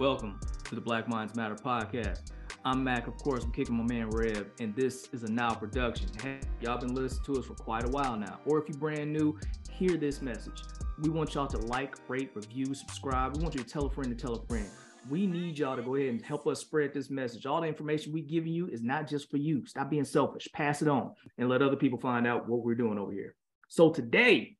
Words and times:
Welcome 0.00 0.40
to 0.64 0.74
the 0.74 0.80
Black 0.80 1.08
Minds 1.08 1.36
Matter 1.36 1.54
podcast. 1.54 2.32
I'm 2.64 2.82
Mac, 2.82 3.06
of 3.06 3.18
course. 3.18 3.44
I'm 3.44 3.52
kicking 3.52 3.76
my 3.76 3.84
man 3.84 4.08
Rev, 4.08 4.46
and 4.58 4.74
this 4.74 5.10
is 5.12 5.24
a 5.24 5.30
Nile 5.30 5.54
production. 5.54 6.08
Hey, 6.22 6.40
y'all 6.62 6.78
been 6.78 6.94
listening 6.94 7.22
to 7.26 7.38
us 7.38 7.44
for 7.44 7.52
quite 7.52 7.84
a 7.84 7.90
while 7.90 8.16
now. 8.16 8.40
Or 8.46 8.58
if 8.58 8.66
you're 8.66 8.78
brand 8.78 9.12
new, 9.12 9.38
hear 9.70 9.98
this 9.98 10.22
message. 10.22 10.62
We 11.02 11.10
want 11.10 11.34
y'all 11.34 11.48
to 11.48 11.58
like, 11.66 11.96
rate, 12.08 12.30
review, 12.34 12.72
subscribe. 12.72 13.36
We 13.36 13.42
want 13.42 13.54
you 13.54 13.62
to 13.62 13.68
tell 13.68 13.84
a 13.84 13.90
friend 13.90 14.08
to 14.08 14.16
tell 14.16 14.36
a 14.36 14.46
friend. 14.46 14.70
We 15.10 15.26
need 15.26 15.58
y'all 15.58 15.76
to 15.76 15.82
go 15.82 15.96
ahead 15.96 16.08
and 16.08 16.24
help 16.24 16.46
us 16.46 16.60
spread 16.60 16.94
this 16.94 17.10
message. 17.10 17.44
All 17.44 17.60
the 17.60 17.66
information 17.66 18.10
we 18.10 18.22
giving 18.22 18.54
you 18.54 18.68
is 18.68 18.80
not 18.80 19.06
just 19.06 19.30
for 19.30 19.36
you. 19.36 19.66
Stop 19.66 19.90
being 19.90 20.06
selfish. 20.06 20.48
Pass 20.54 20.80
it 20.80 20.88
on 20.88 21.12
and 21.36 21.50
let 21.50 21.60
other 21.60 21.76
people 21.76 22.00
find 22.00 22.26
out 22.26 22.48
what 22.48 22.64
we're 22.64 22.74
doing 22.74 22.98
over 22.98 23.12
here. 23.12 23.34
So 23.68 23.90
today, 23.90 24.56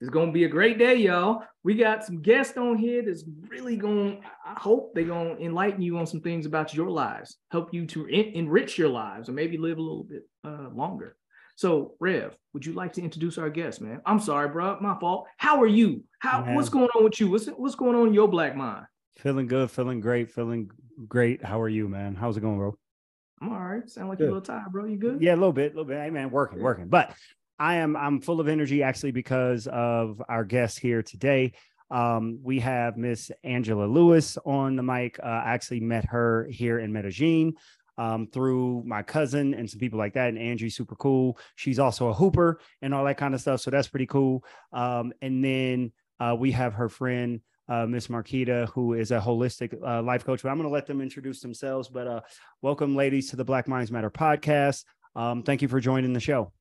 it's 0.00 0.10
gonna 0.10 0.32
be 0.32 0.44
a 0.44 0.48
great 0.48 0.78
day, 0.78 0.96
y'all. 0.96 1.42
We 1.62 1.74
got 1.74 2.04
some 2.04 2.20
guests 2.20 2.56
on 2.58 2.76
here 2.76 3.02
that's 3.02 3.24
really 3.48 3.76
gonna. 3.76 4.18
I 4.44 4.58
hope 4.58 4.94
they're 4.94 5.04
gonna 5.04 5.36
enlighten 5.36 5.80
you 5.80 5.98
on 5.98 6.06
some 6.06 6.20
things 6.20 6.44
about 6.44 6.74
your 6.74 6.90
lives, 6.90 7.38
help 7.50 7.72
you 7.72 7.86
to 7.86 8.06
en- 8.06 8.34
enrich 8.34 8.76
your 8.76 8.90
lives, 8.90 9.28
or 9.28 9.32
maybe 9.32 9.56
live 9.56 9.78
a 9.78 9.82
little 9.82 10.04
bit 10.04 10.28
uh, 10.44 10.68
longer. 10.74 11.16
So, 11.56 11.94
Rev, 12.00 12.36
would 12.52 12.66
you 12.66 12.74
like 12.74 12.92
to 12.94 13.02
introduce 13.02 13.38
our 13.38 13.48
guest, 13.48 13.80
man? 13.80 14.02
I'm 14.04 14.20
sorry, 14.20 14.50
bro, 14.50 14.78
my 14.80 14.98
fault. 15.00 15.26
How 15.38 15.62
are 15.62 15.66
you? 15.66 16.04
How 16.18 16.44
man. 16.44 16.54
what's 16.54 16.68
going 16.68 16.88
on 16.94 17.04
with 17.04 17.18
you? 17.18 17.30
What's 17.30 17.46
what's 17.46 17.74
going 17.74 17.96
on 17.96 18.08
in 18.08 18.14
your 18.14 18.28
black 18.28 18.54
mind? 18.54 18.84
Feeling 19.16 19.46
good, 19.46 19.70
feeling 19.70 20.00
great, 20.00 20.30
feeling 20.30 20.70
great. 21.08 21.42
How 21.42 21.60
are 21.62 21.70
you, 21.70 21.88
man? 21.88 22.14
How's 22.14 22.36
it 22.36 22.42
going, 22.42 22.58
bro? 22.58 22.76
I'm 23.40 23.50
all 23.50 23.58
right. 23.58 23.88
Sound 23.88 24.08
like 24.08 24.18
good. 24.18 24.24
you're 24.24 24.32
a 24.32 24.38
little 24.38 24.54
tired, 24.54 24.72
bro. 24.72 24.84
You 24.84 24.98
good? 24.98 25.22
Yeah, 25.22 25.34
a 25.34 25.36
little 25.36 25.52
bit, 25.52 25.72
a 25.72 25.76
little 25.76 25.84
bit. 25.84 25.98
Hey, 25.98 26.10
man, 26.10 26.30
working, 26.30 26.60
working. 26.60 26.88
But 26.88 27.14
I 27.58 27.76
am 27.76 27.96
I'm 27.96 28.20
full 28.20 28.40
of 28.40 28.48
energy 28.48 28.82
actually 28.82 29.12
because 29.12 29.66
of 29.66 30.22
our 30.28 30.44
guest 30.44 30.78
here 30.78 31.02
today. 31.02 31.52
Um, 31.90 32.40
we 32.42 32.60
have 32.60 32.96
Miss 32.96 33.30
Angela 33.44 33.86
Lewis 33.86 34.36
on 34.44 34.76
the 34.76 34.82
mic. 34.82 35.18
Uh, 35.22 35.26
I 35.26 35.54
actually 35.54 35.80
met 35.80 36.04
her 36.06 36.48
here 36.50 36.80
in 36.80 36.92
Medellin 36.92 37.54
um, 37.96 38.26
through 38.26 38.82
my 38.84 39.02
cousin 39.02 39.54
and 39.54 39.70
some 39.70 39.78
people 39.78 39.98
like 39.98 40.14
that. 40.14 40.28
And 40.28 40.38
Angie's 40.38 40.76
super 40.76 40.96
cool. 40.96 41.38
She's 41.54 41.78
also 41.78 42.08
a 42.08 42.14
hooper 42.14 42.60
and 42.82 42.92
all 42.92 43.04
that 43.04 43.16
kind 43.16 43.34
of 43.34 43.40
stuff. 43.40 43.60
So 43.60 43.70
that's 43.70 43.88
pretty 43.88 44.06
cool. 44.06 44.44
Um, 44.72 45.12
and 45.22 45.42
then 45.44 45.92
uh, 46.20 46.36
we 46.38 46.50
have 46.52 46.74
her 46.74 46.88
friend, 46.88 47.40
uh, 47.68 47.86
Miss 47.86 48.08
Marquita, 48.08 48.68
who 48.70 48.94
is 48.94 49.12
a 49.12 49.20
holistic 49.20 49.80
uh, 49.82 50.02
life 50.02 50.26
coach. 50.26 50.42
But 50.42 50.50
I'm 50.50 50.56
going 50.56 50.68
to 50.68 50.74
let 50.74 50.86
them 50.86 51.00
introduce 51.00 51.40
themselves. 51.40 51.88
But 51.88 52.06
uh, 52.06 52.20
welcome, 52.62 52.96
ladies, 52.96 53.30
to 53.30 53.36
the 53.36 53.44
Black 53.44 53.68
Minds 53.68 53.92
Matter 53.92 54.10
podcast. 54.10 54.84
Um, 55.14 55.42
thank 55.42 55.62
you 55.62 55.68
for 55.68 55.80
joining 55.80 56.12
the 56.12 56.20
show. 56.20 56.52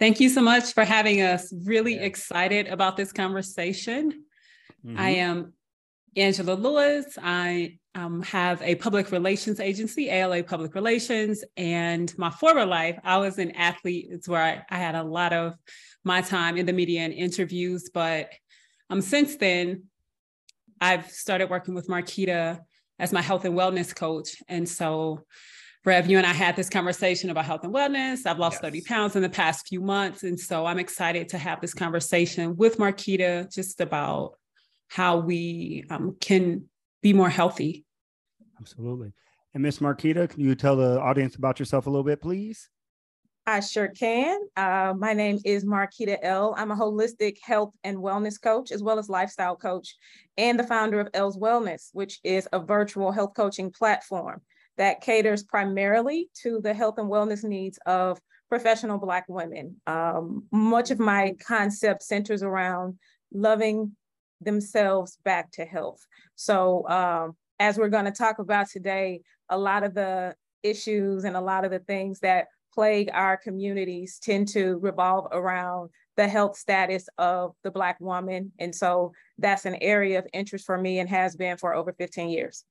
Thank 0.00 0.18
you 0.18 0.30
so 0.30 0.40
much 0.40 0.72
for 0.72 0.82
having 0.82 1.20
us. 1.20 1.52
Really 1.52 1.96
yeah. 1.96 2.04
excited 2.04 2.68
about 2.68 2.96
this 2.96 3.12
conversation. 3.12 4.24
Mm-hmm. 4.84 4.98
I 4.98 5.10
am 5.10 5.52
Angela 6.16 6.54
Lewis. 6.54 7.18
I 7.22 7.78
um, 7.94 8.22
have 8.22 8.62
a 8.62 8.76
public 8.76 9.12
relations 9.12 9.60
agency, 9.60 10.08
ALA 10.08 10.42
Public 10.42 10.74
Relations. 10.74 11.44
And 11.58 12.16
my 12.16 12.30
former 12.30 12.64
life, 12.64 12.98
I 13.04 13.18
was 13.18 13.38
an 13.38 13.50
athlete. 13.50 14.06
It's 14.10 14.26
where 14.26 14.40
I, 14.42 14.74
I 14.74 14.78
had 14.78 14.94
a 14.94 15.02
lot 15.02 15.34
of 15.34 15.52
my 16.02 16.22
time 16.22 16.56
in 16.56 16.64
the 16.64 16.72
media 16.72 17.02
and 17.02 17.12
interviews. 17.12 17.90
But 17.92 18.30
um, 18.88 19.02
since 19.02 19.36
then, 19.36 19.84
I've 20.80 21.10
started 21.10 21.50
working 21.50 21.74
with 21.74 21.88
Marquita 21.88 22.60
as 22.98 23.12
my 23.12 23.20
health 23.20 23.44
and 23.44 23.54
wellness 23.54 23.94
coach. 23.94 24.36
And 24.48 24.66
so 24.66 25.26
Rev, 25.86 26.10
you 26.10 26.18
and 26.18 26.26
I 26.26 26.34
had 26.34 26.56
this 26.56 26.68
conversation 26.68 27.30
about 27.30 27.46
health 27.46 27.64
and 27.64 27.72
wellness. 27.72 28.26
I've 28.26 28.38
lost 28.38 28.56
yes. 28.56 28.62
30 28.62 28.80
pounds 28.82 29.16
in 29.16 29.22
the 29.22 29.30
past 29.30 29.66
few 29.66 29.80
months. 29.80 30.24
And 30.24 30.38
so 30.38 30.66
I'm 30.66 30.78
excited 30.78 31.30
to 31.30 31.38
have 31.38 31.62
this 31.62 31.72
conversation 31.72 32.54
with 32.56 32.76
Marquita 32.76 33.50
just 33.50 33.80
about 33.80 34.34
how 34.88 35.18
we 35.18 35.84
um, 35.88 36.16
can 36.20 36.68
be 37.00 37.14
more 37.14 37.30
healthy. 37.30 37.86
Absolutely. 38.60 39.12
And 39.54 39.62
Miss 39.62 39.78
Marquita, 39.78 40.28
can 40.28 40.40
you 40.40 40.54
tell 40.54 40.76
the 40.76 41.00
audience 41.00 41.36
about 41.36 41.58
yourself 41.58 41.86
a 41.86 41.90
little 41.90 42.04
bit, 42.04 42.20
please? 42.20 42.68
I 43.46 43.60
sure 43.60 43.88
can. 43.88 44.38
Uh, 44.58 44.92
my 44.98 45.14
name 45.14 45.38
is 45.46 45.64
Marquita 45.64 46.18
Ell. 46.22 46.54
I'm 46.58 46.72
a 46.72 46.76
holistic 46.76 47.38
health 47.42 47.72
and 47.84 47.96
wellness 47.96 48.40
coach, 48.40 48.70
as 48.70 48.82
well 48.82 48.98
as 48.98 49.08
lifestyle 49.08 49.56
coach, 49.56 49.96
and 50.36 50.58
the 50.60 50.64
founder 50.64 51.00
of 51.00 51.08
Ells 51.14 51.38
Wellness, 51.38 51.88
which 51.94 52.20
is 52.22 52.46
a 52.52 52.60
virtual 52.60 53.12
health 53.12 53.32
coaching 53.34 53.70
platform 53.70 54.42
that 54.80 55.02
caters 55.02 55.42
primarily 55.42 56.30
to 56.42 56.58
the 56.62 56.72
health 56.72 56.96
and 56.96 57.10
wellness 57.10 57.44
needs 57.44 57.78
of 57.84 58.18
professional 58.48 58.96
Black 58.96 59.26
women. 59.28 59.76
Um, 59.86 60.46
much 60.50 60.90
of 60.90 60.98
my 60.98 61.34
concept 61.46 62.02
centers 62.02 62.42
around 62.42 62.98
loving 63.30 63.94
themselves 64.40 65.18
back 65.22 65.50
to 65.52 65.66
health. 65.66 66.00
So, 66.34 66.88
um, 66.88 67.36
as 67.58 67.76
we're 67.76 67.90
going 67.90 68.06
to 68.06 68.10
talk 68.10 68.38
about 68.38 68.70
today, 68.70 69.20
a 69.50 69.58
lot 69.58 69.84
of 69.84 69.92
the 69.92 70.34
issues 70.62 71.24
and 71.24 71.36
a 71.36 71.42
lot 71.42 71.66
of 71.66 71.70
the 71.70 71.80
things 71.80 72.20
that 72.20 72.46
plague 72.72 73.10
our 73.12 73.36
communities 73.36 74.18
tend 74.18 74.48
to 74.48 74.78
revolve 74.78 75.26
around 75.30 75.90
the 76.16 76.26
health 76.26 76.56
status 76.56 77.06
of 77.18 77.52
the 77.64 77.70
Black 77.70 78.00
woman. 78.00 78.50
And 78.58 78.74
so 78.74 79.12
that's 79.36 79.66
an 79.66 79.76
area 79.82 80.20
of 80.20 80.26
interest 80.32 80.64
for 80.64 80.78
me 80.78 81.00
and 81.00 81.08
has 81.10 81.36
been 81.36 81.58
for 81.58 81.74
over 81.74 81.92
15 81.92 82.30
years. 82.30 82.64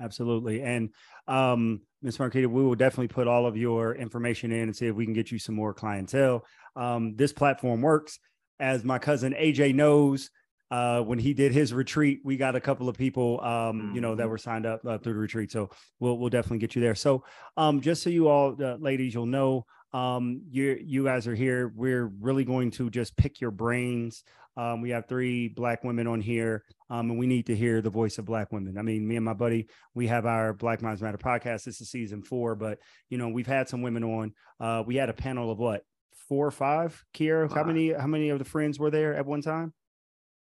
Absolutely. 0.00 0.62
And 0.62 0.90
um, 1.28 1.82
Ms. 2.02 2.18
Marquita, 2.18 2.46
we 2.46 2.62
will 2.64 2.74
definitely 2.74 3.08
put 3.08 3.28
all 3.28 3.46
of 3.46 3.56
your 3.56 3.94
information 3.94 4.50
in 4.52 4.62
and 4.62 4.76
see 4.76 4.86
if 4.86 4.96
we 4.96 5.04
can 5.04 5.14
get 5.14 5.30
you 5.30 5.38
some 5.38 5.54
more 5.54 5.74
clientele. 5.74 6.44
Um, 6.76 7.14
this 7.16 7.32
platform 7.32 7.82
works. 7.82 8.18
As 8.58 8.84
my 8.84 8.98
cousin 8.98 9.34
AJ 9.38 9.74
knows, 9.74 10.30
uh, 10.70 11.00
when 11.00 11.18
he 11.18 11.34
did 11.34 11.52
his 11.52 11.74
retreat, 11.74 12.20
we 12.24 12.36
got 12.36 12.54
a 12.54 12.60
couple 12.60 12.88
of 12.88 12.96
people, 12.96 13.40
um, 13.42 13.92
you 13.94 14.00
know, 14.00 14.14
that 14.14 14.22
mm-hmm. 14.22 14.30
were 14.30 14.38
signed 14.38 14.66
up 14.66 14.80
uh, 14.86 14.98
through 14.98 15.14
the 15.14 15.18
retreat. 15.18 15.50
So 15.50 15.70
we'll 15.98 16.18
we'll 16.18 16.30
definitely 16.30 16.58
get 16.58 16.76
you 16.76 16.82
there. 16.82 16.94
So 16.94 17.24
um, 17.56 17.80
just 17.80 18.02
so 18.02 18.10
you 18.10 18.28
all, 18.28 18.54
uh, 18.62 18.76
ladies, 18.76 19.14
you'll 19.14 19.26
know, 19.26 19.64
um, 19.92 20.42
you 20.50 20.78
you 20.82 21.04
guys 21.04 21.26
are 21.26 21.34
here. 21.34 21.72
We're 21.74 22.06
really 22.06 22.44
going 22.44 22.70
to 22.72 22.90
just 22.90 23.16
pick 23.16 23.40
your 23.40 23.50
brains 23.50 24.22
um, 24.56 24.82
we 24.82 24.90
have 24.90 25.06
three 25.06 25.48
black 25.48 25.84
women 25.84 26.06
on 26.06 26.20
here, 26.20 26.64
um, 26.90 27.10
and 27.10 27.18
we 27.18 27.26
need 27.26 27.46
to 27.46 27.56
hear 27.56 27.80
the 27.80 27.90
voice 27.90 28.18
of 28.18 28.24
black 28.24 28.52
women. 28.52 28.76
I 28.78 28.82
mean, 28.82 29.06
me 29.06 29.16
and 29.16 29.24
my 29.24 29.32
buddy, 29.32 29.68
we 29.94 30.08
have 30.08 30.26
our 30.26 30.52
Black 30.52 30.82
Minds 30.82 31.00
Matter 31.00 31.18
podcast. 31.18 31.64
This 31.64 31.80
is 31.80 31.90
season 31.90 32.22
four, 32.22 32.56
but 32.56 32.78
you 33.08 33.16
know, 33.16 33.28
we've 33.28 33.46
had 33.46 33.68
some 33.68 33.82
women 33.82 34.02
on. 34.04 34.32
Uh, 34.58 34.82
we 34.86 34.96
had 34.96 35.08
a 35.08 35.14
panel 35.14 35.50
of 35.50 35.58
what 35.58 35.82
four 36.28 36.46
or 36.46 36.50
five. 36.50 37.02
Kiera, 37.14 37.48
five. 37.48 37.56
how 37.56 37.64
many? 37.64 37.92
How 37.92 38.06
many 38.06 38.30
of 38.30 38.38
the 38.38 38.44
friends 38.44 38.78
were 38.78 38.90
there 38.90 39.14
at 39.14 39.24
one 39.24 39.40
time? 39.40 39.72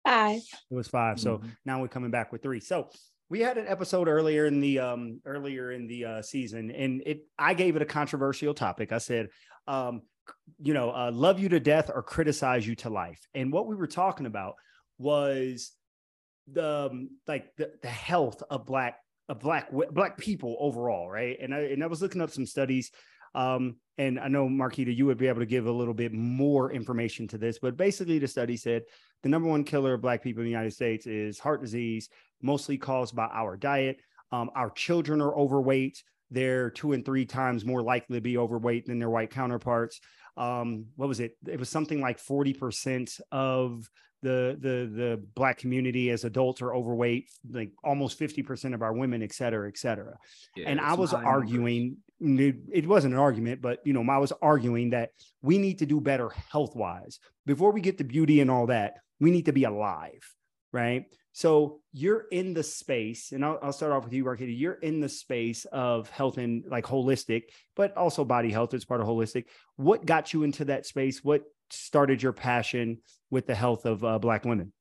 Five. 0.07 0.43
It 0.71 0.75
was 0.75 0.87
5 0.87 1.19
So 1.19 1.39
mm-hmm. 1.39 1.49
now 1.65 1.81
we're 1.81 1.89
coming 1.89 2.11
back 2.11 2.31
with 2.31 2.43
three. 2.43 2.61
So 2.61 2.91
we 3.29 3.41
had 3.41 3.59
an 3.59 3.67
episode 3.67 4.09
earlier 4.09 4.47
in 4.47 4.61
the 4.61 4.79
um 4.79 5.21
earlier 5.25 5.73
in 5.73 5.87
the 5.87 6.05
uh, 6.05 6.23
season, 6.23 6.71
and 6.71 7.03
it 7.07 7.27
I 7.39 7.55
gave 7.55 7.77
it 7.77 7.83
a 7.83 7.87
controversial 7.87 8.55
topic. 8.55 8.93
I 8.93 8.99
said, 8.99 9.29
um, 9.67 10.03
you 10.59 10.75
know, 10.75 10.91
uh, 10.91 11.11
love 11.13 11.41
you 11.41 11.49
to 11.51 11.61
death 11.61 11.91
or 11.93 12.03
criticize 12.03 12.67
you 12.67 12.75
to 12.77 12.91
life. 12.91 13.21
And 13.35 13.53
what 13.53 13.67
we 13.67 13.77
were 13.77 13.87
talking 13.87 14.27
about 14.27 14.55
was 14.99 15.73
the 16.51 16.91
um, 16.91 17.11
like 17.27 17.55
the, 17.57 17.73
the 17.83 17.89
health 17.89 18.43
of 18.51 18.67
black 18.67 18.99
of 19.29 19.41
black 19.41 19.71
black 19.71 20.19
people 20.19 20.57
overall, 20.61 21.09
right? 21.09 21.37
And 21.41 21.55
I 21.55 21.61
and 21.61 21.83
I 21.83 21.87
was 21.87 22.03
looking 22.03 22.21
up 22.21 22.31
some 22.31 22.47
studies. 22.47 22.91
Um, 23.35 23.77
and 23.99 24.19
I 24.19 24.29
know 24.29 24.49
Marquita, 24.49 24.95
you 24.95 25.07
would 25.07 25.19
be 25.19 25.29
able 25.29 25.41
to 25.41 25.47
give 25.47 25.67
a 25.67 25.73
little 25.73 25.95
bit 25.95 26.13
more 26.13 26.73
information 26.73 27.29
to 27.29 27.39
this, 27.39 27.59
but 27.59 27.77
basically 27.77 28.19
the 28.19 28.29
study 28.29 28.57
said 28.57 28.83
the 29.23 29.29
number 29.29 29.49
one 29.49 29.65
killer 29.65 29.95
of 29.95 30.03
black 30.03 30.23
people 30.23 30.41
in 30.41 30.47
the 30.47 30.51
United 30.51 30.73
States 30.73 31.07
is 31.07 31.39
heart 31.39 31.61
disease, 31.61 32.09
mostly 32.43 32.77
caused 32.77 33.15
by 33.15 33.27
our 33.33 33.57
diet. 33.57 34.01
Um, 34.33 34.51
our 34.57 34.71
children 34.71 35.21
are 35.21 35.37
overweight 35.37 36.03
they're 36.31 36.71
two 36.71 36.93
and 36.93 37.05
three 37.05 37.25
times 37.25 37.65
more 37.65 37.83
likely 37.83 38.17
to 38.17 38.21
be 38.21 38.37
overweight 38.39 38.87
than 38.87 38.99
their 38.99 39.11
white 39.11 39.31
counterparts. 39.31 40.01
Um, 40.37 40.87
what 40.97 41.09
was 41.09 41.21
it? 41.21 41.37
It 41.47 41.59
was 41.59 41.69
something 41.69 42.01
like 42.01 42.19
40% 42.19 43.21
of 43.31 43.89
the 44.23 44.57
the 44.59 44.91
the 44.93 45.23
black 45.35 45.59
community 45.59 46.11
as 46.11 46.25
adults 46.25 46.63
are 46.63 46.75
overweight, 46.75 47.31
like 47.49 47.71
almost 47.85 48.19
50% 48.19 48.75
of 48.75 48.83
our 48.83 48.93
women, 48.93 49.23
et 49.23 49.33
cetera, 49.33 49.69
et 49.69 49.79
cetera. 49.79 50.17
Yeah, 50.57 50.69
and 50.69 50.81
I 50.81 50.95
was 50.95 51.13
arguing, 51.13 51.99
it, 52.25 52.57
it 52.73 52.87
wasn't 52.87 53.15
an 53.15 53.21
argument, 53.21 53.61
but 53.61 53.81
you 53.85 53.93
know, 53.93 54.05
I 54.11 54.19
was 54.19 54.33
arguing 54.41 54.91
that 54.91 55.11
we 55.43 55.59
need 55.59 55.79
to 55.81 55.87
do 55.87 56.01
better 56.01 56.31
health 56.51 56.75
wise. 56.75 57.19
Before 57.47 57.73
we 57.73 57.81
get 57.81 57.99
to 57.99 58.05
beauty 58.05 58.41
and 58.41 58.51
all 58.51 58.67
that, 58.67 58.95
we 59.21 59.31
need 59.31 59.47
to 59.47 59.53
be 59.53 59.65
alive, 59.65 60.23
right? 60.73 61.05
So 61.33 61.81
you're 61.93 62.27
in 62.31 62.55
the 62.55 62.63
space, 62.63 63.33
and 63.33 63.45
I'll, 63.45 63.59
I'll 63.61 63.73
start 63.73 63.93
off 63.93 64.05
with 64.05 64.13
you, 64.13 64.25
Marquita. 64.25 64.57
You're 64.57 64.75
in 64.75 65.01
the 65.01 65.09
space 65.09 65.65
of 65.67 66.09
health 66.11 66.39
and 66.39 66.65
like 66.69 66.85
holistic, 66.85 67.45
but 67.75 67.97
also 67.97 68.25
body 68.25 68.53
health 68.53 68.73
is 68.73 68.85
part 68.85 69.01
of 69.01 69.07
holistic. 69.07 69.47
What 69.77 70.07
got 70.07 70.33
you 70.33 70.45
into 70.45 70.65
that 70.67 70.87
space? 70.87 71.25
What 71.25 71.43
started 71.71 72.23
your 72.23 72.33
passion 72.33 72.99
with 73.31 73.47
the 73.47 73.55
health 73.55 73.85
of 73.85 74.05
uh, 74.05 74.19
Black 74.19 74.45
women? 74.45 74.73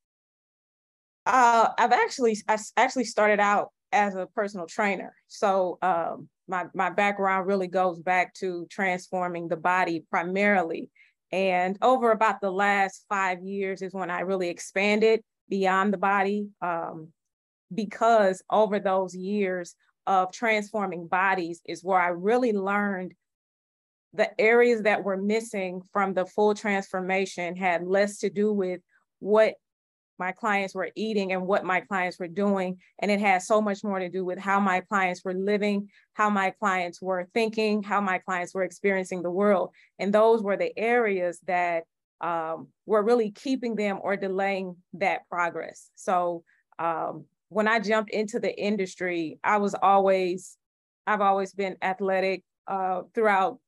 Uh, 1.25 1.69
I've 1.77 1.91
actually 1.91 2.37
I 2.47 2.57
actually 2.77 3.05
started 3.05 3.39
out 3.39 3.69
as 3.91 4.15
a 4.15 4.27
personal 4.27 4.67
trainer. 4.67 5.15
So 5.27 5.77
um, 5.81 6.27
my 6.47 6.65
my 6.73 6.89
background 6.89 7.47
really 7.47 7.67
goes 7.67 7.99
back 7.99 8.33
to 8.35 8.67
transforming 8.69 9.47
the 9.47 9.57
body 9.57 10.05
primarily. 10.09 10.89
And 11.31 11.77
over 11.81 12.11
about 12.11 12.41
the 12.41 12.51
last 12.51 13.05
five 13.09 13.41
years 13.41 13.81
is 13.81 13.93
when 13.93 14.11
I 14.11 14.19
really 14.19 14.49
expanded 14.49 15.23
beyond 15.49 15.91
the 15.91 15.97
body 15.97 16.49
um, 16.61 17.09
because 17.73 18.43
over 18.51 18.79
those 18.79 19.15
years 19.15 19.75
of 20.05 20.31
transforming 20.31 21.07
bodies 21.07 21.61
is 21.65 21.83
where 21.83 21.99
I 21.99 22.09
really 22.09 22.53
learned 22.53 23.13
the 24.13 24.29
areas 24.39 24.83
that 24.83 25.03
were 25.03 25.17
missing 25.17 25.81
from 25.91 26.13
the 26.13 26.25
full 26.25 26.53
transformation 26.53 27.55
had 27.55 27.87
less 27.87 28.19
to 28.19 28.29
do 28.29 28.53
with 28.53 28.81
what 29.19 29.55
my 30.25 30.31
clients 30.31 30.73
were 30.73 30.89
eating 30.95 31.33
and 31.33 31.45
what 31.45 31.65
my 31.65 31.81
clients 31.81 32.17
were 32.17 32.29
doing. 32.45 32.77
And 32.99 33.11
it 33.11 33.19
had 33.19 33.41
so 33.41 33.61
much 33.61 33.83
more 33.83 33.99
to 33.99 34.09
do 34.17 34.23
with 34.23 34.39
how 34.39 34.57
my 34.71 34.79
clients 34.79 35.21
were 35.25 35.33
living, 35.33 35.89
how 36.13 36.29
my 36.29 36.49
clients 36.61 37.01
were 37.01 37.27
thinking, 37.33 37.83
how 37.83 37.99
my 37.99 38.19
clients 38.19 38.53
were 38.53 38.63
experiencing 38.63 39.21
the 39.21 39.37
world. 39.41 39.71
And 39.99 40.13
those 40.13 40.41
were 40.41 40.55
the 40.55 40.71
areas 40.77 41.41
that 41.53 41.83
um, 42.21 42.67
were 42.85 43.03
really 43.03 43.31
keeping 43.31 43.75
them 43.75 43.99
or 44.01 44.15
delaying 44.15 44.77
that 44.93 45.27
progress. 45.29 45.89
So 45.95 46.45
um, 46.79 47.25
when 47.49 47.67
I 47.67 47.79
jumped 47.79 48.11
into 48.11 48.39
the 48.39 48.53
industry, 48.69 49.39
I 49.43 49.57
was 49.57 49.75
always, 49.75 50.57
I've 51.05 51.25
always 51.29 51.51
been 51.53 51.75
athletic 51.81 52.43
uh, 52.65 53.01
throughout, 53.13 53.59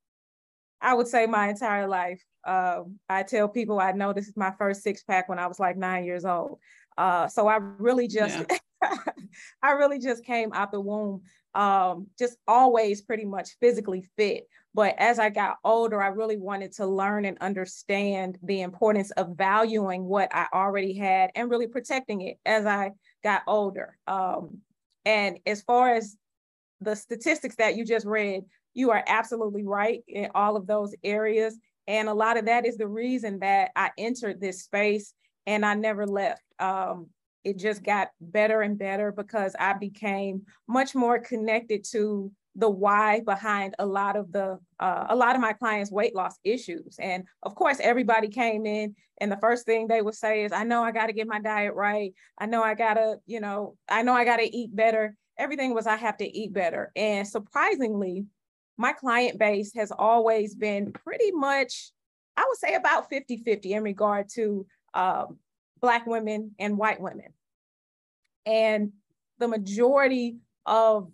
I 0.79 0.93
would 0.93 1.09
say 1.09 1.25
my 1.25 1.49
entire 1.49 1.87
life. 1.89 2.21
Uh, 2.45 2.83
I 3.09 3.23
tell 3.23 3.47
people 3.47 3.79
I 3.79 3.91
know 3.91 4.13
this 4.13 4.27
is 4.27 4.37
my 4.37 4.51
first 4.57 4.83
six 4.83 5.03
pack 5.03 5.27
when 5.29 5.39
I 5.39 5.47
was 5.47 5.59
like 5.59 5.77
nine 5.77 6.05
years 6.05 6.25
old. 6.25 6.59
Uh, 6.97 7.27
so 7.27 7.47
I 7.47 7.57
really 7.57 8.07
just, 8.07 8.45
yeah. 8.49 8.95
I 9.61 9.71
really 9.71 9.99
just 9.99 10.23
came 10.23 10.53
out 10.53 10.71
the 10.71 10.79
womb, 10.79 11.21
um, 11.53 12.07
just 12.17 12.37
always 12.47 13.01
pretty 13.01 13.25
much 13.25 13.49
physically 13.59 14.07
fit. 14.15 14.47
But 14.73 14.95
as 14.97 15.19
I 15.19 15.29
got 15.29 15.57
older, 15.63 16.01
I 16.01 16.07
really 16.07 16.37
wanted 16.37 16.73
to 16.73 16.85
learn 16.85 17.25
and 17.25 17.37
understand 17.39 18.37
the 18.43 18.61
importance 18.61 19.11
of 19.11 19.37
valuing 19.37 20.03
what 20.03 20.29
I 20.33 20.47
already 20.53 20.93
had 20.93 21.31
and 21.33 21.49
really 21.49 21.67
protecting 21.67 22.21
it 22.21 22.37
as 22.45 22.65
I 22.65 22.91
got 23.23 23.43
older. 23.47 23.97
Um, 24.05 24.59
and 25.05 25.39
as 25.45 25.61
far 25.61 25.95
as 25.95 26.17
the 26.81 26.95
statistics 26.95 27.55
that 27.55 27.77
you 27.77 27.85
just 27.85 28.05
read, 28.05 28.43
you 28.73 28.91
are 28.91 29.03
absolutely 29.07 29.63
right 29.63 30.03
in 30.07 30.29
all 30.35 30.57
of 30.57 30.67
those 30.67 30.93
areas. 31.03 31.57
And 31.87 32.09
a 32.09 32.13
lot 32.13 32.37
of 32.37 32.45
that 32.45 32.65
is 32.65 32.77
the 32.77 32.87
reason 32.87 33.39
that 33.39 33.71
I 33.75 33.91
entered 33.97 34.41
this 34.41 34.63
space 34.63 35.13
and 35.45 35.65
I 35.65 35.75
never 35.75 36.07
left. 36.07 36.41
Um, 36.59 37.07
it 37.43 37.59
just 37.59 37.83
got 37.83 38.09
better 38.19 38.61
and 38.61 38.77
better 38.77 39.11
because 39.11 39.55
I 39.59 39.73
became 39.73 40.43
much 40.67 40.95
more 40.95 41.19
connected 41.19 41.85
to 41.91 42.31
the 42.55 42.69
why 42.69 43.19
behind 43.19 43.75
a 43.79 43.85
lot 43.85 44.15
of 44.15 44.31
the 44.31 44.57
uh, 44.79 45.05
a 45.09 45.15
lot 45.15 45.35
of 45.35 45.41
my 45.41 45.53
clients 45.53 45.91
weight 45.91 46.15
loss 46.15 46.39
issues. 46.43 46.95
And 46.99 47.25
of 47.43 47.53
course 47.55 47.79
everybody 47.81 48.29
came 48.29 48.65
in 48.65 48.95
and 49.19 49.31
the 49.31 49.37
first 49.37 49.65
thing 49.65 49.87
they 49.87 50.01
would 50.01 50.15
say 50.15 50.43
is 50.43 50.51
i 50.51 50.63
know 50.63 50.83
i 50.83 50.91
got 50.91 51.07
to 51.07 51.13
get 51.13 51.27
my 51.27 51.39
diet 51.39 51.73
right. 51.75 52.13
I 52.37 52.45
know 52.45 52.63
i 52.63 52.73
gotta 52.73 53.17
you 53.25 53.39
know 53.41 53.75
i 53.89 54.01
know 54.01 54.13
i 54.13 54.25
gotta 54.25 54.49
eat 54.51 54.75
better. 54.75 55.15
Everything 55.37 55.73
was 55.73 55.85
i 55.85 55.97
have 55.97 56.17
to 56.17 56.25
eat 56.25 56.53
better. 56.53 56.91
And 56.95 57.27
surprisingly 57.27 58.25
my 58.77 58.93
client 58.93 59.39
base 59.39 59.73
has 59.75 59.91
always 59.91 60.55
been 60.55 60.91
pretty 60.91 61.31
much, 61.31 61.91
I 62.35 62.45
would 62.47 62.57
say 62.57 62.75
about 62.75 63.09
50 63.09 63.37
50 63.37 63.73
in 63.73 63.83
regard 63.83 64.27
to 64.35 64.65
um, 64.93 65.37
Black 65.81 66.05
women 66.05 66.51
and 66.59 66.77
white 66.77 66.99
women. 66.99 67.33
And 68.45 68.91
the 69.39 69.47
majority 69.47 70.37
of 70.65 71.11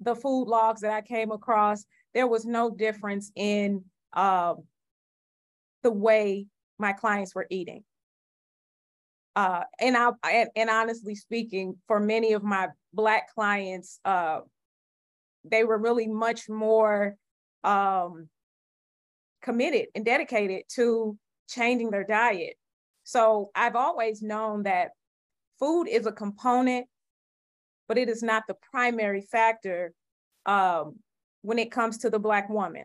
the 0.00 0.14
food 0.14 0.44
logs 0.44 0.82
that 0.82 0.92
I 0.92 1.00
came 1.00 1.30
across, 1.30 1.84
there 2.14 2.26
was 2.26 2.44
no 2.44 2.70
difference 2.70 3.30
in 3.34 3.84
uh, 4.12 4.54
the 5.82 5.90
way 5.90 6.46
my 6.78 6.92
clients 6.92 7.34
were 7.34 7.46
eating. 7.50 7.84
Uh, 9.36 9.62
and 9.78 9.96
I 9.96 10.10
and, 10.28 10.50
and, 10.56 10.70
honestly 10.70 11.14
speaking, 11.14 11.76
for 11.86 12.00
many 12.00 12.32
of 12.32 12.42
my 12.42 12.68
black 12.92 13.32
clients, 13.32 14.00
uh, 14.04 14.40
they 15.44 15.64
were 15.64 15.78
really 15.78 16.06
much 16.06 16.48
more 16.48 17.16
um, 17.64 18.28
committed 19.42 19.86
and 19.94 20.04
dedicated 20.04 20.64
to 20.74 21.16
changing 21.48 21.90
their 21.90 22.04
diet. 22.04 22.54
So 23.04 23.50
I've 23.54 23.76
always 23.76 24.22
known 24.22 24.64
that 24.64 24.90
food 25.58 25.84
is 25.84 26.06
a 26.06 26.12
component, 26.12 26.86
but 27.88 27.98
it 27.98 28.08
is 28.08 28.22
not 28.22 28.44
the 28.46 28.56
primary 28.70 29.20
factor 29.22 29.92
um, 30.46 30.96
when 31.42 31.58
it 31.58 31.72
comes 31.72 31.98
to 31.98 32.10
the 32.10 32.18
Black 32.18 32.48
woman. 32.48 32.84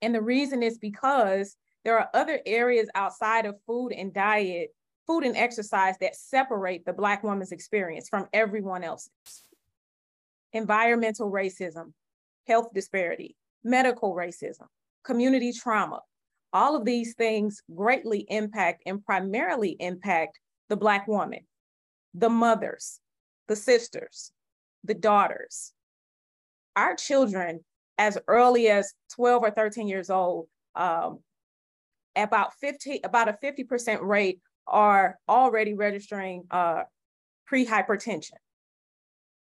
And 0.00 0.14
the 0.14 0.22
reason 0.22 0.62
is 0.62 0.78
because 0.78 1.56
there 1.84 1.98
are 1.98 2.08
other 2.12 2.40
areas 2.44 2.88
outside 2.94 3.46
of 3.46 3.56
food 3.66 3.92
and 3.92 4.12
diet, 4.12 4.70
food 5.06 5.24
and 5.24 5.36
exercise 5.36 5.96
that 6.00 6.16
separate 6.16 6.84
the 6.84 6.92
Black 6.92 7.22
woman's 7.22 7.52
experience 7.52 8.08
from 8.08 8.26
everyone 8.32 8.84
else's 8.84 9.10
environmental 10.52 11.30
racism, 11.30 11.92
health 12.46 12.68
disparity, 12.74 13.36
medical 13.64 14.14
racism, 14.14 14.66
community 15.04 15.52
trauma. 15.52 16.00
All 16.52 16.76
of 16.76 16.84
these 16.84 17.14
things 17.14 17.62
greatly 17.74 18.26
impact 18.28 18.82
and 18.86 19.04
primarily 19.04 19.76
impact 19.80 20.38
the 20.68 20.76
Black 20.76 21.08
woman, 21.08 21.40
the 22.14 22.28
mothers, 22.28 23.00
the 23.48 23.56
sisters, 23.56 24.32
the 24.84 24.94
daughters. 24.94 25.72
Our 26.76 26.94
children, 26.94 27.60
as 27.98 28.18
early 28.28 28.68
as 28.68 28.92
12 29.14 29.42
or 29.42 29.50
13 29.50 29.88
years 29.88 30.10
old, 30.10 30.48
um, 30.74 31.20
about 32.16 32.54
50, 32.54 33.00
about 33.04 33.28
a 33.28 33.38
50% 33.42 34.00
rate 34.02 34.40
are 34.66 35.18
already 35.28 35.74
registering 35.74 36.44
uh, 36.50 36.82
pre-hypertension 37.46 38.36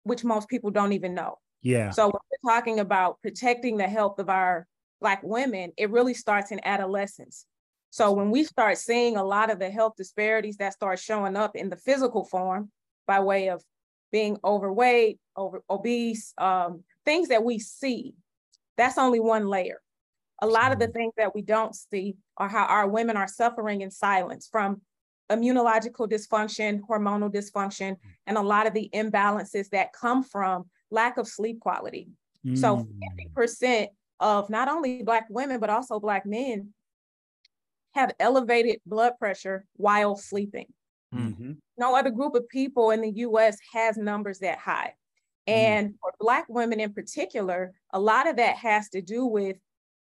which 0.08 0.24
most 0.24 0.48
people 0.48 0.70
don't 0.70 0.92
even 0.92 1.14
know. 1.14 1.38
Yeah. 1.62 1.90
So 1.90 2.06
when 2.06 2.12
we're 2.12 2.52
talking 2.52 2.80
about 2.80 3.20
protecting 3.22 3.76
the 3.76 3.88
health 3.88 4.18
of 4.18 4.28
our 4.28 4.66
Black 5.00 5.22
women, 5.22 5.72
it 5.76 5.90
really 5.90 6.14
starts 6.14 6.50
in 6.50 6.60
adolescence. 6.64 7.46
So 7.90 8.12
when 8.12 8.30
we 8.30 8.44
start 8.44 8.78
seeing 8.78 9.16
a 9.16 9.24
lot 9.24 9.50
of 9.50 9.58
the 9.58 9.70
health 9.70 9.94
disparities 9.96 10.56
that 10.58 10.74
start 10.74 10.98
showing 10.98 11.36
up 11.36 11.56
in 11.56 11.70
the 11.70 11.76
physical 11.76 12.24
form 12.24 12.70
by 13.06 13.20
way 13.20 13.48
of 13.48 13.62
being 14.12 14.38
overweight, 14.44 15.18
over 15.36 15.62
obese, 15.70 16.34
um, 16.38 16.82
things 17.04 17.28
that 17.28 17.44
we 17.44 17.58
see, 17.58 18.14
that's 18.76 18.98
only 18.98 19.20
one 19.20 19.48
layer. 19.48 19.80
A 20.40 20.46
lot 20.46 20.72
of 20.72 20.78
the 20.78 20.88
things 20.88 21.14
that 21.16 21.34
we 21.34 21.42
don't 21.42 21.74
see 21.74 22.16
are 22.36 22.48
how 22.48 22.64
our 22.64 22.88
women 22.88 23.16
are 23.16 23.26
suffering 23.26 23.80
in 23.80 23.90
silence 23.90 24.48
from 24.50 24.82
immunological 25.30 26.08
dysfunction, 26.08 26.80
hormonal 26.88 27.32
dysfunction, 27.32 27.96
and 28.26 28.36
a 28.36 28.42
lot 28.42 28.66
of 28.66 28.74
the 28.74 28.90
imbalances 28.94 29.68
that 29.70 29.92
come 29.92 30.22
from 30.22 30.64
lack 30.90 31.18
of 31.18 31.28
sleep 31.28 31.60
quality. 31.60 32.08
Mm. 32.46 32.58
So 32.58 32.88
50% 33.36 33.88
of 34.20 34.50
not 34.50 34.68
only 34.68 35.02
Black 35.02 35.26
women, 35.28 35.60
but 35.60 35.70
also 35.70 36.00
Black 36.00 36.26
men 36.26 36.72
have 37.94 38.12
elevated 38.20 38.80
blood 38.86 39.12
pressure 39.18 39.64
while 39.74 40.16
sleeping. 40.16 40.66
Mm-hmm. 41.14 41.52
No 41.78 41.96
other 41.96 42.10
group 42.10 42.34
of 42.34 42.48
people 42.48 42.90
in 42.90 43.00
the 43.00 43.10
US 43.10 43.56
has 43.72 43.96
numbers 43.96 44.40
that 44.40 44.58
high. 44.58 44.94
Mm. 45.48 45.52
And 45.52 45.88
mm. 45.90 45.94
for 46.00 46.12
Black 46.20 46.46
women 46.48 46.80
in 46.80 46.92
particular, 46.92 47.72
a 47.92 48.00
lot 48.00 48.28
of 48.28 48.36
that 48.36 48.56
has 48.56 48.88
to 48.90 49.02
do 49.02 49.26
with 49.26 49.56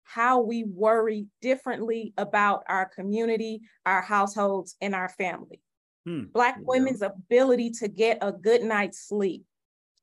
how 0.06 0.40
we 0.40 0.64
worry 0.64 1.26
differently 1.42 2.14
about 2.16 2.62
our 2.68 2.88
community, 2.88 3.60
our 3.84 4.00
households, 4.00 4.76
and 4.80 4.94
our 4.94 5.08
family. 5.08 5.60
Hmm. 6.06 6.24
Black 6.32 6.56
women's 6.60 7.02
ability 7.02 7.70
to 7.80 7.88
get 7.88 8.18
a 8.22 8.32
good 8.32 8.62
night's 8.62 9.00
sleep 9.00 9.42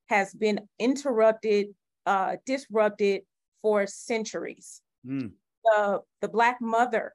has 0.07 0.33
been 0.33 0.59
interrupted, 0.77 1.67
uh, 2.05 2.35
disrupted 2.45 3.21
for 3.61 3.87
centuries. 3.87 4.81
Hmm. 5.05 5.27
The, 5.63 6.01
the 6.21 6.27
Black 6.27 6.59
mother 6.59 7.13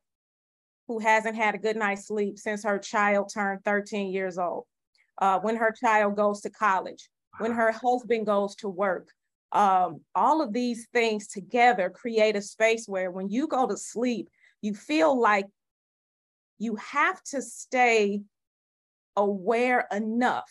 who 0.87 0.99
hasn't 0.99 1.37
had 1.37 1.55
a 1.55 1.59
good 1.59 1.77
night's 1.77 2.07
sleep 2.07 2.39
since 2.39 2.65
her 2.65 2.79
child 2.79 3.31
turned 3.33 3.63
13 3.67 4.11
years 4.11 4.39
old, 4.39 4.65
uh, 5.19 5.39
when 5.41 5.57
her 5.57 5.75
child 5.79 6.17
goes 6.17 6.41
to 6.41 6.51
college, 6.51 7.11
when 7.39 7.53
her 7.53 7.71
husband 7.71 8.25
goes 8.25 8.57
to 8.57 8.71
work, 8.71 9.11
um, 9.53 10.01
all 10.15 10.43
of 10.43 10.53
these 10.53 10.89
things 10.93 11.29
together 11.29 11.91
create 11.91 12.37
a 12.37 12.43
space 12.43 12.87
where 12.87 13.11
when 13.11 13.29
you 13.29 13.47
go 13.47 13.67
to 13.67 13.77
sleep, 13.77 14.29
you 14.61 14.75
feel 14.75 15.19
like 15.19 15.47
you 16.59 16.77
have 16.77 17.23
to 17.23 17.41
stay 17.41 18.23
aware 19.17 19.87
enough 19.93 20.51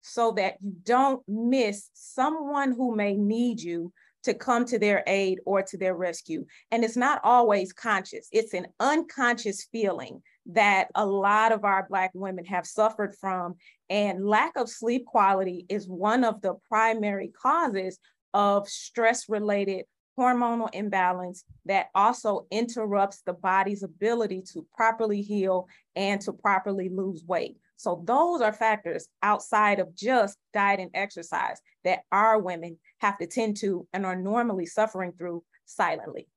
so 0.00 0.32
that 0.32 0.54
you 0.60 0.74
don't 0.82 1.22
miss 1.28 1.90
someone 1.94 2.72
who 2.72 2.94
may 2.96 3.14
need 3.14 3.60
you 3.60 3.92
to 4.24 4.34
come 4.34 4.64
to 4.64 4.78
their 4.78 5.02
aid 5.06 5.40
or 5.44 5.62
to 5.62 5.76
their 5.76 5.94
rescue. 5.94 6.44
And 6.70 6.84
it's 6.84 6.96
not 6.96 7.20
always 7.24 7.72
conscious, 7.72 8.28
it's 8.32 8.54
an 8.54 8.66
unconscious 8.80 9.66
feeling 9.70 10.22
that 10.46 10.88
a 10.94 11.06
lot 11.06 11.52
of 11.52 11.64
our 11.64 11.86
Black 11.88 12.10
women 12.14 12.44
have 12.46 12.66
suffered 12.66 13.14
from. 13.20 13.54
And 13.90 14.26
lack 14.26 14.56
of 14.56 14.68
sleep 14.68 15.06
quality 15.06 15.66
is 15.68 15.88
one 15.88 16.24
of 16.24 16.40
the 16.40 16.54
primary 16.68 17.32
causes 17.40 17.98
of 18.34 18.68
stress 18.68 19.28
related 19.28 19.84
hormonal 20.18 20.68
imbalance 20.74 21.44
that 21.64 21.86
also 21.94 22.46
interrupts 22.50 23.22
the 23.24 23.32
body's 23.32 23.82
ability 23.82 24.42
to 24.52 24.66
properly 24.74 25.22
heal 25.22 25.68
and 25.96 26.20
to 26.20 26.32
properly 26.32 26.88
lose 26.88 27.24
weight. 27.26 27.56
So 27.76 28.02
those 28.06 28.40
are 28.40 28.52
factors 28.52 29.08
outside 29.22 29.80
of 29.80 29.94
just 29.94 30.38
diet 30.52 30.80
and 30.80 30.90
exercise 30.94 31.60
that 31.84 32.00
our 32.12 32.38
women 32.38 32.78
have 32.98 33.18
to 33.18 33.26
tend 33.26 33.56
to 33.58 33.86
and 33.92 34.06
are 34.06 34.16
normally 34.16 34.66
suffering 34.66 35.12
through 35.16 35.42
silently. 35.64 36.28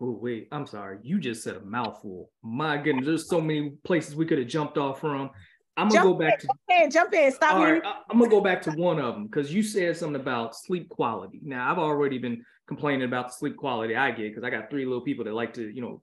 Oh, 0.00 0.18
wait, 0.20 0.48
I'm 0.50 0.66
sorry. 0.66 0.98
You 1.02 1.20
just 1.20 1.44
said 1.44 1.56
a 1.56 1.60
mouthful. 1.60 2.30
My 2.42 2.76
goodness, 2.76 3.06
there's 3.06 3.28
so 3.28 3.40
many 3.40 3.70
places 3.84 4.16
we 4.16 4.26
could 4.26 4.38
have 4.38 4.48
jumped 4.48 4.76
off 4.76 5.00
from. 5.00 5.30
I'm 5.76 5.88
gonna 5.88 6.00
jump 6.00 6.18
go 6.18 6.18
back 6.18 6.34
in, 6.34 6.40
to 6.40 6.46
jump 6.46 6.60
in, 6.82 6.90
jump 6.90 7.14
in, 7.14 7.32
stop 7.32 7.54
all 7.54 7.60
me. 7.64 7.70
right, 7.72 7.82
I- 7.84 8.02
I'm 8.10 8.18
gonna 8.18 8.30
go 8.30 8.40
back 8.40 8.60
to 8.62 8.70
one 8.72 8.98
of 8.98 9.14
them 9.14 9.26
because 9.26 9.52
you 9.52 9.62
said 9.62 9.96
something 9.96 10.20
about 10.20 10.54
sleep 10.54 10.88
quality. 10.88 11.40
Now 11.42 11.70
I've 11.70 11.78
already 11.78 12.18
been 12.18 12.44
complaining 12.66 13.04
about 13.06 13.28
the 13.28 13.32
sleep 13.34 13.56
quality 13.56 13.96
I 13.96 14.10
get 14.10 14.30
because 14.30 14.44
I 14.44 14.50
got 14.50 14.70
three 14.70 14.84
little 14.84 15.00
people 15.02 15.24
that 15.24 15.32
like 15.34 15.54
to, 15.54 15.68
you 15.68 15.80
know, 15.80 16.02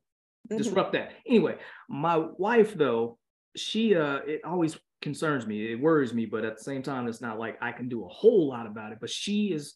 Mhm. 0.52 0.58
disrupt 0.58 0.94
that. 0.94 1.12
Anyway, 1.26 1.58
my 1.88 2.18
wife 2.18 2.74
though, 2.74 3.20
she 3.56 3.96
uh 3.96 4.18
it 4.28 4.44
always 4.44 4.80
concerns 5.02 5.46
me. 5.48 5.72
It 5.72 5.80
worries 5.80 6.14
me, 6.14 6.26
but 6.26 6.44
at 6.46 6.58
the 6.58 6.64
same 6.64 6.82
time, 6.84 7.08
it's 7.08 7.22
not 7.22 7.38
like 7.40 7.58
I 7.62 7.72
can 7.72 7.88
do 7.90 8.04
a 8.06 8.08
whole 8.10 8.48
lot 8.50 8.66
about 8.68 8.92
it. 8.92 8.98
But 9.00 9.10
she 9.10 9.52
is 9.54 9.76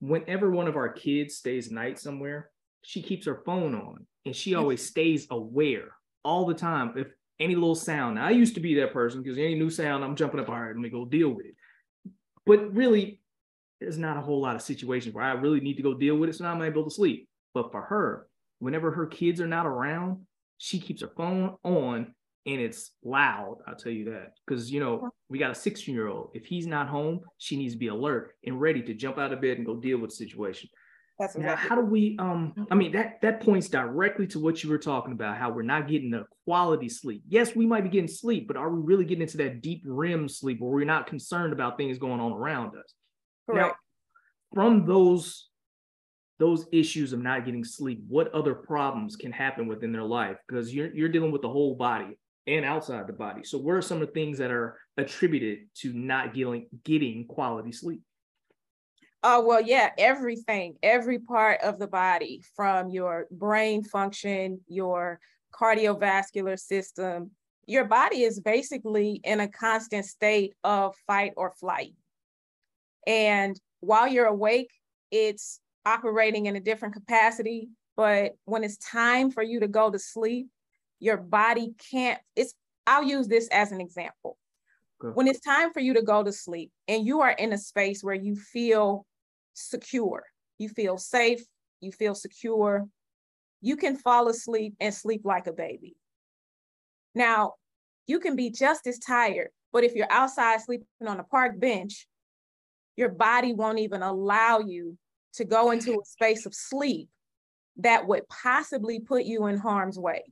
whenever 0.00 0.50
one 0.50 0.68
of 0.68 0.76
our 0.76 0.88
kids 0.92 1.36
stays 1.36 1.70
night 1.70 1.98
somewhere, 1.98 2.50
she 2.82 3.02
keeps 3.02 3.26
her 3.26 3.42
phone 3.44 3.74
on 3.74 4.06
and 4.24 4.34
she 4.36 4.54
always 4.54 4.86
stays 4.86 5.26
aware 5.30 5.94
all 6.24 6.46
the 6.46 6.54
time. 6.54 6.96
If 6.96 7.08
any 7.40 7.54
little 7.54 7.74
sound, 7.74 8.16
now, 8.16 8.26
I 8.26 8.30
used 8.30 8.54
to 8.54 8.60
be 8.60 8.74
that 8.76 8.92
person 8.92 9.22
because 9.22 9.38
any 9.38 9.54
new 9.54 9.70
sound, 9.70 10.04
I'm 10.04 10.14
jumping 10.14 10.40
up, 10.40 10.48
all 10.48 10.60
right, 10.60 10.68
let 10.68 10.76
me 10.76 10.90
go 10.90 11.04
deal 11.04 11.30
with 11.30 11.46
it. 11.46 11.54
But 12.46 12.74
really, 12.74 13.20
there's 13.80 13.98
not 13.98 14.18
a 14.18 14.20
whole 14.20 14.40
lot 14.40 14.56
of 14.56 14.62
situations 14.62 15.14
where 15.14 15.24
I 15.24 15.32
really 15.32 15.60
need 15.60 15.76
to 15.78 15.82
go 15.82 15.94
deal 15.94 16.16
with 16.16 16.28
it, 16.28 16.34
so 16.34 16.44
now 16.44 16.52
I'm 16.52 16.62
able 16.62 16.84
to 16.84 16.90
sleep. 16.90 17.28
But 17.54 17.72
for 17.72 17.82
her, 17.82 18.28
whenever 18.58 18.92
her 18.92 19.06
kids 19.06 19.40
are 19.40 19.48
not 19.48 19.66
around, 19.66 20.26
she 20.58 20.78
keeps 20.78 21.00
her 21.00 21.10
phone 21.16 21.56
on 21.64 22.14
and 22.46 22.60
it's 22.60 22.92
loud. 23.04 23.58
I'll 23.66 23.76
tell 23.76 23.92
you 23.92 24.06
that. 24.06 24.32
Because, 24.46 24.70
you 24.70 24.80
know, 24.80 25.10
we 25.28 25.38
got 25.38 25.50
a 25.50 25.54
16 25.54 25.94
year 25.94 26.08
old. 26.08 26.30
If 26.34 26.46
he's 26.46 26.66
not 26.66 26.88
home, 26.88 27.20
she 27.38 27.56
needs 27.56 27.74
to 27.74 27.78
be 27.78 27.88
alert 27.88 28.32
and 28.44 28.60
ready 28.60 28.82
to 28.82 28.94
jump 28.94 29.18
out 29.18 29.32
of 29.32 29.40
bed 29.40 29.58
and 29.58 29.66
go 29.66 29.76
deal 29.76 29.98
with 29.98 30.10
the 30.10 30.16
situation. 30.16 30.70
That's 31.20 31.36
Now, 31.36 31.52
exactly. 31.52 31.68
how 31.68 31.74
do 31.76 31.82
we, 31.82 32.16
um, 32.18 32.66
I 32.70 32.74
mean, 32.74 32.92
that, 32.92 33.20
that 33.20 33.42
points 33.42 33.68
directly 33.68 34.26
to 34.28 34.40
what 34.40 34.64
you 34.64 34.70
were 34.70 34.78
talking 34.78 35.12
about, 35.12 35.36
how 35.36 35.50
we're 35.52 35.62
not 35.62 35.86
getting 35.86 36.10
the 36.10 36.24
quality 36.46 36.88
sleep. 36.88 37.22
Yes, 37.28 37.54
we 37.54 37.66
might 37.66 37.84
be 37.84 37.90
getting 37.90 38.08
sleep, 38.08 38.48
but 38.48 38.56
are 38.56 38.70
we 38.70 38.80
really 38.82 39.04
getting 39.04 39.22
into 39.22 39.36
that 39.36 39.60
deep 39.60 39.82
REM 39.84 40.30
sleep 40.30 40.60
where 40.60 40.70
we're 40.70 40.86
not 40.86 41.06
concerned 41.06 41.52
about 41.52 41.76
things 41.76 41.98
going 41.98 42.20
on 42.20 42.32
around 42.32 42.68
us? 42.68 42.94
Correct. 43.48 43.76
from 44.54 44.86
those 44.86 45.48
those 46.38 46.66
issues 46.72 47.12
of 47.12 47.20
not 47.20 47.44
getting 47.44 47.64
sleep, 47.64 48.02
what 48.08 48.32
other 48.32 48.54
problems 48.54 49.14
can 49.14 49.30
happen 49.30 49.66
within 49.66 49.92
their 49.92 50.04
life? 50.04 50.38
Because 50.48 50.74
you're 50.74 50.94
you're 50.94 51.08
dealing 51.08 51.32
with 51.32 51.42
the 51.42 51.50
whole 51.50 51.74
body 51.74 52.18
and 52.46 52.64
outside 52.64 53.06
the 53.06 53.12
body. 53.12 53.44
So 53.44 53.58
what 53.58 53.74
are 53.74 53.82
some 53.82 54.00
of 54.00 54.08
the 54.08 54.14
things 54.14 54.38
that 54.38 54.50
are 54.50 54.78
attributed 54.96 55.58
to 55.80 55.92
not 55.92 56.32
getting 56.32 56.66
getting 56.84 57.26
quality 57.26 57.72
sleep? 57.72 58.00
Oh, 59.22 59.44
well, 59.44 59.60
yeah, 59.60 59.90
everything, 59.98 60.76
every 60.82 61.18
part 61.18 61.60
of 61.60 61.78
the 61.78 61.86
body 61.86 62.42
from 62.56 62.88
your 62.88 63.26
brain 63.30 63.84
function, 63.84 64.60
your 64.66 65.20
cardiovascular 65.52 66.58
system, 66.58 67.32
your 67.66 67.84
body 67.84 68.22
is 68.22 68.40
basically 68.40 69.20
in 69.22 69.40
a 69.40 69.48
constant 69.48 70.06
state 70.06 70.54
of 70.64 70.94
fight 71.06 71.32
or 71.36 71.50
flight. 71.50 71.92
And 73.06 73.60
while 73.80 74.08
you're 74.08 74.26
awake, 74.26 74.70
it's 75.10 75.60
operating 75.84 76.46
in 76.46 76.56
a 76.56 76.60
different 76.60 76.94
capacity. 76.94 77.68
But 77.96 78.36
when 78.46 78.64
it's 78.64 78.78
time 78.78 79.30
for 79.30 79.42
you 79.42 79.60
to 79.60 79.68
go 79.68 79.90
to 79.90 79.98
sleep, 79.98 80.48
your 80.98 81.18
body 81.18 81.74
can't, 81.90 82.18
it's, 82.36 82.54
I'll 82.86 83.04
use 83.04 83.28
this 83.28 83.48
as 83.48 83.70
an 83.70 83.80
example. 83.80 84.38
When 85.14 85.28
it's 85.28 85.40
time 85.40 85.72
for 85.72 85.80
you 85.80 85.94
to 85.94 86.02
go 86.02 86.22
to 86.22 86.32
sleep 86.32 86.70
and 86.86 87.06
you 87.06 87.20
are 87.20 87.30
in 87.30 87.52
a 87.52 87.58
space 87.58 88.04
where 88.04 88.14
you 88.14 88.36
feel 88.36 89.06
secure, 89.54 90.24
you 90.58 90.68
feel 90.68 90.98
safe, 90.98 91.42
you 91.80 91.92
feel 91.92 92.14
secure, 92.14 92.88
you 93.60 93.76
can 93.76 93.96
fall 93.96 94.28
asleep 94.28 94.74
and 94.80 94.94
sleep 94.94 95.22
like 95.24 95.46
a 95.46 95.52
baby. 95.52 95.96
Now, 97.14 97.54
you 98.06 98.20
can 98.20 98.36
be 98.36 98.50
just 98.50 98.86
as 98.86 98.98
tired, 98.98 99.50
but 99.72 99.84
if 99.84 99.94
you're 99.94 100.10
outside 100.10 100.60
sleeping 100.60 100.86
on 101.06 101.20
a 101.20 101.24
park 101.24 101.58
bench, 101.58 102.08
your 102.96 103.08
body 103.10 103.54
won't 103.54 103.78
even 103.78 104.02
allow 104.02 104.60
you 104.60 104.98
to 105.34 105.44
go 105.44 105.70
into 105.70 105.92
a 106.00 106.04
space 106.04 106.46
of 106.46 106.54
sleep 106.54 107.08
that 107.76 108.06
would 108.06 108.28
possibly 108.28 109.00
put 109.00 109.24
you 109.24 109.46
in 109.46 109.58
harm's 109.58 109.98
way. 109.98 110.24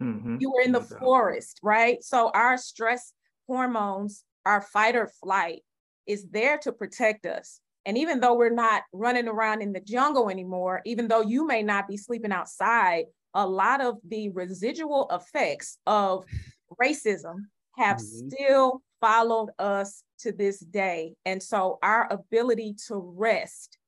Mhm. 0.00 0.40
You 0.40 0.52
were 0.52 0.62
in 0.62 0.72
the 0.72 0.80
No 0.80 0.98
forest, 0.98 1.60
right? 1.62 2.02
So 2.02 2.30
our 2.30 2.58
stress 2.58 3.14
hormones, 3.46 4.24
our 4.44 4.60
fight 4.60 4.96
or 4.96 5.06
flight 5.08 5.64
is 6.06 6.26
there 6.30 6.58
to 6.58 6.72
protect 6.72 7.26
us. 7.26 7.60
And 7.84 7.98
even 7.98 8.20
though 8.20 8.34
we're 8.34 8.50
not 8.50 8.82
running 8.92 9.28
around 9.28 9.62
in 9.62 9.72
the 9.72 9.80
jungle 9.80 10.30
anymore, 10.30 10.82
even 10.84 11.08
though 11.08 11.22
you 11.22 11.46
may 11.46 11.62
not 11.62 11.88
be 11.88 11.96
sleeping 11.96 12.32
outside, 12.32 13.06
a 13.34 13.46
lot 13.46 13.80
of 13.80 13.98
the 14.06 14.28
residual 14.30 15.08
effects 15.10 15.78
of 15.86 16.24
racism 16.80 17.46
have 17.76 17.96
Mhm. 17.96 18.32
still 18.32 18.82
followed 19.00 19.50
us 19.58 20.04
to 20.18 20.30
this 20.32 20.60
day. 20.60 21.16
And 21.24 21.42
so 21.42 21.78
our 21.82 22.06
ability 22.12 22.74
to 22.86 22.96
rest 22.96 23.78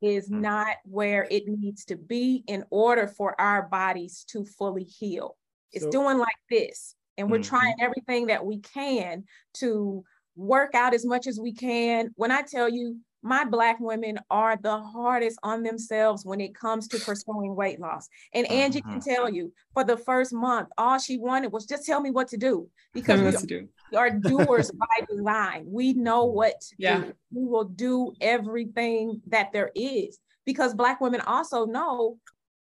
is 0.00 0.28
Mm. 0.28 0.40
not 0.42 0.76
where 0.84 1.26
it 1.30 1.48
needs 1.48 1.84
to 1.86 1.96
be 1.96 2.44
in 2.46 2.64
order 2.70 3.08
for 3.08 3.40
our 3.40 3.62
bodies 3.68 4.24
to 4.28 4.44
fully 4.44 4.84
heal. 4.84 5.36
It's 5.72 5.84
So- 5.84 5.90
doing 5.90 6.18
like 6.18 6.36
this. 6.50 6.94
And 7.16 7.30
we're 7.30 7.38
Mhm. 7.38 7.44
trying 7.44 7.74
everything 7.80 8.26
that 8.26 8.44
we 8.44 8.58
can 8.60 9.24
to 9.54 10.04
work 10.36 10.74
out 10.74 10.94
as 10.94 11.04
much 11.06 11.26
as 11.26 11.40
we 11.40 11.52
can. 11.52 12.12
When 12.16 12.30
I 12.30 12.42
tell 12.42 12.68
you, 12.68 13.00
my 13.24 13.42
Black 13.42 13.80
women 13.80 14.18
are 14.30 14.56
the 14.56 14.78
hardest 14.78 15.38
on 15.42 15.62
themselves 15.62 16.26
when 16.26 16.42
it 16.42 16.54
comes 16.54 16.86
to 16.88 16.98
pursuing 17.00 17.56
weight 17.56 17.80
loss. 17.80 18.06
And 18.34 18.46
Angie 18.50 18.82
can 18.82 19.00
Mhm. 19.00 19.04
tell 19.04 19.30
you, 19.30 19.52
for 19.72 19.82
the 19.82 19.96
first 19.96 20.34
month, 20.34 20.68
all 20.76 20.98
she 20.98 21.16
wanted 21.16 21.50
was 21.50 21.64
just 21.64 21.86
tell 21.86 22.00
me 22.02 22.10
what 22.10 22.28
to 22.28 22.36
do. 22.36 22.68
Because 22.92 23.22
we 23.22 23.32
to 23.32 23.46
do. 23.46 23.68
are 23.96 24.10
doers 24.10 24.70
by 24.72 24.86
design. 25.10 25.64
We 25.66 25.94
know 25.94 26.26
what 26.26 26.60
to 26.60 26.74
Yeah. 26.78 27.00
do. 27.00 27.12
We 27.32 27.44
will 27.46 27.64
do 27.64 28.12
everything 28.20 29.22
that 29.28 29.52
there 29.52 29.72
is 29.74 30.18
because 30.44 30.74
Black 30.74 31.00
women 31.00 31.22
also 31.22 31.64
know 31.64 32.18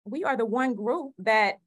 we 0.06 0.24
are 0.24 0.36
the 0.36 0.46
one 0.46 0.74
group 0.74 1.14
that 1.20 1.60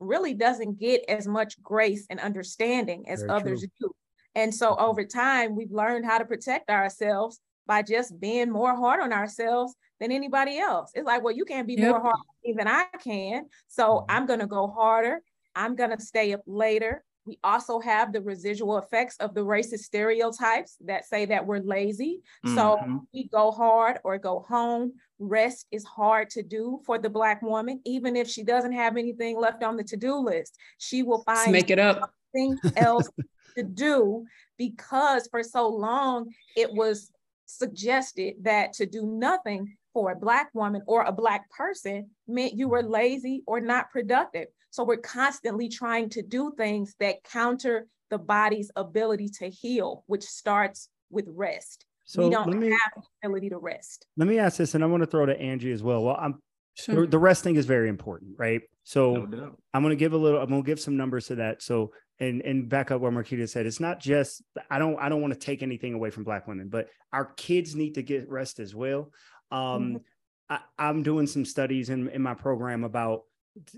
really 0.00 0.34
doesn't 0.34 0.78
get 0.78 1.02
as 1.08 1.26
much 1.26 1.62
grace 1.62 2.06
and 2.10 2.20
understanding 2.20 3.08
as 3.08 3.20
Very 3.20 3.30
others 3.30 3.60
true. 3.60 3.68
do. 3.88 3.94
And 4.34 4.54
so 4.54 4.76
over 4.76 5.04
time, 5.04 5.56
we've 5.56 5.72
learned 5.72 6.04
how 6.04 6.18
to 6.18 6.24
protect 6.26 6.68
ourselves 6.68 7.40
by 7.66 7.82
just 7.82 8.18
being 8.20 8.50
more 8.50 8.74
hard 8.74 9.00
on 9.00 9.12
ourselves 9.12 9.74
than 10.00 10.10
anybody 10.12 10.58
else. 10.58 10.90
It's 10.94 11.06
like, 11.06 11.22
well, 11.22 11.34
you 11.34 11.44
can't 11.44 11.66
be 11.66 11.74
Yep. 11.74 11.88
more 11.90 12.00
hard 12.00 12.14
on 12.16 12.34
me 12.44 12.54
than 12.56 12.68
I 12.68 12.84
can. 13.02 13.46
So. 13.68 14.04
I'm 14.08 14.26
going 14.26 14.40
to 14.40 14.46
go 14.46 14.66
harder. 14.68 15.20
I'm 15.54 15.76
going 15.76 15.90
to 15.90 16.00
stay 16.00 16.32
up 16.32 16.42
later. 16.46 17.04
We 17.24 17.38
also 17.44 17.78
have 17.78 18.12
the 18.12 18.20
residual 18.20 18.78
effects 18.78 19.16
of 19.18 19.32
the 19.32 19.42
racist 19.42 19.80
stereotypes 19.80 20.76
that 20.84 21.04
say 21.04 21.24
that 21.26 21.46
we're 21.46 21.60
lazy. 21.60 22.20
So 22.44 22.78
Mhm. 22.78 23.00
we 23.14 23.28
go 23.28 23.52
hard 23.52 24.00
or 24.02 24.18
go 24.18 24.40
home. 24.40 24.94
Rest 25.20 25.66
is 25.70 25.84
hard 25.84 26.30
to 26.30 26.42
do 26.42 26.80
for 26.84 26.98
the 26.98 27.08
Black 27.08 27.40
woman, 27.42 27.80
even 27.84 28.16
if 28.16 28.28
she 28.28 28.42
doesn't 28.42 28.72
have 28.72 28.96
anything 28.96 29.38
left 29.38 29.62
on 29.62 29.76
the 29.76 29.84
to 29.84 29.96
do 29.96 30.16
list. 30.16 30.58
She 30.78 31.04
will 31.04 31.22
Let's 31.26 31.42
find 31.44 31.52
make 31.52 31.70
it 31.70 31.78
up. 31.78 32.10
something 32.34 32.58
else 32.76 33.08
to 33.56 33.62
do 33.62 34.24
because 34.58 35.28
for 35.28 35.42
so 35.44 35.68
long 35.68 36.34
it 36.56 36.72
was 36.72 37.12
suggested 37.46 38.34
that 38.42 38.72
to 38.74 38.86
do 38.86 39.06
nothing 39.06 39.76
for 39.92 40.12
a 40.12 40.16
Black 40.16 40.50
woman 40.54 40.82
or 40.86 41.02
a 41.02 41.12
Black 41.12 41.50
person 41.50 42.10
meant 42.26 42.54
you 42.54 42.68
were 42.68 42.82
mm-hmm. 42.82 42.92
lazy 42.92 43.42
or 43.46 43.60
not 43.60 43.90
productive. 43.90 44.46
So 44.70 44.84
we're 44.84 44.96
constantly 44.96 45.68
trying 45.68 46.08
to 46.10 46.22
do 46.22 46.52
things 46.56 46.94
that 46.98 47.24
counter 47.24 47.86
the 48.10 48.18
body's 48.18 48.70
ability 48.76 49.28
to 49.40 49.48
heal, 49.48 50.04
which 50.06 50.22
starts 50.22 50.88
with 51.10 51.26
rest. 51.28 51.84
So 52.04 52.24
we 52.24 52.30
don't 52.30 52.48
let 52.48 52.58
me 52.58 52.70
have 52.70 52.92
the 52.96 53.02
ability 53.22 53.50
to 53.50 53.58
rest. 53.58 54.06
let 54.16 54.28
me 54.28 54.38
ask 54.38 54.56
this, 54.56 54.74
and 54.74 54.82
I 54.82 54.86
want 54.86 55.02
to 55.02 55.06
throw 55.06 55.24
to 55.24 55.38
Angie 55.38 55.72
as 55.72 55.82
well. 55.82 56.02
Well, 56.02 56.16
I'm 56.18 56.40
Sure. 56.74 57.02
the, 57.02 57.06
the 57.06 57.18
resting 57.18 57.56
is 57.56 57.66
very 57.66 57.88
important, 57.88 58.38
right? 58.38 58.62
So 58.84 59.26
No. 59.26 59.56
I'm 59.74 59.82
going 59.82 59.92
to 59.92 59.96
give 59.96 60.14
a 60.14 60.16
little. 60.16 60.40
I'm 60.40 60.48
going 60.48 60.62
to 60.62 60.66
give 60.66 60.80
some 60.80 60.96
numbers 60.96 61.26
to 61.26 61.34
that. 61.36 61.62
So 61.62 61.92
and 62.20 62.42
and 62.42 62.68
back 62.68 62.90
up 62.90 63.00
what 63.00 63.12
Marquita 63.12 63.48
said. 63.48 63.66
It's 63.66 63.80
not 63.80 64.00
just. 64.00 64.42
I 64.70 64.78
don't. 64.78 64.96
I 64.98 65.08
don't 65.08 65.20
want 65.20 65.32
to 65.32 65.38
take 65.38 65.62
anything 65.62 65.94
away 65.94 66.10
from 66.10 66.24
Black 66.24 66.46
women, 66.46 66.68
but 66.68 66.88
our 67.12 67.26
kids 67.36 67.74
need 67.74 67.94
to 67.94 68.02
get 68.02 68.30
rest 68.30 68.60
as 68.60 68.74
well. 68.74 69.10
Um, 69.50 70.00
I, 70.48 70.60
I'm 70.78 71.02
doing 71.02 71.26
some 71.26 71.44
studies 71.44 71.90
in 71.90 72.08
in 72.08 72.22
my 72.22 72.34
program 72.34 72.84
about 72.84 73.22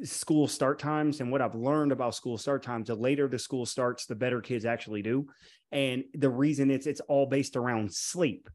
school 0.04 0.46
start 0.46 0.78
times 0.78 1.20
and 1.20 1.32
what 1.32 1.42
I've 1.42 1.54
learned 1.54 1.90
about 1.92 2.14
school 2.14 2.38
start 2.38 2.62
times. 2.62 2.88
The 2.88 2.94
later 2.94 3.28
the 3.28 3.38
school 3.38 3.66
starts, 3.66 4.06
the 4.06 4.14
better 4.14 4.40
kids 4.40 4.64
actually 4.64 5.02
do. 5.02 5.26
And 5.72 6.04
the 6.14 6.30
reason 6.30 6.70
it's 6.70 6.86
it's 6.86 7.00
all 7.00 7.26
based 7.26 7.56
around 7.56 7.92
sleep. 7.92 8.48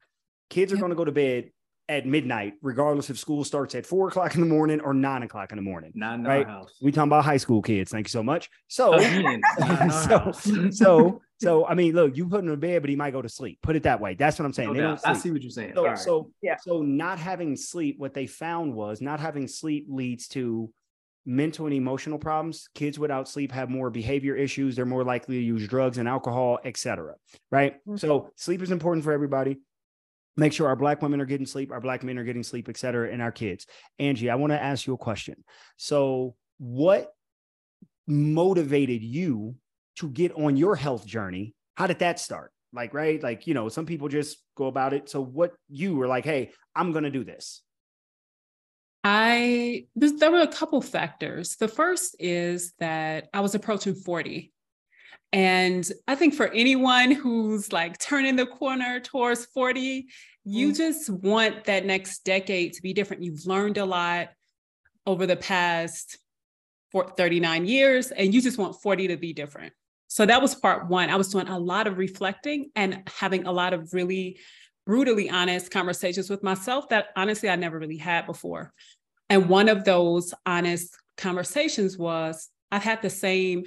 Kids 0.49 0.71
are 0.71 0.75
Yep. 0.75 0.81
going 0.81 0.89
to 0.91 0.95
go 0.95 1.05
to 1.05 1.11
bed 1.11 1.51
at 1.89 2.05
midnight, 2.05 2.53
regardless 2.61 3.09
if 3.09 3.17
school 3.17 3.43
starts 3.43 3.73
at 3.73 3.85
four 3.85 4.07
o'clock 4.07 4.35
in 4.35 4.41
the 4.41 4.47
morning 4.47 4.79
or 4.79 4.93
nine 4.93 5.23
o'clock 5.23 5.51
in 5.51 5.57
the 5.57 5.61
morning. 5.61 5.91
Not 5.95 6.19
in 6.19 6.23
Right. 6.23 6.45
our 6.45 6.51
house. 6.51 6.77
We 6.81 6.91
talking 6.91 7.09
about 7.09 7.25
high 7.25 7.37
school 7.37 7.61
kids. 7.61 7.91
Thank 7.91 8.07
you 8.07 8.11
so 8.11 8.21
much. 8.21 8.49
So, 8.67 8.93
Again, 8.93 9.41
not 9.59 9.81
in 9.81 9.91
our 9.91 10.33
so, 10.33 10.69
so 10.69 11.21
So 11.39 11.65
I 11.65 11.73
mean, 11.73 11.95
look, 11.95 12.15
you 12.15 12.27
put 12.29 12.43
him 12.43 12.51
in 12.53 12.59
bed, 12.59 12.81
but 12.83 12.89
he 12.89 12.95
might 12.95 13.11
go 13.11 13.21
to 13.21 13.29
sleep. 13.29 13.59
Put 13.63 13.75
it 13.75 13.83
that 13.83 13.99
way. 13.99 14.13
That's 14.13 14.37
what 14.37 14.45
I'm 14.45 14.53
saying. 14.53 14.73
No 14.73 14.97
I 15.03 15.13
see 15.13 15.31
what 15.31 15.41
you're 15.41 15.49
saying. 15.49 15.73
So, 15.73 15.85
right. 15.85 15.97
so, 15.97 16.31
yeah. 16.41 16.57
so 16.61 16.83
not 16.83 17.17
having 17.17 17.57
sleep, 17.57 17.97
what 17.97 18.13
they 18.13 18.27
found 18.27 18.75
was 18.75 19.01
not 19.01 19.19
having 19.19 19.47
sleep 19.47 19.87
leads 19.89 20.27
to 20.29 20.71
mental 21.25 21.65
and 21.65 21.73
emotional 21.73 22.19
problems. 22.19 22.69
Kids 22.75 22.99
without 22.99 23.27
sleep 23.27 23.51
have 23.51 23.69
more 23.69 23.89
behavior 23.89 24.35
issues. 24.35 24.75
They're 24.75 24.85
more 24.85 25.03
likely 25.03 25.37
to 25.37 25.43
use 25.43 25.67
drugs 25.67 25.97
and 25.97 26.07
alcohol, 26.07 26.59
etc. 26.63 27.15
Right. 27.51 27.75
Mm-hmm. 27.81 27.97
So 27.97 28.31
sleep 28.35 28.61
is 28.61 28.71
important 28.71 29.03
for 29.03 29.11
everybody. 29.11 29.59
Make 30.37 30.53
sure 30.53 30.67
our 30.67 30.75
black 30.75 31.01
women 31.01 31.19
are 31.19 31.25
getting 31.25 31.45
sleep, 31.45 31.71
our 31.71 31.81
black 31.81 32.03
men 32.03 32.17
are 32.17 32.23
getting 32.23 32.43
sleep, 32.43 32.69
et 32.69 32.77
cetera, 32.77 33.11
and 33.11 33.21
our 33.21 33.31
kids. 33.31 33.65
Angie, 33.97 34.29
I 34.29 34.35
want 34.35 34.51
to 34.51 34.61
ask 34.61 34.87
you 34.87 34.93
a 34.93 34.97
question. 34.97 35.43
So, 35.77 36.35
what 36.57 37.11
motivated 38.07 39.03
you 39.03 39.55
to 39.97 40.09
get 40.09 40.31
on 40.33 40.57
your 40.57 40.75
health 40.75 41.05
journey? 41.05 41.55
How 41.75 41.87
did 41.87 41.99
that 41.99 42.19
start? 42.19 42.53
Like, 42.71 42.93
right? 42.93 43.21
Like, 43.21 43.47
you 43.47 43.53
know, 43.53 43.67
some 43.69 43.85
people 43.85 44.07
just 44.07 44.37
go 44.55 44.67
about 44.67 44.93
it. 44.93 45.09
So, 45.09 45.21
what 45.21 45.53
you 45.67 45.95
were 45.95 46.07
like, 46.07 46.25
hey, 46.25 46.51
I'm 46.75 46.91
going 46.91 47.03
to 47.03 47.11
do 47.11 47.23
this? 47.23 47.61
I, 49.03 49.85
there 49.95 50.31
were 50.31 50.41
a 50.41 50.47
couple 50.47 50.81
factors. 50.81 51.55
The 51.55 51.67
first 51.67 52.15
is 52.19 52.73
that 52.79 53.29
I 53.33 53.39
was 53.39 53.55
approaching 53.55 53.95
40. 53.95 54.51
And 55.31 55.89
I 56.07 56.15
think 56.15 56.33
for 56.33 56.47
anyone 56.47 57.11
who's 57.11 57.71
like 57.71 57.99
turning 57.99 58.35
the 58.35 58.47
corner 58.47 58.99
towards 58.99 59.45
40, 59.45 60.07
you 60.43 60.71
mm. 60.71 60.77
just 60.77 61.09
want 61.09 61.65
that 61.65 61.85
next 61.85 62.23
decade 62.25 62.73
to 62.73 62.81
be 62.81 62.93
different. 62.93 63.23
You've 63.23 63.45
learned 63.45 63.77
a 63.77 63.85
lot 63.85 64.29
over 65.05 65.27
the 65.27 65.35
past 65.35 66.17
for 66.91 67.07
39 67.15 67.67
years, 67.67 68.09
and 68.11 68.33
you 68.33 68.41
just 68.41 68.57
want 68.57 68.81
40 68.81 69.09
to 69.09 69.17
be 69.17 69.33
different. 69.33 69.73
So 70.07 70.25
that 70.25 70.41
was 70.41 70.55
part 70.55 70.87
one. 70.87 71.11
I 71.11 71.15
was 71.15 71.29
doing 71.29 71.47
a 71.47 71.59
lot 71.59 71.85
of 71.85 71.99
reflecting 71.99 72.71
and 72.75 73.03
having 73.19 73.45
a 73.45 73.51
lot 73.51 73.73
of 73.73 73.93
really 73.93 74.39
brutally 74.87 75.29
honest 75.29 75.69
conversations 75.69 76.31
with 76.31 76.41
myself 76.41 76.89
that 76.89 77.09
honestly 77.15 77.47
I 77.47 77.55
never 77.55 77.77
really 77.77 77.97
had 77.97 78.25
before. 78.25 78.73
And 79.29 79.47
one 79.47 79.69
of 79.69 79.85
those 79.85 80.33
honest 80.47 80.97
conversations 81.15 81.95
was 81.95 82.49
I've 82.71 82.81
had 82.81 83.03
the 83.03 83.09
same 83.11 83.65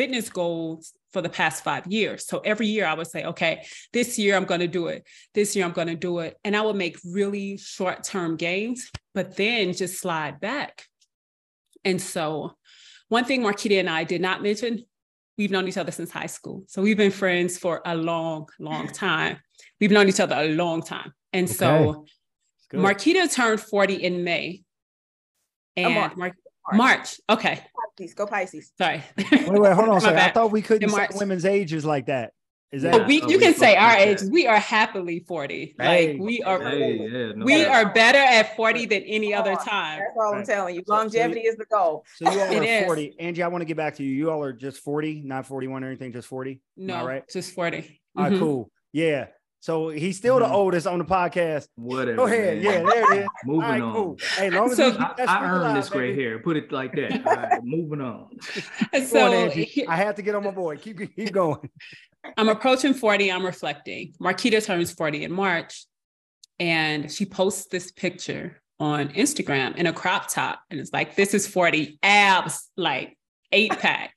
fitness 0.00 0.30
goals 0.30 0.94
for 1.12 1.20
the 1.20 1.28
past 1.28 1.62
five 1.62 1.86
years. 1.86 2.26
So 2.26 2.38
every 2.38 2.66
year 2.66 2.86
I 2.86 2.94
would 2.94 3.06
say, 3.06 3.22
okay, 3.24 3.66
this 3.92 4.18
year 4.18 4.34
I'm 4.34 4.46
going 4.46 4.62
to 4.62 4.66
do 4.66 4.86
it. 4.86 5.06
This 5.34 5.54
year 5.54 5.66
I'm 5.66 5.72
going 5.72 5.88
to 5.88 5.94
do 5.94 6.20
it. 6.20 6.38
And 6.42 6.56
I 6.56 6.62
would 6.62 6.76
make 6.76 6.96
really 7.04 7.58
short 7.58 8.02
term 8.02 8.36
gains, 8.36 8.90
but 9.14 9.36
then 9.36 9.74
just 9.74 10.00
slide 10.00 10.40
back. 10.40 10.86
And 11.84 12.00
so, 12.00 12.56
one 13.08 13.26
thing 13.26 13.42
Marquita 13.42 13.78
and 13.78 13.90
I 13.90 14.04
did 14.04 14.22
not 14.22 14.42
mention, 14.42 14.86
we've 15.36 15.50
known 15.50 15.68
each 15.68 15.76
other 15.76 15.92
since 15.92 16.10
high 16.10 16.32
school. 16.38 16.64
So, 16.66 16.80
we've 16.80 16.96
been 16.96 17.10
friends 17.10 17.58
for 17.58 17.82
a 17.84 17.94
long, 17.94 18.48
long 18.58 18.88
time. 19.06 19.36
We've 19.82 19.90
known 19.90 20.08
each 20.08 20.20
other 20.20 20.36
a 20.36 20.54
long 20.54 20.80
time. 20.80 21.12
And 21.34 21.44
okay. 21.44 21.54
so, 21.54 22.06
Marquita 22.72 23.30
turned 23.30 23.60
40 23.60 23.96
in 23.96 24.24
May. 24.24 24.62
And 25.76 25.92
Mar- 26.16 26.32
March. 26.72 27.20
Okay. 27.28 27.60
Pisces. 27.98 28.14
Go 28.14 28.26
Pisces. 28.26 28.72
Sorry. 28.78 29.02
wait, 29.16 29.48
wait, 29.48 29.72
hold 29.72 29.88
on 29.88 29.96
a 29.96 30.00
second. 30.00 30.18
I 30.18 30.30
thought 30.30 30.50
we 30.50 30.62
couldn't 30.62 30.88
say 30.88 31.08
women's 31.14 31.44
ages 31.44 31.84
like 31.84 32.06
that. 32.06 32.32
Is 32.72 32.82
that? 32.82 32.94
Oh, 32.94 33.04
we, 33.04 33.20
you 33.26 33.38
can 33.40 33.52
say 33.54 33.74
our 33.74 33.96
ages. 33.96 34.30
We 34.30 34.46
are 34.46 34.58
happily 34.58 35.24
40. 35.26 35.74
Hey, 35.76 36.12
like 36.12 36.22
we 36.22 36.40
are 36.42 36.62
hey, 36.62 36.98
yeah, 36.98 37.32
no 37.34 37.44
we 37.44 37.64
are 37.64 37.92
better 37.92 38.18
at 38.18 38.54
40 38.54 38.86
than 38.86 39.02
any 39.02 39.34
other 39.34 39.56
time. 39.56 39.98
That's 39.98 40.16
all 40.16 40.34
I'm 40.34 40.46
telling 40.46 40.76
you. 40.76 40.82
Longevity 40.86 41.42
so, 41.44 41.50
is 41.50 41.56
the 41.56 41.64
goal. 41.64 42.04
So 42.14 42.30
you 42.30 42.40
all 42.40 42.62
are 42.62 42.84
40. 42.84 43.04
Is. 43.04 43.14
Angie, 43.18 43.42
I 43.42 43.48
want 43.48 43.62
to 43.62 43.66
get 43.66 43.76
back 43.76 43.96
to 43.96 44.04
you. 44.04 44.14
You 44.14 44.30
all 44.30 44.42
are 44.44 44.52
just 44.52 44.78
40, 44.78 45.22
not 45.22 45.46
41 45.46 45.82
or 45.82 45.88
anything, 45.88 46.12
just 46.12 46.28
40. 46.28 46.60
No, 46.76 47.04
right? 47.04 47.28
Just 47.28 47.54
40. 47.54 48.00
All 48.16 48.22
right, 48.22 48.32
mm-hmm. 48.32 48.40
cool. 48.40 48.70
Yeah. 48.92 49.26
So 49.60 49.90
he's 49.90 50.16
still 50.16 50.36
mm-hmm. 50.40 50.50
the 50.50 50.54
oldest 50.54 50.86
on 50.86 50.98
the 50.98 51.04
podcast. 51.04 51.68
Whatever. 51.76 52.16
Go 52.16 52.26
ahead. 52.26 52.62
Man. 52.62 52.64
Yeah, 52.64 52.90
there 52.90 53.12
it 53.12 53.22
is. 53.22 53.28
moving 53.44 53.60
right, 53.60 53.82
on. 53.82 53.92
Cool. 53.92 54.18
Hey, 54.36 54.50
long 54.50 54.72
as 54.72 54.80
I, 54.80 55.14
I 55.28 55.44
earned 55.44 55.76
this 55.76 55.90
gray 55.90 56.14
hair. 56.14 56.38
Put 56.38 56.56
it 56.56 56.72
like 56.72 56.94
that. 56.94 57.12
All 57.26 57.34
right, 57.34 57.62
moving 57.62 58.00
on. 58.00 58.30
so 59.06 59.44
on, 59.44 59.66
I 59.86 59.96
had 59.96 60.16
to 60.16 60.22
get 60.22 60.34
on 60.34 60.44
my 60.44 60.50
boy. 60.50 60.78
Keep 60.78 61.14
keep 61.14 61.32
going. 61.32 61.68
I'm 62.38 62.48
approaching 62.48 62.94
40. 62.94 63.30
I'm 63.30 63.44
reflecting. 63.44 64.14
Marquita 64.20 64.64
turns 64.64 64.92
40 64.92 65.24
in 65.24 65.32
March, 65.32 65.84
and 66.58 67.12
she 67.12 67.26
posts 67.26 67.66
this 67.66 67.92
picture 67.92 68.62
on 68.78 69.10
Instagram 69.10 69.76
in 69.76 69.86
a 69.86 69.92
crop 69.92 70.30
top, 70.30 70.60
and 70.70 70.80
it's 70.80 70.92
like, 70.92 71.16
"This 71.16 71.34
is 71.34 71.46
40 71.46 71.98
abs, 72.02 72.70
like 72.78 73.18
eight 73.52 73.72
pack." 73.78 74.14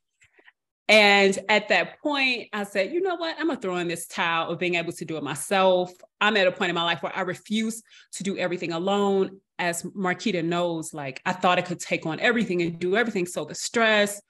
And 0.89 1.37
at 1.47 1.69
that 1.69 2.01
point, 2.01 2.49
I 2.51 2.63
said, 2.63 2.91
you 2.91 3.01
know 3.01 3.15
what? 3.15 3.35
I'm 3.39 3.47
gonna 3.47 3.59
throw 3.59 3.77
in 3.77 3.87
this 3.87 4.05
towel 4.05 4.51
of 4.51 4.59
being 4.59 4.75
able 4.75 4.91
to 4.91 5.05
do 5.05 5.15
it 5.15 5.23
myself. 5.23 5.91
I'm 6.19 6.35
at 6.35 6.47
a 6.47 6.51
point 6.51 6.69
in 6.69 6.75
my 6.75 6.83
life 6.83 7.01
where 7.01 7.15
I 7.15 7.21
refuse 7.21 7.81
to 8.13 8.23
do 8.23 8.37
everything 8.37 8.73
alone. 8.73 9.39
As 9.59 9.83
Marquita 9.83 10.43
knows, 10.43 10.93
like 10.93 11.21
I 11.25 11.31
thought 11.31 11.57
I 11.57 11.61
could 11.61 11.79
take 11.79 12.05
on 12.05 12.19
everything 12.19 12.61
and 12.61 12.79
do 12.79 12.97
everything. 12.97 13.25
So 13.25 13.45
the 13.45 13.55
stress, 13.55 14.21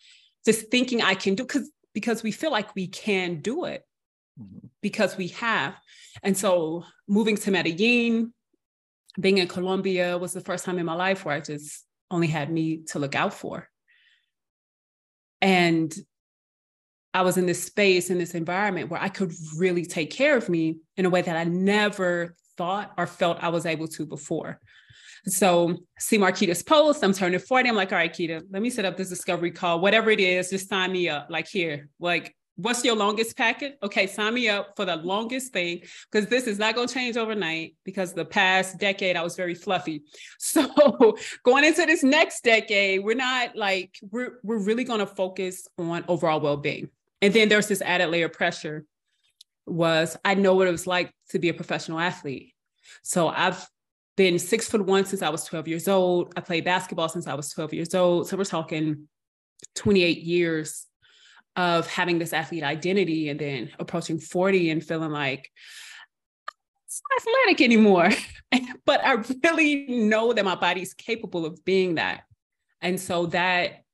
just 0.45 0.69
thinking 0.69 1.01
I 1.01 1.15
can 1.15 1.33
do, 1.33 1.43
because 1.43 1.71
because 1.93 2.21
we 2.23 2.31
feel 2.31 2.51
like 2.51 2.75
we 2.75 2.87
can 2.87 3.41
do 3.41 3.65
it 3.65 3.83
mm-hmm. 4.39 4.67
because 4.81 5.17
we 5.17 5.29
have. 5.29 5.75
And 6.21 6.37
so 6.37 6.83
moving 7.07 7.37
to 7.37 7.51
Medellin, 7.51 8.33
being 9.19 9.37
in 9.37 9.47
Colombia 9.47 10.17
was 10.17 10.33
the 10.33 10.41
first 10.41 10.65
time 10.65 10.77
in 10.77 10.85
my 10.85 10.95
life 10.95 11.25
where 11.25 11.35
I 11.35 11.39
just 11.39 11.85
only 12.11 12.27
had 12.27 12.51
me 12.51 12.83
to 12.87 12.99
look 12.99 13.15
out 13.15 13.33
for. 13.33 13.69
And 15.41 15.93
I 17.13 17.21
was 17.21 17.37
in 17.37 17.45
this 17.45 17.63
space, 17.63 18.09
in 18.09 18.17
this 18.17 18.33
environment 18.33 18.89
where 18.89 19.01
I 19.01 19.09
could 19.09 19.33
really 19.57 19.85
take 19.85 20.11
care 20.11 20.35
of 20.35 20.49
me 20.49 20.77
in 20.97 21.05
a 21.05 21.09
way 21.09 21.21
that 21.21 21.37
I 21.37 21.43
never 21.43 22.35
thought 22.57 22.91
or 22.97 23.07
felt 23.07 23.43
I 23.43 23.49
was 23.49 23.65
able 23.65 23.87
to 23.89 24.05
before. 24.05 24.59
So 25.27 25.77
see 25.99 26.17
Marquita's 26.17 26.63
post, 26.63 27.03
I'm 27.03 27.13
turning 27.13 27.39
40. 27.39 27.69
I'm 27.69 27.75
like, 27.75 27.91
all 27.91 27.97
right, 27.97 28.11
Kita, 28.11 28.41
let 28.51 28.61
me 28.61 28.69
set 28.69 28.83
up 28.83 28.97
this 28.97 29.09
discovery 29.09 29.51
call. 29.51 29.79
Whatever 29.79 30.09
it 30.09 30.19
is, 30.19 30.49
just 30.49 30.67
sign 30.67 30.91
me 30.91 31.07
up. 31.07 31.27
Like 31.29 31.47
here, 31.47 31.87
like 31.99 32.35
what's 32.55 32.83
your 32.83 32.95
longest 32.95 33.37
packet? 33.37 33.77
Okay, 33.81 34.05
sign 34.05 34.33
me 34.33 34.49
up 34.49 34.73
for 34.75 34.85
the 34.85 34.95
longest 34.97 35.53
thing 35.53 35.81
because 36.11 36.27
this 36.29 36.45
is 36.45 36.59
not 36.59 36.75
going 36.75 36.87
to 36.87 36.93
change 36.93 37.17
overnight 37.17 37.75
because 37.83 38.13
the 38.13 38.25
past 38.25 38.79
decade 38.79 39.15
I 39.15 39.23
was 39.23 39.35
very 39.35 39.55
fluffy. 39.55 40.03
So 40.39 41.15
going 41.43 41.63
into 41.63 41.85
this 41.85 42.03
next 42.03 42.43
decade, 42.43 43.03
we're 43.03 43.15
not 43.15 43.55
like 43.55 43.95
we're 44.11 44.39
we're 44.43 44.59
really 44.59 44.83
going 44.83 44.99
to 44.99 45.07
focus 45.07 45.67
on 45.77 46.05
overall 46.07 46.39
well-being. 46.39 46.89
And 47.23 47.33
then 47.33 47.47
there's 47.47 47.69
this 47.69 47.81
added 47.81 48.09
layer 48.09 48.25
of 48.25 48.33
pressure 48.33 48.83
was 49.65 50.17
I 50.25 50.35
know 50.35 50.55
what 50.55 50.67
it 50.67 50.71
was 50.71 50.85
like 50.85 51.09
to 51.29 51.39
be 51.39 51.47
a 51.47 51.53
professional 51.53 51.97
athlete. 51.97 52.53
So 53.01 53.29
I've 53.29 53.65
been 54.17 54.37
six 54.37 54.69
foot 54.69 54.85
one 54.85 55.05
since 55.05 55.21
I 55.21 55.29
was 55.29 55.45
12 55.45 55.69
years 55.69 55.87
old. 55.87 56.33
I 56.35 56.41
played 56.41 56.65
basketball 56.65 57.07
since 57.07 57.25
I 57.25 57.33
was 57.35 57.49
12 57.53 57.75
years 57.75 57.95
old. 57.95 58.27
So 58.27 58.35
we're 58.35 58.43
talking 58.43 59.07
28 59.75 60.21
years 60.21 60.85
of 61.55 61.87
having 61.87 62.19
this 62.19 62.33
athlete 62.33 62.61
identity 62.61 63.29
and 63.29 63.39
then 63.39 63.71
approaching 63.79 64.19
40 64.19 64.71
and 64.71 64.83
feeling 64.83 65.11
like 65.11 65.49
it's 66.85 67.01
not 67.09 67.21
athletic 67.21 67.61
anymore. 67.61 68.09
but 68.85 68.99
I 69.01 69.23
really 69.45 69.85
know 69.87 70.33
that 70.33 70.43
my 70.43 70.55
body's 70.55 70.93
capable 70.93 71.45
of 71.45 71.63
being 71.63 71.95
that. 71.95 72.23
And 72.81 72.99
so 72.99 73.27
that 73.27 73.85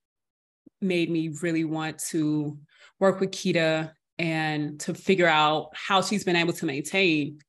made 0.81 1.11
me 1.11 1.27
really 1.43 1.63
want 1.63 1.99
to 2.09 2.57
work 2.99 3.19
with 3.19 3.31
Kita 3.31 3.91
and 4.17 4.79
to 4.81 4.93
figure 4.93 5.27
out 5.27 5.71
how 5.73 6.01
she's 6.01 6.23
been 6.23 6.35
able 6.35 6.53
to 6.53 6.65
maintain 6.65 7.39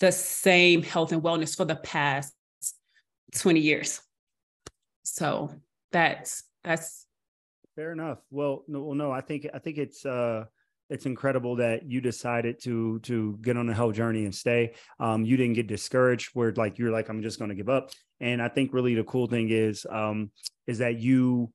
the 0.00 0.12
same 0.12 0.82
health 0.82 1.12
and 1.12 1.22
wellness 1.22 1.56
for 1.56 1.64
the 1.64 1.76
past 1.76 2.34
20 3.36 3.60
years. 3.60 4.00
So 5.04 5.52
that's 5.92 6.44
that's 6.64 7.06
fair 7.76 7.92
enough. 7.92 8.18
Well, 8.30 8.64
no, 8.66 8.82
well, 8.82 8.94
no, 8.94 9.12
I 9.12 9.20
think 9.20 9.46
I 9.54 9.58
think 9.58 9.78
it's 9.78 10.04
uh 10.04 10.44
it's 10.88 11.06
incredible 11.06 11.56
that 11.56 11.88
you 11.88 12.00
decided 12.00 12.60
to 12.62 12.98
to 13.00 13.38
get 13.42 13.56
on 13.56 13.68
a 13.68 13.74
health 13.74 13.94
journey 13.94 14.24
and 14.24 14.34
stay. 14.34 14.74
Um, 15.00 15.24
you 15.24 15.36
didn't 15.36 15.54
get 15.54 15.66
discouraged 15.66 16.30
where 16.34 16.52
like 16.52 16.78
you're 16.78 16.90
like 16.90 17.08
I'm 17.08 17.22
just 17.22 17.38
going 17.38 17.50
to 17.50 17.54
give 17.54 17.68
up. 17.68 17.90
And 18.20 18.40
I 18.40 18.48
think 18.48 18.72
really 18.72 18.94
the 18.94 19.04
cool 19.04 19.26
thing 19.26 19.50
is 19.50 19.86
um, 19.90 20.30
is 20.66 20.78
that 20.78 20.98
you 20.98 21.52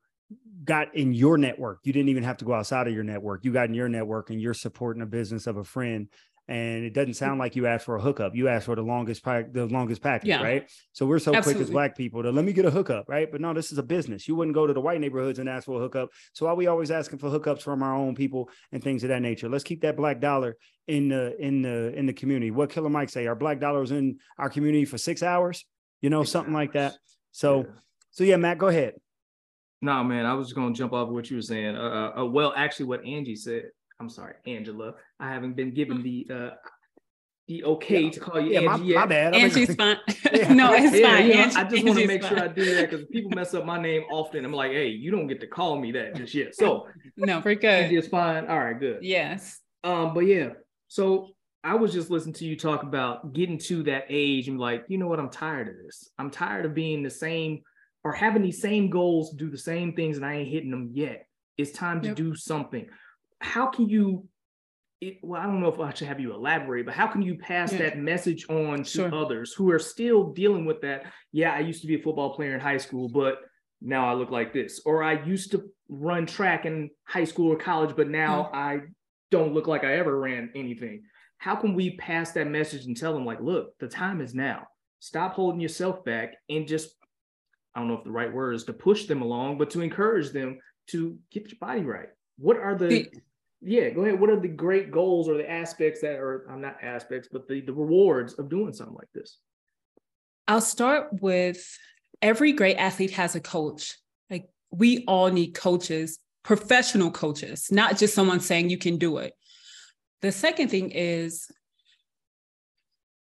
got 0.64 0.96
in 0.96 1.14
your 1.14 1.38
network. 1.38 1.80
You 1.84 1.94
didn't 1.94 2.10
even 2.10 2.24
have 2.24 2.38
to 2.38 2.46
go 2.46 2.54
outside 2.54 2.88
of 2.88 2.94
your 2.94 3.04
network. 3.04 3.44
You 3.44 3.52
got 3.52 3.68
in 3.68 3.74
your 3.74 3.90
network 3.90 4.30
and 4.30 4.42
you're 4.42 4.54
supporting 4.54 5.02
a 5.02 5.08
business 5.08 5.48
of 5.48 5.58
a 5.58 5.64
friend. 5.64 6.08
And 6.48 6.84
it 6.84 6.94
doesn't 6.94 7.14
sound 7.14 7.34
mm-hmm. 7.34 7.40
like 7.42 7.56
you 7.56 7.66
asked 7.66 7.86
for 7.86 7.96
a 7.96 8.02
hookup. 8.02 8.36
You 8.36 8.50
asked 8.50 8.66
for 8.66 8.76
the 8.76 8.82
longest 8.82 9.24
pack, 9.24 9.54
the 9.54 9.68
longest 9.68 10.02
package, 10.02 10.30
yeah. 10.30 10.42
right? 10.42 10.70
So 10.92 11.06
we're 11.06 11.20
so 11.20 11.34
Absolutely. 11.34 11.62
quick 11.62 11.70
as 11.70 11.72
black 11.72 11.96
people 11.96 12.24
to 12.24 12.32
let 12.32 12.44
me 12.44 12.52
get 12.52 12.66
a 12.66 12.72
hookup, 12.72 13.08
right? 13.08 13.32
But 13.32 13.40
no, 13.40 13.54
this 13.54 13.72
is 13.72 13.78
a 13.78 13.84
business. 13.84 14.28
You 14.28 14.36
wouldn't 14.36 14.56
go 14.56 14.68
to 14.68 14.74
the 14.74 14.82
white 14.82 15.00
neighborhoods 15.00 15.40
and 15.40 15.48
ask 15.48 15.66
for 15.66 15.78
a 15.78 15.80
hookup. 15.80 16.10
So 16.34 16.46
why 16.46 16.52
are 16.52 16.56
we 16.56 16.68
always 16.68 16.92
asking 16.92 17.20
for 17.20 17.30
hookups 17.30 17.62
from 17.62 17.84
our 17.84 17.96
own 17.96 18.16
people 18.16 18.50
and 18.72 18.84
things 18.84 19.04
of 19.04 19.10
that 19.10 19.22
nature? 19.22 19.48
Let's 19.48 19.64
keep 19.64 19.82
that 19.82 19.96
black 19.96 20.20
dollar 20.20 20.58
in 20.88 21.10
the 21.10 21.38
in 21.40 21.62
the 21.62 21.94
in 21.98 22.06
the 22.06 22.14
community. 22.14 22.52
What 22.52 22.70
Killer 22.70 22.90
Mike 22.90 23.10
say? 23.10 23.28
Our 23.28 23.36
black 23.36 23.60
dollars 23.60 23.92
in 23.92 24.18
our 24.38 24.50
community 24.50 24.84
for 24.84 24.98
six 24.98 25.24
hours, 25.24 25.64
you 26.02 26.10
know, 26.10 26.24
six 26.24 26.32
something 26.32 26.54
hours. 26.54 26.62
like 26.62 26.74
that. 26.74 26.96
So, 27.32 27.60
yeah. 27.60 27.66
so 28.10 28.24
yeah, 28.26 28.36
Matt, 28.36 28.58
go 28.58 28.68
ahead. 28.68 28.96
No, 29.82 30.04
man, 30.04 30.26
I 30.26 30.34
was 30.34 30.48
just 30.48 30.56
gonna 30.56 30.74
jump 30.76 30.94
off 30.94 31.10
what 31.10 31.30
you 31.30 31.38
were 31.38 31.42
saying. 31.42 31.76
Uh, 31.76 32.12
uh, 32.16 32.22
uh, 32.22 32.26
well, 32.26 32.54
actually, 32.56 32.86
what 32.86 33.04
Angie 33.06 33.36
said. 33.36 33.64
I'm 34.00 34.10
sorry, 34.10 34.34
Angela. 34.48 34.94
I 35.20 35.32
haven't 35.32 35.56
been 35.56 35.74
given 35.74 36.02
the 36.04 36.28
uh, 36.34 36.50
the 37.48 37.64
okay 37.66 38.10
to 38.10 38.20
call 38.20 38.40
you 38.40 38.52
Yeah, 38.54 38.60
my, 38.62 38.74
Angie. 38.74 38.86
yet. 38.86 38.96
my 38.96 39.06
bad. 39.08 39.34
I 39.36 39.38
Angie's 39.40 39.76
fine. 39.76 39.98
Yeah. 40.34 40.54
no, 40.54 40.74
it's 40.74 40.96
Yeah, 40.98 41.08
fine. 41.18 41.28
you 41.28 41.34
know, 41.34 41.40
Angie- 41.42 41.56
I 41.58 41.64
just 41.66 41.74
want 41.86 41.98
to 41.98 42.04
Angie's 42.04 42.08
make 42.08 42.24
sure 42.24 42.40
I 42.40 42.48
do 42.48 42.76
that 42.76 42.90
because 42.90 43.06
people 43.08 43.32
mess 43.32 43.54
up 43.54 43.66
my 43.66 43.80
name 43.82 44.04
often. 44.12 44.46
I'm 44.46 44.54
like, 44.54 44.72
hey, 44.72 44.88
you 44.88 45.12
don't 45.12 45.28
get 45.28 45.40
to 45.42 45.48
call 45.48 45.78
me 45.80 45.92
that 45.94 46.16
just 46.16 46.34
yet. 46.34 46.56
So 46.56 46.88
No, 47.18 47.42
we're 47.44 47.52
Angie 47.52 47.90
good. 47.90 47.92
is 47.94 48.08
fine. 48.08 48.46
All 48.48 48.60
right, 48.60 48.80
good. 48.80 49.00
Yes. 49.04 49.60
Um, 49.84 50.14
but 50.14 50.22
yeah, 50.22 50.50
so 50.88 51.30
I 51.64 51.76
was 51.76 51.92
just 51.94 52.10
listening 52.10 52.34
to 52.36 52.46
you 52.46 52.56
talk 52.56 52.84
about 52.84 53.34
getting 53.34 53.58
to 53.60 53.84
that 53.84 54.06
age 54.10 54.48
and 54.48 54.60
like, 54.60 54.86
you 54.88 54.98
know 54.98 55.08
what, 55.08 55.20
I'm 55.20 55.30
tired 55.30 55.68
of 55.68 55.76
this. 55.84 56.10
I'm 56.18 56.32
tired 56.32 56.66
of 56.66 56.74
being 56.74 57.04
the 57.04 57.10
same 57.10 57.62
or 58.04 58.14
having 58.14 58.42
these 58.42 58.62
same 58.62 58.90
goals 58.90 59.34
do 59.34 59.50
the 59.50 59.58
same 59.58 59.94
things 59.94 60.18
and 60.18 60.26
I 60.26 60.36
ain't 60.36 60.50
hitting 60.50 60.72
them 60.72 60.90
yet. 60.94 61.28
It's 61.58 61.72
time 61.72 62.02
to 62.02 62.10
Yep. 62.10 62.18
do 62.18 62.36
something. 62.36 62.88
How 63.40 63.68
can 63.68 63.90
you 63.90 64.28
it, 65.04 65.18
well, 65.24 65.42
I 65.42 65.46
don't 65.46 65.62
know 65.62 65.68
if 65.68 65.80
I 65.80 65.92
should 65.94 66.10
have 66.10 66.20
you 66.20 66.32
elaborate, 66.32 66.86
but 66.86 66.94
how 66.94 67.08
can 67.08 67.24
you 67.24 67.36
pass 67.36 67.74
Yeah. 67.74 67.80
that 67.80 67.98
message 67.98 68.48
on 68.50 68.84
to 68.84 68.84
Sure. 68.84 69.16
others 69.16 69.52
who 69.52 69.72
are 69.72 69.80
still 69.80 70.32
dealing 70.32 70.64
with 70.64 70.82
that? 70.82 71.12
Yeah, 71.32 71.54
I 71.54 71.62
used 71.62 71.82
to 71.82 71.88
be 71.88 71.96
a 71.96 72.02
football 72.04 72.36
player 72.36 72.54
in 72.54 72.60
high 72.60 72.78
school, 72.78 73.10
but 73.10 73.42
now 73.82 74.08
I 74.08 74.14
look 74.14 74.30
like 74.30 74.54
this. 74.54 74.80
Or 74.86 75.02
I 75.02 75.24
used 75.24 75.52
to 75.54 75.64
run 75.90 76.28
track 76.28 76.68
in 76.68 76.92
high 77.06 77.24
school 77.24 77.52
or 77.52 77.56
college, 77.56 77.96
but 77.96 78.10
now 78.10 78.44
hmm. 78.44 78.56
I 78.56 78.82
don't 79.32 79.54
look 79.56 79.66
like 79.66 79.84
I 79.84 79.96
ever 79.96 80.20
ran 80.20 80.52
anything. 80.54 81.02
How 81.40 81.56
can 81.56 81.74
we 81.74 81.98
pass 81.98 82.34
that 82.34 82.46
message 82.48 82.86
and 82.86 82.96
tell 82.96 83.14
them, 83.16 83.26
like, 83.26 83.42
look, 83.42 83.76
the 83.80 83.88
time 83.88 84.22
is 84.22 84.36
now. 84.36 84.68
Stop 85.00 85.34
holding 85.34 85.60
yourself 85.60 86.06
back 86.06 86.36
and 86.48 86.68
just, 86.68 86.96
I 87.74 87.80
don't 87.80 87.88
know 87.88 87.98
if 87.98 88.04
the 88.04 88.12
right 88.12 88.32
word 88.34 88.56
is 88.56 88.64
to 88.66 88.74
push 88.74 89.06
them 89.06 89.22
along, 89.22 89.58
but 89.58 89.70
to 89.72 89.82
encourage 89.82 90.32
them 90.32 90.60
to 90.88 91.18
get 91.32 91.50
your 91.50 91.60
body 91.60 91.82
right. 91.82 92.10
What 92.38 92.58
are 92.58 92.76
the, 92.76 92.88
The- 92.88 93.12
yeah, 93.62 93.90
go 93.92 94.02
ahead. 94.02 94.20
What 94.20 94.30
are 94.30 94.40
the 94.40 94.48
great 94.48 94.92
goals 94.92 95.30
or 95.30 95.38
the 95.38 95.50
aspects 95.50 96.02
that 96.02 96.16
are, 96.16 96.48
I'm 96.50 96.62
not 96.62 96.78
aspects, 96.84 97.30
but 97.32 97.48
the, 97.48 97.62
the 97.62 97.74
rewards 97.74 98.34
of 98.34 98.50
doing 98.50 98.74
something 98.74 98.96
like 98.96 99.12
this? 99.14 99.38
I'll 100.48 100.62
start 100.62 101.22
with 101.22 101.64
every 102.22 102.54
great 102.54 102.76
athlete 102.78 103.12
has 103.12 103.36
a 103.36 103.40
coach. 103.40 103.96
Like 104.30 104.50
we 104.72 105.06
all 105.08 105.30
need 105.30 105.54
coaches, 105.54 106.18
professional 106.44 107.12
coaches, 107.12 107.72
not 107.72 107.98
just 107.98 108.16
someone 108.16 108.40
saying 108.40 108.70
you 108.70 108.78
can 108.78 108.98
do 108.98 109.18
it. 109.18 109.34
The 110.22 110.32
second 110.32 110.70
thing 110.70 110.92
is 110.92 111.48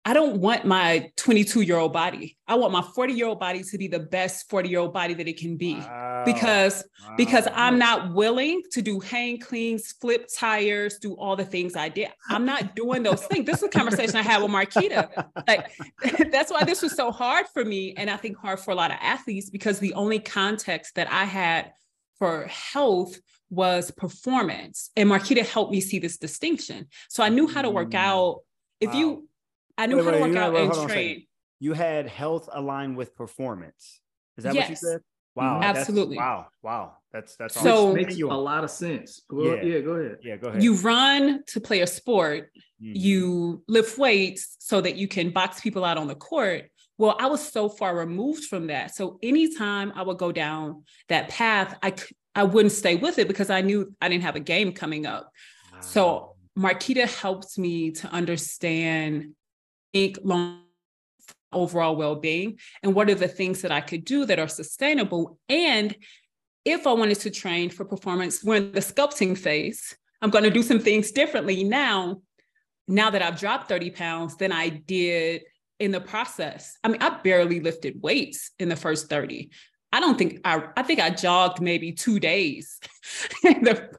I 0.08 0.14
don't 0.14 0.40
want 0.40 0.64
my 0.64 1.12
22 1.18 1.64
year 1.64 1.76
old 1.76 1.92
body. 1.92 2.38
I 2.48 2.56
want 2.56 2.72
my 2.72 2.82
40 2.82 3.12
year 3.12 3.28
old 3.28 3.42
body 3.42 3.62
to 3.62 3.78
be 3.78 3.90
the 3.90 4.00
best 4.00 4.50
40 4.50 4.70
year 4.70 4.80
old 4.80 4.94
body 4.94 5.14
that 5.14 5.28
it 5.28 5.38
can 5.38 5.58
be 5.58 5.82
Wow. 5.82 6.22
because 6.24 6.86
because 7.18 7.46
I'm 7.54 7.78
not 7.78 8.14
willing 8.14 8.62
to 8.72 8.82
do 8.82 9.02
hang 9.02 9.38
cleans, 9.38 9.92
flip 10.00 10.30
tires, 10.34 11.00
do 11.00 11.16
all 11.16 11.36
the 11.36 11.44
things 11.44 11.76
I 11.76 11.90
did. 11.90 12.08
I'm 12.30 12.46
not 12.46 12.74
doing 12.74 13.04
those 13.04 13.26
things. 13.26 13.46
This 13.46 13.58
is 13.58 13.64
a 13.64 13.70
conversation 13.70 14.16
I 14.16 14.22
had 14.22 14.42
with 14.42 14.50
Marquita. 14.50 15.10
Like 15.46 15.70
that's 16.32 16.52
why 16.52 16.64
this 16.64 16.82
was 16.82 16.96
so 16.96 17.12
hard 17.12 17.46
for 17.54 17.66
me, 17.66 17.94
and 17.98 18.10
I 18.10 18.16
think 18.16 18.38
hard 18.38 18.62
for 18.62 18.72
a 18.72 18.76
lot 18.76 18.92
of 18.92 18.98
athletes 19.02 19.50
because 19.50 19.80
the 19.80 19.94
only 19.96 20.20
context 20.20 20.96
that 20.96 21.12
I 21.12 21.26
had 21.26 21.74
for 22.18 22.46
health 22.48 23.20
was 23.50 23.92
performance, 23.92 24.90
and 24.96 25.10
Marquita 25.10 25.46
helped 25.46 25.74
me 25.74 25.82
see 25.82 26.00
this 26.00 26.18
distinction. 26.18 26.88
So 27.10 27.24
I 27.24 27.30
knew 27.30 27.46
how 27.48 27.62
to 27.62 27.70
work 27.70 27.90
Mm. 27.92 27.96
out. 28.00 28.40
If 28.80 28.94
Wow. 28.94 29.00
you, 29.00 29.30
I 29.78 29.86
knew 29.86 29.98
Wait, 29.98 30.06
how 30.06 30.12
to 30.12 30.18
wait, 30.22 30.28
work 30.30 30.38
out 30.38 30.54
wait, 30.54 30.62
and 30.64 30.72
hold 30.72 30.80
on 30.80 30.86
a 30.86 30.90
second. 30.90 31.04
train. 31.06 31.24
you 31.60 31.74
had 31.74 32.08
health 32.08 32.50
aligned 32.54 32.96
with 32.98 33.16
performance. 33.16 34.00
Is 34.38 34.44
that 34.44 34.54
what 34.56 34.64
you 34.66 34.70
Yes. 34.70 34.82
said? 34.82 35.02
Wow. 35.36 35.60
Absolutely. 35.62 36.18
Wow. 36.18 36.48
Wow. 36.62 36.98
That's 37.12 37.36
that's 37.36 37.56
So- 37.60 37.86
awesome. 37.88 37.96
Makes 37.96 38.06
Continue 38.10 38.32
a 38.32 38.36
lot 38.36 38.64
of 38.64 38.70
sense. 38.72 39.22
Go, 39.28 39.56
Yeah. 39.56 39.62
yeah. 39.64 39.80
go 39.82 39.92
ahead. 39.94 40.18
Yeah, 40.24 40.36
go 40.38 40.48
ahead. 40.50 40.62
You 40.64 40.76
run 40.76 41.44
to 41.48 41.60
play 41.62 41.82
a 41.82 41.88
sport. 41.88 42.52
Mhm. 42.80 42.96
you 42.96 43.64
lift 43.68 43.98
weights 43.98 44.56
so 44.60 44.80
that 44.82 44.98
you 44.98 45.08
can 45.08 45.32
box 45.32 45.60
people 45.62 45.84
out 45.84 45.98
on 45.98 46.06
the 46.08 46.14
court. 46.14 46.70
Well, 47.00 47.16
I 47.20 47.26
was 47.26 47.42
so 47.42 47.70
far 47.70 47.96
removed 47.98 48.44
from 48.46 48.68
that. 48.68 48.94
So 48.94 49.18
anytime 49.24 49.92
I 49.96 50.04
would 50.04 50.20
go 50.20 50.32
down 50.32 50.84
that 51.10 51.28
path, 51.30 51.76
I 51.82 51.96
I 52.36 52.44
wouldn't 52.44 52.72
stay 52.72 52.96
with 52.96 53.18
it 53.18 53.28
because 53.28 53.50
I 53.50 53.62
knew 53.62 53.96
I 54.00 54.10
didn't 54.10 54.26
have 54.26 54.36
a 54.36 54.40
game 54.40 54.74
coming 54.74 55.08
up. 55.08 55.32
So 55.82 56.36
Marquita 56.56 57.08
helped 57.22 57.58
me 57.58 57.90
to 57.94 58.08
understand 58.10 59.34
think 59.98 60.20
long 60.24 60.62
overall 61.52 61.96
well-being 61.96 62.60
and 62.84 62.94
what 62.94 63.10
are 63.10 63.16
the 63.16 63.28
things 63.28 63.62
that 63.62 63.72
I 63.72 63.82
could 63.82 64.06
do 64.06 64.26
that 64.26 64.38
are 64.38 64.48
sustainable. 64.48 65.40
And 65.50 65.96
if 66.66 66.86
I 66.86 66.94
wanted 66.94 67.20
to 67.22 67.32
train 67.32 67.70
for 67.70 67.86
performance, 67.86 68.44
we're 68.44 68.58
in 68.58 68.72
the 68.74 68.80
sculpting 68.80 69.36
phase. 69.38 69.98
I'm 70.22 70.30
going 70.30 70.44
to 70.44 70.52
do 70.52 70.62
some 70.62 70.80
things 70.80 71.12
differently 71.12 71.64
now, 71.64 72.22
now 72.88 73.10
that 73.10 73.22
I've 73.22 73.40
dropped 73.40 73.70
30 73.70 73.92
pounds 73.92 74.36
than 74.36 74.52
I 74.52 74.70
did 74.70 75.44
in 75.80 75.92
the 75.92 76.02
process. 76.02 76.78
I 76.84 76.90
mean, 76.90 77.02
I 77.02 77.10
barely 77.10 77.60
lifted 77.60 78.02
weights 78.02 78.52
in 78.60 78.70
the 78.70 78.76
first 78.76 79.10
30. 79.10 79.50
I 79.94 80.00
don't 80.00 80.18
think 80.18 80.42
I, 80.44 80.64
I 80.76 80.84
think 80.84 81.00
I 81.00 81.10
jogged 81.10 81.62
maybe 81.62 81.92
two 81.94 82.20
days 82.20 82.80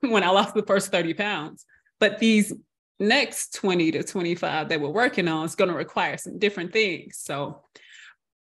when 0.01 0.23
I 0.23 0.29
lost 0.29 0.55
the 0.55 0.67
first 0.67 0.93
30 0.93 1.15
pounds. 1.15 1.65
But 1.99 2.19
these 2.19 2.53
next 3.01 3.55
20 3.55 3.93
to 3.93 4.03
25 4.03 4.69
that 4.69 4.81
we're 4.81 4.89
working 4.89 5.29
on 5.29 5.45
is 5.45 5.55
going 5.55 5.71
to 5.71 5.77
require 5.77 6.17
some 6.17 6.39
different 6.39 6.73
things. 6.73 7.19
So, 7.19 7.63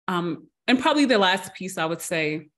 um, 0.09 0.47
and 0.67 0.79
probably 0.79 1.05
the 1.05 1.19
last 1.19 1.55
piece 1.55 1.79
I 1.79 1.85
would 1.85 2.01
say 2.01 2.49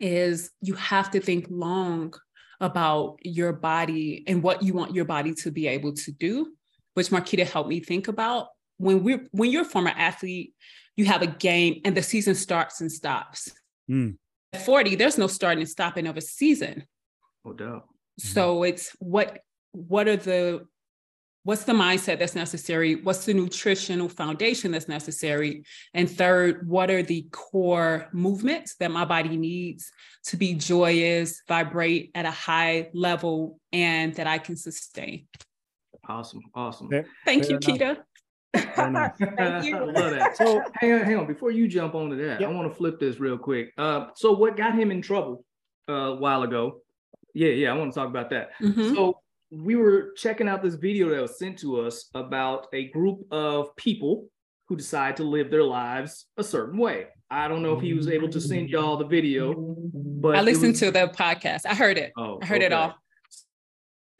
is 0.00 0.50
you 0.60 0.74
have 0.74 1.10
to 1.12 1.20
think 1.20 1.46
long 1.50 2.14
about 2.60 3.18
your 3.22 3.52
body 3.52 4.24
and 4.26 4.42
what 4.42 4.62
you 4.62 4.74
want 4.74 4.94
your 4.94 5.04
body 5.04 5.34
to 5.34 5.50
be 5.50 5.66
able 5.66 5.92
to 5.92 6.12
do, 6.12 6.52
which 6.94 7.10
Marquita 7.10 7.46
helped 7.46 7.68
me 7.68 7.80
think 7.80 8.08
about. 8.08 8.48
When 8.78 9.02
we're 9.02 9.26
when 9.32 9.50
you're 9.50 9.62
a 9.62 9.64
former 9.66 9.92
athlete, 9.96 10.54
you 10.96 11.04
have 11.06 11.22
a 11.22 11.26
game 11.26 11.80
and 11.84 11.96
the 11.96 12.02
season 12.02 12.34
starts 12.34 12.80
and 12.80 12.90
stops. 12.90 13.52
Mm. 13.90 14.16
At 14.52 14.64
40, 14.64 14.94
there's 14.94 15.18
no 15.18 15.26
starting 15.26 15.60
and 15.60 15.68
stopping 15.68 16.06
of 16.06 16.16
a 16.16 16.20
season. 16.20 16.84
No 17.44 17.52
doubt. 17.52 17.88
So 18.18 18.62
it's 18.62 18.96
what 18.98 19.38
what 19.72 20.08
are 20.08 20.16
the 20.16 20.66
what's 21.48 21.64
the 21.64 21.72
mindset 21.72 22.18
that's 22.18 22.34
necessary? 22.34 22.96
What's 22.96 23.24
the 23.24 23.32
nutritional 23.32 24.10
foundation 24.10 24.70
that's 24.70 24.86
necessary? 24.86 25.62
And 25.94 26.06
third, 26.10 26.68
what 26.68 26.90
are 26.90 27.02
the 27.02 27.22
core 27.32 28.06
movements 28.12 28.74
that 28.80 28.90
my 28.90 29.06
body 29.06 29.34
needs 29.38 29.90
to 30.24 30.36
be 30.36 30.52
joyous, 30.52 31.40
vibrate 31.48 32.10
at 32.14 32.26
a 32.26 32.30
high 32.30 32.90
level, 32.92 33.58
and 33.72 34.14
that 34.16 34.26
I 34.26 34.36
can 34.36 34.56
sustain? 34.56 35.26
Awesome. 36.06 36.42
Awesome. 36.54 36.90
Fair- 36.90 37.06
Thank 37.24 37.44
Fair 37.46 37.52
you, 37.52 37.74
enough. 37.76 37.96
Kita. 38.54 39.14
Thank 39.38 39.64
you. 39.64 39.76
I 39.78 39.80
love 39.84 40.10
that. 40.16 40.36
So 40.36 40.62
hang 40.74 40.92
on, 40.92 41.00
hang 41.06 41.16
on. 41.16 41.26
Before 41.26 41.50
you 41.50 41.66
jump 41.66 41.94
onto 41.94 42.16
that, 42.26 42.42
Yep. 42.42 42.50
I 42.50 42.52
want 42.52 42.70
to 42.70 42.76
flip 42.76 43.00
this 43.00 43.18
real 43.18 43.38
quick. 43.38 43.72
Uh, 43.78 44.08
so 44.16 44.32
what 44.32 44.54
got 44.58 44.74
him 44.74 44.90
in 44.90 45.00
trouble 45.00 45.46
uh, 45.88 45.92
a 45.92 46.14
while 46.16 46.42
ago? 46.42 46.82
Yeah, 47.32 47.52
yeah, 47.52 47.72
I 47.72 47.74
want 47.78 47.90
to 47.94 47.98
talk 47.98 48.08
about 48.10 48.28
that. 48.28 48.50
Mhm. 48.60 48.94
So 48.94 49.22
we 49.50 49.76
were 49.76 50.12
checking 50.16 50.48
out 50.48 50.62
this 50.62 50.74
video 50.74 51.08
that 51.10 51.22
was 51.22 51.38
sent 51.38 51.58
to 51.60 51.80
us 51.80 52.10
about 52.14 52.66
a 52.72 52.88
group 52.88 53.20
of 53.30 53.74
people 53.76 54.26
who 54.68 54.76
decide 54.76 55.16
to 55.16 55.22
live 55.24 55.50
their 55.50 55.64
lives 55.64 56.26
a 56.36 56.44
certain 56.44 56.78
way. 56.78 57.06
I 57.30 57.48
don't 57.48 57.62
know 57.62 57.74
if 57.74 57.80
he 57.82 57.94
was 57.94 58.08
able 58.08 58.28
to 58.30 58.40
send 58.40 58.68
y'all 58.70 58.96
the 58.96 59.06
video, 59.06 59.54
but 59.92 60.36
I 60.36 60.40
listened 60.42 60.72
was- 60.72 60.80
to 60.80 60.90
the 60.90 61.08
podcast. 61.08 61.62
I 61.66 61.74
heard 61.74 61.98
it. 61.98 62.12
Oh, 62.16 62.38
I 62.42 62.46
heard 62.46 62.62
it 62.62 62.72
all. 62.72 62.94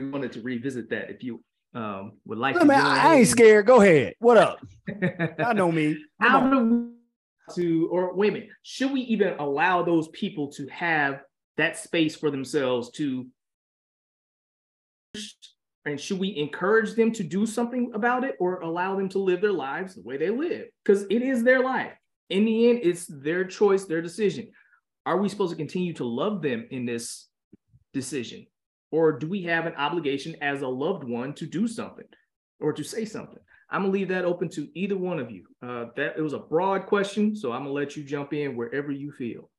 We 0.00 0.08
wanted 0.10 0.32
to 0.32 0.42
revisit 0.42 0.90
that 0.90 1.10
if 1.10 1.22
you 1.22 1.42
um, 1.74 2.12
would 2.24 2.38
like 2.38 2.54
Look, 2.54 2.62
to. 2.62 2.68
man, 2.68 2.80
join 2.80 2.90
I 2.90 3.14
ain't 3.16 3.28
scared. 3.28 3.66
Go 3.66 3.80
ahead. 3.82 4.14
What 4.20 4.36
up? 4.38 4.58
I 5.38 5.52
know 5.52 5.70
me. 5.72 5.94
Come 6.22 6.30
How 6.30 6.40
on. 6.40 6.50
do 6.50 6.64
we 6.74 7.54
to 7.54 7.88
or 7.90 8.14
wait 8.14 8.28
a 8.28 8.32
minute? 8.32 8.48
Should 8.62 8.92
we 8.92 9.00
even 9.02 9.34
allow 9.38 9.82
those 9.82 10.08
people 10.08 10.50
to 10.52 10.66
have 10.68 11.20
that 11.56 11.76
space 11.76 12.14
for 12.14 12.30
themselves 12.30 12.90
to 12.92 13.26
and 15.88 16.00
should 16.00 16.18
we 16.18 16.36
encourage 16.36 16.94
them 16.94 17.12
to 17.12 17.22
do 17.22 17.46
something 17.46 17.90
about 17.94 18.24
it 18.24 18.36
or 18.38 18.60
allow 18.60 18.96
them 18.96 19.08
to 19.10 19.18
live 19.18 19.40
their 19.40 19.52
lives 19.52 19.94
the 19.94 20.02
way 20.02 20.16
they 20.16 20.30
live? 20.30 20.66
Because 20.84 21.04
it 21.04 21.22
is 21.22 21.42
their 21.42 21.62
life. 21.62 21.92
In 22.30 22.44
the 22.44 22.68
end, 22.68 22.80
it's 22.82 23.06
their 23.06 23.44
choice, 23.44 23.86
their 23.86 24.02
decision. 24.02 24.50
Are 25.06 25.16
we 25.16 25.28
supposed 25.28 25.50
to 25.50 25.56
continue 25.56 25.94
to 25.94 26.04
love 26.04 26.42
them 26.42 26.66
in 26.70 26.84
this 26.84 27.28
decision? 27.94 28.46
Or 28.90 29.12
do 29.12 29.28
we 29.28 29.42
have 29.44 29.66
an 29.66 29.74
obligation 29.76 30.36
as 30.42 30.62
a 30.62 30.68
loved 30.68 31.04
one 31.04 31.34
to 31.34 31.46
do 31.46 31.66
something 31.66 32.06
or 32.60 32.72
to 32.72 32.84
say 32.84 33.04
something? 33.04 33.38
I'm 33.70 33.82
gonna 33.82 33.92
leave 33.92 34.08
that 34.08 34.24
open 34.24 34.48
to 34.50 34.68
either 34.74 34.96
one 34.96 35.18
of 35.18 35.30
you. 35.30 35.44
Uh, 35.62 35.86
that 35.96 36.16
it 36.16 36.22
was 36.22 36.32
a 36.32 36.38
broad 36.38 36.86
question, 36.86 37.36
so 37.36 37.52
I'm 37.52 37.62
gonna 37.62 37.72
let 37.72 37.96
you 37.96 38.04
jump 38.04 38.32
in 38.32 38.56
wherever 38.56 38.90
you 38.90 39.12
feel. 39.12 39.50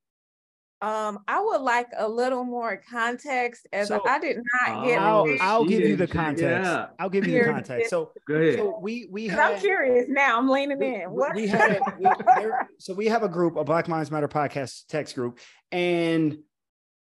Um, 0.81 1.19
I 1.27 1.41
would 1.41 1.59
like 1.59 1.87
a 1.97 2.07
little 2.07 2.45
more 2.45 2.81
context 2.89 3.67
as 3.73 3.89
So- 3.89 4.01
I 4.07 4.17
did 4.19 4.37
not 4.37 4.85
get. 4.85 5.01
Oh, 5.01 5.03
I'll. 5.05 5.37
I'll 5.41 5.65
give 5.65 5.81
you 5.81 5.97
the 5.97 6.07
context. 6.07 6.43
yeah. 6.43 6.87
I'll 6.97 7.09
give 7.09 7.27
you 7.27 7.43
the 7.43 7.51
context. 7.51 7.89
So, 7.89 8.13
Go 8.25 8.35
ahead. 8.35 8.59
so 8.59 8.79
we 8.81 9.07
we 9.11 9.27
'Cause 9.27 9.37
had 9.37 9.53
I'm 9.55 9.59
curious 9.59 10.05
now. 10.07 10.37
I'm 10.37 10.47
leaning 10.47 10.79
we, 10.79 10.95
in. 10.95 11.11
What? 11.11 11.35
we 11.35 11.47
had 11.47 11.81
we, 11.99 12.09
there, 12.37 12.69
so 12.77 12.93
we 12.93 13.07
have 13.07 13.23
a 13.23 13.29
group, 13.29 13.57
a 13.57 13.63
Black 13.65 13.89
Minds 13.89 14.09
Matter 14.09 14.29
podcast 14.29 14.85
text 14.87 15.15
group, 15.15 15.39
and 15.71 16.37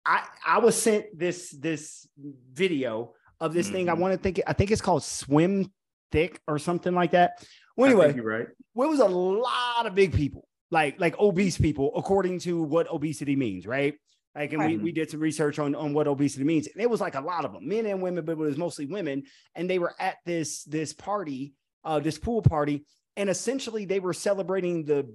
I 0.06 0.26
I 0.46 0.60
was 0.60 0.82
sent 0.82 1.18
this 1.18 1.52
this 1.52 2.08
video 2.18 3.14
of 3.40 3.54
this 3.54 3.68
mm-hmm. 3.68 3.76
thing. 3.76 3.90
I 3.90 3.94
mm-hmm. 3.94 4.02
want 4.02 4.14
to 4.16 4.18
think. 4.18 4.42
I 4.46 4.52
think 4.52 4.72
it's 4.72 4.82
called 4.82 5.04
Swim 5.04 5.72
Thick 6.12 6.42
or 6.46 6.60
something 6.60 6.94
like 6.94 7.12
that. 7.12 7.42
Well, 7.78 7.90
anyway, 7.90 8.14
you're 8.14 8.26
right. 8.26 8.48
It 8.48 8.56
was 8.74 9.00
a 9.00 9.08
lot 9.08 9.86
of 9.86 9.96
big 9.96 10.14
people, 10.14 10.46
like 10.72 11.00
like 11.00 11.20
obese 11.20 11.58
people, 11.58 11.92
according 11.96 12.40
to 12.40 12.64
what 12.64 12.90
obesity 12.90 13.36
means, 13.36 13.68
right? 13.68 13.96
Like, 14.34 14.54
and 14.54 14.66
we, 14.66 14.78
we 14.78 14.92
did 14.94 15.10
some 15.12 15.20
research 15.20 15.60
on, 15.60 15.76
on 15.76 15.94
what 15.94 16.08
obesity 16.08 16.46
means. 16.46 16.68
And 16.68 16.82
it 16.82 16.90
was 16.90 17.02
like 17.02 17.16
a 17.16 17.22
lot 17.22 17.44
of 17.44 17.52
them, 17.52 17.68
men 17.68 17.86
and 17.86 18.02
women, 18.02 18.24
but 18.24 18.34
it 18.34 18.38
was 18.38 18.58
mostly 18.58 18.86
women. 18.86 19.24
And 19.56 19.70
they 19.70 19.78
were 19.78 19.94
at 20.00 20.18
this, 20.26 20.64
this 20.64 20.94
party, 20.94 21.54
uh, 21.84 22.00
this 22.00 22.18
pool 22.18 22.42
party. 22.42 22.86
And 23.18 23.30
essentially 23.30 23.86
they 23.86 24.00
were 24.00 24.14
celebrating 24.14 24.86
the 24.86 25.14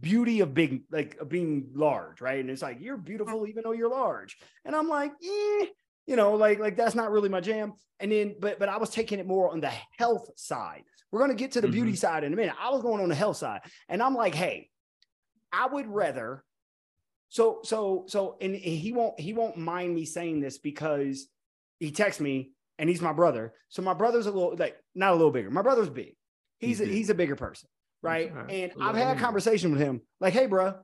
beauty 0.00 0.40
of 0.40 0.54
being 0.54 0.84
like 0.90 1.16
of 1.18 1.28
being 1.28 1.70
large, 1.74 2.20
right? 2.20 2.40
And 2.40 2.50
it's 2.50 2.62
like, 2.62 2.78
you're 2.80 2.98
beautiful 2.98 3.46
even 3.46 3.62
though 3.64 3.72
you're 3.72 3.90
large. 3.90 4.36
And 4.66 4.76
I'm 4.76 4.88
like, 4.88 5.12
eh, 5.12 5.66
you 6.06 6.16
know, 6.16 6.34
like, 6.34 6.58
like 6.58 6.76
that's 6.76 6.94
not 6.94 7.10
really 7.10 7.30
my 7.30 7.40
jam. 7.40 7.72
And 8.00 8.12
then, 8.12 8.34
but, 8.38 8.58
but 8.58 8.68
I 8.68 8.76
was 8.76 8.90
taking 8.90 9.18
it 9.18 9.26
more 9.26 9.50
on 9.50 9.60
the 9.60 9.72
health 9.96 10.28
side. 10.36 10.82
We're 11.10 11.20
going 11.20 11.30
to 11.30 11.36
get 11.36 11.52
to 11.52 11.62
the 11.62 11.68
mm-hmm. 11.68 11.74
beauty 11.74 11.96
side 11.96 12.22
in 12.24 12.32
a 12.32 12.36
minute. 12.36 12.54
I 12.60 12.70
was 12.70 12.82
going 12.82 13.02
on 13.02 13.08
the 13.08 13.14
health 13.14 13.38
side 13.38 13.60
and 13.88 14.02
I'm 14.02 14.14
like, 14.14 14.34
hey, 14.34 14.68
I 15.52 15.66
would 15.66 15.86
rather 15.86 16.44
so 17.28 17.60
so 17.64 18.04
so 18.08 18.36
and 18.40 18.54
he 18.54 18.92
won't 18.92 19.18
he 19.18 19.32
won't 19.32 19.56
mind 19.56 19.94
me 19.94 20.04
saying 20.04 20.40
this 20.40 20.58
because 20.58 21.26
he 21.78 21.90
texts 21.90 22.20
me 22.20 22.52
and 22.78 22.88
he's 22.88 23.00
my 23.00 23.12
brother. 23.12 23.54
So 23.68 23.80
my 23.80 23.94
brother's 23.94 24.26
a 24.26 24.30
little 24.30 24.54
like 24.56 24.76
not 24.94 25.12
a 25.12 25.16
little 25.16 25.30
bigger. 25.30 25.50
My 25.50 25.62
brother's 25.62 25.88
big. 25.88 26.14
He's 26.58 26.78
he's, 26.78 26.88
a, 26.88 26.92
he's 26.92 27.10
a 27.10 27.14
bigger 27.14 27.36
person, 27.36 27.68
right? 28.02 28.32
And 28.48 28.72
I've 28.80 28.96
had 28.96 29.16
a 29.16 29.20
conversation 29.20 29.72
with 29.72 29.80
him 29.80 30.00
like, 30.20 30.32
"Hey, 30.32 30.46
bro, 30.46 30.74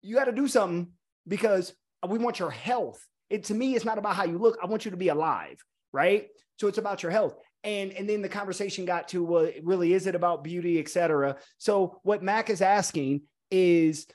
you 0.00 0.16
got 0.16 0.24
to 0.24 0.32
do 0.32 0.48
something 0.48 0.88
because 1.26 1.74
we 2.06 2.18
want 2.18 2.38
your 2.38 2.50
health. 2.50 3.06
It 3.30 3.44
to 3.44 3.54
me, 3.54 3.74
it's 3.74 3.84
not 3.84 3.98
about 3.98 4.16
how 4.16 4.24
you 4.24 4.38
look. 4.38 4.58
I 4.62 4.66
want 4.66 4.84
you 4.84 4.90
to 4.90 4.96
be 4.96 5.08
alive, 5.08 5.62
right? 5.92 6.28
So 6.58 6.66
it's 6.66 6.78
about 6.78 7.02
your 7.02 7.12
health." 7.12 7.36
And 7.62 7.92
and 7.92 8.08
then 8.08 8.22
the 8.22 8.28
conversation 8.28 8.84
got 8.84 9.08
to, 9.08 9.22
well, 9.22 9.50
really, 9.62 9.92
is 9.92 10.06
it 10.06 10.14
about 10.14 10.44
beauty, 10.44 10.80
etc. 10.80 11.36
So 11.58 12.00
what 12.02 12.22
Mac 12.22 12.50
is 12.50 12.62
asking 12.62 13.22
is 13.52 14.06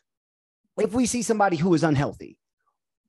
if 0.78 0.94
we 0.94 1.06
see 1.06 1.22
somebody 1.22 1.56
who 1.56 1.74
is 1.74 1.84
unhealthy, 1.84 2.38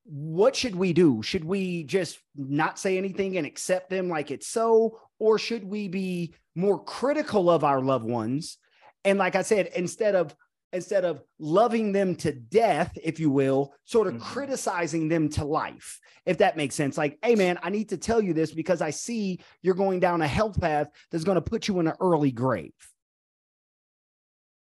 what 0.05 0.57
should 0.57 0.77
we 0.77 0.93
do? 0.93 1.23
Should 1.23 1.45
we 1.45 1.85
just 1.85 2.19
not 2.37 2.79
say 2.79 2.97
anything 2.97 3.37
and 3.37 3.47
accept 3.47 3.91
them 3.91 4.09
like 4.09 4.31
it's 4.31 4.47
so? 4.47 5.01
Or 5.19 5.39
should 5.39 5.65
we 5.65 5.89
be 5.89 6.35
more 6.55 6.83
critical 6.83 7.51
of 7.51 7.65
our 7.65 7.81
loved 7.81 8.07
ones? 8.07 8.59
And 9.05 9.19
like 9.19 9.37
I 9.37 9.43
said, 9.43 9.71
instead 9.75 10.15
of 10.15 10.35
instead 10.73 11.05
of 11.05 11.23
loving 11.39 11.93
them 11.93 12.15
to 12.15 12.31
death, 12.33 12.97
if 13.03 13.19
you 13.19 13.31
will, 13.31 13.75
sort 13.85 14.07
of 14.07 14.15
mm-hmm. 14.15 14.23
criticizing 14.23 15.09
them 15.09 15.29
to 15.31 15.45
life, 15.45 15.99
if 16.27 16.39
that 16.39 16.59
makes 16.59 16.75
sense. 16.75 16.99
Like, 16.99 17.19
hey 17.23 17.35
man, 17.35 17.59
I 17.63 17.71
need 17.71 17.89
to 17.91 17.97
tell 17.97 18.23
you 18.23 18.35
this 18.35 18.53
because 18.53 18.83
I 18.83 18.91
see 18.91 19.41
you're 19.63 19.75
going 19.75 20.01
down 20.01 20.23
a 20.23 20.29
health 20.29 20.61
path 20.61 20.89
that's 21.11 21.25
going 21.25 21.37
to 21.37 21.43
put 21.43 21.69
you 21.69 21.81
in 21.81 21.89
an 21.89 21.95
early 22.01 22.33
grave. 22.33 22.73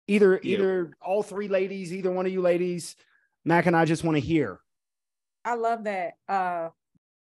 Either 0.09 0.33
yep. 0.35 0.45
either 0.45 0.93
all 1.01 1.23
three 1.23 1.49
ladies, 1.49 1.93
either 1.93 2.11
one 2.11 2.27
of 2.27 2.33
you 2.33 2.41
ladies, 2.41 2.97
Mac 3.45 3.67
and 3.67 3.77
I 3.77 3.85
just 3.85 4.05
want 4.05 4.17
to 4.17 4.21
hear. 4.21 4.61
I 5.45 5.55
love 5.55 5.85
that. 5.85 6.15
Uh 6.29 6.69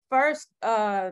first 0.10 0.50
uh 0.62 1.12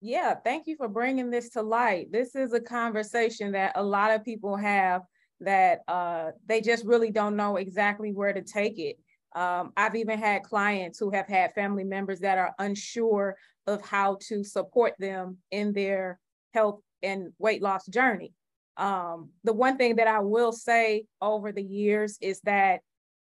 yeah, 0.00 0.34
thank 0.34 0.66
you 0.66 0.76
for 0.76 0.88
bringing 0.88 1.30
this 1.30 1.50
to 1.50 1.62
light. 1.62 2.10
This 2.10 2.34
is 2.34 2.52
a 2.52 2.60
conversation 2.60 3.52
that 3.52 3.72
a 3.76 3.82
lot 3.82 4.10
of 4.10 4.24
people 4.24 4.56
have 4.56 5.02
that 5.40 5.80
uh 5.88 6.30
they 6.46 6.60
just 6.60 6.84
really 6.84 7.10
don't 7.10 7.36
know 7.36 7.56
exactly 7.56 8.12
where 8.12 8.32
to 8.32 8.42
take 8.42 8.78
it. 8.78 8.96
Um, 9.34 9.72
I've 9.76 9.94
even 9.94 10.18
had 10.18 10.42
clients 10.42 10.98
who 10.98 11.10
have 11.10 11.26
had 11.26 11.54
family 11.54 11.84
members 11.84 12.20
that 12.20 12.38
are 12.38 12.54
unsure 12.58 13.36
of 13.66 13.80
how 13.82 14.18
to 14.28 14.44
support 14.44 14.94
them 14.98 15.38
in 15.50 15.72
their 15.72 16.18
health 16.52 16.80
and 17.02 17.32
weight 17.38 17.62
loss 17.62 17.86
journey. 17.86 18.34
Um, 18.76 19.30
the 19.44 19.52
one 19.52 19.76
thing 19.76 19.96
that 19.96 20.06
I 20.06 20.20
will 20.20 20.52
say 20.52 21.06
over 21.20 21.52
the 21.52 21.62
years 21.62 22.18
is 22.20 22.40
that, 22.42 22.80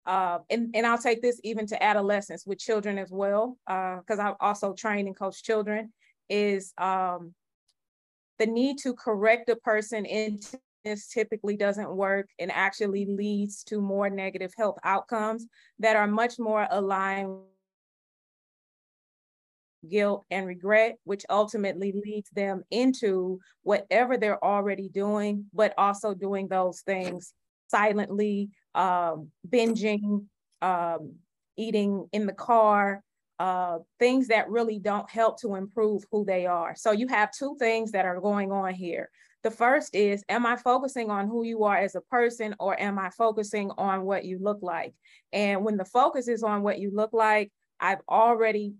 uh, 0.05 0.39
and, 0.49 0.75
and 0.75 0.85
I'll 0.85 0.97
take 0.97 1.21
this 1.21 1.39
even 1.43 1.67
to 1.67 1.83
adolescents 1.83 2.45
with 2.45 2.59
children 2.59 2.97
as 2.97 3.11
well, 3.11 3.57
because 3.65 4.19
uh, 4.19 4.23
I 4.23 4.33
also 4.39 4.73
train 4.73 5.07
and 5.07 5.15
coach 5.15 5.43
children, 5.43 5.91
is 6.29 6.73
um, 6.77 7.33
the 8.39 8.45
need 8.45 8.77
to 8.79 8.93
correct 8.93 9.49
a 9.49 9.55
person 9.55 10.05
into 10.05 10.59
this 10.83 11.07
typically 11.07 11.55
doesn't 11.55 11.95
work 11.95 12.29
and 12.39 12.51
actually 12.51 13.05
leads 13.05 13.63
to 13.63 13.79
more 13.79 14.09
negative 14.09 14.51
health 14.57 14.77
outcomes 14.83 15.45
that 15.79 15.95
are 15.95 16.07
much 16.07 16.39
more 16.39 16.67
aligned 16.71 17.37
guilt, 19.87 20.25
and 20.31 20.45
regret, 20.45 20.97
which 21.03 21.25
ultimately 21.29 21.91
leads 21.91 22.29
them 22.31 22.63
into 22.71 23.39
whatever 23.63 24.17
they're 24.17 24.43
already 24.43 24.89
doing, 24.89 25.45
but 25.53 25.73
also 25.77 26.13
doing 26.13 26.47
those 26.47 26.81
things 26.81 27.33
silently, 27.67 28.49
um, 28.75 29.29
binging, 29.47 30.25
um, 30.61 31.13
eating 31.57 32.07
in 32.11 32.25
the 32.25 32.33
car, 32.33 33.03
uh, 33.39 33.79
things 33.99 34.27
that 34.27 34.49
really 34.49 34.79
don't 34.79 35.09
help 35.09 35.39
to 35.41 35.55
improve 35.55 36.03
who 36.11 36.23
they 36.23 36.45
are. 36.45 36.75
So 36.75 36.91
you 36.91 37.07
have 37.07 37.31
two 37.31 37.55
things 37.59 37.91
that 37.91 38.05
are 38.05 38.19
going 38.21 38.51
on 38.51 38.73
here. 38.73 39.09
The 39.43 39.51
first 39.51 39.93
is, 39.93 40.23
am 40.29 40.45
I 40.45 40.55
focusing 40.55 41.09
on 41.09 41.27
who 41.27 41.43
you 41.43 41.65
are 41.65 41.75
as 41.75 41.95
a 41.95 42.01
person 42.01 42.55
or 42.59 42.79
am 42.79 42.97
I 42.97 43.09
focusing 43.09 43.71
on 43.77 44.03
what 44.03 44.23
you 44.23 44.39
look 44.41 44.59
like? 44.61 44.93
And 45.33 45.65
when 45.65 45.75
the 45.75 45.85
focus 45.85 46.29
is 46.29 46.43
on 46.43 46.63
what 46.63 46.79
you 46.79 46.91
look 46.93 47.11
like, 47.11 47.51
I've 47.79 48.01
already 48.07 48.75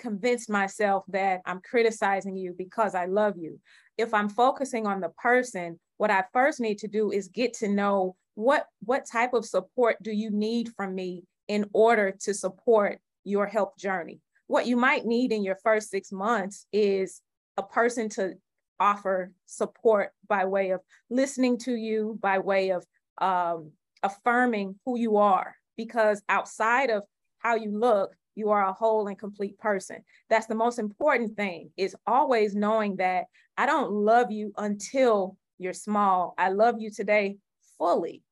convinced 0.00 0.50
myself 0.50 1.04
that 1.08 1.40
I'm 1.46 1.60
criticizing 1.60 2.36
you 2.36 2.54
because 2.56 2.94
I 2.94 3.04
love 3.06 3.36
you. 3.36 3.60
If 3.96 4.12
I'm 4.12 4.28
focusing 4.28 4.86
on 4.86 5.00
the 5.00 5.10
person, 5.10 5.78
what 5.98 6.10
I 6.10 6.24
first 6.32 6.60
need 6.60 6.78
to 6.78 6.88
do 6.88 7.12
is 7.12 7.28
get 7.28 7.52
to 7.54 7.68
know 7.68 8.16
what 8.34 8.66
what 8.84 9.06
type 9.06 9.34
of 9.34 9.44
support 9.44 9.96
do 10.02 10.10
you 10.10 10.30
need 10.30 10.70
from 10.76 10.94
me 10.94 11.24
in 11.46 11.68
order 11.72 12.12
to 12.22 12.32
support 12.32 12.98
your 13.24 13.46
health 13.46 13.76
journey. 13.78 14.20
What 14.46 14.66
you 14.66 14.76
might 14.76 15.04
need 15.04 15.30
in 15.30 15.44
your 15.44 15.56
first 15.62 15.90
6 15.90 16.10
months 16.10 16.66
is 16.72 17.20
a 17.56 17.62
person 17.62 18.08
to 18.10 18.34
offer 18.78 19.32
support 19.46 20.10
by 20.26 20.46
way 20.46 20.70
of 20.70 20.80
listening 21.10 21.58
to 21.58 21.74
you, 21.74 22.18
by 22.22 22.38
way 22.38 22.70
of 22.70 22.84
um, 23.18 23.72
affirming 24.02 24.76
who 24.86 24.98
you 24.98 25.18
are, 25.18 25.54
because 25.76 26.22
outside 26.28 26.88
of 26.88 27.04
how 27.38 27.56
you 27.56 27.78
look, 27.78 28.14
you 28.40 28.50
are 28.50 28.66
a 28.66 28.72
whole 28.72 29.06
and 29.06 29.18
complete 29.18 29.58
person. 29.58 29.98
That's 30.28 30.46
the 30.46 30.54
most 30.54 30.78
important 30.78 31.36
thing 31.36 31.70
is 31.76 31.94
always 32.06 32.54
knowing 32.54 32.96
that 32.96 33.26
I 33.56 33.66
don't 33.66 33.92
love 33.92 34.32
you 34.32 34.52
until 34.56 35.36
you're 35.58 35.74
small. 35.74 36.34
I 36.38 36.48
love 36.48 36.80
you 36.80 36.90
today 36.90 37.36
fully 37.78 38.22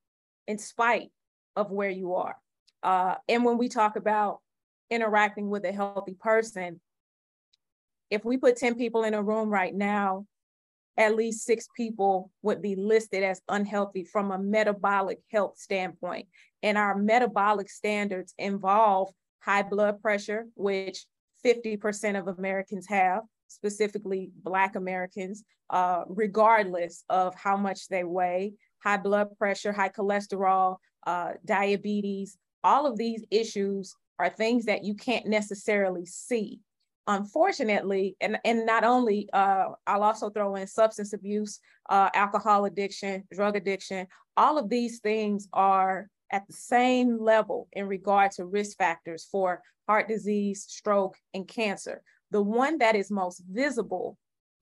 in 0.47 0.59
spite 0.59 1.11
of 1.55 1.71
where 1.71 1.91
you 1.91 2.15
are. 2.15 2.37
Uh, 2.83 3.17
and 3.29 3.45
when 3.45 3.59
we 3.59 3.69
talk 3.69 3.97
about 3.97 4.41
interacting 4.91 5.51
with 5.51 5.65
a 5.65 5.73
healthy 5.73 6.15
person, 6.15 6.81
if 8.11 8.25
we 8.25 8.39
put 8.39 8.57
10 8.57 8.77
people 8.77 9.05
in 9.05 9.13
a 9.13 9.23
room 9.23 9.51
right 9.51 9.75
now, 9.75 10.27
at 10.97 11.15
least 11.15 11.45
six 11.45 11.69
people 11.77 12.31
would 12.43 12.63
be 12.63 12.75
listed 12.75 13.23
as 13.23 13.41
unhealthy 13.49 14.05
from 14.05 14.33
a 14.33 14.39
metabolic 14.39 15.21
health 15.31 15.59
standpoint. 15.59 16.27
And 16.63 16.77
our 16.79 16.97
metabolic 16.97 17.71
standards 17.71 18.35
involve 18.39 19.11
high 19.41 19.63
blood 19.63 20.01
pressure, 20.03 20.47
which 20.55 21.07
50% 21.45 22.19
of 22.19 22.39
Americans 22.39 22.87
have, 22.89 23.23
specifically 23.49 24.31
Black 24.43 24.77
Americans, 24.77 25.45
uh, 25.71 26.05
regardless 26.09 27.05
of 27.09 27.35
how 27.35 27.57
much 27.57 27.89
they 27.89 28.05
weigh, 28.05 28.55
high 28.83 28.97
blood 28.97 29.29
pressure, 29.39 29.73
high 29.73 29.89
cholesterol, 29.89 30.77
uh, 31.07 31.33
diabetes, 31.45 32.37
all 32.65 32.87
of 32.87 32.97
these 32.97 33.25
issues 33.31 33.95
are 34.19 34.31
things 34.31 34.65
that 34.67 34.85
you 34.85 34.95
can't 34.95 35.27
necessarily 35.27 36.05
see. 36.05 36.61
Unfortunately, 37.07 38.17
and, 38.21 38.39
and 38.45 38.67
not 38.67 38.85
only, 38.85 39.29
uh, 39.33 39.69
I'll 39.87 40.03
also 40.03 40.29
throw 40.29 40.57
in 40.57 40.67
substance 40.67 41.15
abuse, 41.15 41.59
uh, 41.89 42.11
alcohol 42.13 42.67
addiction, 42.67 43.25
drug 43.33 43.57
addiction, 43.57 44.07
all 44.37 44.59
of 44.59 44.69
these 44.69 44.99
things 44.99 45.49
are 45.53 46.09
at 46.31 46.47
the 46.47 46.53
same 46.53 47.19
level 47.19 47.69
in 47.73 47.87
regard 47.87 48.33
to 48.33 48.45
risk 48.45 48.77
factors 48.77 49.27
for 49.31 49.63
heart 49.89 50.09
disease, 50.09 50.65
stroke, 50.69 51.17
and 51.35 51.49
cancer. 51.49 52.03
The 52.31 52.43
one 52.43 52.79
that 52.79 52.95
is 52.95 53.11
most 53.11 53.43
visible 53.51 54.19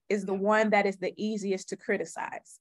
is 0.09 0.25
the 0.25 0.33
one 0.33 0.69
that 0.69 0.85
is 0.85 0.97
the 0.97 1.13
easiest 1.17 1.69
to 1.69 1.75
criticize. 1.75 2.59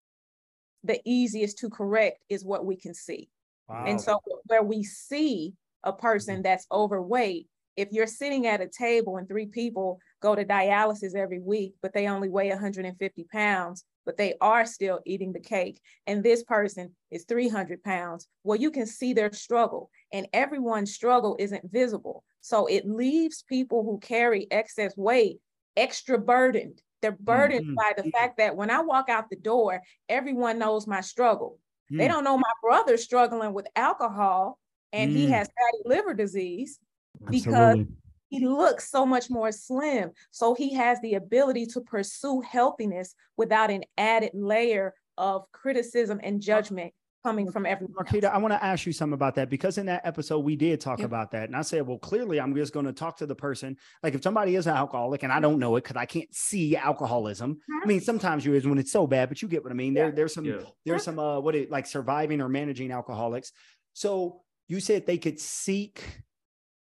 The 0.82 1.00
easiest 1.04 1.58
to 1.58 1.70
correct 1.70 2.18
is 2.28 2.44
what 2.44 2.66
we 2.66 2.76
can 2.76 2.94
see. 2.94 3.28
Wow. 3.68 3.84
And 3.86 4.00
so, 4.00 4.20
where 4.46 4.62
we 4.62 4.82
see 4.82 5.54
a 5.84 5.92
mm-hmm. 5.92 6.00
person 6.00 6.42
that's 6.42 6.66
overweight, 6.70 7.46
if 7.76 7.92
you're 7.92 8.06
sitting 8.06 8.46
at 8.46 8.60
a 8.60 8.68
table 8.68 9.16
and 9.16 9.28
three 9.28 9.46
people 9.46 9.98
go 10.20 10.34
to 10.34 10.44
dialysis 10.44 11.14
every 11.14 11.40
week, 11.40 11.74
but 11.82 11.92
they 11.92 12.08
only 12.08 12.28
weigh 12.28 12.48
150 12.48 13.24
pounds, 13.32 13.84
but 14.04 14.16
they 14.16 14.34
are 14.40 14.66
still 14.66 15.00
eating 15.04 15.32
the 15.32 15.40
cake. 15.40 15.80
And 16.06 16.22
this 16.22 16.42
person 16.42 16.94
is 17.10 17.24
300 17.24 17.82
pounds. 17.82 18.26
Well, 18.44 18.58
you 18.58 18.70
can 18.70 18.86
see 18.86 19.12
their 19.12 19.32
struggle, 19.32 19.90
and 20.12 20.26
everyone's 20.32 20.94
struggle 20.94 21.36
isn't 21.38 21.70
visible. 21.70 22.24
So 22.40 22.66
it 22.66 22.88
leaves 22.88 23.44
people 23.48 23.82
who 23.82 23.98
carry 23.98 24.46
excess 24.50 24.96
weight 24.96 25.38
extra 25.76 26.18
burdened. 26.18 26.80
They're 27.02 27.12
burdened 27.12 27.66
mm-hmm. 27.66 27.74
by 27.74 27.92
the 27.96 28.10
fact 28.10 28.38
that 28.38 28.56
when 28.56 28.70
I 28.70 28.80
walk 28.80 29.08
out 29.08 29.28
the 29.30 29.36
door, 29.36 29.82
everyone 30.08 30.58
knows 30.58 30.86
my 30.86 31.02
struggle. 31.02 31.58
Mm. 31.92 31.98
They 31.98 32.08
don't 32.08 32.24
know 32.24 32.38
my 32.38 32.52
brother 32.62 32.96
struggling 32.96 33.52
with 33.52 33.66
alcohol 33.76 34.58
and 34.92 35.12
mm. 35.12 35.16
he 35.16 35.30
has 35.30 35.46
fatty 35.46 35.82
liver 35.84 36.14
disease 36.14 36.80
because 37.28 37.46
Absolutely. 37.46 37.86
He 38.28 38.46
looks 38.46 38.90
so 38.90 39.06
much 39.06 39.30
more 39.30 39.52
slim. 39.52 40.10
So 40.30 40.54
he 40.54 40.74
has 40.74 41.00
the 41.00 41.14
ability 41.14 41.66
to 41.66 41.80
pursue 41.80 42.40
healthiness 42.40 43.14
without 43.36 43.70
an 43.70 43.84
added 43.96 44.32
layer 44.34 44.94
of 45.16 45.50
criticism 45.52 46.20
and 46.22 46.40
judgment 46.40 46.92
coming 47.24 47.50
from 47.50 47.66
everyone. 47.66 47.94
Marquita, 47.94 48.32
I 48.32 48.38
want 48.38 48.52
to 48.52 48.62
ask 48.62 48.86
you 48.86 48.92
something 48.92 49.14
about 49.14 49.34
that 49.34 49.50
because 49.50 49.78
in 49.78 49.86
that 49.86 50.02
episode 50.04 50.40
we 50.40 50.54
did 50.54 50.80
talk 50.80 51.00
yep. 51.00 51.06
about 51.06 51.32
that. 51.32 51.48
And 51.48 51.56
I 51.56 51.62
said, 51.62 51.84
well, 51.84 51.98
clearly 51.98 52.40
I'm 52.40 52.54
just 52.54 52.72
going 52.72 52.86
to 52.86 52.92
talk 52.92 53.16
to 53.16 53.26
the 53.26 53.34
person. 53.34 53.76
Like 54.02 54.14
if 54.14 54.22
somebody 54.22 54.54
is 54.54 54.68
an 54.68 54.76
alcoholic 54.76 55.24
and 55.24 55.32
I 55.32 55.40
don't 55.40 55.58
know 55.58 55.74
it 55.74 55.82
because 55.82 55.96
I 55.96 56.06
can't 56.06 56.32
see 56.32 56.76
alcoholism. 56.76 57.54
Mm-hmm. 57.54 57.82
I 57.82 57.86
mean, 57.86 58.00
sometimes 58.00 58.44
you 58.44 58.54
is 58.54 58.64
when 58.64 58.78
it's 58.78 58.92
so 58.92 59.08
bad, 59.08 59.28
but 59.28 59.42
you 59.42 59.48
get 59.48 59.64
what 59.64 59.72
I 59.72 59.74
mean. 59.74 59.94
Yeah. 59.94 60.04
There, 60.04 60.12
there's 60.12 60.34
some, 60.34 60.44
yeah. 60.44 60.58
there's 60.84 61.02
some 61.02 61.18
uh 61.18 61.40
what 61.40 61.56
it 61.56 61.68
like 61.68 61.86
surviving 61.86 62.40
or 62.40 62.48
managing 62.48 62.92
alcoholics. 62.92 63.50
So 63.92 64.42
you 64.68 64.78
said 64.78 65.06
they 65.06 65.18
could 65.18 65.40
seek 65.40 66.02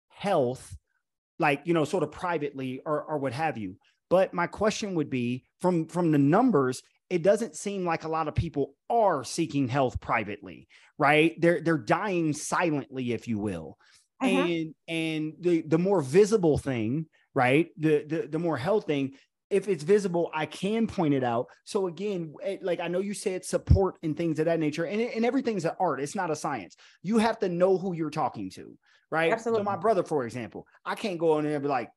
health, 0.09 0.75
like 1.39 1.61
you 1.65 1.73
know, 1.73 1.85
sort 1.85 2.03
of 2.03 2.11
privately 2.11 2.81
or 2.85 3.01
or 3.03 3.17
what 3.17 3.33
have 3.33 3.57
you. 3.57 3.77
But 4.09 4.33
my 4.33 4.47
question 4.47 4.95
would 4.95 5.09
be 5.09 5.45
from 5.59 5.87
from 5.87 6.11
the 6.11 6.17
numbers, 6.17 6.81
it 7.09 7.23
doesn't 7.23 7.55
seem 7.55 7.85
like 7.85 8.03
a 8.03 8.09
lot 8.09 8.27
of 8.27 8.35
people 8.35 8.75
are 8.89 9.23
seeking 9.23 9.67
health 9.67 9.99
privately, 9.99 10.67
right? 10.97 11.39
They're 11.39 11.61
they're 11.61 11.77
dying 11.77 12.33
silently, 12.33 13.13
if 13.13 13.27
you 13.27 13.39
will. 13.39 13.77
Uh-huh. 14.21 14.41
And 14.41 14.75
and 14.87 15.33
the 15.39 15.61
the 15.61 15.77
more 15.77 16.01
visible 16.01 16.57
thing, 16.57 17.07
right? 17.33 17.69
The 17.77 18.05
the 18.07 18.27
the 18.27 18.39
more 18.39 18.57
health 18.57 18.85
thing, 18.85 19.13
if 19.49 19.67
it's 19.67 19.83
visible, 19.83 20.31
I 20.33 20.45
can 20.45 20.87
point 20.87 21.13
it 21.13 21.23
out. 21.23 21.47
So 21.65 21.87
again, 21.87 22.33
like 22.61 22.79
I 22.79 22.87
know 22.87 22.99
you 22.99 23.13
said 23.13 23.45
support 23.45 23.97
and 24.01 24.17
things 24.17 24.39
of 24.39 24.45
that 24.45 24.59
nature, 24.59 24.85
and, 24.85 25.01
and 25.01 25.25
everything's 25.25 25.65
an 25.65 25.73
art. 25.79 26.01
It's 26.01 26.15
not 26.15 26.31
a 26.31 26.35
science. 26.35 26.75
You 27.03 27.19
have 27.19 27.37
to 27.39 27.49
know 27.49 27.77
who 27.77 27.93
you're 27.93 28.09
talking 28.09 28.49
to, 28.51 28.77
right? 29.13 29.31
Absolutely. 29.31 29.59
So 29.59 29.63
my 29.63 29.75
brother, 29.75 30.01
for 30.03 30.25
example, 30.25 30.65
I 30.83 30.95
can't 30.95 31.19
go 31.19 31.37
in 31.37 31.45
there 31.45 31.53
and 31.53 31.61
be 31.61 31.69
like, 31.69 31.89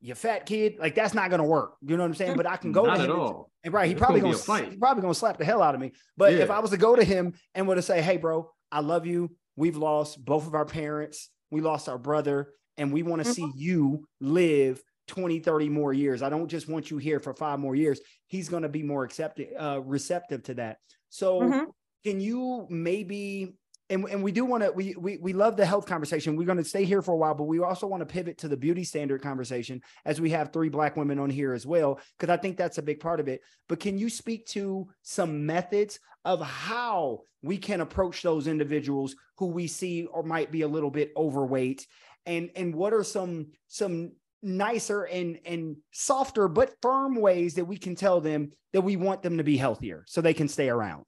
you 0.00 0.14
fat 0.14 0.44
kid, 0.44 0.76
like 0.78 0.94
that's 0.94 1.14
not 1.14 1.30
gonna 1.30 1.44
work. 1.44 1.76
You 1.80 1.96
know 1.96 2.02
what 2.02 2.10
I'm 2.10 2.14
saying? 2.14 2.36
But 2.36 2.46
I 2.46 2.58
can 2.58 2.70
go 2.70 2.84
not 2.84 2.98
to 2.98 3.04
him. 3.04 3.10
At 3.10 3.16
all. 3.16 3.50
And, 3.64 3.72
right, 3.72 3.86
he 3.86 3.92
it's 3.92 3.98
probably 3.98 4.20
gonna, 4.20 4.36
gonna 4.46 4.70
he 4.70 4.76
probably 4.76 5.00
gonna 5.00 5.14
slap 5.14 5.38
the 5.38 5.44
hell 5.44 5.62
out 5.62 5.74
of 5.74 5.80
me. 5.80 5.92
But 6.16 6.34
yeah. 6.34 6.40
if 6.40 6.50
I 6.50 6.60
was 6.60 6.70
to 6.70 6.76
go 6.76 6.94
to 6.94 7.02
him 7.02 7.32
and 7.54 7.66
would 7.66 7.76
to 7.76 7.82
say, 7.82 8.02
"Hey, 8.02 8.18
bro, 8.18 8.50
I 8.70 8.80
love 8.80 9.06
you. 9.06 9.34
We've 9.56 9.76
lost 9.76 10.22
both 10.22 10.46
of 10.46 10.54
our 10.54 10.66
parents. 10.66 11.30
We 11.50 11.62
lost 11.62 11.88
our 11.88 11.98
brother, 11.98 12.52
and 12.76 12.92
we 12.92 13.02
want 13.02 13.24
to 13.24 13.28
mm-hmm. 13.28 13.50
see 13.50 13.52
you 13.56 14.06
live 14.20 14.80
20, 15.08 15.40
30 15.40 15.70
more 15.70 15.94
years. 15.94 16.22
I 16.22 16.28
don't 16.28 16.48
just 16.48 16.68
want 16.68 16.90
you 16.90 16.98
here 16.98 17.18
for 17.18 17.32
five 17.32 17.58
more 17.58 17.74
years." 17.74 18.00
He's 18.26 18.50
gonna 18.50 18.68
be 18.68 18.82
more 18.82 19.02
accepting, 19.02 19.48
uh, 19.58 19.80
receptive 19.80 20.44
to 20.44 20.54
that. 20.54 20.76
So, 21.08 21.40
mm-hmm. 21.40 21.64
can 22.04 22.20
you 22.20 22.66
maybe 22.70 23.57
and, 23.90 24.04
and 24.08 24.22
we 24.22 24.32
do 24.32 24.44
want 24.44 24.62
to 24.62 24.70
we, 24.72 24.94
we 24.96 25.18
we 25.18 25.32
love 25.32 25.56
the 25.56 25.64
health 25.64 25.86
conversation. 25.86 26.36
We're 26.36 26.46
going 26.46 26.58
to 26.58 26.64
stay 26.64 26.84
here 26.84 27.02
for 27.02 27.12
a 27.12 27.16
while 27.16 27.34
but 27.34 27.44
we 27.44 27.60
also 27.60 27.86
want 27.86 28.00
to 28.02 28.06
pivot 28.06 28.38
to 28.38 28.48
the 28.48 28.56
beauty 28.56 28.84
standard 28.84 29.22
conversation 29.22 29.80
as 30.04 30.20
we 30.20 30.30
have 30.30 30.52
three 30.52 30.68
black 30.68 30.96
women 30.96 31.18
on 31.18 31.30
here 31.30 31.52
as 31.52 31.66
well 31.66 32.00
because 32.18 32.32
i 32.32 32.36
think 32.36 32.56
that's 32.56 32.78
a 32.78 32.82
big 32.82 33.00
part 33.00 33.20
of 33.20 33.28
it. 33.28 33.40
But 33.68 33.80
can 33.80 33.98
you 33.98 34.10
speak 34.10 34.46
to 34.48 34.88
some 35.02 35.46
methods 35.46 35.98
of 36.24 36.40
how 36.40 37.20
we 37.42 37.56
can 37.56 37.80
approach 37.80 38.22
those 38.22 38.46
individuals 38.46 39.14
who 39.38 39.46
we 39.46 39.66
see 39.66 40.06
or 40.06 40.22
might 40.22 40.52
be 40.52 40.62
a 40.62 40.68
little 40.68 40.90
bit 40.90 41.12
overweight? 41.16 41.86
And 42.26 42.50
and 42.56 42.74
what 42.74 42.92
are 42.92 43.04
some 43.04 43.48
some 43.68 44.12
nicer 44.42 45.04
and 45.04 45.38
and 45.44 45.76
softer 45.92 46.46
but 46.46 46.74
firm 46.82 47.16
ways 47.16 47.54
that 47.54 47.64
we 47.64 47.76
can 47.76 47.94
tell 47.94 48.20
them 48.20 48.52
that 48.72 48.82
we 48.82 48.96
want 48.96 49.22
them 49.22 49.38
to 49.38 49.44
be 49.44 49.56
healthier 49.56 50.04
so 50.06 50.20
they 50.20 50.34
can 50.34 50.46
stay 50.46 50.68
around 50.68 51.04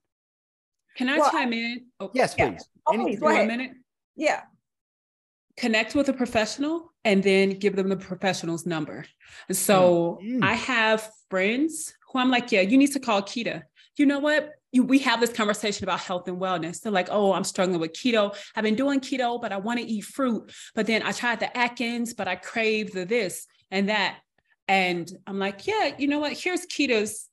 can 0.97 1.09
I 1.09 1.17
well, 1.17 1.31
chime 1.31 1.53
in? 1.53 1.85
Oh, 1.99 2.11
yes, 2.13 2.35
please. 2.35 2.43
Yeah. 2.43 2.57
Oh, 2.87 3.03
please 3.03 3.19
go 3.19 3.27
ahead. 3.29 3.47
minute. 3.47 3.71
Yeah. 4.15 4.41
Connect 5.57 5.95
with 5.95 6.09
a 6.09 6.13
professional 6.13 6.91
and 7.03 7.23
then 7.23 7.51
give 7.51 7.75
them 7.75 7.89
the 7.89 7.97
professional's 7.97 8.65
number. 8.65 9.05
So 9.51 10.19
mm-hmm. 10.23 10.43
I 10.43 10.53
have 10.53 11.09
friends 11.29 11.93
who 12.07 12.19
I'm 12.19 12.29
like, 12.29 12.51
yeah, 12.51 12.61
you 12.61 12.77
need 12.77 12.91
to 12.93 12.99
call 12.99 13.21
Keita. 13.21 13.63
You 13.97 14.05
know 14.05 14.19
what? 14.19 14.51
You, 14.71 14.83
we 14.83 14.99
have 14.99 15.19
this 15.19 15.33
conversation 15.33 15.83
about 15.83 15.99
health 15.99 16.27
and 16.27 16.39
wellness. 16.39 16.81
They're 16.81 16.91
like, 16.91 17.09
oh, 17.11 17.33
I'm 17.33 17.43
struggling 17.43 17.79
with 17.79 17.91
keto. 17.91 18.35
I've 18.55 18.63
been 18.63 18.75
doing 18.75 19.01
keto, 19.01 19.41
but 19.41 19.51
I 19.51 19.57
want 19.57 19.79
to 19.79 19.85
eat 19.85 20.05
fruit. 20.05 20.51
But 20.73 20.87
then 20.87 21.03
I 21.03 21.11
tried 21.11 21.41
the 21.41 21.55
Atkins, 21.57 22.13
but 22.13 22.27
I 22.27 22.35
crave 22.35 22.93
the 22.93 23.05
this 23.05 23.47
and 23.69 23.89
that. 23.89 24.19
And 24.67 25.11
I'm 25.27 25.39
like, 25.39 25.67
yeah, 25.67 25.91
you 25.97 26.07
know 26.07 26.19
what? 26.19 26.33
Here's 26.33 26.65
Keita's 26.65 27.27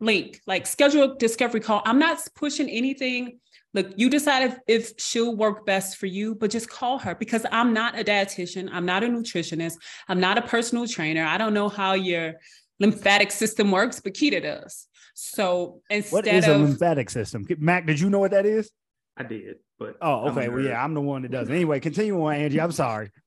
link, 0.00 0.40
like 0.46 0.66
schedule 0.66 1.12
a 1.12 1.16
discovery 1.16 1.60
call. 1.60 1.82
I'm 1.84 1.98
not 1.98 2.18
pushing 2.34 2.68
anything. 2.68 3.38
Look, 3.72 3.92
you 3.96 4.10
decide 4.10 4.50
if, 4.50 4.58
if 4.66 4.92
she'll 4.98 5.36
work 5.36 5.64
best 5.64 5.98
for 5.98 6.06
you, 6.06 6.34
but 6.34 6.50
just 6.50 6.68
call 6.68 6.98
her 6.98 7.14
because 7.14 7.46
I'm 7.52 7.72
not 7.72 7.98
a 7.98 8.02
dietitian. 8.02 8.68
I'm 8.72 8.84
not 8.84 9.04
a 9.04 9.06
nutritionist. 9.06 9.74
I'm 10.08 10.18
not 10.18 10.38
a 10.38 10.42
personal 10.42 10.88
trainer. 10.88 11.24
I 11.24 11.38
don't 11.38 11.54
know 11.54 11.68
how 11.68 11.92
your 11.92 12.34
lymphatic 12.80 13.30
system 13.30 13.70
works, 13.70 14.00
but 14.00 14.14
Keita 14.14 14.42
does. 14.42 14.88
So 15.14 15.82
instead 15.88 16.12
what 16.12 16.26
is 16.26 16.48
of, 16.48 16.56
a 16.56 16.58
lymphatic 16.58 17.10
system? 17.10 17.46
maK, 17.58 17.86
did 17.86 18.00
you 18.00 18.10
know 18.10 18.18
what 18.18 18.32
that 18.32 18.46
is? 18.46 18.70
I 19.16 19.22
did, 19.22 19.56
but 19.78 19.96
oh, 20.00 20.30
okay. 20.30 20.48
Well, 20.48 20.60
yeah, 20.60 20.82
I'm 20.82 20.94
the 20.94 21.00
one 21.00 21.22
that 21.22 21.30
does. 21.30 21.50
Anyway, 21.50 21.78
continue 21.78 22.20
on, 22.24 22.34
Angie. 22.34 22.60
I'm 22.60 22.72
sorry. 22.72 23.10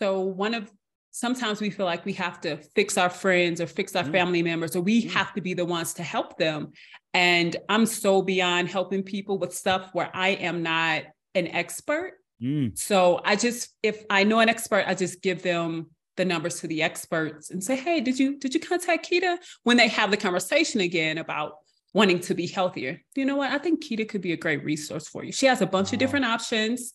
So 0.00 0.22
one 0.22 0.54
of 0.54 0.68
sometimes 1.18 1.60
we 1.60 1.68
feel 1.68 1.84
like 1.84 2.04
we 2.04 2.12
have 2.12 2.40
to 2.40 2.56
fix 2.76 2.96
our 2.96 3.10
friends 3.10 3.60
or 3.60 3.66
fix 3.66 3.96
our 3.96 4.04
mm. 4.04 4.12
family 4.12 4.40
members, 4.40 4.76
or 4.76 4.80
we 4.80 5.04
mm. 5.04 5.10
have 5.10 5.34
to 5.34 5.40
be 5.40 5.52
the 5.52 5.64
ones 5.64 5.94
to 5.94 6.04
help 6.04 6.38
them. 6.38 6.70
And 7.12 7.56
I'm 7.68 7.86
so 7.86 8.22
beyond 8.22 8.68
helping 8.68 9.02
people 9.02 9.36
with 9.36 9.52
stuff 9.52 9.90
where 9.94 10.10
I 10.14 10.28
am 10.28 10.62
not 10.62 11.02
an 11.34 11.48
expert. 11.48 12.12
Mm. 12.40 12.78
So 12.78 13.20
I 13.24 13.34
just, 13.34 13.74
if 13.82 14.04
I 14.08 14.22
know 14.22 14.38
an 14.38 14.48
expert, 14.48 14.84
I 14.86 14.94
just 14.94 15.20
give 15.20 15.42
them 15.42 15.90
the 16.16 16.24
numbers 16.24 16.60
to 16.60 16.68
the 16.68 16.84
experts 16.84 17.50
and 17.50 17.62
say, 17.64 17.74
hey, 17.74 18.00
did 18.00 18.18
you 18.18 18.38
did 18.38 18.54
you 18.54 18.60
contact 18.60 19.10
kita 19.10 19.38
When 19.64 19.76
they 19.76 19.88
have 19.88 20.10
the 20.12 20.16
conversation 20.16 20.80
again 20.80 21.18
about 21.18 21.54
wanting 21.94 22.20
to 22.20 22.34
be 22.34 22.46
healthier. 22.46 23.00
You 23.16 23.24
know 23.24 23.36
what? 23.36 23.50
I 23.50 23.58
think 23.58 23.82
kita 23.82 24.08
could 24.08 24.20
be 24.20 24.32
a 24.32 24.36
great 24.36 24.62
resource 24.62 25.08
for 25.08 25.24
you. 25.24 25.32
She 25.32 25.46
has 25.46 25.62
a 25.62 25.66
bunch 25.66 25.88
wow. 25.88 25.94
of 25.94 25.98
different 25.98 26.26
options, 26.26 26.92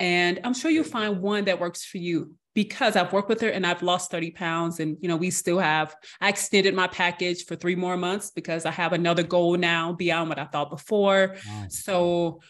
and 0.00 0.40
I'm 0.44 0.54
sure 0.54 0.70
you'll 0.70 0.84
find 0.84 1.20
one 1.20 1.44
that 1.44 1.60
works 1.60 1.84
for 1.84 1.98
you 1.98 2.34
because 2.54 2.96
I've 2.96 3.12
worked 3.12 3.28
with 3.28 3.40
her 3.42 3.48
and 3.48 3.66
I've 3.66 3.82
lost 3.82 4.10
30 4.10 4.32
pounds. 4.32 4.80
And, 4.80 4.96
you 5.00 5.08
know, 5.08 5.16
we 5.16 5.30
still 5.30 5.58
have, 5.58 5.94
I 6.20 6.28
extended 6.28 6.74
my 6.74 6.88
package 6.88 7.44
for 7.44 7.54
three 7.56 7.76
more 7.76 7.96
months 7.96 8.30
because 8.30 8.66
I 8.66 8.70
have 8.72 8.92
another 8.92 9.22
goal 9.22 9.56
now 9.56 9.92
beyond 9.92 10.28
what 10.28 10.38
I 10.38 10.46
thought 10.46 10.70
before. 10.70 11.36
Wow. 11.46 11.66
So 11.68 12.40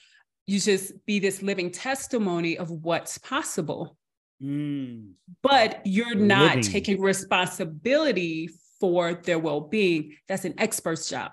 you 0.46 0.58
just 0.58 1.04
be 1.06 1.18
this 1.18 1.42
living 1.42 1.70
testimony 1.70 2.56
of 2.56 2.70
what's 2.70 3.18
possible. 3.18 3.96
Mm. 4.42 5.12
But 5.42 5.82
you're 5.84 6.14
not 6.14 6.56
living. 6.56 6.62
taking 6.62 7.00
responsibility 7.00 8.48
for 8.80 9.14
their 9.14 9.38
well 9.38 9.60
being. 9.60 10.16
That's 10.28 10.46
an 10.46 10.54
expert's 10.58 11.10
job. 11.10 11.32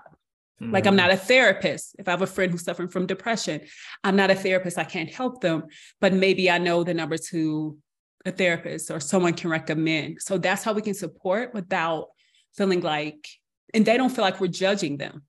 Mm. 0.60 0.72
Like, 0.72 0.86
I'm 0.86 0.96
not 0.96 1.10
a 1.10 1.16
therapist. 1.16 1.96
If 1.98 2.06
I 2.06 2.10
have 2.10 2.22
a 2.22 2.26
friend 2.26 2.52
who's 2.52 2.64
suffering 2.64 2.88
from 2.88 3.06
depression, 3.06 3.62
I'm 4.04 4.16
not 4.16 4.30
a 4.30 4.34
therapist. 4.34 4.76
I 4.76 4.84
can't 4.84 5.12
help 5.12 5.40
them. 5.40 5.64
But 6.00 6.12
maybe 6.12 6.50
I 6.50 6.58
know 6.58 6.84
the 6.84 6.94
number 6.94 7.16
to 7.30 7.78
a 8.24 8.32
therapist 8.32 8.90
or 8.90 9.00
someone 9.00 9.34
can 9.34 9.50
recommend. 9.50 10.20
So 10.20 10.38
that's 10.38 10.64
how 10.64 10.72
we 10.72 10.82
can 10.82 10.94
support 10.94 11.54
without 11.54 12.08
feeling 12.56 12.80
like, 12.80 13.28
and 13.74 13.84
they 13.84 13.96
don't 13.96 14.10
feel 14.10 14.24
like 14.24 14.40
we're 14.40 14.48
judging 14.48 14.96
them 14.96 15.22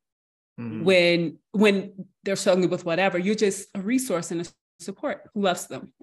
mm-hmm. 0.60 0.84
when 0.84 1.38
when 1.52 2.06
they're 2.24 2.36
struggling 2.36 2.70
with 2.70 2.86
whatever. 2.86 3.18
You're 3.18 3.36
just 3.36 3.70
a 3.76 3.82
resource 3.82 4.32
and 4.32 4.42
a 4.42 4.46
support 4.80 5.30
who 5.34 5.42
loves 5.42 5.68
them. 5.68 5.94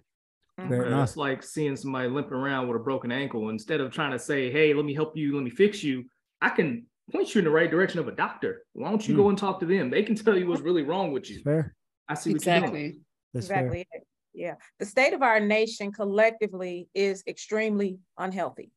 Very 0.58 0.90
nice. 0.90 1.10
It's 1.10 1.16
like 1.18 1.42
seeing 1.42 1.76
somebody 1.76 2.08
limping 2.08 2.32
around 2.32 2.66
with 2.66 2.80
a 2.80 2.84
broken 2.84 3.12
ankle. 3.12 3.50
Instead 3.50 3.80
of 3.80 3.92
trying 3.92 4.12
to 4.12 4.18
say, 4.18 4.50
"Hey, 4.50 4.72
let 4.72 4.86
me 4.86 4.94
help 4.94 5.16
you, 5.16 5.34
let 5.34 5.44
me 5.44 5.50
fix 5.50 5.82
you," 5.82 6.04
I 6.40 6.48
can 6.48 6.86
point 7.12 7.34
you 7.34 7.40
in 7.40 7.44
the 7.44 7.50
right 7.50 7.70
direction 7.70 8.00
of 8.00 8.08
a 8.08 8.12
doctor. 8.12 8.64
Why 8.72 8.88
don't 8.88 9.06
you 9.06 9.14
mm. 9.14 9.18
go 9.18 9.28
and 9.28 9.36
talk 9.36 9.60
to 9.60 9.66
them? 9.66 9.90
They 9.90 10.02
can 10.02 10.14
tell 10.14 10.36
you 10.36 10.46
what's 10.46 10.62
really 10.62 10.82
wrong 10.82 11.12
with 11.12 11.30
you. 11.30 11.42
Fair. 11.42 11.74
I 12.08 12.14
see 12.14 12.30
exactly. 12.30 13.00
exactly. 13.34 13.86
Fair. 13.92 14.02
Yeah. 14.36 14.54
The 14.78 14.86
state 14.86 15.14
of 15.14 15.22
our 15.22 15.40
nation 15.40 15.90
collectively 15.90 16.88
is 16.94 17.24
extremely 17.26 17.98
unhealthy. 18.18 18.70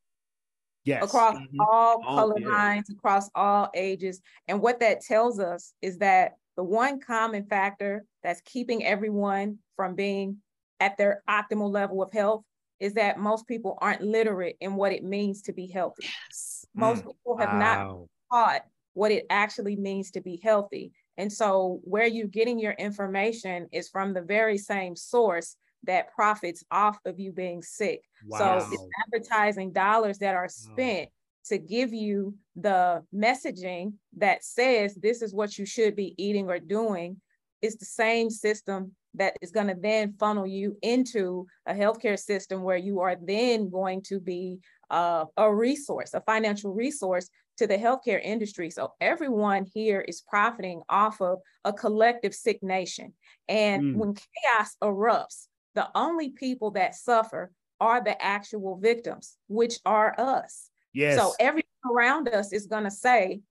Yes. 0.85 1.03
Across 1.03 1.35
mm-hmm. 1.35 1.59
all 1.59 2.01
color 2.01 2.39
yeah. 2.39 2.47
lines, 2.47 2.89
across 2.89 3.29
all 3.35 3.69
ages. 3.75 4.21
And 4.47 4.61
what 4.61 4.79
that 4.79 5.01
tells 5.01 5.39
us 5.39 5.73
is 5.81 5.97
that 5.97 6.35
the 6.55 6.63
one 6.63 7.01
common 7.01 7.45
factor 7.45 8.05
that's 8.23 8.41
keeping 8.45 8.85
everyone 8.85 9.59
from 9.75 9.95
being 9.95 10.37
at 10.79 10.97
their 10.97 11.23
optimal 11.29 11.71
level 11.71 12.01
of 12.01 12.11
health 12.11 12.43
is 12.79 12.93
that 12.93 13.19
most 13.19 13.45
people 13.45 13.77
aren't 13.81 14.01
literate 14.01 14.55
in 14.61 14.75
what 14.75 14.93
it 14.93 15.03
means 15.03 15.41
to 15.43 15.53
be 15.53 15.67
healthy. 15.67 16.03
Yes. 16.03 16.65
Most 16.73 17.03
mm. 17.03 17.07
people 17.07 17.37
have 17.37 17.49
wow. 17.49 17.59
not 17.59 18.07
taught 18.31 18.61
what 18.93 19.11
it 19.11 19.25
actually 19.29 19.75
means 19.75 20.11
to 20.11 20.21
be 20.21 20.39
healthy. 20.41 20.93
And 21.19 21.31
so, 21.31 21.81
where 21.83 22.07
you're 22.07 22.27
getting 22.27 22.57
your 22.57 22.71
information 22.71 23.67
is 23.73 23.89
from 23.89 24.13
the 24.13 24.21
very 24.21 24.57
same 24.57 24.95
source 24.95 25.57
that 25.83 26.13
profits 26.15 26.63
off 26.71 26.97
of 27.05 27.19
you 27.19 27.33
being 27.33 27.61
sick. 27.61 28.03
Wow. 28.25 28.59
So, 28.59 28.67
it's 28.71 28.85
advertising 29.05 29.73
dollars 29.73 30.17
that 30.19 30.33
are 30.33 30.47
spent 30.47 31.09
wow. 31.09 31.47
to 31.47 31.57
give 31.57 31.93
you 31.93 32.35
the 32.55 33.03
messaging 33.13 33.95
that 34.15 34.45
says 34.45 34.95
this 34.95 35.21
is 35.21 35.33
what 35.33 35.57
you 35.57 35.65
should 35.65 35.93
be 35.93 36.15
eating 36.17 36.49
or 36.49 36.57
doing 36.57 37.17
is 37.61 37.75
the 37.75 37.85
same 37.85 38.29
system 38.29 38.93
that 39.15 39.35
is 39.41 39.51
going 39.51 39.67
to 39.67 39.75
then 39.75 40.13
funnel 40.13 40.47
you 40.47 40.77
into 40.81 41.45
a 41.65 41.73
healthcare 41.73 42.17
system 42.17 42.61
where 42.61 42.77
you 42.77 43.01
are 43.01 43.17
then 43.21 43.69
going 43.69 44.01
to 44.03 44.21
be 44.21 44.57
uh, 44.89 45.25
a 45.35 45.53
resource, 45.53 46.13
a 46.13 46.21
financial 46.21 46.73
resource 46.73 47.29
to 47.59 47.67
the 47.67 47.77
healthcare 47.77 48.21
industry. 48.23 48.69
So 48.69 48.93
everyone 49.01 49.65
here 49.73 50.01
is 50.01 50.21
profiting 50.21 50.81
off 50.89 51.21
of 51.21 51.39
a 51.65 51.73
collective 51.73 52.33
sick 52.33 52.63
nation. 52.63 53.13
And 53.47 53.83
mm. 53.83 53.95
when 53.95 54.13
chaos 54.15 54.75
erupts, 54.81 55.47
the 55.75 55.89
only 55.93 56.29
people 56.29 56.71
that 56.71 56.95
suffer 56.95 57.51
are 57.81 58.01
the 58.03 58.21
actual 58.21 58.77
victims, 58.77 59.37
which 59.47 59.79
are 59.85 60.15
us. 60.17 60.69
Yes. 60.93 61.17
So 61.17 61.33
everyone 61.39 61.65
around 61.93 62.29
us 62.29 62.53
is 62.53 62.65
going 62.65 62.85
to 62.85 62.91
say, 62.91 63.41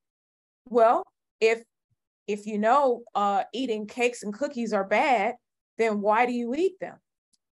well, 0.67 1.05
if 1.41 1.63
if 2.27 2.47
you 2.47 2.59
know 2.59 3.03
uh, 3.15 3.45
eating 3.55 3.87
cakes 3.87 4.23
and 4.23 4.35
cookies 4.35 4.73
are 4.73 4.85
bad, 4.85 5.35
then 5.79 6.01
why 6.01 6.27
do 6.27 6.33
you 6.33 6.55
eat 6.55 6.75
them? 6.81 6.97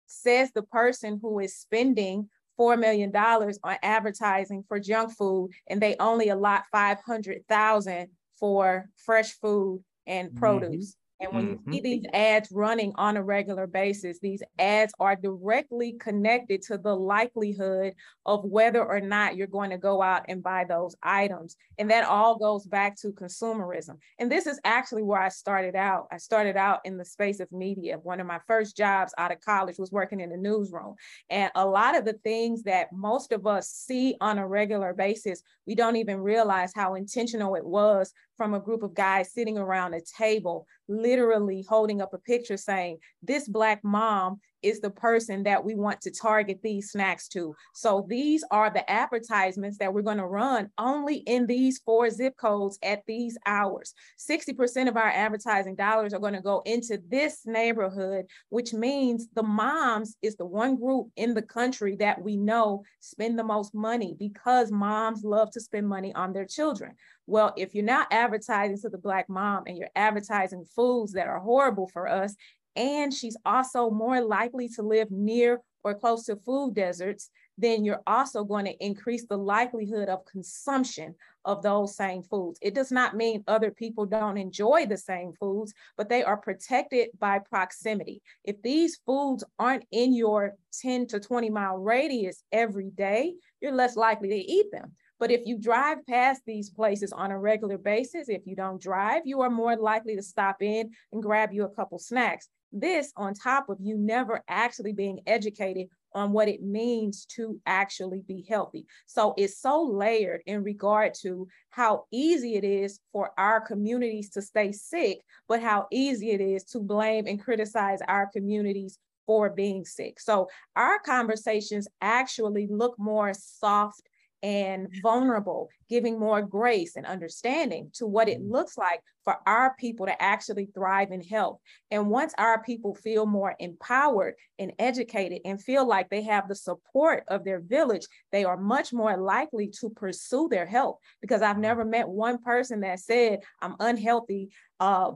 Says 0.07 0.51
the 0.51 0.63
person 0.63 1.19
who 1.21 1.39
is 1.39 1.55
spending 1.55 2.29
$4 2.59 2.79
million 2.79 3.15
on 3.15 3.77
advertising 3.83 4.63
for 4.67 4.79
junk 4.79 5.11
food 5.15 5.51
and 5.67 5.81
they 5.81 5.95
only 5.99 6.29
allot 6.29 6.63
500,000 6.71 8.07
for 8.39 8.89
fresh 8.97 9.33
food 9.39 9.83
and 10.05 10.29
mm-hmm. 10.29 10.37
produce. 10.37 10.95
And 11.19 11.33
when 11.33 11.47
mm-hmm. 11.57 11.71
you 11.71 11.73
see 11.73 11.81
these 11.81 12.05
ads 12.13 12.49
running 12.51 12.91
on 12.95 13.17
a 13.17 13.23
regular 13.23 13.67
basis, 13.67 14.19
these 14.19 14.43
ads 14.59 14.93
are 14.99 15.15
directly 15.15 15.93
connected 15.93 16.61
to 16.63 16.77
the 16.77 16.95
likelihood 16.95 17.93
of 18.25 18.43
whether 18.43 18.83
or 18.83 18.99
not 18.99 19.35
you're 19.35 19.47
going 19.47 19.69
to 19.69 19.77
go 19.77 20.01
out 20.01 20.25
and 20.27 20.43
buy 20.43 20.65
those 20.67 20.95
items. 21.03 21.55
And 21.77 21.89
that 21.91 22.05
all 22.05 22.37
goes 22.37 22.65
back 22.65 22.97
to 23.01 23.09
consumerism. 23.09 23.97
And 24.19 24.31
this 24.31 24.47
is 24.47 24.59
actually 24.65 25.03
where 25.03 25.21
I 25.21 25.29
started 25.29 25.75
out. 25.75 26.07
I 26.11 26.17
started 26.17 26.57
out 26.57 26.81
in 26.83 26.97
the 26.97 27.05
space 27.05 27.39
of 27.39 27.51
media. 27.51 27.99
One 27.99 28.19
of 28.19 28.27
my 28.27 28.39
first 28.47 28.75
jobs 28.75 29.13
out 29.17 29.31
of 29.31 29.39
college 29.41 29.77
was 29.77 29.91
working 29.91 30.19
in 30.19 30.29
the 30.29 30.37
newsroom. 30.37 30.95
And 31.29 31.51
a 31.55 31.65
lot 31.65 31.97
of 31.97 32.05
the 32.05 32.13
things 32.23 32.63
that 32.63 32.91
most 32.91 33.31
of 33.31 33.47
us 33.47 33.69
see 33.69 34.15
on 34.19 34.39
a 34.39 34.47
regular 34.47 34.93
basis, 34.93 35.41
we 35.65 35.75
don't 35.75 35.95
even 35.95 36.19
realize 36.19 36.73
how 36.75 36.95
intentional 36.95 37.55
it 37.55 37.65
was 37.65 38.13
from 38.37 38.53
a 38.53 38.59
group 38.59 38.83
of 38.83 38.93
guys 38.93 39.33
sitting 39.33 39.57
around 39.57 39.93
a 39.93 40.01
table, 40.01 40.65
literally 40.87 41.65
holding 41.67 42.01
up 42.01 42.13
a 42.13 42.17
picture 42.17 42.57
saying, 42.57 42.97
This 43.21 43.47
Black 43.47 43.83
mom 43.83 44.39
is 44.63 44.79
the 44.79 44.89
person 44.89 45.43
that 45.43 45.63
we 45.63 45.75
want 45.75 46.01
to 46.01 46.11
target 46.11 46.59
these 46.63 46.91
snacks 46.91 47.27
to. 47.29 47.55
So 47.73 48.05
these 48.07 48.43
are 48.51 48.69
the 48.69 48.89
advertisements 48.89 49.77
that 49.77 49.93
we're 49.93 50.01
going 50.01 50.17
to 50.17 50.25
run 50.25 50.69
only 50.77 51.17
in 51.17 51.45
these 51.45 51.79
four 51.85 52.09
zip 52.09 52.35
codes 52.37 52.79
at 52.83 53.03
these 53.05 53.37
hours. 53.45 53.93
60% 54.17 54.87
of 54.87 54.97
our 54.97 55.09
advertising 55.09 55.75
dollars 55.75 56.13
are 56.13 56.19
going 56.19 56.33
to 56.33 56.41
go 56.41 56.61
into 56.65 56.99
this 57.09 57.41
neighborhood, 57.45 58.25
which 58.49 58.73
means 58.73 59.27
the 59.35 59.43
moms 59.43 60.15
is 60.21 60.35
the 60.35 60.45
one 60.45 60.75
group 60.75 61.07
in 61.15 61.33
the 61.33 61.41
country 61.41 61.95
that 61.97 62.21
we 62.21 62.37
know 62.37 62.83
spend 62.99 63.37
the 63.37 63.43
most 63.43 63.73
money 63.75 64.15
because 64.17 64.71
moms 64.71 65.23
love 65.23 65.51
to 65.51 65.59
spend 65.59 65.87
money 65.87 66.13
on 66.15 66.33
their 66.33 66.45
children. 66.45 66.93
Well, 67.25 67.53
if 67.55 67.73
you're 67.73 67.85
not 67.85 68.07
advertising 68.11 68.79
to 68.81 68.89
the 68.89 68.97
Black 68.97 69.29
mom 69.29 69.63
and 69.67 69.77
you're 69.77 69.89
advertising 69.95 70.65
foods 70.75 71.13
that 71.13 71.27
are 71.27 71.39
horrible 71.39 71.87
for 71.87 72.07
us, 72.07 72.35
and 72.75 73.13
she's 73.13 73.37
also 73.45 73.89
more 73.89 74.21
likely 74.21 74.67
to 74.69 74.81
live 74.81 75.11
near 75.11 75.61
or 75.83 75.93
close 75.93 76.25
to 76.25 76.35
food 76.37 76.73
deserts, 76.73 77.29
then 77.57 77.83
you're 77.85 78.01
also 78.07 78.43
going 78.43 78.65
to 78.65 78.85
increase 78.85 79.25
the 79.25 79.37
likelihood 79.37 80.09
of 80.09 80.25
consumption 80.25 81.13
of 81.45 81.61
those 81.61 81.95
same 81.95 82.23
foods. 82.23 82.57
It 82.61 82.73
does 82.73 82.91
not 82.91 83.15
mean 83.15 83.43
other 83.47 83.69
people 83.69 84.05
don't 84.05 84.37
enjoy 84.37 84.85
the 84.85 84.97
same 84.97 85.33
foods, 85.39 85.73
but 85.97 86.09
they 86.09 86.23
are 86.23 86.37
protected 86.37 87.09
by 87.19 87.39
proximity. 87.39 88.21
If 88.43 88.61
these 88.61 88.99
foods 89.05 89.43
aren't 89.59 89.85
in 89.91 90.13
your 90.13 90.55
10 90.81 91.07
to 91.07 91.19
20 91.19 91.49
mile 91.49 91.77
radius 91.77 92.43
every 92.51 92.89
day, 92.89 93.33
you're 93.61 93.73
less 93.73 93.95
likely 93.95 94.29
to 94.29 94.35
eat 94.35 94.71
them. 94.71 94.93
But 95.23 95.31
if 95.31 95.45
you 95.45 95.57
drive 95.57 96.05
past 96.05 96.41
these 96.45 96.69
places 96.69 97.13
on 97.13 97.31
a 97.31 97.39
regular 97.39 97.77
basis, 97.77 98.27
if 98.27 98.41
you 98.45 98.57
don't 98.57 98.81
drive, 98.81 99.21
you 99.23 99.39
are 99.39 99.49
more 99.49 99.77
likely 99.77 100.17
to 100.17 100.21
stop 100.21 100.61
in 100.61 100.91
and 101.13 101.23
grab 101.23 101.53
you 101.53 101.63
a 101.63 101.69
couple 101.69 101.97
snacks. 101.97 102.49
This 102.73 103.13
on 103.15 103.33
top 103.33 103.69
of 103.69 103.77
you 103.79 103.97
never 103.97 104.43
actually 104.49 104.91
being 104.91 105.21
educated 105.25 105.87
on 106.13 106.33
what 106.33 106.49
it 106.49 106.61
means 106.61 107.25
to 107.37 107.57
actually 107.65 108.21
be 108.27 108.45
healthy. 108.49 108.85
So 109.05 109.33
it's 109.37 109.61
so 109.61 109.83
layered 109.83 110.41
in 110.45 110.61
regard 110.61 111.13
to 111.21 111.47
how 111.69 112.03
easy 112.11 112.55
it 112.55 112.65
is 112.65 112.99
for 113.13 113.31
our 113.37 113.61
communities 113.61 114.29
to 114.31 114.41
stay 114.41 114.73
sick, 114.73 115.21
but 115.47 115.61
how 115.61 115.87
easy 115.89 116.31
it 116.31 116.41
is 116.41 116.65
to 116.65 116.79
blame 116.79 117.27
and 117.27 117.41
criticize 117.41 117.99
our 118.09 118.27
communities 118.27 118.99
for 119.25 119.49
being 119.49 119.85
sick. 119.85 120.19
So 120.19 120.49
our 120.75 120.99
conversations 120.99 121.87
actually 122.01 122.67
look 122.69 122.99
more 122.99 123.33
soft 123.33 124.01
and 124.43 124.89
vulnerable, 125.01 125.69
giving 125.89 126.19
more 126.19 126.41
grace 126.41 126.97
and 126.97 127.05
understanding 127.05 127.89
to 127.93 128.05
what 128.05 128.27
it 128.27 128.41
mm. 128.41 128.51
looks 128.51 128.77
like 128.77 129.01
for 129.23 129.37
our 129.47 129.73
people 129.79 130.05
to 130.05 130.21
actually 130.21 130.65
thrive 130.65 131.13
in 131.13 131.21
health. 131.21 131.59
And 131.89 132.09
once 132.09 132.33
our 132.37 132.61
people 132.61 132.93
feel 132.93 133.25
more 133.25 133.55
empowered 133.57 134.35
and 134.59 134.73
educated 134.77 135.39
and 135.45 135.63
feel 135.63 135.87
like 135.87 136.09
they 136.09 136.23
have 136.23 136.49
the 136.49 136.55
support 136.55 137.23
of 137.29 137.45
their 137.45 137.61
village, 137.61 138.05
they 138.33 138.43
are 138.43 138.57
much 138.57 138.91
more 138.91 139.15
likely 139.15 139.69
to 139.79 139.89
pursue 139.89 140.49
their 140.49 140.65
health. 140.65 140.97
Because 141.21 141.41
I've 141.41 141.55
mm. 141.55 141.61
never 141.61 141.85
met 141.85 142.09
one 142.09 142.37
person 142.37 142.81
that 142.81 142.99
said, 142.99 143.39
I'm 143.61 143.77
unhealthy 143.79 144.49
uh, 144.81 145.11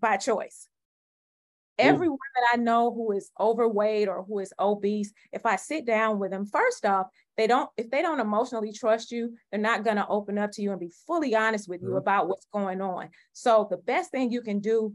by 0.00 0.16
choice. 0.16 0.68
Everyone 1.76 2.18
that 2.36 2.50
I 2.52 2.62
know 2.62 2.94
who 2.94 3.10
is 3.10 3.32
overweight 3.38 4.06
or 4.06 4.22
who 4.22 4.38
is 4.38 4.52
obese, 4.60 5.12
if 5.32 5.44
I 5.44 5.56
sit 5.56 5.84
down 5.84 6.20
with 6.20 6.30
them, 6.30 6.46
first 6.46 6.86
off, 6.86 7.08
they 7.36 7.46
don't, 7.46 7.68
if 7.76 7.90
they 7.90 8.02
don't 8.02 8.20
emotionally 8.20 8.72
trust 8.72 9.10
you, 9.10 9.34
they're 9.50 9.60
not 9.60 9.84
going 9.84 9.96
to 9.96 10.06
open 10.08 10.38
up 10.38 10.52
to 10.52 10.62
you 10.62 10.70
and 10.70 10.80
be 10.80 10.92
fully 11.06 11.34
honest 11.34 11.68
with 11.68 11.82
you 11.82 11.88
mm-hmm. 11.88 11.96
about 11.98 12.28
what's 12.28 12.46
going 12.52 12.80
on. 12.80 13.08
So 13.32 13.66
the 13.70 13.76
best 13.76 14.10
thing 14.10 14.30
you 14.30 14.40
can 14.40 14.60
do 14.60 14.94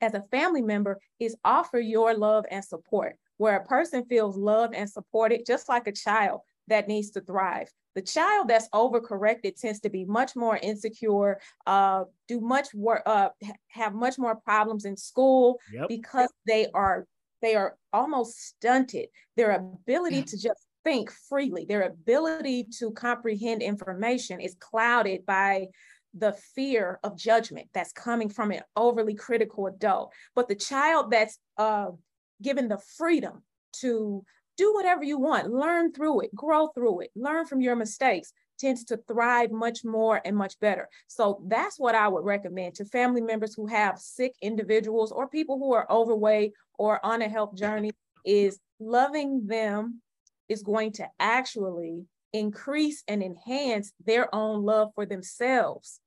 as 0.00 0.14
a 0.14 0.22
family 0.30 0.62
member 0.62 1.00
is 1.18 1.36
offer 1.44 1.78
your 1.78 2.14
love 2.14 2.44
and 2.50 2.64
support 2.64 3.16
where 3.36 3.56
a 3.56 3.64
person 3.64 4.04
feels 4.04 4.36
loved 4.36 4.74
and 4.74 4.88
supported, 4.88 5.44
just 5.46 5.68
like 5.68 5.86
a 5.86 5.92
child 5.92 6.40
that 6.68 6.88
needs 6.88 7.10
to 7.10 7.20
thrive. 7.20 7.68
The 7.94 8.02
child 8.02 8.48
that's 8.48 8.68
overcorrected 8.70 9.60
tends 9.60 9.80
to 9.80 9.90
be 9.90 10.04
much 10.04 10.34
more 10.34 10.56
insecure, 10.56 11.40
uh, 11.66 12.04
do 12.28 12.40
much 12.40 12.72
work, 12.72 13.02
uh, 13.04 13.30
have 13.68 13.94
much 13.94 14.18
more 14.18 14.36
problems 14.36 14.84
in 14.84 14.96
school 14.96 15.58
yep. 15.72 15.88
because 15.88 16.32
they 16.46 16.68
are 16.72 17.06
they 17.42 17.56
are 17.56 17.76
almost 17.92 18.40
stunted. 18.40 19.08
Their 19.36 19.50
ability 19.50 20.22
to 20.22 20.38
just 20.38 20.64
think 20.84 21.10
freely, 21.10 21.64
their 21.64 21.82
ability 21.82 22.66
to 22.78 22.90
comprehend 22.92 23.62
information 23.62 24.40
is 24.40 24.56
clouded 24.58 25.24
by 25.26 25.68
the 26.14 26.32
fear 26.54 26.98
of 27.02 27.16
judgment 27.16 27.68
that's 27.72 27.92
coming 27.92 28.28
from 28.28 28.50
an 28.50 28.60
overly 28.76 29.14
critical 29.14 29.66
adult. 29.66 30.12
But 30.34 30.48
the 30.48 30.54
child 30.54 31.10
that's 31.10 31.38
uh, 31.56 31.90
given 32.42 32.68
the 32.68 32.80
freedom 32.96 33.42
to 33.80 34.24
do 34.58 34.74
whatever 34.74 35.02
you 35.02 35.18
want, 35.18 35.50
learn 35.50 35.92
through 35.92 36.20
it, 36.22 36.34
grow 36.34 36.68
through 36.68 37.00
it, 37.00 37.10
learn 37.16 37.46
from 37.46 37.62
your 37.62 37.76
mistakes, 37.76 38.32
tends 38.58 38.84
to 38.84 38.98
thrive 39.08 39.50
much 39.50 39.84
more 39.84 40.20
and 40.24 40.36
much 40.36 40.60
better. 40.60 40.88
So 41.06 41.42
that's 41.46 41.80
what 41.80 41.94
I 41.94 42.08
would 42.08 42.24
recommend 42.24 42.74
to 42.74 42.84
family 42.84 43.22
members 43.22 43.54
who 43.54 43.66
have 43.66 43.98
sick 43.98 44.34
individuals 44.42 45.10
or 45.10 45.28
people 45.28 45.58
who 45.58 45.72
are 45.72 45.90
overweight 45.90 46.52
or 46.78 47.04
on 47.04 47.22
a 47.22 47.28
health 47.28 47.54
journey 47.56 47.92
is 48.24 48.60
loving 48.78 49.46
them 49.46 50.01
is 50.52 50.62
going 50.62 50.92
to 50.92 51.08
actually 51.18 52.04
increase 52.32 53.02
and 53.08 53.22
enhance 53.22 53.92
their 54.04 54.32
own 54.34 54.62
love 54.62 54.90
for 54.94 55.06
themselves. 55.06 56.00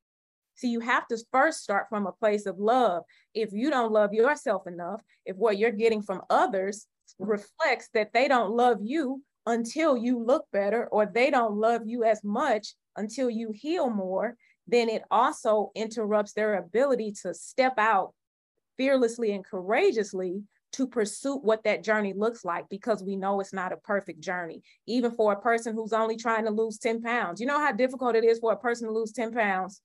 So 0.56 0.68
you 0.68 0.80
have 0.80 1.08
to 1.08 1.18
first 1.32 1.62
start 1.64 1.88
from 1.90 2.08
a 2.08 2.14
place 2.14 2.46
of 2.46 2.60
love. 2.60 3.04
If 3.34 3.52
you 3.52 3.70
don't 3.70 3.92
love 3.92 4.14
yourself 4.14 4.68
enough, 4.68 5.02
if 5.26 5.36
what 5.36 5.58
you're 5.58 5.72
getting 5.72 6.02
from 6.02 6.22
others 6.30 6.88
reflects 7.20 7.90
that 7.94 8.14
they 8.14 8.28
don't 8.28 8.52
love 8.52 8.78
you 8.82 9.22
until 9.46 9.98
you 9.98 10.24
look 10.24 10.46
better 10.54 10.88
or 10.88 11.06
they 11.06 11.30
don't 11.30 11.58
love 11.58 11.82
you 11.86 12.04
as 12.04 12.24
much 12.24 12.74
until 12.96 13.30
you 13.30 13.52
heal 13.54 13.90
more, 13.90 14.36
then 14.68 14.90
it 14.90 15.04
also 15.12 15.72
interrupts 15.76 16.34
their 16.34 16.56
ability 16.56 17.14
to 17.24 17.34
step 17.34 17.74
out 17.78 18.14
fearlessly 18.78 19.34
and 19.34 19.46
courageously 19.46 20.42
to 20.76 20.88
pursue 20.88 21.38
what 21.38 21.64
that 21.64 21.84
journey 21.84 22.14
looks 22.14 22.44
like 22.44 22.68
because 22.70 23.02
we 23.02 23.16
know 23.16 23.40
it's 23.40 23.54
not 23.54 23.72
a 23.72 23.78
perfect 23.78 24.20
journey. 24.20 24.62
Even 24.86 25.12
for 25.12 25.32
a 25.32 25.40
person 25.40 25.74
who's 25.74 25.94
only 25.94 26.18
trying 26.18 26.44
to 26.44 26.52
lose 26.52 26.78
10 26.78 27.02
pounds, 27.02 27.40
you 27.40 27.48
know 27.48 27.60
how 27.60 27.72
difficult 27.72 28.16
it 28.16 28.26
is 28.26 28.40
for 28.40 28.52
a 28.52 28.58
person 28.58 28.88
to 28.88 28.94
lose 28.94 29.14
10 29.14 29.32
pounds? 29.32 29.82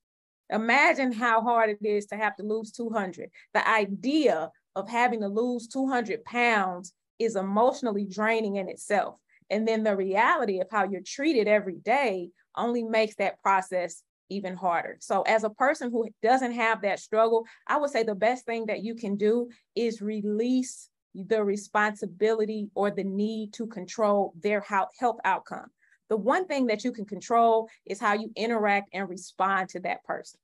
Imagine 0.51 1.13
how 1.13 1.43
hard 1.43 1.71
it 1.71 1.87
is 1.87 2.07
to 2.07 2.17
have 2.17 2.35
to 2.37 2.43
lose 2.43 2.73
200. 2.73 3.31
The 3.55 3.69
idea 3.69 4.51
of 4.75 4.89
having 4.89 5.21
to 5.21 5.29
lose 5.29 5.69
200 5.69 6.25
pounds 6.25 6.93
is 7.21 7.37
emotionally 7.37 8.05
draining 8.05 8.57
in 8.57 8.69
itself. 8.69 9.17
And 9.49 9.69
then 9.69 9.85
the 9.85 9.95
reality 9.95 10.61
of 10.61 10.67
how 10.73 10.89
you're 10.89 11.03
treated 11.07 11.47
every 11.47 11.77
day 11.77 12.31
only 12.57 12.83
makes 12.83 13.15
that 13.17 13.41
process 13.43 14.03
even 14.31 14.57
harder. 14.57 14.97
So 15.01 15.23
as 15.23 15.45
a 15.45 15.51
person 15.51 15.91
who 15.91 16.09
doesn't 16.23 16.53
have 16.53 16.83
that 16.83 17.01
struggle, 17.01 17.45
I 17.67 17.77
would 17.77 17.91
say 17.91 18.03
the 18.03 18.15
best 18.15 18.47
thing 18.47 18.67
that 18.67 18.83
you 18.83 18.95
can 18.95 19.17
do 19.17 19.51
is 19.75 20.01
release 20.01 20.89
the 21.15 21.43
responsibility 21.43 22.71
or 22.75 22.91
the 22.91 23.05
need 23.05 23.53
to 23.55 23.67
control 23.67 24.33
their 24.41 24.61
health 24.61 25.19
outcome. 25.25 25.67
The 26.09 26.17
one 26.17 26.47
thing 26.47 26.67
that 26.69 26.85
you 26.85 26.93
can 26.93 27.05
control 27.05 27.69
is 27.87 28.01
how 28.01 28.15
you 28.15 28.31
interact 28.37 28.91
and 28.93 29.09
respond 29.09 29.69
to 29.71 29.81
that 29.81 30.03
person. 30.05 30.41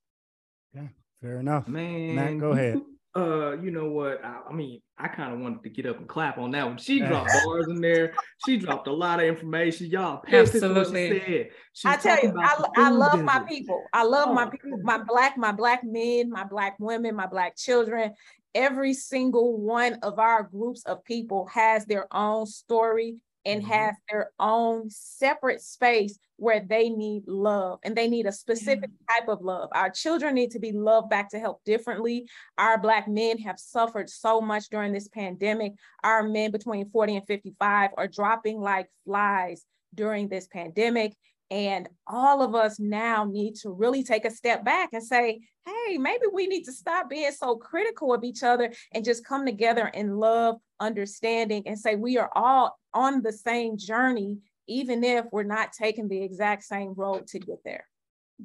Yeah, 0.74 0.88
fair 1.22 1.40
enough. 1.40 1.66
Man, 1.68 2.14
Matt, 2.14 2.38
go 2.38 2.52
ahead. 2.52 2.80
Uh, 3.16 3.56
you 3.62 3.70
know 3.70 3.88
what? 3.88 4.22
I, 4.22 4.40
I 4.50 4.52
mean, 4.52 4.82
I 4.98 5.08
kind 5.08 5.32
of 5.32 5.40
wanted 5.40 5.62
to 5.62 5.70
get 5.70 5.86
up 5.86 5.98
and 5.98 6.06
clap 6.06 6.36
on 6.36 6.50
that 6.50 6.66
one. 6.66 6.76
She 6.76 7.00
dropped 7.00 7.30
bars 7.44 7.66
in 7.68 7.80
there. 7.80 8.12
She 8.44 8.58
dropped 8.58 8.88
a 8.88 8.92
lot 8.92 9.20
of 9.20 9.26
information. 9.26 9.86
Y'all 9.86 10.18
pay 10.18 10.40
Absolutely. 10.40 11.20
She 11.20 11.48
she 11.72 11.88
I 11.88 11.96
tell 11.96 12.22
you, 12.22 12.34
I, 12.38 12.64
I 12.76 12.90
love 12.90 13.22
my 13.22 13.40
people. 13.40 13.82
I 13.92 14.04
love 14.04 14.28
oh, 14.28 14.34
my 14.34 14.50
people, 14.50 14.78
my 14.82 14.98
black, 14.98 15.38
my 15.38 15.52
black 15.52 15.82
men, 15.82 16.30
my 16.30 16.44
black 16.44 16.76
women, 16.78 17.16
my 17.16 17.26
black 17.26 17.56
children. 17.56 18.12
Every 18.54 18.92
single 18.92 19.58
one 19.58 19.94
of 20.02 20.18
our 20.18 20.42
groups 20.42 20.82
of 20.84 21.02
people 21.04 21.46
has 21.46 21.86
their 21.86 22.06
own 22.14 22.46
story 22.46 23.16
and 23.46 23.62
mm-hmm. 23.62 23.72
have 23.72 23.94
their 24.10 24.32
own 24.38 24.90
separate 24.90 25.62
space 25.62 26.18
where 26.36 26.60
they 26.60 26.90
need 26.90 27.22
love 27.26 27.78
and 27.82 27.96
they 27.96 28.08
need 28.08 28.26
a 28.26 28.32
specific 28.32 28.90
yeah. 28.90 29.14
type 29.14 29.28
of 29.28 29.40
love. 29.40 29.70
Our 29.72 29.88
children 29.88 30.34
need 30.34 30.50
to 30.50 30.58
be 30.58 30.72
loved 30.72 31.08
back 31.08 31.30
to 31.30 31.38
help 31.38 31.64
differently. 31.64 32.28
Our 32.58 32.76
Black 32.76 33.08
men 33.08 33.38
have 33.38 33.58
suffered 33.58 34.10
so 34.10 34.40
much 34.40 34.68
during 34.68 34.92
this 34.92 35.08
pandemic. 35.08 35.72
Our 36.04 36.24
men 36.24 36.50
between 36.50 36.90
40 36.90 37.16
and 37.16 37.26
55 37.26 37.90
are 37.96 38.08
dropping 38.08 38.60
like 38.60 38.88
flies 39.06 39.64
during 39.94 40.28
this 40.28 40.46
pandemic. 40.48 41.14
And 41.50 41.88
all 42.06 42.42
of 42.42 42.54
us 42.54 42.80
now 42.80 43.24
need 43.24 43.54
to 43.56 43.70
really 43.70 44.02
take 44.02 44.24
a 44.24 44.30
step 44.30 44.64
back 44.64 44.90
and 44.92 45.02
say, 45.02 45.40
hey, 45.64 45.98
maybe 45.98 46.24
we 46.32 46.46
need 46.46 46.64
to 46.64 46.72
stop 46.72 47.08
being 47.08 47.30
so 47.30 47.56
critical 47.56 48.12
of 48.12 48.24
each 48.24 48.42
other 48.42 48.72
and 48.92 49.04
just 49.04 49.24
come 49.24 49.46
together 49.46 49.88
in 49.88 50.16
love, 50.16 50.56
understanding, 50.80 51.62
and 51.66 51.78
say 51.78 51.94
we 51.94 52.18
are 52.18 52.30
all 52.34 52.78
on 52.94 53.22
the 53.22 53.32
same 53.32 53.76
journey, 53.76 54.38
even 54.66 55.04
if 55.04 55.26
we're 55.30 55.44
not 55.44 55.72
taking 55.72 56.08
the 56.08 56.22
exact 56.22 56.64
same 56.64 56.94
road 56.94 57.26
to 57.28 57.38
get 57.38 57.62
there. 57.64 57.86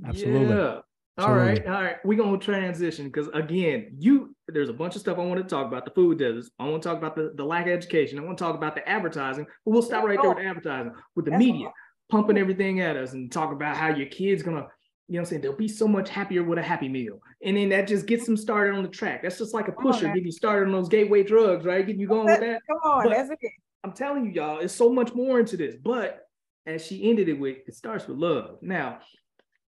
Absolutely. 0.05 0.55
Yeah. 0.55 0.79
All 1.17 1.35
right, 1.35 1.63
all 1.67 1.73
right. 1.73 1.97
We're 2.05 2.17
gonna 2.17 2.37
transition 2.37 3.05
because 3.05 3.27
again, 3.33 3.95
you 3.99 4.33
there's 4.47 4.69
a 4.69 4.73
bunch 4.73 4.95
of 4.95 5.01
stuff 5.01 5.19
I 5.19 5.25
want 5.25 5.41
to 5.41 5.43
talk 5.43 5.67
about. 5.67 5.83
The 5.83 5.91
food 5.91 6.17
deserts. 6.17 6.49
I 6.57 6.67
want 6.67 6.81
to 6.81 6.89
talk 6.89 6.97
about 6.97 7.15
the, 7.15 7.33
the 7.35 7.43
lack 7.43 7.67
of 7.67 7.73
education. 7.73 8.17
I 8.17 8.23
want 8.23 8.37
to 8.37 8.43
talk 8.43 8.55
about 8.55 8.75
the 8.75 8.87
advertising, 8.87 9.45
but 9.65 9.71
we'll 9.71 9.81
stop 9.81 10.05
right 10.05 10.17
there 10.19 10.33
with 10.33 10.43
advertising, 10.43 10.93
with 11.15 11.25
the 11.25 11.31
That's 11.31 11.43
media 11.43 11.67
all. 11.67 11.73
Pumping 12.12 12.38
everything 12.38 12.82
at 12.82 12.97
us 12.97 13.14
and 13.14 13.32
talk 13.32 13.51
about 13.51 13.76
how 13.76 13.88
your 13.88 14.07
kid's 14.07 14.43
gonna, 14.43 14.68
you 15.07 15.16
know 15.16 15.22
I'm 15.22 15.26
saying, 15.26 15.41
they'll 15.41 15.55
be 15.55 15.68
so 15.68 15.88
much 15.88 16.09
happier 16.09 16.43
with 16.43 16.59
a 16.59 16.62
happy 16.62 16.89
meal. 16.89 17.20
And 17.43 17.57
then 17.57 17.70
that 17.70 17.88
just 17.88 18.05
gets 18.05 18.26
them 18.26 18.38
started 18.38 18.76
on 18.76 18.84
the 18.84 18.89
track. 18.89 19.24
That's 19.24 19.39
just 19.39 19.53
like 19.53 19.68
a 19.68 19.72
pusher, 19.72 20.07
on, 20.07 20.14
get 20.14 20.24
you 20.24 20.32
started 20.32 20.68
on 20.68 20.74
those 20.74 20.89
gateway 20.89 21.24
drugs, 21.24 21.66
right? 21.66 21.86
Get 21.86 21.97
you 21.97 22.07
going 22.07 22.28
with 22.28 22.41
that. 22.41 22.62
Come 22.68 22.78
on, 22.84 23.03
but, 23.05 23.14
that's 23.16 23.30
it. 23.30 23.39
I'm 23.84 23.93
telling 23.93 24.26
you, 24.26 24.32
y'all, 24.32 24.59
it's 24.59 24.76
so 24.76 24.91
much 24.91 25.16
more 25.16 25.39
into 25.39 25.57
this. 25.57 25.76
But 25.82 26.28
as 26.68 26.86
she 26.86 27.09
ended 27.09 27.30
it 27.30 27.39
with, 27.39 27.57
it 27.68 27.74
starts 27.74 28.07
with 28.07 28.18
love. 28.18 28.59
Now, 28.62 28.99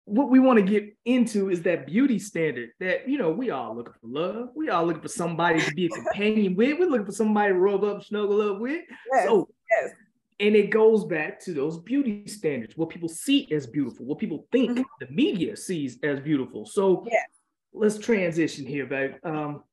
what 0.06 0.30
we 0.30 0.40
want 0.40 0.60
to 0.60 0.64
get 0.64 0.96
into 1.06 1.50
is 1.50 1.64
that 1.64 1.88
beauty 1.88 2.20
standard 2.20 2.70
that 2.80 3.10
you 3.10 3.18
know 3.18 3.32
we 3.32 3.50
all 3.50 3.76
looking 3.76 3.94
for 4.00 4.08
love. 4.08 4.50
We 4.56 4.70
all 4.70 4.86
looking 4.86 5.02
for 5.02 5.08
somebody 5.08 5.60
to 5.60 5.74
be 5.74 5.88
a 5.88 5.90
companion 5.90 6.56
with. 6.56 6.78
We're 6.78 6.88
looking 6.88 7.08
for 7.08 7.12
somebody 7.12 7.54
to 7.54 7.60
rub 7.60 7.84
up, 7.84 8.04
snuggle 8.04 8.54
up 8.54 8.60
with. 8.60 8.84
Yes, 9.14 9.26
so, 9.26 9.50
yes. 9.72 9.92
And 10.40 10.56
it 10.56 10.70
goes 10.70 11.06
back 11.06 11.40
to 11.42 11.54
those 11.54 11.78
beauty 11.80 12.28
standards, 12.28 12.76
what 12.76 12.90
people 12.90 13.08
see 13.08 13.50
as 13.52 13.66
beautiful, 13.66 14.06
what 14.06 14.20
people 14.20 14.48
think 14.52 14.72
mm-hmm. 14.72 14.82
the 15.00 15.08
media 15.10 15.56
sees 15.56 15.98
as 16.04 16.20
beautiful. 16.20 16.66
So, 16.66 17.06
yes. 17.10 17.26
let's 17.74 17.98
transition 17.98 18.66
here, 18.66 18.86
babe. 18.86 19.14
Um, 19.24 19.64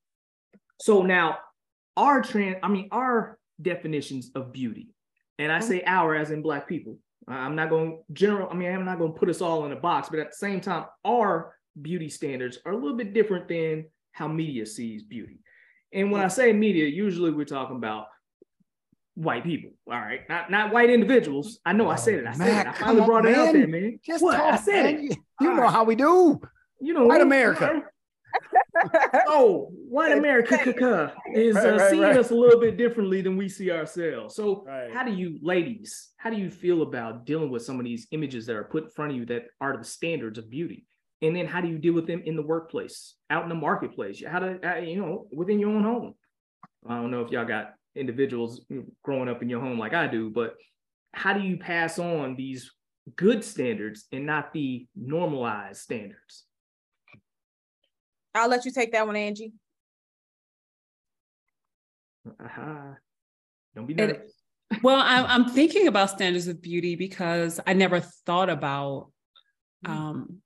so 0.80 1.02
now 1.02 1.38
our 1.96 2.22
trend, 2.22 2.56
I 2.62 2.68
mean, 2.68 2.88
our 2.92 3.38
definitions 3.60 4.30
of 4.34 4.52
beauty. 4.52 4.88
And 5.38 5.50
I 5.50 5.60
say 5.60 5.82
our 5.86 6.14
as 6.14 6.30
in 6.30 6.42
black 6.42 6.68
people. 6.68 6.98
I'm 7.28 7.54
not 7.54 7.70
going 7.70 8.02
general, 8.12 8.48
I 8.50 8.54
mean, 8.54 8.72
I'm 8.72 8.84
not 8.84 8.98
going 8.98 9.12
to 9.12 9.18
put 9.18 9.28
us 9.28 9.40
all 9.40 9.64
in 9.64 9.72
a 9.72 9.76
box, 9.76 10.08
but 10.08 10.18
at 10.18 10.30
the 10.30 10.36
same 10.36 10.60
time, 10.60 10.86
our 11.04 11.54
beauty 11.80 12.08
standards 12.08 12.58
are 12.64 12.72
a 12.72 12.76
little 12.76 12.96
bit 12.96 13.14
different 13.14 13.48
than 13.48 13.86
how 14.12 14.28
media 14.28 14.66
sees 14.66 15.02
beauty. 15.02 15.38
And 15.92 16.10
when 16.10 16.22
I 16.22 16.28
say 16.28 16.52
media, 16.52 16.86
usually 16.86 17.30
we're 17.30 17.44
talking 17.44 17.76
about 17.76 18.06
white 19.14 19.44
people. 19.44 19.70
All 19.86 19.98
right. 19.98 20.20
Not 20.28 20.50
not 20.50 20.72
white 20.72 20.90
individuals. 20.90 21.58
I 21.64 21.72
know 21.72 21.88
I 21.88 21.96
said 21.96 22.20
it. 22.20 22.26
I 22.26 22.32
said 22.32 22.66
it. 22.66 22.70
I 22.70 22.72
finally 22.72 23.04
brought 23.04 23.26
on, 23.26 23.32
it 23.32 23.36
out 23.36 23.52
there, 23.52 23.66
man. 23.66 23.98
Just 24.04 24.22
what? 24.22 24.36
Talk, 24.36 24.54
I 24.54 24.56
said 24.56 24.84
man. 24.84 24.94
it. 24.94 25.02
You, 25.02 25.16
you 25.40 25.54
know 25.54 25.62
right. 25.62 25.70
how 25.70 25.84
we 25.84 25.94
do. 25.94 26.40
You 26.80 26.94
know, 26.94 27.06
white 27.06 27.20
America 27.20 27.82
oh, 29.28 29.68
white 29.70 30.16
America 30.16 30.58
is 31.34 31.56
uh, 31.56 31.60
right, 31.60 31.80
right, 31.80 31.90
seeing 31.90 32.04
us 32.04 32.30
a 32.30 32.34
little 32.34 32.60
bit 32.60 32.76
differently 32.76 33.20
than 33.20 33.36
we 33.36 33.48
see 33.48 33.70
ourselves. 33.70 34.34
So, 34.34 34.66
how 34.92 35.04
do 35.04 35.12
you, 35.12 35.38
ladies, 35.42 36.10
how 36.16 36.30
do 36.30 36.36
you 36.36 36.50
feel 36.50 36.82
about 36.82 37.26
dealing 37.26 37.50
with 37.50 37.62
some 37.62 37.78
of 37.78 37.84
these 37.84 38.06
images 38.10 38.46
that 38.46 38.56
are 38.56 38.64
put 38.64 38.84
in 38.84 38.90
front 38.90 39.12
of 39.12 39.16
you 39.16 39.26
that 39.26 39.46
are 39.60 39.76
the 39.76 39.84
standards 39.84 40.38
of 40.38 40.50
beauty? 40.50 40.86
And 41.20 41.36
then 41.36 41.46
how 41.46 41.60
do 41.60 41.68
you 41.68 41.78
deal 41.78 41.94
with 41.94 42.06
them 42.06 42.22
in 42.24 42.34
the 42.34 42.42
workplace, 42.42 43.14
out 43.30 43.44
in 43.44 43.48
the 43.48 43.54
marketplace? 43.54 44.22
How 44.26 44.40
to, 44.40 44.58
uh, 44.68 44.80
you 44.80 44.96
know, 44.96 45.28
within 45.32 45.60
your 45.60 45.70
own 45.70 45.84
home? 45.84 46.14
I 46.88 46.96
don't 46.96 47.12
know 47.12 47.20
if 47.20 47.30
y'all 47.30 47.44
got 47.44 47.74
individuals 47.94 48.64
growing 49.02 49.28
up 49.28 49.42
in 49.42 49.48
your 49.48 49.60
home 49.60 49.78
like 49.78 49.94
I 49.94 50.06
do, 50.06 50.30
but 50.30 50.54
how 51.12 51.32
do 51.32 51.40
you 51.40 51.56
pass 51.56 51.98
on 51.98 52.36
these 52.36 52.70
good 53.16 53.44
standards 53.44 54.06
and 54.12 54.26
not 54.26 54.52
the 54.52 54.86
normalized 54.96 55.80
standards? 55.80 56.44
I'll 58.34 58.48
let 58.48 58.64
you 58.64 58.72
take 58.72 58.92
that 58.92 59.06
one, 59.06 59.16
Angie. 59.16 59.52
Uh-huh. 62.26 62.94
Don't 63.74 63.86
be 63.86 63.94
nervous. 63.94 64.32
well, 64.82 65.00
I'm, 65.00 65.26
I'm 65.46 65.50
thinking 65.52 65.86
about 65.86 66.10
standards 66.10 66.48
of 66.48 66.62
beauty 66.62 66.96
because 66.96 67.60
I 67.66 67.74
never 67.74 68.00
thought 68.00 68.48
about 68.48 69.10
mm. 69.84 69.90
um, 69.90 70.36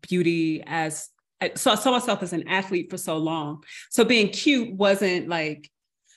beauty 0.00 0.62
as 0.66 1.08
so 1.56 1.70
I 1.70 1.74
saw 1.74 1.90
myself 1.90 2.22
as 2.22 2.32
an 2.32 2.48
athlete 2.48 2.90
for 2.90 2.96
so 2.96 3.18
long. 3.18 3.64
So 3.90 4.04
being 4.04 4.28
cute 4.28 4.72
wasn't 4.74 5.28
like 5.28 5.70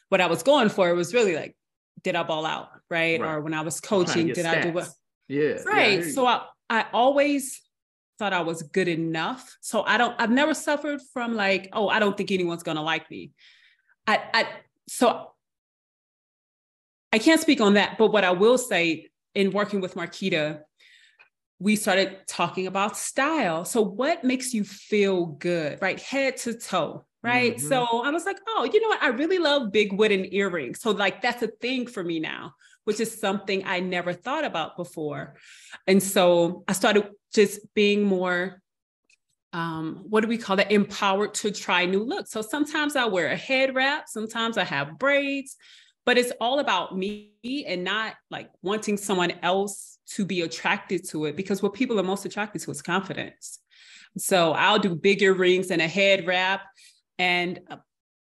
what 0.09 0.21
I 0.21 0.27
was 0.27 0.43
going 0.43 0.69
for. 0.69 0.89
It 0.89 0.93
was 0.93 1.13
really 1.13 1.35
like, 1.35 1.55
did 2.03 2.15
I 2.15 2.23
ball 2.23 2.45
out? 2.45 2.69
Right. 2.89 3.19
right. 3.19 3.35
Or 3.35 3.41
when 3.41 3.53
I 3.53 3.61
was 3.61 3.79
coaching, 3.79 4.27
did 4.27 4.37
stats. 4.37 4.57
I 4.57 4.61
do 4.61 4.71
what? 4.71 4.89
Yeah. 5.27 5.61
Right. 5.65 6.05
Yeah, 6.05 6.11
so 6.11 6.25
I, 6.25 6.43
I 6.69 6.85
always 6.93 7.61
thought 8.19 8.33
I 8.33 8.41
was 8.41 8.63
good 8.63 8.87
enough. 8.87 9.57
So 9.61 9.83
I 9.83 9.97
don't, 9.97 10.15
I've 10.19 10.31
never 10.31 10.53
suffered 10.53 11.01
from 11.13 11.35
like, 11.35 11.69
oh, 11.73 11.89
I 11.89 11.99
don't 11.99 12.15
think 12.15 12.31
anyone's 12.31 12.63
gonna 12.63 12.81
like 12.83 13.09
me. 13.11 13.31
I, 14.05 14.21
I 14.33 14.47
so 14.87 15.31
I 17.11 17.19
can't 17.19 17.41
speak 17.41 17.61
on 17.61 17.73
that, 17.73 17.97
but 17.97 18.11
what 18.11 18.23
I 18.23 18.31
will 18.31 18.57
say 18.57 19.09
in 19.33 19.51
working 19.51 19.81
with 19.81 19.95
Marquita, 19.95 20.61
we 21.59 21.75
started 21.75 22.17
talking 22.27 22.67
about 22.67 22.95
style. 22.95 23.65
So 23.65 23.81
what 23.81 24.23
makes 24.23 24.53
you 24.53 24.63
feel 24.63 25.25
good, 25.25 25.81
right? 25.81 25.99
Head 25.99 26.37
to 26.37 26.53
toe, 26.53 27.05
right? 27.23 27.55
Mm-hmm. 27.57 27.67
So 27.67 28.03
I 28.03 28.09
was 28.09 28.25
like, 28.25 28.39
oh, 28.47 28.69
you 28.71 28.81
know 28.81 28.89
what? 28.89 29.03
I 29.03 29.07
really 29.09 29.39
love 29.39 29.71
big 29.71 29.93
wooden 29.93 30.33
earrings. 30.33 30.81
So 30.81 30.91
like 30.91 31.21
that's 31.21 31.43
a 31.43 31.47
thing 31.47 31.87
for 31.87 32.03
me 32.03 32.19
now 32.19 32.53
which 32.87 33.01
is 33.01 33.19
something 33.19 33.63
I 33.65 33.81
never 33.81 34.13
thought 34.13 34.45
about 34.45 34.77
before. 34.77 35.35
And 35.87 36.01
so 36.01 36.63
I 36.69 36.71
started 36.71 37.09
just 37.33 37.59
being 37.73 38.03
more 38.03 38.61
um, 39.51 40.05
what 40.07 40.21
do 40.21 40.29
we 40.29 40.37
call 40.37 40.55
that? 40.55 40.71
Empowered 40.71 41.33
to 41.35 41.51
try 41.51 41.85
new 41.85 42.03
looks. 42.03 42.31
So 42.31 42.41
sometimes 42.41 42.95
I 42.95 43.05
wear 43.05 43.27
a 43.27 43.35
head 43.35 43.75
wrap, 43.75 44.07
sometimes 44.07 44.57
I 44.57 44.63
have 44.63 44.97
braids, 44.97 45.57
but 46.05 46.17
it's 46.17 46.31
all 46.39 46.59
about 46.59 46.97
me 46.97 47.33
and 47.67 47.83
not 47.83 48.13
like 48.31 48.49
wanting 48.61 48.95
someone 48.95 49.33
else 49.43 49.97
to 50.11 50.23
be 50.23 50.41
attracted 50.41 51.09
to 51.09 51.25
it 51.25 51.35
because 51.35 51.61
what 51.61 51.73
people 51.73 51.99
are 51.99 52.03
most 52.03 52.25
attracted 52.25 52.61
to 52.61 52.71
is 52.71 52.81
confidence. 52.81 53.59
So 54.17 54.53
I'll 54.53 54.79
do 54.79 54.95
bigger 54.95 55.33
rings 55.33 55.71
and 55.71 55.81
a 55.81 55.87
head 55.89 56.25
wrap 56.25 56.61
and 57.19 57.59
uh, 57.69 57.77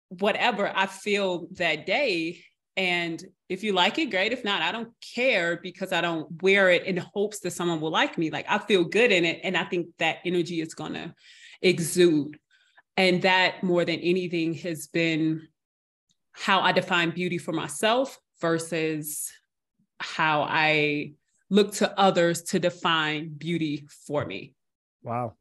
whatever 0.09 0.71
I 0.73 0.85
feel 0.87 1.47
that 1.53 1.85
day. 1.85 2.43
And 2.75 3.23
if 3.49 3.63
you 3.63 3.73
like 3.73 3.97
it, 3.97 4.11
great. 4.11 4.33
If 4.33 4.43
not, 4.43 4.61
I 4.61 4.71
don't 4.71 4.93
care 5.15 5.59
because 5.61 5.91
I 5.91 6.01
don't 6.01 6.41
wear 6.41 6.69
it 6.69 6.85
in 6.85 6.97
hopes 6.97 7.39
that 7.39 7.51
someone 7.51 7.81
will 7.81 7.91
like 7.91 8.17
me. 8.17 8.29
Like 8.29 8.45
I 8.47 8.59
feel 8.59 8.83
good 8.83 9.11
in 9.11 9.25
it. 9.25 9.41
And 9.43 9.57
I 9.57 9.63
think 9.63 9.87
that 9.97 10.17
energy 10.25 10.61
is 10.61 10.73
going 10.73 10.93
to 10.93 11.13
exude. 11.61 12.37
And 12.95 13.21
that 13.23 13.63
more 13.63 13.85
than 13.85 13.99
anything 13.99 14.53
has 14.55 14.87
been 14.87 15.47
how 16.33 16.61
I 16.61 16.71
define 16.71 17.11
beauty 17.11 17.37
for 17.37 17.51
myself 17.51 18.19
versus 18.41 19.31
how 19.99 20.43
I 20.43 21.13
look 21.49 21.73
to 21.75 21.99
others 21.99 22.43
to 22.43 22.59
define 22.59 23.29
beauty 23.29 23.87
for 24.05 24.25
me. 24.25 24.53
Wow. 25.03 25.33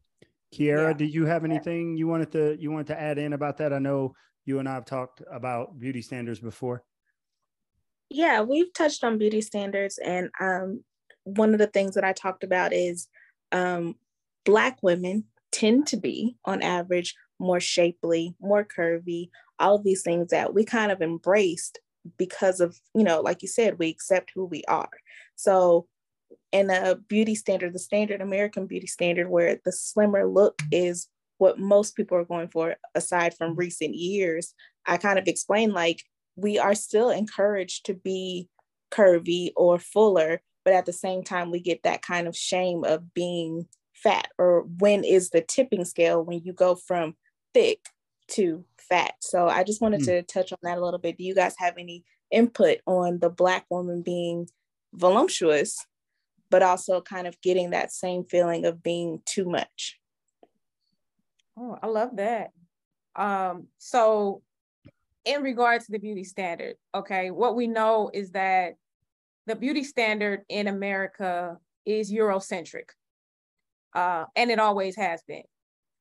Kiera, 0.55 0.89
yeah. 0.89 0.93
did 0.93 1.13
you 1.13 1.27
have 1.27 1.45
anything 1.45 1.97
you 1.97 2.07
wanted 2.07 2.33
to 2.33 2.57
you 2.59 2.71
wanted 2.71 2.89
to 2.89 3.01
add 3.01 3.19
in 3.19 3.33
about 3.33 3.59
that? 3.59 3.73
I 3.73 3.79
know 3.79 4.15
you 4.45 4.59
and 4.59 4.69
I 4.69 4.75
have 4.75 4.85
talked 4.85 5.23
about 5.31 5.79
beauty 5.79 6.03
standards 6.03 6.39
before. 6.39 6.85
Yeah, 8.09 8.43
we've 8.43 8.73
touched 8.73 9.03
on 9.03 9.19
beauty 9.19 9.41
standards, 9.41 9.99
and 9.99 10.31
um, 10.41 10.85
one 11.25 11.53
of 11.53 11.59
the 11.59 11.67
things 11.67 11.95
that 11.95 12.05
I 12.05 12.13
talked 12.13 12.45
about 12.45 12.73
is 12.73 13.09
um, 13.51 13.97
Black 14.45 14.79
women 14.83 15.25
tend 15.51 15.89
to 15.89 15.97
be, 15.97 16.37
on 16.45 16.63
average, 16.63 17.15
more 17.39 17.61
shapely, 17.61 18.35
more 18.41 18.65
curvy, 18.65 19.31
all 19.59 19.75
of 19.75 19.85
these 19.85 20.03
things 20.03 20.31
that 20.31 20.55
we 20.55 20.65
kind 20.65 20.93
of 20.93 21.03
embraced 21.03 21.81
because 22.17 22.61
of, 22.61 22.79
you 22.95 23.03
know, 23.03 23.21
like 23.21 23.43
you 23.43 23.49
said, 23.49 23.79
we 23.79 23.89
accept 23.89 24.31
who 24.35 24.45
we 24.45 24.63
are. 24.69 24.89
So, 25.35 25.89
in 26.57 26.71
a 26.71 26.97
beauty 26.97 27.35
standard, 27.35 27.73
the 27.75 27.79
standard 27.79 28.21
American 28.21 28.67
beauty 28.67 28.87
standard, 28.87 29.29
where 29.29 29.61
the 29.65 29.73
slimmer 29.73 30.27
look 30.27 30.61
is 30.73 31.09
what 31.39 31.59
most 31.59 31.97
people 31.97 32.17
are 32.17 32.25
going 32.25 32.49
for, 32.49 32.77
aside 32.95 33.35
from 33.35 33.51
mm-hmm. 33.51 33.61
recent 33.61 33.95
years, 33.95 34.55
I 34.87 34.97
kind 34.97 35.19
of 35.19 35.29
explained 35.29 35.73
like 35.73 36.03
we 36.37 36.59
are 36.59 36.75
still 36.75 37.11
encouraged 37.11 37.87
to 37.87 37.95
be 37.95 38.49
curvy 38.91 39.51
or 39.57 39.79
fuller, 39.79 40.41
but 40.65 40.75
at 40.75 40.87
the 40.87 40.93
same 40.93 41.23
time, 41.23 41.51
we 41.51 41.61
get 41.61 41.83
that 41.83 42.03
kind 42.03 42.27
of 42.27 42.37
shame 42.37 42.85
of 42.85 43.13
being 43.13 43.67
fat 43.95 44.29
or 44.39 44.63
when 44.79 45.05
is 45.05 45.31
the 45.31 45.41
tipping 45.41 45.85
scale 45.85 46.23
when 46.23 46.41
you 46.45 46.53
go 46.53 46.75
from 46.75 47.17
thick 47.55 47.81
to 48.29 48.65
fat. 48.79 49.15
So 49.21 49.49
I 49.49 49.65
just 49.65 49.81
wanted 49.81 50.03
mm. 50.03 50.07
to 50.07 50.23
touch 50.23 50.53
on 50.53 50.59
that 50.63 50.79
a 50.79 50.85
little 50.85 50.99
bit. 50.99 51.17
Do 51.17 51.25
you 51.25 51.35
guys 51.35 51.55
have 51.59 51.75
any 51.79 52.05
input 52.31 52.79
on 52.87 53.19
the 53.21 53.31
Black 53.31 53.65
woman 53.71 54.03
being 54.03 54.49
voluptuous, 54.95 55.77
but 56.51 56.63
also 56.63 57.01
kind 57.01 57.27
of 57.27 57.41
getting 57.41 57.71
that 57.71 57.93
same 57.93 58.25
feeling 58.25 58.65
of 58.65 58.83
being 58.83 59.21
too 59.25 59.45
much? 59.45 59.99
Oh, 61.59 61.79
I 61.83 61.87
love 61.87 62.17
that. 62.17 62.51
Um, 63.15 63.69
so 63.79 64.43
in 65.25 65.43
regard 65.43 65.83
to 65.83 65.93
the 65.93 65.99
beauty 65.99 66.25
standard, 66.25 66.77
okay, 66.95 67.31
what 67.31 67.57
we 67.57 67.67
know 67.67 68.11
is 68.13 68.31
that 68.33 68.75
the 69.47 69.57
beauty 69.57 69.85
standard 69.85 70.43
in 70.49 70.69
America 70.69 71.57
is 71.85 72.13
Eurocentric, 72.13 72.91
uh, 73.95 74.25
and 74.35 74.51
it 74.51 74.59
always 74.59 74.97
has 74.97 75.23
been. 75.27 75.45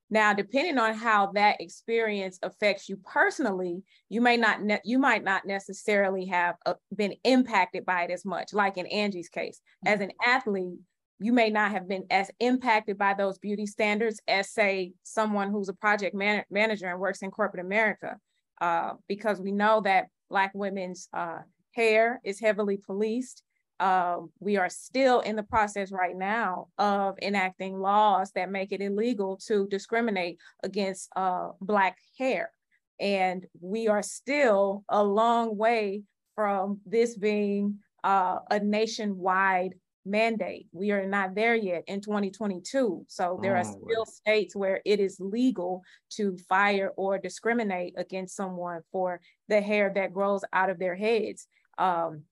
Now, 0.09 0.33
depending 0.33 0.77
on 0.77 0.93
how 0.93 1.31
that 1.33 1.59
experience 1.59 2.37
affects 2.43 2.87
you 2.87 2.97
personally, 2.97 3.81
you 4.09 4.21
may 4.21 4.37
not 4.37 4.61
ne- 4.61 4.81
you 4.83 4.99
might 4.99 5.23
not 5.23 5.45
necessarily 5.45 6.25
have 6.27 6.55
uh, 6.65 6.75
been 6.95 7.15
impacted 7.23 7.85
by 7.85 8.03
it 8.03 8.11
as 8.11 8.23
much. 8.23 8.53
Like 8.53 8.77
in 8.77 8.85
Angie's 8.87 9.29
case, 9.29 9.59
as 9.85 10.01
an 10.01 10.11
athlete, 10.23 10.77
you 11.19 11.33
may 11.33 11.49
not 11.49 11.71
have 11.71 11.87
been 11.87 12.05
as 12.09 12.29
impacted 12.39 12.97
by 12.97 13.13
those 13.13 13.39
beauty 13.39 13.65
standards 13.65 14.21
as 14.27 14.51
say 14.51 14.93
someone 15.03 15.49
who's 15.49 15.69
a 15.69 15.73
project 15.73 16.15
man- 16.15 16.43
manager 16.51 16.87
and 16.87 16.99
works 16.99 17.21
in 17.21 17.31
corporate 17.31 17.65
America 17.65 18.17
uh, 18.61 18.93
because 19.07 19.39
we 19.39 19.51
know 19.51 19.81
that 19.81 20.07
Black 20.29 20.51
women's 20.53 21.07
uh, 21.13 21.39
hair 21.73 22.19
is 22.23 22.39
heavily 22.39 22.77
policed. 22.77 23.43
Uh, 23.79 24.19
we 24.39 24.57
are 24.57 24.69
still 24.69 25.19
in 25.19 25.35
the 25.35 25.43
process 25.43 25.91
right 25.91 26.15
now 26.15 26.67
of 26.77 27.15
enacting 27.21 27.79
laws 27.79 28.31
that 28.31 28.49
make 28.49 28.71
it 28.71 28.81
illegal 28.81 29.37
to 29.47 29.67
discriminate 29.67 30.39
against 30.63 31.09
uh, 31.15 31.49
Black 31.59 31.97
hair. 32.17 32.51
And 32.99 33.45
we 33.59 33.87
are 33.87 34.03
still 34.03 34.83
a 34.87 35.03
long 35.03 35.57
way 35.57 36.03
from 36.35 36.79
this 36.85 37.17
being 37.17 37.79
uh, 38.03 38.39
a 38.49 38.59
nationwide 38.59 39.75
mandate. 40.05 40.67
We 40.71 40.91
are 40.91 41.07
not 41.07 41.35
there 41.35 41.55
yet 41.55 41.83
in 41.87 41.99
2022. 41.99 43.05
So 43.07 43.39
there 43.41 43.57
oh, 43.57 43.59
are 43.59 43.63
still 43.63 44.05
states 44.05 44.55
where 44.55 44.81
it 44.85 44.99
is 44.99 45.17
legal 45.19 45.81
to 46.11 46.37
fire 46.47 46.91
or 46.95 47.17
discriminate 47.17 47.95
against 47.97 48.35
someone 48.35 48.81
for 48.91 49.19
the 49.49 49.59
hair 49.59 49.91
that 49.95 50.13
grows 50.13 50.43
out 50.53 50.69
of 50.69 50.79
their 50.79 50.95
heads. 50.95 51.47
Um, 51.77 52.23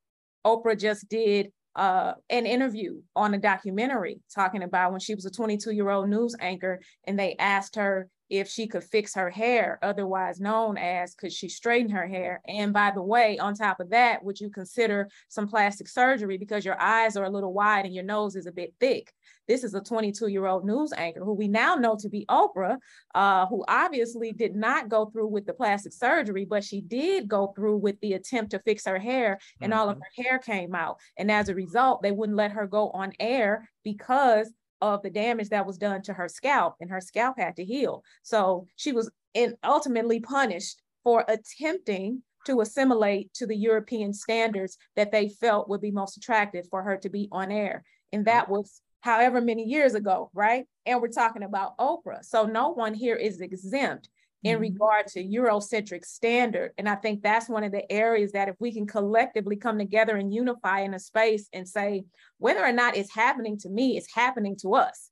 Oprah 0.46 0.80
just 0.80 1.10
did 1.10 1.52
uh, 1.76 2.14
an 2.30 2.46
interview 2.46 3.02
on 3.16 3.34
a 3.34 3.40
documentary 3.40 4.20
talking 4.34 4.64
about 4.64 4.92
when 4.92 5.00
she 5.00 5.16
was 5.16 5.26
a 5.26 5.32
22 5.32 5.72
year 5.72 5.90
old 5.90 6.08
news 6.10 6.36
anchor 6.40 6.80
and 7.06 7.18
they 7.18 7.36
asked 7.40 7.76
her 7.76 8.08
if 8.30 8.48
she 8.48 8.68
could 8.68 8.84
fix 8.84 9.16
her 9.16 9.30
hair, 9.30 9.80
otherwise 9.82 10.40
known 10.40 10.78
as 10.78 11.16
could 11.16 11.32
she 11.32 11.50
straighten 11.50 11.92
her 11.92 12.08
hair? 12.08 12.42
And 12.48 12.74
by 12.74 12.92
the 12.92 13.02
way, 13.02 13.38
on 13.38 13.54
top 13.54 13.80
of 13.80 13.90
that, 13.92 14.24
would 14.24 14.40
you 14.40 14.50
consider 14.50 15.10
some 15.30 15.48
plastic 15.48 15.88
surgery 15.88 16.38
because 16.38 16.66
your 16.66 16.80
eyes 16.80 17.16
are 17.16 17.26
a 17.26 17.30
little 17.30 17.54
wide 17.54 17.86
and 17.86 17.94
your 17.94 18.04
nose 18.04 18.36
is 18.36 18.48
a 18.48 18.52
bit 18.52 18.74
thick? 18.80 19.14
This 19.48 19.64
is 19.64 19.74
a 19.74 19.82
22 19.82 20.28
year 20.28 20.46
old 20.46 20.66
news 20.66 20.94
anchor 20.96 21.24
who 21.24 21.34
we 21.34 21.48
now 21.48 21.76
know 21.76 21.98
to 21.98 22.10
be 22.10 22.26
Oprah, 22.28 22.78
uh, 23.14 23.46
who 23.48 23.64
obviously 23.68 24.32
did 24.32 24.56
not 24.56 24.90
go 24.90 25.08
through 25.08 25.28
with 25.28 25.46
the 25.46 25.54
plastic 25.54 25.94
surgery, 25.94 26.46
but 26.46 26.64
she 26.64 26.82
did 26.82 27.28
go 27.28 27.54
through 27.56 27.78
with 27.78 28.00
the 28.00 28.14
attempt 28.14 28.52
to 28.52 28.60
fix 28.60 28.86
her 28.86 29.00
hair, 29.00 29.40
and 29.62 29.72
mm-hmm. 29.72 29.80
all 29.80 29.90
of 29.90 29.98
mm-hmm. 29.98 30.24
her 30.24 30.30
hair 30.30 30.40
came 30.40 30.74
out. 30.74 31.00
And 31.18 31.30
as 31.30 31.50
a 31.50 31.56
result, 31.56 32.02
they 32.02 32.12
wouldn't 32.12 32.38
let 32.38 32.52
her 32.52 32.68
go 32.68 32.90
on 32.92 33.12
air 33.20 33.70
because 33.84 34.52
of 34.84 35.02
the 35.02 35.10
damage 35.10 35.50
that 35.50 35.66
was 35.66 35.78
done 35.78 36.02
to 36.04 36.14
her 36.14 36.28
scalp 36.28 36.76
and 36.82 36.90
her 36.90 37.00
scalp 37.00 37.38
had 37.38 37.56
to 37.56 37.64
heal. 37.64 38.04
So 38.22 38.68
she 38.76 38.92
was 38.92 39.10
in, 39.34 39.56
ultimately 39.64 40.20
punished 40.20 40.82
for 41.04 41.24
attempting 41.28 42.22
to 42.46 42.60
assimilate 42.60 43.34
to 43.36 43.48
the 43.48 43.56
European 43.56 44.14
standards 44.14 44.78
that 44.98 45.12
they 45.12 45.30
felt 45.30 45.70
would 45.70 45.80
be 45.80 45.92
most 45.92 46.18
attractive 46.18 46.68
for 46.70 46.84
her 46.84 46.98
to 46.98 47.10
be 47.10 47.30
on 47.32 47.52
air. 47.52 47.86
And 48.12 48.26
that 48.26 48.50
was 48.50 48.82
however 49.00 49.40
many 49.40 49.64
years 49.64 49.96
ago, 49.96 50.30
right? 50.34 50.66
And 50.86 51.02
we're 51.02 51.08
talking 51.08 51.44
about 51.44 51.78
Oprah. 51.78 52.24
So 52.24 52.46
no 52.46 52.70
one 52.70 52.94
here 52.94 53.16
is 53.16 53.40
exempt 53.40 54.10
in 54.44 54.56
mm-hmm. 54.56 54.62
regard 54.62 55.08
to 55.08 55.24
Eurocentric 55.24 56.06
standard. 56.06 56.72
And 56.78 56.88
I 56.90 56.96
think 56.96 57.22
that's 57.22 57.50
one 57.50 57.64
of 57.64 57.72
the 57.72 57.90
areas 57.92 58.34
that 58.34 58.50
if 58.50 58.56
we 58.60 58.74
can 58.74 58.86
collectively 58.86 59.56
come 59.56 59.78
together 59.78 60.18
and 60.18 60.34
unify 60.34 60.82
in 60.82 60.94
a 60.94 61.00
space 61.00 61.48
and 61.54 61.68
say, 61.68 62.06
whether 62.38 62.64
or 62.64 62.74
not 62.74 62.98
it's 62.98 63.14
happening 63.14 63.58
to 63.60 63.70
me, 63.70 63.98
it's 63.98 64.14
happening 64.14 64.56
to 64.62 64.76
us. 64.76 65.10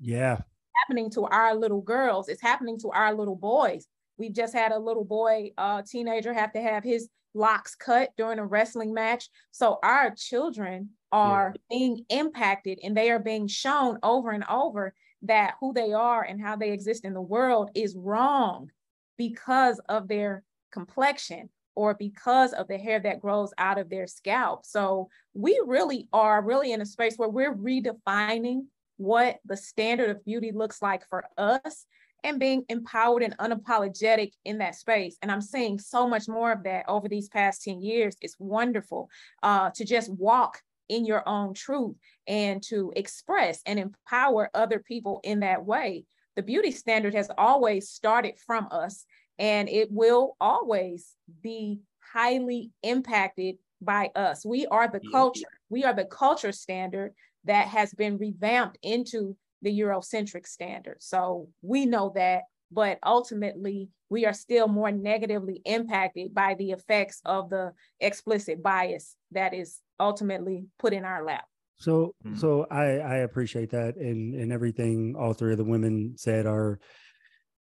Yeah. 0.00 0.38
happening 0.76 1.10
to 1.10 1.24
our 1.24 1.54
little 1.54 1.82
girls, 1.82 2.28
it's 2.28 2.40
happening 2.40 2.78
to 2.80 2.90
our 2.90 3.12
little 3.14 3.36
boys. 3.36 3.86
We've 4.16 4.32
just 4.32 4.54
had 4.54 4.72
a 4.72 4.78
little 4.78 5.04
boy, 5.04 5.50
a 5.58 5.60
uh, 5.60 5.82
teenager, 5.82 6.32
have 6.32 6.52
to 6.52 6.60
have 6.60 6.82
his 6.84 7.08
locks 7.34 7.74
cut 7.74 8.10
during 8.16 8.38
a 8.38 8.46
wrestling 8.46 8.94
match. 8.94 9.28
So 9.50 9.78
our 9.82 10.14
children 10.16 10.90
are 11.12 11.54
yeah. 11.54 11.76
being 11.76 12.04
impacted 12.08 12.78
and 12.82 12.96
they 12.96 13.10
are 13.10 13.18
being 13.18 13.46
shown 13.46 13.98
over 14.02 14.30
and 14.30 14.44
over 14.48 14.94
that 15.22 15.54
who 15.60 15.72
they 15.72 15.92
are 15.92 16.22
and 16.22 16.40
how 16.40 16.56
they 16.56 16.72
exist 16.72 17.04
in 17.04 17.14
the 17.14 17.20
world 17.20 17.70
is 17.74 17.96
wrong 17.96 18.70
because 19.18 19.80
of 19.88 20.08
their 20.08 20.42
complexion 20.72 21.50
or 21.74 21.94
because 21.94 22.52
of 22.52 22.68
the 22.68 22.78
hair 22.78 23.00
that 23.00 23.20
grows 23.20 23.52
out 23.58 23.78
of 23.78 23.88
their 23.88 24.06
scalp. 24.06 24.64
So 24.64 25.08
we 25.34 25.60
really 25.66 26.08
are 26.12 26.42
really 26.42 26.72
in 26.72 26.80
a 26.80 26.86
space 26.86 27.16
where 27.16 27.28
we're 27.28 27.54
redefining 27.54 28.62
what 28.96 29.38
the 29.44 29.56
standard 29.56 30.10
of 30.10 30.24
beauty 30.24 30.52
looks 30.52 30.82
like 30.82 31.06
for 31.08 31.24
us 31.38 31.86
and 32.22 32.38
being 32.38 32.64
empowered 32.68 33.22
and 33.22 33.36
unapologetic 33.38 34.32
in 34.44 34.58
that 34.58 34.74
space. 34.74 35.16
And 35.22 35.30
I'm 35.30 35.40
seeing 35.40 35.78
so 35.78 36.06
much 36.06 36.28
more 36.28 36.52
of 36.52 36.64
that 36.64 36.84
over 36.88 37.08
these 37.08 37.28
past 37.28 37.62
10 37.62 37.80
years. 37.80 38.14
It's 38.20 38.36
wonderful 38.38 39.08
uh, 39.42 39.70
to 39.70 39.84
just 39.84 40.12
walk 40.12 40.60
in 40.90 41.06
your 41.06 41.26
own 41.26 41.54
truth 41.54 41.96
and 42.26 42.62
to 42.64 42.92
express 42.96 43.62
and 43.64 43.78
empower 43.78 44.50
other 44.52 44.80
people 44.80 45.20
in 45.22 45.40
that 45.40 45.64
way. 45.64 46.04
The 46.36 46.42
beauty 46.42 46.72
standard 46.72 47.14
has 47.14 47.30
always 47.38 47.88
started 47.88 48.34
from 48.44 48.68
us 48.70 49.04
and 49.38 49.68
it 49.68 49.90
will 49.90 50.36
always 50.40 51.14
be 51.42 51.80
highly 52.12 52.72
impacted 52.82 53.56
by 53.80 54.10
us. 54.14 54.44
We 54.44 54.66
are 54.66 54.88
the 54.88 55.00
culture. 55.12 55.46
We 55.70 55.84
are 55.84 55.94
the 55.94 56.04
culture 56.04 56.52
standard 56.52 57.14
that 57.44 57.68
has 57.68 57.94
been 57.94 58.18
revamped 58.18 58.78
into 58.82 59.36
the 59.62 59.78
Eurocentric 59.80 60.46
standard. 60.46 60.96
So 61.00 61.48
we 61.62 61.86
know 61.86 62.12
that, 62.14 62.42
but 62.70 62.98
ultimately 63.04 63.88
we 64.10 64.26
are 64.26 64.32
still 64.32 64.66
more 64.66 64.90
negatively 64.90 65.62
impacted 65.64 66.34
by 66.34 66.54
the 66.54 66.72
effects 66.72 67.20
of 67.24 67.48
the 67.48 67.72
explicit 68.00 68.62
bias 68.62 69.14
that 69.30 69.54
is 69.54 69.78
ultimately 70.00 70.66
put 70.78 70.92
in 70.92 71.04
our 71.04 71.24
lap. 71.24 71.44
So, 71.78 72.14
mm-hmm. 72.24 72.36
so 72.36 72.66
I 72.70 72.98
I 72.98 73.16
appreciate 73.18 73.70
that, 73.70 73.96
and 73.96 74.34
and 74.34 74.52
everything 74.52 75.14
all 75.18 75.32
three 75.32 75.52
of 75.52 75.58
the 75.58 75.64
women 75.64 76.14
said 76.16 76.46
are 76.46 76.78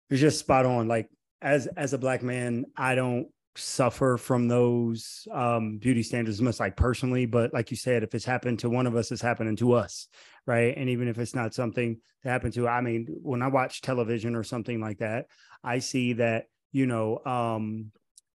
is 0.09 0.19
just 0.19 0.39
spot 0.39 0.65
on. 0.65 0.87
Like 0.87 1.09
as 1.41 1.67
as 1.77 1.93
a 1.93 1.97
black 1.97 2.23
man, 2.23 2.65
I 2.75 2.95
don't 2.95 3.27
suffer 3.55 4.17
from 4.17 4.47
those 4.47 5.27
um 5.33 5.77
beauty 5.77 6.03
standards 6.03 6.37
as 6.37 6.41
much 6.41 6.59
like 6.59 6.77
personally 6.77 7.25
but 7.25 7.53
like 7.53 7.69
you 7.69 7.75
said 7.75 8.01
if 8.01 8.15
it's 8.15 8.23
happened 8.23 8.57
to 8.57 8.69
one 8.69 8.87
of 8.87 8.95
us 8.95 9.11
it's 9.11 9.21
happening 9.21 9.57
to 9.57 9.73
us 9.73 10.07
right 10.47 10.77
and 10.77 10.89
even 10.89 11.09
if 11.09 11.19
it's 11.19 11.35
not 11.35 11.53
something 11.53 11.99
that 12.23 12.29
happened 12.29 12.53
to 12.53 12.65
i 12.65 12.79
mean 12.79 13.05
when 13.21 13.41
i 13.41 13.47
watch 13.47 13.81
television 13.81 14.35
or 14.35 14.43
something 14.43 14.79
like 14.79 14.99
that 14.99 15.25
i 15.65 15.79
see 15.79 16.13
that 16.13 16.45
you 16.71 16.85
know 16.85 17.19
um 17.25 17.91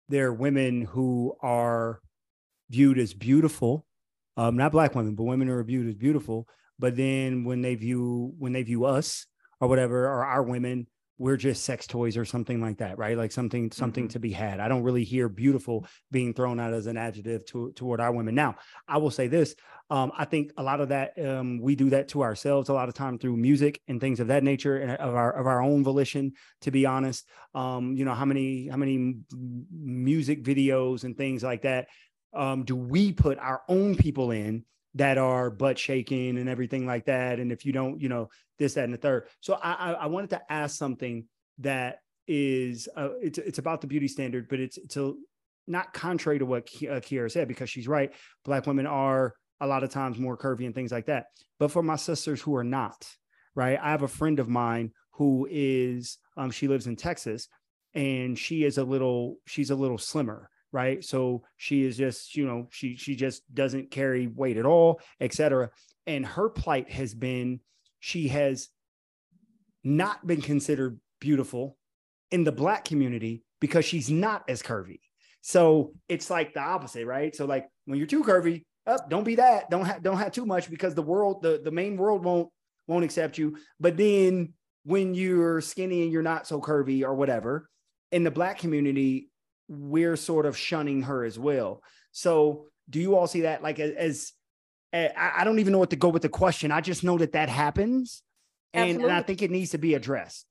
there 0.09 0.27
are 0.27 0.35
women 0.35 0.83
who 0.83 1.37
are 1.41 2.01
viewed 2.71 2.99
as 2.99 3.15
beautiful 3.15 3.87
um, 4.37 4.57
not 4.57 4.73
black 4.73 4.95
women, 4.95 5.15
but 5.15 5.25
women 5.25 5.49
who 5.49 5.55
are 5.55 5.65
viewed 5.65 5.89
as 5.89 5.95
beautiful. 5.95 6.49
But 6.79 6.97
then 6.97 7.45
when 7.45 7.63
they 7.63 7.75
view 7.77 8.35
when 8.39 8.53
they 8.53 8.63
view 8.63 8.85
us 8.85 9.27
or 9.61 9.69
whatever, 9.69 10.07
or 10.07 10.25
our 10.25 10.43
women, 10.43 10.89
we're 11.19 11.37
just 11.37 11.65
sex 11.65 11.87
toys 11.87 12.17
or 12.17 12.25
something 12.25 12.61
like 12.61 12.79
that, 12.79 12.99
right? 12.99 13.17
Like 13.17 13.31
something 13.31 13.71
something 13.71 14.05
mm-hmm. 14.05 14.13
to 14.13 14.19
be 14.19 14.33
had. 14.33 14.59
I 14.59 14.67
don't 14.67 14.83
really 14.83 15.05
hear 15.05 15.29
beautiful 15.29 15.87
being 16.11 16.35
thrown 16.35 16.59
out 16.59 16.73
as 16.73 16.87
an 16.87 16.97
adjective 16.97 17.47
to, 17.47 17.73
toward 17.77 18.01
our 18.01 18.11
women. 18.11 18.35
Now, 18.35 18.57
I 18.89 18.99
will 18.99 19.13
say 19.13 19.29
this: 19.29 19.55
um, 19.89 20.11
I 20.19 20.25
think 20.25 20.51
a 20.57 20.63
lot 20.65 20.81
of 20.81 20.89
that 20.89 21.13
um, 21.25 21.61
we 21.61 21.77
do 21.77 21.91
that 21.91 22.09
to 22.09 22.23
ourselves 22.23 22.69
a 22.69 22.75
lot 22.75 22.89
of 22.89 22.95
time 22.95 23.21
through 23.21 23.37
music 23.37 23.81
and 23.87 24.01
things 24.01 24.19
of 24.19 24.27
that 24.27 24.43
nature, 24.43 24.79
and 24.79 24.91
of 24.93 25.15
our 25.15 25.31
of 25.31 25.47
our 25.47 25.63
own 25.63 25.85
volition. 25.85 26.33
To 26.63 26.73
be 26.73 26.87
honest, 26.87 27.29
um, 27.55 27.95
you 27.95 28.05
know 28.05 28.15
how 28.15 28.25
many 28.25 28.67
how 28.67 28.77
many 28.77 29.15
music 29.73 30.43
videos 30.43 31.05
and 31.05 31.17
things 31.17 31.45
like 31.45 31.63
that 31.63 31.87
um, 32.35 32.65
do 32.65 32.77
we 32.77 33.13
put 33.13 33.39
our 33.39 33.63
own 33.69 33.97
people 33.97 34.31
in 34.31 34.65
that 34.95 35.19
are 35.19 35.51
butt 35.51 35.79
shaking 35.79 36.39
and 36.39 36.49
everything 36.49 36.87
like 36.87 37.07
that. 37.07 37.41
And 37.41 37.51
if 37.51 37.67
you 37.67 37.73
don't, 37.73 38.01
you 38.01 38.09
know, 38.09 38.29
this, 38.59 38.75
that, 38.75 38.85
and 38.85 38.95
the 38.95 38.99
third. 38.99 39.27
So 39.41 39.55
I, 39.55 39.93
I 39.93 40.07
wanted 40.07 40.31
to 40.31 40.53
ask 40.53 40.77
something 40.77 41.27
that 41.59 41.99
is 42.27 42.89
uh, 42.97 43.11
it's 43.21 43.39
it's 43.39 43.59
about 43.59 43.81
the 43.81 43.87
beauty 43.87 44.09
standard, 44.09 44.49
but 44.49 44.61
it's 44.61 44.79
it's 44.79 44.97
a, 44.97 45.13
not 45.67 45.93
contrary 45.93 46.39
to 46.39 46.47
what 46.47 46.63
uh, 46.63 47.01
Kiara 47.01 47.31
said 47.31 47.49
because 47.49 47.69
she's 47.69 47.89
right. 47.89 48.13
Black 48.45 48.67
women 48.67 48.87
are 48.87 49.35
a 49.61 49.67
lot 49.67 49.83
of 49.83 49.91
times 49.91 50.19
more 50.19 50.37
curvy 50.37 50.67
and 50.67 50.75
things 50.75 50.93
like 50.93 51.07
that. 51.07 51.27
But 51.59 51.71
for 51.71 51.83
my 51.83 51.97
sisters 51.97 52.41
who 52.41 52.55
are 52.57 52.65
not, 52.65 53.07
right? 53.55 53.79
I 53.81 53.91
have 53.91 54.03
a 54.03 54.09
friend 54.09 54.39
of 54.39 54.49
mine 54.49 54.93
who 55.13 55.47
is 55.51 56.19
um, 56.37 56.51
she 56.51 56.69
lives 56.69 56.87
in 56.87 56.97
Texas 56.97 57.49
and 57.95 58.39
she 58.39 58.65
is 58.65 58.79
a 58.79 58.85
little 58.85 59.37
she's 59.47 59.71
a 59.71 59.77
little 59.77 59.99
slimmer 59.99 60.49
right? 60.75 61.03
So 61.05 61.45
she 61.57 61.85
is 61.85 61.97
just 61.97 62.37
you 62.37 62.47
know 62.47 62.69
she 62.71 62.97
she 62.97 63.15
just 63.17 63.43
doesn't 63.55 63.91
carry 63.91 64.27
weight 64.27 64.57
at 64.57 64.67
all 64.67 65.01
etc 65.21 65.71
and 66.07 66.27
her 66.27 66.51
plight 66.51 66.91
has 66.91 67.15
been 67.15 67.61
she 68.01 68.29
has 68.29 68.69
not 69.83 70.27
been 70.27 70.43
considered 70.43 70.99
beautiful 71.21 71.77
in 72.31 72.45
the 72.45 72.53
black 72.53 72.85
community 72.85 73.45
because 73.61 73.85
she's 73.85 74.11
not 74.11 74.45
as 74.49 74.63
curvy. 74.63 75.01
So 75.41 75.93
it's 76.09 76.31
like 76.31 76.55
the 76.55 76.61
opposite 76.61 77.07
right? 77.07 77.35
So 77.35 77.47
like 77.47 77.69
when 77.87 77.99
you're 77.99 78.07
too 78.07 78.25
curvy 78.25 78.65
up 78.87 79.03
oh, 79.05 79.09
don't 79.09 79.25
be 79.25 79.37
that. 79.37 79.71
Don't 79.71 79.85
have 79.85 80.03
don't 80.03 80.19
have 80.19 80.33
too 80.33 80.45
much 80.45 80.69
because 80.69 80.95
the 80.95 81.03
world 81.03 81.43
the, 81.43 81.61
the 81.63 81.71
main 81.71 81.97
world 81.97 82.25
won't 82.25 82.49
won't 82.87 83.05
accept 83.05 83.39
you. 83.39 83.57
But 83.81 83.97
then 83.97 84.55
when 84.85 85.15
you're 85.15 85.61
skinny 85.61 86.03
and 86.03 86.13
you're 86.13 86.23
not 86.23 86.47
so 86.47 86.61
curvy 86.61 87.03
or 87.05 87.15
whatever 87.15 87.69
in 88.13 88.25
the 88.25 88.31
black 88.31 88.59
community 88.59 89.31
we're 89.69 90.17
sort 90.17 90.47
of 90.47 90.57
shunning 90.57 91.03
her 91.03 91.25
as 91.25 91.39
well. 91.39 91.83
So 92.13 92.67
do 92.89 93.01
you 93.01 93.17
all 93.17 93.27
see 93.27 93.43
that 93.43 93.63
like 93.63 93.79
as, 93.79 93.93
as 93.93 94.33
I 94.95 95.43
don't 95.43 95.59
even 95.59 95.73
know 95.73 95.81
what 95.81 95.91
to 95.91 95.97
go 95.97 96.09
with 96.09 96.23
the 96.23 96.29
question. 96.29 96.71
I 96.71 96.81
just 96.81 97.03
know 97.03 97.19
that 97.19 97.33
that 97.33 97.49
happens, 97.49 98.23
and, 98.73 99.03
and, 99.03 99.11
I 99.11 99.23
think 99.23 99.43
it 99.43 99.51
needs 99.51 99.73
to 99.73 99.79
be 99.79 99.95
addressed. 99.95 100.47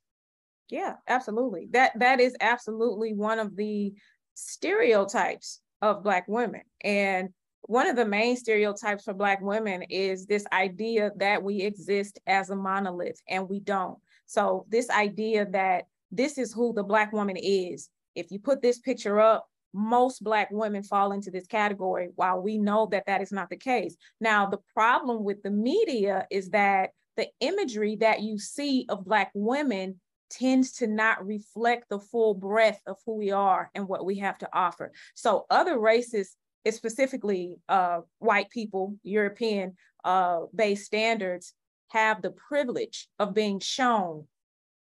Yeah, 0.70 0.96
absolutely. 1.08 1.70
That 1.72 1.98
that 2.00 2.20
is 2.20 2.36
absolutely 2.42 3.14
one 3.14 3.40
of 3.40 3.56
the 3.56 3.94
stereotypes 4.34 5.62
of 5.82 6.04
Black 6.04 6.28
women, 6.28 6.64
and 6.82 7.30
one 7.62 7.88
of 7.88 7.96
the 7.96 8.06
main 8.06 8.36
stereotypes 8.36 9.06
for 9.06 9.14
Black 9.14 9.40
women 9.40 9.84
is 9.84 10.26
this 10.26 10.46
idea 10.52 11.12
that 11.18 11.42
we 11.42 11.62
exist 11.62 12.20
as 12.28 12.50
a 12.50 12.56
monolith, 12.56 13.22
and 13.30 13.48
we 13.48 13.62
don't. 13.62 13.98
So 14.26 14.66
this 14.68 14.90
idea 14.90 15.46
that 15.52 15.86
this 16.12 16.38
is 16.38 16.52
who 16.52 16.74
the 16.74 16.84
Black 16.84 17.14
woman 17.14 17.38
is, 17.38 17.88
if 18.16 18.32
you 18.32 18.40
put 18.40 18.62
this 18.62 18.80
picture 18.80 19.20
up, 19.20 19.48
most 19.74 20.24
Black 20.24 20.50
women 20.52 20.84
fall 20.84 21.12
into 21.12 21.32
this 21.32 21.48
category, 21.48 22.10
while 22.16 22.40
we 22.40 22.58
know 22.58 22.88
that 22.92 23.08
that 23.08 23.22
is 23.22 23.32
not 23.32 23.50
the 23.50 23.58
case. 23.58 23.96
Now, 24.22 24.46
the 24.46 24.60
problem 24.74 25.24
with 25.24 25.42
the 25.42 25.52
media 25.52 26.28
is 26.30 26.50
that 26.50 26.92
the 27.18 27.28
imagery 27.40 27.96
that 27.98 28.22
you 28.22 28.38
see 28.38 28.86
of 28.90 29.06
Black 29.06 29.32
women 29.34 30.00
tends 30.30 30.74
to 30.74 30.88
not 30.88 31.26
reflect 31.26 31.90
the 31.90 32.00
full 32.00 32.34
breadth 32.34 32.82
of 32.88 32.98
who 33.06 33.16
we 33.18 33.32
are 33.32 33.70
and 33.76 33.88
what 33.88 34.06
we 34.06 34.18
have 34.20 34.38
to 34.40 34.50
offer. 34.54 34.92
So, 35.16 35.46
other 35.50 35.80
races, 35.80 36.36
specifically 36.70 37.58
uh, 37.68 38.02
white 38.20 38.50
people, 38.50 38.96
European 39.04 39.76
uh, 40.04 40.42
based 40.54 40.86
standards, 40.86 41.54
have 41.90 42.22
the 42.22 42.32
privilege 42.32 43.08
of 43.20 43.34
being 43.34 43.60
shown 43.60 44.28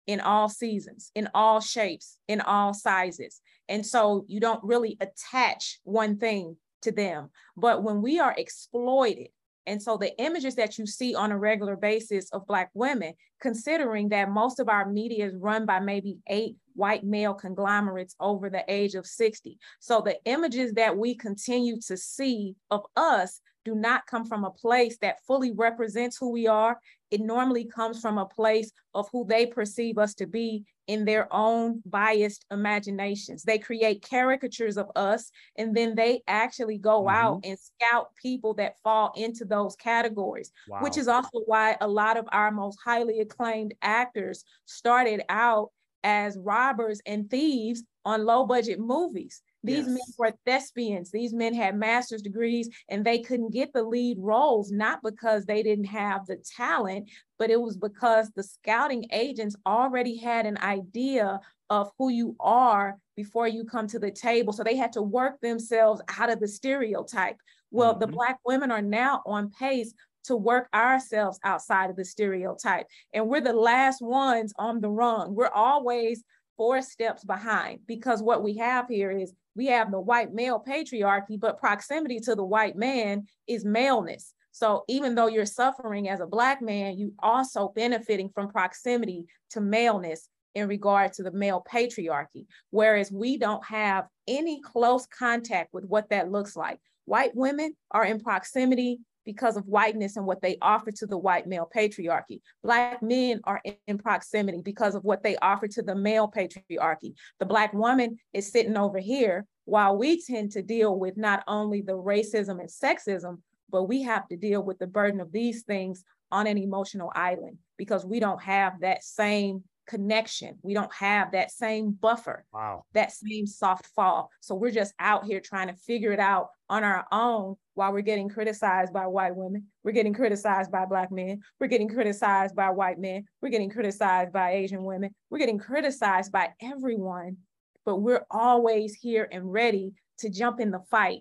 in 0.06 0.20
all 0.20 0.48
seasons, 0.48 1.10
in 1.14 1.28
all 1.34 1.60
shapes, 1.60 2.18
in 2.28 2.40
all 2.40 2.72
sizes. 2.74 3.40
And 3.68 3.84
so 3.84 4.24
you 4.28 4.40
don't 4.40 4.62
really 4.62 4.96
attach 5.00 5.80
one 5.84 6.18
thing 6.18 6.56
to 6.82 6.92
them. 6.92 7.30
But 7.56 7.82
when 7.82 8.02
we 8.02 8.20
are 8.20 8.34
exploited, 8.36 9.28
and 9.66 9.82
so 9.82 9.96
the 9.96 10.16
images 10.20 10.54
that 10.54 10.78
you 10.78 10.86
see 10.86 11.14
on 11.16 11.32
a 11.32 11.38
regular 11.38 11.76
basis 11.76 12.30
of 12.30 12.46
Black 12.46 12.70
women, 12.72 13.14
considering 13.40 14.10
that 14.10 14.30
most 14.30 14.60
of 14.60 14.68
our 14.68 14.88
media 14.88 15.26
is 15.26 15.34
run 15.34 15.66
by 15.66 15.80
maybe 15.80 16.18
eight 16.28 16.56
white 16.74 17.02
male 17.02 17.34
conglomerates 17.34 18.14
over 18.20 18.48
the 18.48 18.64
age 18.68 18.94
of 18.94 19.06
60. 19.06 19.58
So 19.80 20.00
the 20.00 20.18
images 20.24 20.74
that 20.74 20.96
we 20.96 21.16
continue 21.16 21.80
to 21.88 21.96
see 21.96 22.54
of 22.70 22.84
us 22.96 23.40
do 23.66 23.74
not 23.74 24.06
come 24.06 24.24
from 24.24 24.44
a 24.44 24.50
place 24.50 24.96
that 24.98 25.24
fully 25.26 25.50
represents 25.50 26.16
who 26.16 26.30
we 26.30 26.46
are. 26.46 26.78
It 27.10 27.20
normally 27.20 27.64
comes 27.64 28.00
from 28.00 28.16
a 28.16 28.24
place 28.24 28.70
of 28.94 29.08
who 29.10 29.26
they 29.26 29.44
perceive 29.44 29.98
us 29.98 30.14
to 30.14 30.26
be 30.26 30.64
in 30.86 31.04
their 31.04 31.26
own 31.34 31.82
biased 31.84 32.46
imaginations. 32.52 33.42
They 33.42 33.58
create 33.58 34.06
caricatures 34.08 34.76
of 34.76 34.86
us, 34.94 35.32
and 35.56 35.76
then 35.76 35.96
they 35.96 36.22
actually 36.28 36.78
go 36.78 37.00
mm-hmm. 37.00 37.16
out 37.16 37.40
and 37.42 37.58
scout 37.58 38.10
people 38.22 38.54
that 38.54 38.78
fall 38.84 39.12
into 39.16 39.44
those 39.44 39.74
categories, 39.74 40.52
wow. 40.68 40.78
which 40.80 40.96
is 40.96 41.08
also 41.08 41.40
why 41.46 41.76
a 41.80 41.88
lot 41.88 42.16
of 42.16 42.28
our 42.30 42.52
most 42.52 42.78
highly 42.84 43.18
acclaimed 43.18 43.74
actors 43.82 44.44
started 44.66 45.22
out 45.28 45.70
as 46.04 46.38
robbers 46.38 47.00
and 47.04 47.28
thieves 47.28 47.82
on 48.04 48.24
low 48.24 48.46
budget 48.46 48.78
movies 48.78 49.42
these 49.66 49.86
yes. 49.86 49.88
men 49.88 50.14
were 50.18 50.32
thespians. 50.44 51.10
These 51.10 51.32
men 51.32 51.54
had 51.54 51.76
master's 51.76 52.22
degrees 52.22 52.68
and 52.88 53.04
they 53.04 53.18
couldn't 53.18 53.52
get 53.52 53.72
the 53.72 53.82
lead 53.82 54.18
roles, 54.18 54.70
not 54.70 55.00
because 55.02 55.44
they 55.44 55.62
didn't 55.62 55.86
have 55.86 56.26
the 56.26 56.36
talent, 56.56 57.10
but 57.38 57.50
it 57.50 57.60
was 57.60 57.76
because 57.76 58.30
the 58.30 58.42
scouting 58.42 59.06
agents 59.12 59.56
already 59.66 60.16
had 60.16 60.46
an 60.46 60.58
idea 60.58 61.40
of 61.68 61.90
who 61.98 62.08
you 62.08 62.36
are 62.38 62.96
before 63.16 63.48
you 63.48 63.64
come 63.64 63.86
to 63.88 63.98
the 63.98 64.10
table. 64.10 64.52
So 64.52 64.62
they 64.62 64.76
had 64.76 64.92
to 64.92 65.02
work 65.02 65.40
themselves 65.40 66.00
out 66.18 66.30
of 66.30 66.40
the 66.40 66.48
stereotype. 66.48 67.36
Well, 67.70 67.92
mm-hmm. 67.92 68.00
the 68.00 68.06
Black 68.06 68.38
women 68.44 68.70
are 68.70 68.82
now 68.82 69.22
on 69.26 69.50
pace 69.50 69.92
to 70.24 70.36
work 70.36 70.68
ourselves 70.74 71.38
outside 71.44 71.90
of 71.90 71.96
the 71.96 72.04
stereotype. 72.04 72.86
And 73.12 73.28
we're 73.28 73.40
the 73.40 73.52
last 73.52 74.02
ones 74.02 74.52
on 74.58 74.80
the 74.80 74.90
rung. 74.90 75.34
We're 75.34 75.48
always 75.48 76.22
four 76.56 76.82
steps 76.82 77.24
behind 77.24 77.80
because 77.86 78.22
what 78.22 78.42
we 78.42 78.56
have 78.56 78.88
here 78.88 79.10
is 79.10 79.32
we 79.56 79.66
have 79.66 79.90
the 79.90 80.00
white 80.00 80.32
male 80.32 80.62
patriarchy, 80.66 81.40
but 81.40 81.58
proximity 81.58 82.20
to 82.20 82.34
the 82.34 82.44
white 82.44 82.76
man 82.76 83.26
is 83.46 83.64
maleness. 83.64 84.34
So 84.52 84.84
even 84.88 85.14
though 85.14 85.26
you're 85.26 85.46
suffering 85.46 86.08
as 86.08 86.20
a 86.20 86.26
Black 86.26 86.62
man, 86.62 86.96
you 86.96 87.12
also 87.18 87.72
benefiting 87.74 88.30
from 88.34 88.48
proximity 88.48 89.26
to 89.50 89.60
maleness 89.60 90.28
in 90.54 90.68
regard 90.68 91.12
to 91.14 91.22
the 91.22 91.30
male 91.30 91.62
patriarchy, 91.70 92.46
whereas 92.70 93.12
we 93.12 93.36
don't 93.36 93.64
have 93.64 94.06
any 94.26 94.60
close 94.62 95.06
contact 95.06 95.74
with 95.74 95.84
what 95.84 96.08
that 96.08 96.30
looks 96.30 96.56
like. 96.56 96.80
White 97.04 97.36
women 97.36 97.76
are 97.90 98.04
in 98.04 98.18
proximity 98.18 99.00
because 99.26 99.56
of 99.56 99.66
whiteness 99.66 100.16
and 100.16 100.24
what 100.24 100.40
they 100.40 100.56
offer 100.62 100.90
to 100.92 101.06
the 101.06 101.18
white 101.18 101.46
male 101.46 101.68
patriarchy. 101.74 102.40
Black 102.62 103.02
men 103.02 103.40
are 103.44 103.60
in, 103.86 103.98
proximity 103.98 104.62
because 104.62 104.94
of 104.94 105.04
what 105.04 105.22
they 105.22 105.36
offer 105.38 105.66
to 105.66 105.82
the 105.82 105.94
male 105.94 106.30
patriarchy. 106.30 107.14
The 107.40 107.46
Black 107.46 107.74
woman 107.74 108.18
is 108.32 108.50
sitting 108.50 108.76
over 108.76 108.98
here 108.98 109.46
while 109.64 109.96
we 109.96 110.22
tend 110.22 110.52
to 110.52 110.62
deal 110.62 110.98
with 110.98 111.16
not 111.16 111.42
only 111.48 111.82
the 111.82 111.96
racism 111.96 112.60
and 112.60 112.68
sexism, 112.68 113.38
but 113.70 113.84
we 113.84 114.02
have 114.02 114.28
to 114.28 114.36
deal 114.36 114.62
with 114.62 114.78
the 114.78 114.86
burden 114.86 115.20
of 115.20 115.32
these 115.32 115.62
things 115.64 116.04
on 116.30 116.46
an 116.46 116.56
emotional 116.56 117.10
island 117.14 117.58
because 117.76 118.04
we 118.04 118.20
don't 118.20 118.42
have 118.42 118.80
that 118.80 119.02
same 119.02 119.64
connection. 119.86 120.58
We 120.62 120.74
don't 120.74 120.92
have 120.92 121.32
that 121.32 121.50
same 121.50 121.92
buffer, 121.92 122.44
wow. 122.52 122.84
that 122.92 123.12
same 123.12 123.46
soft 123.46 123.86
fall. 123.94 124.30
So 124.40 124.54
we're 124.54 124.70
just 124.70 124.94
out 124.98 125.24
here 125.24 125.40
trying 125.40 125.68
to 125.68 125.74
figure 125.74 126.12
it 126.12 126.20
out 126.20 126.48
on 126.68 126.84
our 126.84 127.06
own 127.10 127.56
while 127.76 127.92
we're 127.92 128.00
getting 128.00 128.28
criticized 128.28 128.92
by 128.92 129.06
white 129.06 129.36
women. 129.36 129.66
We're 129.84 129.92
getting 129.92 130.14
criticized 130.14 130.72
by 130.72 130.86
Black 130.86 131.12
men. 131.12 131.42
We're 131.60 131.66
getting 131.68 131.88
criticized 131.88 132.56
by 132.56 132.70
white 132.70 132.98
men. 132.98 133.24
We're 133.40 133.50
getting 133.50 133.70
criticized 133.70 134.32
by 134.32 134.52
Asian 134.52 134.82
women. 134.82 135.14
We're 135.30 135.38
getting 135.38 135.58
criticized 135.58 136.32
by 136.32 136.48
everyone, 136.60 137.36
but 137.84 137.96
we're 137.96 138.24
always 138.30 138.94
here 138.94 139.28
and 139.30 139.52
ready 139.52 139.92
to 140.20 140.30
jump 140.30 140.58
in 140.58 140.70
the 140.70 140.82
fight 140.90 141.20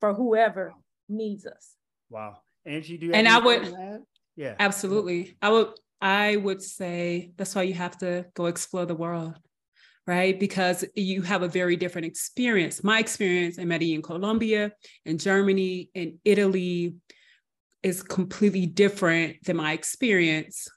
for 0.00 0.12
whoever 0.12 0.74
needs 1.08 1.46
us. 1.46 1.72
Wow. 2.10 2.40
Angie, 2.66 2.98
do 2.98 3.06
you 3.06 3.12
and 3.12 3.26
I 3.26 3.38
would, 3.38 3.74
yeah, 4.36 4.54
absolutely. 4.58 5.38
I 5.40 5.48
would 5.48 5.70
I 6.00 6.36
would 6.36 6.62
say 6.62 7.32
that's 7.36 7.54
why 7.54 7.62
you 7.62 7.74
have 7.74 7.96
to 7.98 8.26
go 8.34 8.46
explore 8.46 8.84
the 8.84 8.94
world, 8.94 9.34
right? 10.06 10.38
Because 10.38 10.84
you 10.94 11.22
have 11.22 11.42
a 11.42 11.48
very 11.48 11.76
different 11.76 12.06
experience. 12.06 12.84
My 12.84 13.00
experience 13.00 13.58
in 13.58 13.68
Medellin, 13.68 14.02
Colombia, 14.02 14.72
in 15.04 15.18
Germany, 15.18 15.90
in 15.94 16.18
Italy 16.24 16.94
is 17.82 18.02
completely 18.02 18.66
different 18.66 19.36
than 19.44 19.56
my 19.56 19.72
experience 19.72 20.68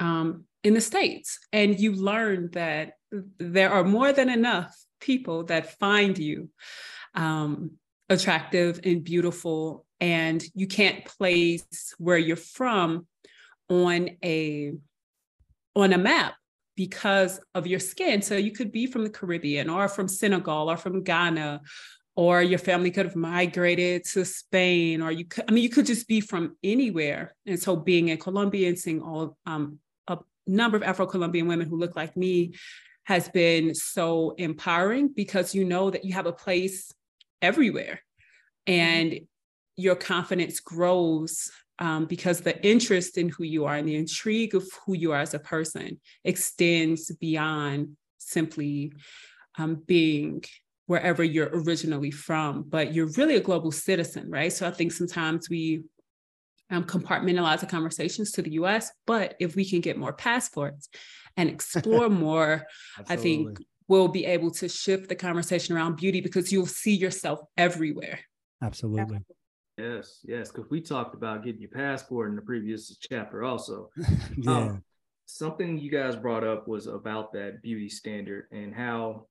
um, 0.00 0.44
in 0.64 0.74
the 0.74 0.80
States. 0.80 1.38
And 1.52 1.78
you 1.78 1.92
learn 1.92 2.50
that 2.52 2.94
there 3.38 3.70
are 3.70 3.84
more 3.84 4.12
than 4.12 4.28
enough 4.28 4.74
people 5.00 5.44
that 5.44 5.78
find 5.78 6.18
you 6.18 6.50
um, 7.14 7.72
attractive 8.08 8.80
and 8.84 9.04
beautiful. 9.04 9.86
And 10.00 10.42
you 10.54 10.66
can't 10.66 11.04
place 11.04 11.94
where 11.98 12.18
you're 12.18 12.36
from 12.36 13.06
on 13.68 14.10
a 14.22 14.72
on 15.76 15.92
a 15.92 15.98
map 15.98 16.34
because 16.76 17.40
of 17.54 17.66
your 17.66 17.80
skin. 17.80 18.22
So 18.22 18.36
you 18.36 18.52
could 18.52 18.72
be 18.72 18.86
from 18.86 19.04
the 19.04 19.10
Caribbean 19.10 19.70
or 19.70 19.88
from 19.88 20.08
Senegal 20.08 20.70
or 20.70 20.76
from 20.76 21.02
Ghana, 21.02 21.60
or 22.16 22.42
your 22.42 22.58
family 22.58 22.90
could 22.90 23.06
have 23.06 23.16
migrated 23.16 24.04
to 24.04 24.24
Spain, 24.24 25.02
or 25.02 25.10
you 25.10 25.24
could, 25.24 25.44
I 25.48 25.52
mean, 25.52 25.64
you 25.64 25.68
could 25.68 25.86
just 25.86 26.06
be 26.06 26.20
from 26.20 26.56
anywhere. 26.62 27.34
And 27.46 27.60
so 27.60 27.74
being 27.74 28.08
in 28.08 28.18
Colombia 28.18 28.68
and 28.68 28.78
seeing 28.78 29.00
all 29.02 29.36
um, 29.46 29.78
a 30.06 30.18
number 30.46 30.76
of 30.76 30.84
Afro-Colombian 30.84 31.48
women 31.48 31.68
who 31.68 31.76
look 31.76 31.96
like 31.96 32.16
me 32.16 32.54
has 33.04 33.28
been 33.28 33.74
so 33.74 34.34
empowering 34.38 35.08
because 35.08 35.54
you 35.54 35.64
know 35.64 35.90
that 35.90 36.04
you 36.04 36.14
have 36.14 36.26
a 36.26 36.32
place 36.32 36.92
everywhere 37.42 38.00
and 38.66 39.20
your 39.76 39.96
confidence 39.96 40.60
grows 40.60 41.50
um, 41.78 42.06
because 42.06 42.40
the 42.40 42.64
interest 42.66 43.18
in 43.18 43.28
who 43.28 43.44
you 43.44 43.64
are 43.64 43.74
and 43.74 43.88
the 43.88 43.96
intrigue 43.96 44.54
of 44.54 44.64
who 44.86 44.94
you 44.94 45.12
are 45.12 45.20
as 45.20 45.34
a 45.34 45.38
person 45.38 46.00
extends 46.24 47.12
beyond 47.16 47.96
simply 48.18 48.92
um, 49.58 49.82
being 49.86 50.42
wherever 50.86 51.24
you're 51.24 51.50
originally 51.52 52.10
from, 52.10 52.62
but 52.62 52.92
you're 52.92 53.10
really 53.16 53.36
a 53.36 53.40
global 53.40 53.72
citizen, 53.72 54.30
right? 54.30 54.52
So 54.52 54.66
I 54.66 54.70
think 54.70 54.92
sometimes 54.92 55.48
we 55.48 55.82
um, 56.70 56.84
compartmentalize 56.84 57.60
the 57.60 57.66
conversations 57.66 58.32
to 58.32 58.42
the 58.42 58.52
US, 58.52 58.90
but 59.06 59.34
if 59.40 59.56
we 59.56 59.68
can 59.68 59.80
get 59.80 59.96
more 59.96 60.12
passports 60.12 60.88
and 61.36 61.48
explore 61.48 62.08
more, 62.26 62.66
I 63.08 63.16
think 63.16 63.58
we'll 63.88 64.08
be 64.08 64.26
able 64.26 64.50
to 64.50 64.68
shift 64.68 65.08
the 65.08 65.14
conversation 65.14 65.76
around 65.76 65.96
beauty 65.96 66.20
because 66.20 66.52
you'll 66.52 66.66
see 66.66 66.94
yourself 66.94 67.40
everywhere. 67.56 68.20
Absolutely. 68.62 69.20
Yes, 69.76 70.20
yes, 70.24 70.52
because 70.52 70.70
we 70.70 70.80
talked 70.80 71.14
about 71.14 71.44
getting 71.44 71.60
your 71.60 71.70
passport 71.70 72.30
in 72.30 72.36
the 72.36 72.42
previous 72.42 72.96
chapter 72.96 73.42
also. 73.42 73.90
yeah. 74.36 74.50
Um, 74.50 74.84
something 75.26 75.78
you 75.78 75.90
guys 75.90 76.16
brought 76.16 76.44
up 76.44 76.68
was 76.68 76.86
about 76.86 77.32
that 77.32 77.62
beauty 77.62 77.88
standard 77.88 78.46
and 78.52 78.74
how 78.74 79.26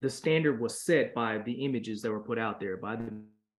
the 0.00 0.08
standard 0.08 0.60
was 0.60 0.82
set 0.82 1.14
by 1.14 1.38
the 1.38 1.52
images 1.52 2.00
that 2.02 2.10
were 2.10 2.20
put 2.20 2.38
out 2.38 2.58
there 2.58 2.76
by 2.76 2.96
the 2.96 3.10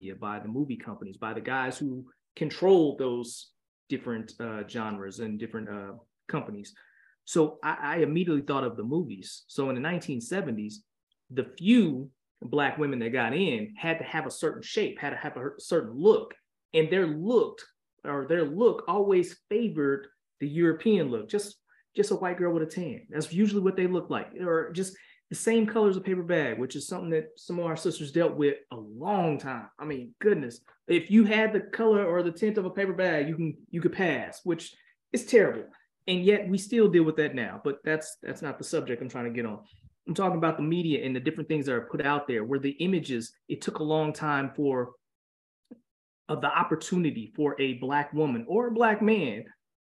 media, 0.01 0.15
by 0.15 0.39
the 0.39 0.47
movie 0.47 0.77
companies, 0.77 1.17
by 1.17 1.33
the 1.33 1.41
guys 1.41 1.77
who 1.77 2.05
control 2.35 2.95
those 2.97 3.51
different 3.89 4.33
uh, 4.39 4.63
genres 4.67 5.19
and 5.19 5.39
different 5.39 5.69
uh, 5.69 5.93
companies. 6.27 6.73
So 7.25 7.59
I, 7.63 7.77
I 7.81 7.95
immediately 7.97 8.41
thought 8.41 8.63
of 8.63 8.75
the 8.75 8.83
movies. 8.83 9.43
So 9.47 9.69
in 9.69 9.75
the 9.75 9.87
1970s, 9.87 10.75
the 11.29 11.45
few 11.57 12.09
black 12.41 12.77
women 12.77 12.99
that 12.99 13.09
got 13.09 13.33
in 13.33 13.73
had 13.77 13.99
to 13.99 14.03
have 14.03 14.25
a 14.25 14.31
certain 14.31 14.61
shape, 14.61 14.99
had 14.99 15.11
to 15.11 15.15
have 15.15 15.37
a 15.37 15.49
certain 15.59 15.93
look, 15.93 16.33
and 16.73 16.89
their 16.89 17.07
look 17.07 17.61
or 18.03 18.25
their 18.27 18.45
look 18.45 18.83
always 18.87 19.37
favored 19.49 20.07
the 20.39 20.47
European 20.47 21.09
look. 21.09 21.29
Just 21.29 21.57
just 21.95 22.11
a 22.11 22.15
white 22.15 22.37
girl 22.37 22.53
with 22.53 22.63
a 22.63 22.65
tan. 22.65 23.01
That's 23.09 23.33
usually 23.33 23.61
what 23.61 23.75
they 23.75 23.87
look 23.87 24.09
like, 24.09 24.29
or 24.39 24.71
just 24.71 24.95
the 25.29 25.35
same 25.35 25.65
color 25.65 25.89
as 25.89 25.97
a 25.97 26.01
paper 26.01 26.23
bag, 26.23 26.59
which 26.59 26.75
is 26.75 26.87
something 26.87 27.09
that 27.11 27.29
some 27.37 27.59
of 27.59 27.65
our 27.65 27.77
sisters 27.77 28.11
dealt 28.11 28.35
with 28.35 28.57
a 28.71 28.75
long 28.75 29.37
time. 29.37 29.69
I 29.79 29.85
mean, 29.85 30.13
goodness, 30.19 30.59
if 30.87 31.09
you 31.09 31.23
had 31.23 31.53
the 31.53 31.61
color 31.61 32.05
or 32.05 32.21
the 32.21 32.31
tint 32.31 32.57
of 32.57 32.65
a 32.65 32.69
paper 32.69 32.93
bag, 32.93 33.27
you 33.27 33.35
can 33.35 33.57
you 33.69 33.81
could 33.81 33.93
pass, 33.93 34.41
which 34.43 34.73
is 35.13 35.25
terrible. 35.25 35.65
And 36.07 36.23
yet 36.23 36.49
we 36.49 36.57
still 36.57 36.89
deal 36.89 37.03
with 37.03 37.17
that 37.17 37.35
now. 37.35 37.61
But 37.63 37.79
that's 37.83 38.17
that's 38.21 38.41
not 38.41 38.57
the 38.57 38.63
subject 38.63 39.01
I'm 39.01 39.09
trying 39.09 39.25
to 39.25 39.31
get 39.31 39.45
on. 39.45 39.59
I'm 40.11 40.15
talking 40.15 40.39
about 40.39 40.57
the 40.57 40.63
media 40.63 41.05
and 41.05 41.15
the 41.15 41.21
different 41.21 41.47
things 41.47 41.67
that 41.67 41.73
are 41.73 41.87
put 41.89 42.05
out 42.05 42.27
there 42.27 42.43
where 42.43 42.59
the 42.59 42.71
images, 42.71 43.31
it 43.47 43.61
took 43.61 43.79
a 43.79 43.83
long 43.83 44.11
time 44.11 44.51
for 44.53 44.91
of 46.27 46.41
the 46.41 46.47
opportunity 46.47 47.31
for 47.33 47.55
a 47.61 47.75
black 47.75 48.11
woman 48.11 48.45
or 48.49 48.67
a 48.67 48.71
black 48.71 49.01
man 49.01 49.45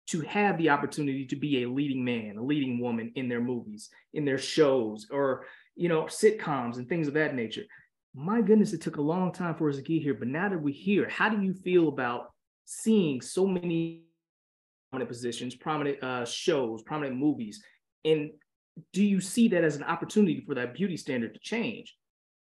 to 0.09 0.22
have 0.22 0.59
the 0.59 0.70
opportunity 0.70 1.26
to 1.26 1.36
be 1.36 1.64
a 1.64 1.70
leading 1.70 2.05
man, 2.05 2.38
a 2.38 2.43
leading 2.43 2.80
woman 2.80 3.11
in 3.16 3.28
their 3.28 3.41
movies, 3.41 3.89
in 4.14 4.24
their 4.24 4.38
shows, 4.38 5.07
or 5.09 5.47
you 5.76 5.89
know, 5.89 6.03
sitcoms 6.03 6.78
and 6.78 6.88
things 6.88 7.07
of 7.07 7.16
that 7.16 7.34
nature. 7.34 7.64
My 8.14 8.39
goodness, 8.41 8.74
it 8.74 8.82
took 8.82 8.97
a 8.97 9.01
long 9.01 9.32
time 9.32 9.55
for 9.55 9.68
us 9.68 9.78
to 9.78 9.82
get 9.82 10.03
here, 10.03 10.14
but 10.14 10.28
now 10.28 10.47
that 10.47 10.61
we're 10.61 10.76
here, 10.76 11.09
how 11.09 11.28
do 11.28 11.41
you 11.41 11.55
feel 11.55 11.88
about 11.88 12.34
seeing 12.66 13.20
so 13.20 13.47
many 13.47 14.03
prominent 14.91 15.09
positions, 15.09 15.55
prominent 15.55 16.03
uh, 16.03 16.24
shows, 16.24 16.84
prominent 16.84 17.18
movies, 17.18 17.64
and 18.05 18.30
do 18.91 19.03
you 19.03 19.21
see 19.21 19.47
that 19.49 19.63
as 19.63 19.76
an 19.76 19.84
opportunity 19.84 20.43
for 20.45 20.55
that 20.55 20.74
beauty 20.74 20.97
standard 20.97 21.34
to 21.34 21.39
change? 21.39 21.95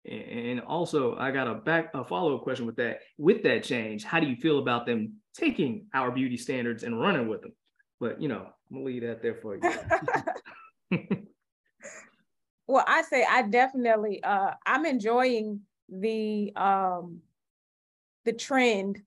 And 0.10 0.62
also, 0.62 1.16
I 1.18 1.30
got 1.32 1.48
a 1.48 1.54
back 1.54 1.92
a 1.94 2.04
follow 2.04 2.36
up 2.36 2.42
question 2.42 2.66
with 2.66 2.78
that. 2.78 3.02
With 3.18 3.44
that 3.44 3.64
change, 3.64 4.04
how 4.04 4.20
do 4.20 4.26
you 4.28 4.36
feel 4.36 4.58
about 4.58 4.88
them 4.88 5.18
taking 5.36 5.86
our 5.94 6.10
beauty 6.10 6.38
standards 6.38 6.84
and 6.84 7.00
running 7.00 7.28
with 7.28 7.42
them? 7.42 7.54
But 8.00 8.20
you 8.20 8.28
know, 8.28 8.48
I'm 8.72 8.78
gonna 8.78 8.86
leave 8.86 9.04
that 9.04 9.22
there 9.22 9.36
for 9.36 9.58
you. 9.58 10.98
well, 12.68 12.84
I 12.88 13.04
say 13.04 13.24
I 13.30 13.44
definitely 13.44 14.24
uh, 14.24 14.52
I'm 14.66 14.88
enjoying 14.88 15.62
the 15.88 16.52
um, 16.56 17.20
the 18.26 18.34
trend 18.34 19.04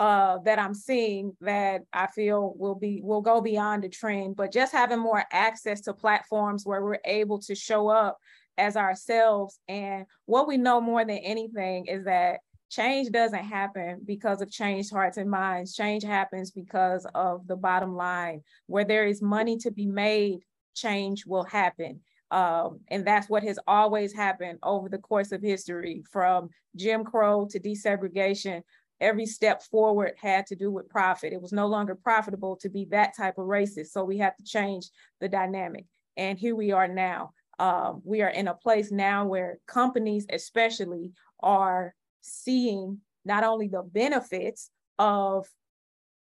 uh, 0.00 0.38
that 0.38 0.58
I'm 0.58 0.72
seeing 0.72 1.36
that 1.42 1.82
I 1.92 2.06
feel 2.06 2.54
will 2.56 2.74
be 2.74 3.02
will 3.04 3.20
go 3.20 3.42
beyond 3.42 3.84
the 3.84 3.90
trend, 3.90 4.34
but 4.34 4.50
just 4.50 4.72
having 4.72 4.98
more 4.98 5.22
access 5.30 5.82
to 5.82 5.92
platforms 5.92 6.64
where 6.64 6.82
we're 6.82 6.98
able 7.04 7.38
to 7.40 7.54
show 7.54 7.88
up 7.88 8.16
as 8.56 8.78
ourselves. 8.78 9.60
And 9.68 10.06
what 10.24 10.48
we 10.48 10.56
know 10.56 10.80
more 10.80 11.04
than 11.04 11.18
anything 11.18 11.84
is 11.84 12.06
that 12.06 12.40
change 12.70 13.10
doesn't 13.10 13.44
happen 13.44 14.00
because 14.06 14.40
of 14.40 14.50
changed 14.50 14.90
hearts 14.90 15.18
and 15.18 15.30
minds. 15.30 15.74
Change 15.74 16.02
happens 16.02 16.50
because 16.50 17.06
of 17.14 17.46
the 17.46 17.56
bottom 17.56 17.94
line. 17.94 18.40
Where 18.68 18.86
there 18.86 19.06
is 19.06 19.20
money 19.20 19.58
to 19.58 19.70
be 19.70 19.84
made, 19.84 20.40
change 20.74 21.26
will 21.26 21.44
happen. 21.44 22.00
Um, 22.30 22.80
and 22.88 23.06
that's 23.06 23.28
what 23.28 23.42
has 23.42 23.58
always 23.66 24.14
happened 24.14 24.60
over 24.62 24.88
the 24.88 24.98
course 24.98 25.32
of 25.32 25.42
history 25.42 26.04
from 26.10 26.48
Jim 26.76 27.04
Crow 27.04 27.46
to 27.50 27.58
desegregation 27.58 28.62
every 29.00 29.26
step 29.26 29.62
forward 29.62 30.12
had 30.20 30.46
to 30.46 30.56
do 30.56 30.70
with 30.70 30.88
profit. 30.88 31.32
It 31.32 31.40
was 31.40 31.52
no 31.52 31.66
longer 31.66 31.94
profitable 31.94 32.56
to 32.56 32.68
be 32.68 32.86
that 32.86 33.16
type 33.16 33.38
of 33.38 33.46
racist. 33.46 33.88
So 33.88 34.04
we 34.04 34.18
have 34.18 34.36
to 34.36 34.44
change 34.44 34.88
the 35.20 35.28
dynamic. 35.28 35.86
And 36.16 36.38
here 36.38 36.54
we 36.54 36.72
are 36.72 36.88
now. 36.88 37.32
Um, 37.58 38.02
we 38.04 38.22
are 38.22 38.28
in 38.28 38.48
a 38.48 38.54
place 38.54 38.90
now 38.90 39.26
where 39.26 39.58
companies, 39.66 40.26
especially, 40.30 41.12
are 41.40 41.94
seeing 42.20 42.98
not 43.24 43.44
only 43.44 43.68
the 43.68 43.82
benefits 43.82 44.70
of 44.98 45.46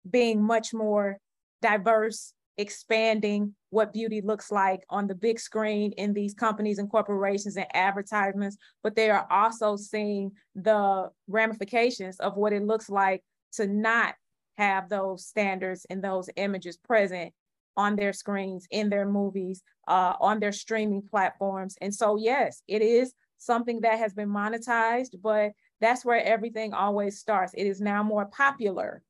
being 0.10 0.42
much 0.42 0.74
more 0.74 1.18
diverse 1.62 2.34
expanding 2.58 3.56
what 3.72 3.94
beauty 3.94 4.22
looks 4.22 4.52
like 4.52 4.84
on 4.90 5.08
the 5.08 5.16
big 5.16 5.40
screen 5.40 5.94
in 5.94 6.14
these 6.14 6.34
companies 6.34 6.78
and 6.78 6.92
corporations 6.92 7.56
and 7.58 7.66
advertisements, 7.74 8.58
but 8.84 8.96
they 8.96 9.10
are 9.10 9.26
also 9.32 9.76
seeing 9.76 10.32
the 10.56 11.10
ramifications 11.28 12.20
of 12.20 12.36
what 12.36 12.54
it 12.54 12.64
looks 12.64 12.90
like 12.90 13.24
to 13.54 13.66
not 13.66 14.14
have 14.58 14.90
those 14.90 15.26
standards 15.26 15.86
and 15.90 16.04
those 16.04 16.30
images 16.36 16.78
present 16.78 17.34
on 17.78 17.96
their 17.96 18.12
screens, 18.12 18.68
in 18.72 18.90
their 18.90 19.08
movies, 19.08 19.64
uh, 19.88 20.14
on 20.20 20.42
their 20.42 20.52
streaming 20.52 21.02
platforms. 21.02 21.78
And 21.82 21.96
so, 21.96 22.18
yes, 22.18 22.62
it 22.68 22.82
is 22.82 23.14
something 23.38 23.82
that 23.82 23.98
has 23.98 24.14
been 24.14 24.30
monetized, 24.30 25.16
but 25.24 25.54
that's 25.80 26.04
where 26.04 26.24
everything 26.24 26.74
always 26.74 27.20
starts. 27.20 27.54
It 27.54 27.66
is 27.66 27.80
now 27.80 28.04
more 28.04 28.26
popular 28.26 29.02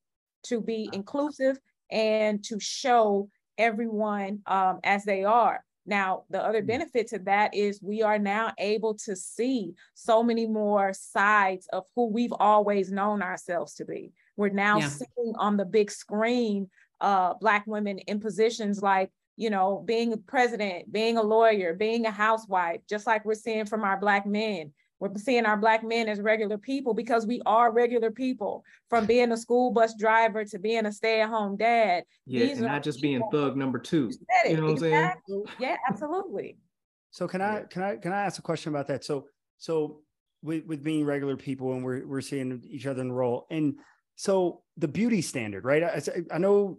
to 0.43 0.61
be 0.61 0.89
inclusive 0.93 1.57
and 1.89 2.43
to 2.43 2.59
show 2.59 3.27
everyone 3.61 4.39
um, 4.45 4.79
as 4.83 5.05
they 5.05 5.23
are. 5.23 5.63
Now, 5.85 6.23
the 6.29 6.43
other 6.43 6.61
mm. 6.61 6.67
benefit 6.67 7.07
to 7.07 7.19
that 7.19 7.53
is 7.53 7.81
we 7.81 8.01
are 8.01 8.19
now 8.19 8.53
able 8.57 8.95
to 9.05 9.15
see 9.15 9.73
so 9.93 10.21
many 10.23 10.47
more 10.47 10.93
sides 10.93 11.67
of 11.73 11.85
who 11.95 12.07
we've 12.07 12.33
always 12.33 12.91
known 12.91 13.21
ourselves 13.21 13.75
to 13.75 13.85
be. 13.85 14.11
We're 14.37 14.49
now 14.49 14.79
yeah. 14.79 14.89
seeing 14.89 15.33
on 15.37 15.57
the 15.57 15.65
big 15.65 15.91
screen 15.91 16.69
uh, 16.99 17.33
Black 17.35 17.65
women 17.65 17.97
in 17.99 18.19
positions 18.19 18.81
like, 18.81 19.11
you 19.37 19.49
know, 19.49 19.83
being 19.85 20.13
a 20.13 20.17
president, 20.17 20.91
being 20.91 21.17
a 21.17 21.23
lawyer, 21.23 21.73
being 21.73 22.05
a 22.05 22.11
housewife, 22.11 22.81
just 22.87 23.07
like 23.07 23.25
we're 23.25 23.33
seeing 23.33 23.65
from 23.65 23.83
our 23.83 23.99
Black 23.99 24.25
men. 24.25 24.71
We're 25.01 25.09
seeing 25.15 25.47
our 25.47 25.57
Black 25.57 25.83
men 25.83 26.07
as 26.07 26.21
regular 26.21 26.59
people 26.59 26.93
because 26.93 27.25
we 27.25 27.41
are 27.47 27.71
regular 27.71 28.11
people 28.11 28.63
from 28.87 29.07
being 29.07 29.31
a 29.31 29.37
school 29.37 29.71
bus 29.71 29.95
driver 29.95 30.45
to 30.45 30.59
being 30.59 30.85
a 30.85 30.91
stay 30.91 31.21
at 31.21 31.29
home 31.29 31.57
dad. 31.57 32.03
Yeah, 32.27 32.45
These 32.45 32.59
and 32.59 32.67
not 32.67 32.83
just 32.83 33.01
being 33.01 33.23
thug 33.31 33.57
number 33.57 33.79
two. 33.79 34.11
You, 34.45 34.57
know 34.57 34.63
what 34.65 34.71
exactly. 34.73 35.35
I'm 35.35 35.45
saying? 35.47 35.57
Yeah, 35.59 35.77
absolutely. 35.89 36.57
So 37.09 37.27
can 37.27 37.41
I 37.41 37.63
can 37.63 37.81
I 37.81 37.95
can 37.95 38.13
I 38.13 38.25
ask 38.25 38.37
a 38.37 38.43
question 38.43 38.71
about 38.71 38.87
that? 38.89 39.03
So 39.03 39.25
so 39.57 40.01
with, 40.43 40.67
with 40.67 40.83
being 40.83 41.03
regular 41.03 41.35
people 41.35 41.73
and 41.73 41.83
we're 41.83 42.05
we're 42.05 42.21
seeing 42.21 42.63
each 42.69 42.85
other 42.85 43.01
in 43.01 43.07
the 43.07 43.13
role 43.15 43.47
and 43.49 43.79
so 44.15 44.61
the 44.77 44.87
beauty 44.87 45.23
standard, 45.23 45.65
right? 45.65 45.83
I, 45.83 46.01
I 46.31 46.37
know 46.37 46.77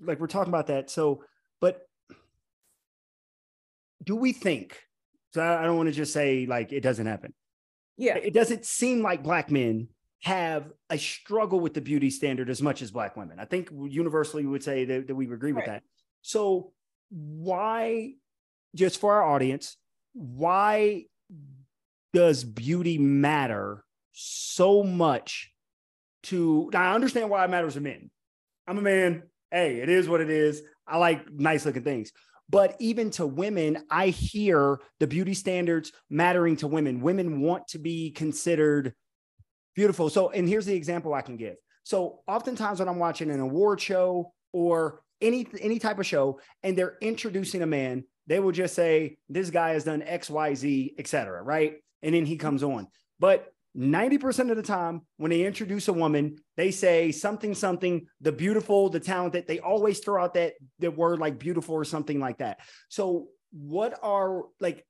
like 0.00 0.20
we're 0.20 0.26
talking 0.26 0.50
about 0.50 0.68
that. 0.68 0.88
So 0.88 1.22
but 1.60 1.82
do 4.02 4.16
we 4.16 4.32
think? 4.32 4.78
So 5.34 5.42
I 5.42 5.64
don't 5.64 5.76
want 5.76 5.90
to 5.90 5.94
just 5.94 6.14
say 6.14 6.46
like 6.46 6.72
it 6.72 6.80
doesn't 6.80 7.04
happen. 7.04 7.34
Yeah. 7.98 8.16
It 8.16 8.32
doesn't 8.32 8.64
seem 8.64 9.02
like 9.02 9.22
black 9.22 9.50
men 9.50 9.88
have 10.22 10.72
a 10.88 10.96
struggle 10.96 11.60
with 11.60 11.74
the 11.74 11.80
beauty 11.80 12.10
standard 12.10 12.48
as 12.48 12.62
much 12.62 12.80
as 12.80 12.90
black 12.90 13.16
women. 13.16 13.38
I 13.38 13.44
think 13.44 13.70
universally 13.70 14.44
we 14.44 14.52
would 14.52 14.64
say 14.64 14.84
that, 14.86 15.08
that 15.08 15.14
we 15.14 15.26
would 15.26 15.34
agree 15.34 15.52
with 15.52 15.66
that. 15.66 15.82
So 16.22 16.72
why, 17.10 18.14
just 18.74 19.00
for 19.00 19.14
our 19.14 19.22
audience, 19.22 19.76
why 20.14 21.04
does 22.14 22.42
beauty 22.42 22.98
matter 22.98 23.84
so 24.12 24.82
much 24.82 25.52
to 26.24 26.68
now 26.72 26.90
I 26.90 26.94
understand 26.94 27.30
why 27.30 27.44
it 27.44 27.50
matters 27.50 27.74
to 27.74 27.80
men. 27.80 28.10
I'm 28.66 28.78
a 28.78 28.82
man. 28.82 29.22
Hey, 29.50 29.76
it 29.76 29.88
is 29.88 30.08
what 30.08 30.20
it 30.20 30.30
is. 30.30 30.62
I 30.86 30.98
like 30.98 31.30
nice 31.32 31.64
looking 31.64 31.84
things. 31.84 32.12
But 32.50 32.76
even 32.78 33.10
to 33.12 33.26
women, 33.26 33.84
I 33.90 34.08
hear 34.08 34.80
the 35.00 35.06
beauty 35.06 35.34
standards 35.34 35.92
mattering 36.08 36.56
to 36.56 36.66
women. 36.66 37.00
Women 37.00 37.40
want 37.40 37.68
to 37.68 37.78
be 37.78 38.10
considered 38.10 38.94
beautiful. 39.74 40.08
So, 40.08 40.30
and 40.30 40.48
here's 40.48 40.66
the 40.66 40.74
example 40.74 41.14
I 41.14 41.22
can 41.22 41.36
give. 41.36 41.56
So, 41.84 42.20
oftentimes 42.26 42.78
when 42.80 42.88
I'm 42.88 42.98
watching 42.98 43.30
an 43.30 43.40
award 43.40 43.80
show 43.80 44.32
or 44.52 45.02
any 45.20 45.46
any 45.60 45.78
type 45.78 45.98
of 45.98 46.06
show, 46.06 46.40
and 46.62 46.76
they're 46.76 46.96
introducing 47.00 47.62
a 47.62 47.66
man, 47.66 48.04
they 48.26 48.40
will 48.40 48.52
just 48.52 48.74
say, 48.74 49.18
"This 49.28 49.50
guy 49.50 49.70
has 49.70 49.84
done 49.84 50.02
X, 50.02 50.30
Y, 50.30 50.54
Z, 50.54 50.94
etc." 50.98 51.42
Right, 51.42 51.76
and 52.02 52.14
then 52.14 52.24
he 52.24 52.36
comes 52.36 52.62
on. 52.62 52.88
But 53.18 53.52
90% 53.78 54.50
of 54.50 54.56
the 54.56 54.62
time, 54.62 55.02
when 55.18 55.30
they 55.30 55.44
introduce 55.46 55.86
a 55.86 55.92
woman, 55.92 56.36
they 56.56 56.72
say 56.72 57.12
something, 57.12 57.54
something, 57.54 58.06
the 58.20 58.32
beautiful, 58.32 58.88
the 58.88 58.98
talented. 58.98 59.46
They 59.46 59.60
always 59.60 60.00
throw 60.00 60.22
out 60.22 60.34
that 60.34 60.54
the 60.80 60.90
word 60.90 61.20
like 61.20 61.38
beautiful 61.38 61.76
or 61.76 61.84
something 61.84 62.18
like 62.18 62.38
that. 62.38 62.58
So, 62.88 63.28
what 63.52 63.98
are 64.02 64.42
like 64.60 64.84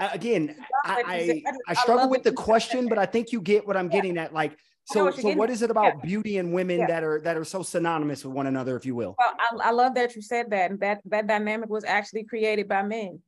again? 0.00 0.56
I 0.84 1.02
that 1.02 1.20
you 1.20 1.26
said- 1.26 1.42
I, 1.46 1.50
I 1.50 1.70
I 1.72 1.74
struggle 1.74 2.04
love 2.04 2.10
with 2.10 2.22
the 2.22 2.32
question, 2.32 2.88
but 2.88 2.98
I 2.98 3.04
think 3.06 3.30
you 3.30 3.40
get 3.42 3.66
what 3.66 3.76
I'm 3.76 3.88
getting 3.88 4.16
at. 4.16 4.32
Like, 4.32 4.56
so, 4.84 5.04
what 5.04 5.16
so 5.16 5.30
what 5.34 5.50
at. 5.50 5.52
is 5.54 5.62
it 5.62 5.70
about 5.70 5.94
Yeah. 5.98 6.00
beauty 6.02 6.38
and 6.38 6.52
women 6.52 6.80
Yeah. 6.80 6.86
that 6.86 7.04
are 7.04 7.20
that 7.20 7.36
are 7.36 7.44
so 7.44 7.62
synonymous 7.62 8.24
with 8.24 8.32
one 8.34 8.46
another, 8.46 8.74
if 8.76 8.86
you 8.86 8.94
will? 8.94 9.14
Well, 9.18 9.34
I, 9.38 9.68
I 9.68 9.70
love 9.72 9.94
that 9.96 10.16
you 10.16 10.22
said 10.22 10.50
that. 10.50 10.70
And 10.70 10.80
that 10.80 11.02
that 11.06 11.26
dynamic 11.26 11.68
was 11.68 11.84
actually 11.84 12.24
created 12.24 12.68
by 12.68 12.82
men. 12.82 13.20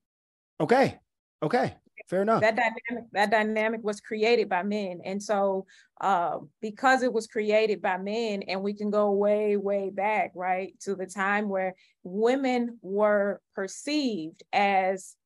Okay, 0.59 0.99
okay, 1.43 1.75
fair 2.07 2.23
enough. 2.23 2.41
That 2.41 2.57
dynamic, 2.57 3.11
that 3.13 3.31
dynamic 3.31 3.81
was 3.83 4.01
created 4.01 4.49
by 4.49 4.63
men. 4.63 5.01
And 5.05 5.23
so 5.23 5.67
uh, 6.01 6.39
because 6.61 7.03
it 7.03 7.13
was 7.13 7.27
created 7.27 7.81
by 7.81 7.99
men, 7.99 8.43
and 8.43 8.63
we 8.63 8.75
can 8.75 8.91
go 8.91 9.13
way, 9.13 9.57
way 9.57 9.91
back, 9.91 10.33
right, 10.35 10.75
to 10.81 10.95
the 10.95 11.07
time 11.07 11.49
where 11.49 11.75
women 12.03 12.79
were 12.83 13.41
perceived 13.55 14.43
as 14.53 15.17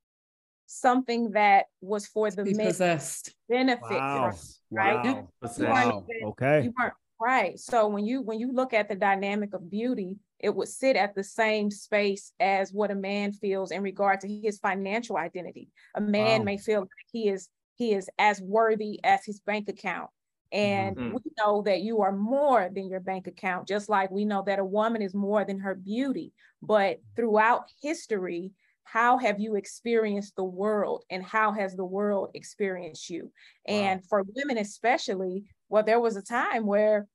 something 0.67 1.31
that 1.33 1.67
was 1.81 2.07
for 2.07 2.31
the 2.31 2.45
Be 2.45 2.55
men 2.55 2.67
possessed. 2.67 3.35
benefit 3.49 3.91
Wow, 3.91 4.33
right? 4.71 5.05
wow, 5.05 5.29
What's 5.41 5.59
You 5.59 5.67
wow. 5.67 6.07
Okay, 6.25 6.63
you 6.65 6.75
weren't 6.79 6.95
right. 7.21 7.59
So 7.59 7.89
when 7.89 8.05
you 8.05 8.23
when 8.23 8.39
you 8.39 8.53
look 8.53 8.75
at 8.75 8.89
the 8.89 8.95
dynamic 8.95 9.55
of 9.55 9.71
beauty, 9.71 10.17
it 10.41 10.55
would 10.55 10.69
sit 10.69 10.97
at 10.97 11.15
the 11.15 11.25
same 11.25 11.71
space 11.71 12.33
as 12.41 12.73
what 12.73 12.91
a 12.91 12.95
man 12.95 13.33
feels 13.33 13.71
in 13.71 13.83
regard 13.83 14.21
to 14.21 14.29
his 14.29 14.59
financial 14.59 15.17
identity. 15.17 15.71
A 15.95 16.01
man 16.01 16.45
Wow. 16.45 16.45
may 16.45 16.59
feel 16.59 16.81
like 16.81 16.89
he 17.13 17.29
is 17.29 17.49
he 17.75 17.93
is 17.95 18.11
as 18.19 18.41
worthy 18.43 19.01
as 19.05 19.25
his 19.25 19.41
bank 19.41 19.69
account. 19.69 20.11
And 20.51 20.97
Mhm. 20.97 21.13
we 21.13 21.21
know 21.39 21.63
that 21.63 21.83
you 21.83 22.01
are 22.01 22.13
more 22.13 22.71
than 22.71 22.89
your 22.89 23.01
bank 23.01 23.27
account, 23.27 23.69
just 23.69 23.89
like 23.89 24.11
we 24.11 24.25
know 24.25 24.43
that 24.47 24.59
a 24.59 24.65
woman 24.65 25.03
is 25.03 25.15
more 25.15 25.45
than 25.45 25.61
her 25.61 25.75
beauty. 25.75 26.33
But 26.63 27.01
throughout 27.17 27.71
history, 27.83 28.53
how 28.85 29.19
have 29.19 29.39
you 29.39 29.57
experienced 29.57 30.37
the 30.37 30.45
world 30.45 31.05
and 31.11 31.23
how 31.23 31.53
has 31.53 31.77
the 31.77 31.85
world 31.85 32.31
experienced 32.35 33.11
you? 33.11 33.31
And 33.67 34.05
for 34.09 34.25
women, 34.35 34.57
especially, 34.57 35.45
well, 35.69 35.83
there 35.83 36.01
was 36.01 36.17
a 36.17 36.23
time 36.23 36.65
where 36.67 37.09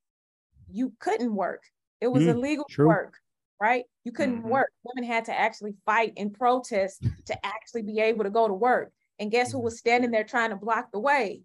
you 0.67 0.93
couldn't 0.99 1.35
work. 1.35 1.63
It 2.03 2.11
was 2.11 2.25
Mm, 2.25 2.35
illegal 2.35 2.65
true. 2.69 2.87
work, 2.87 3.21
right? 3.61 3.85
You 4.03 4.11
couldn't 4.11 4.43
Mhm. 4.43 4.49
work. 4.49 4.73
Women 4.83 5.09
had 5.09 5.23
to 5.25 5.33
actually 5.39 5.73
fight 5.85 6.11
and 6.17 6.33
protest 6.33 7.01
to 7.27 7.45
actually 7.45 7.83
be 7.83 8.01
able 8.01 8.25
to 8.25 8.29
go 8.29 8.45
to 8.45 8.53
work. 8.53 8.91
And 9.19 9.31
guess 9.31 9.53
who 9.53 9.59
Mhm. 9.59 9.63
was 9.63 9.77
standing 9.79 10.11
there 10.11 10.25
trying 10.25 10.49
to 10.49 10.57
block 10.57 10.91
the 10.91 10.99
way? 10.99 11.43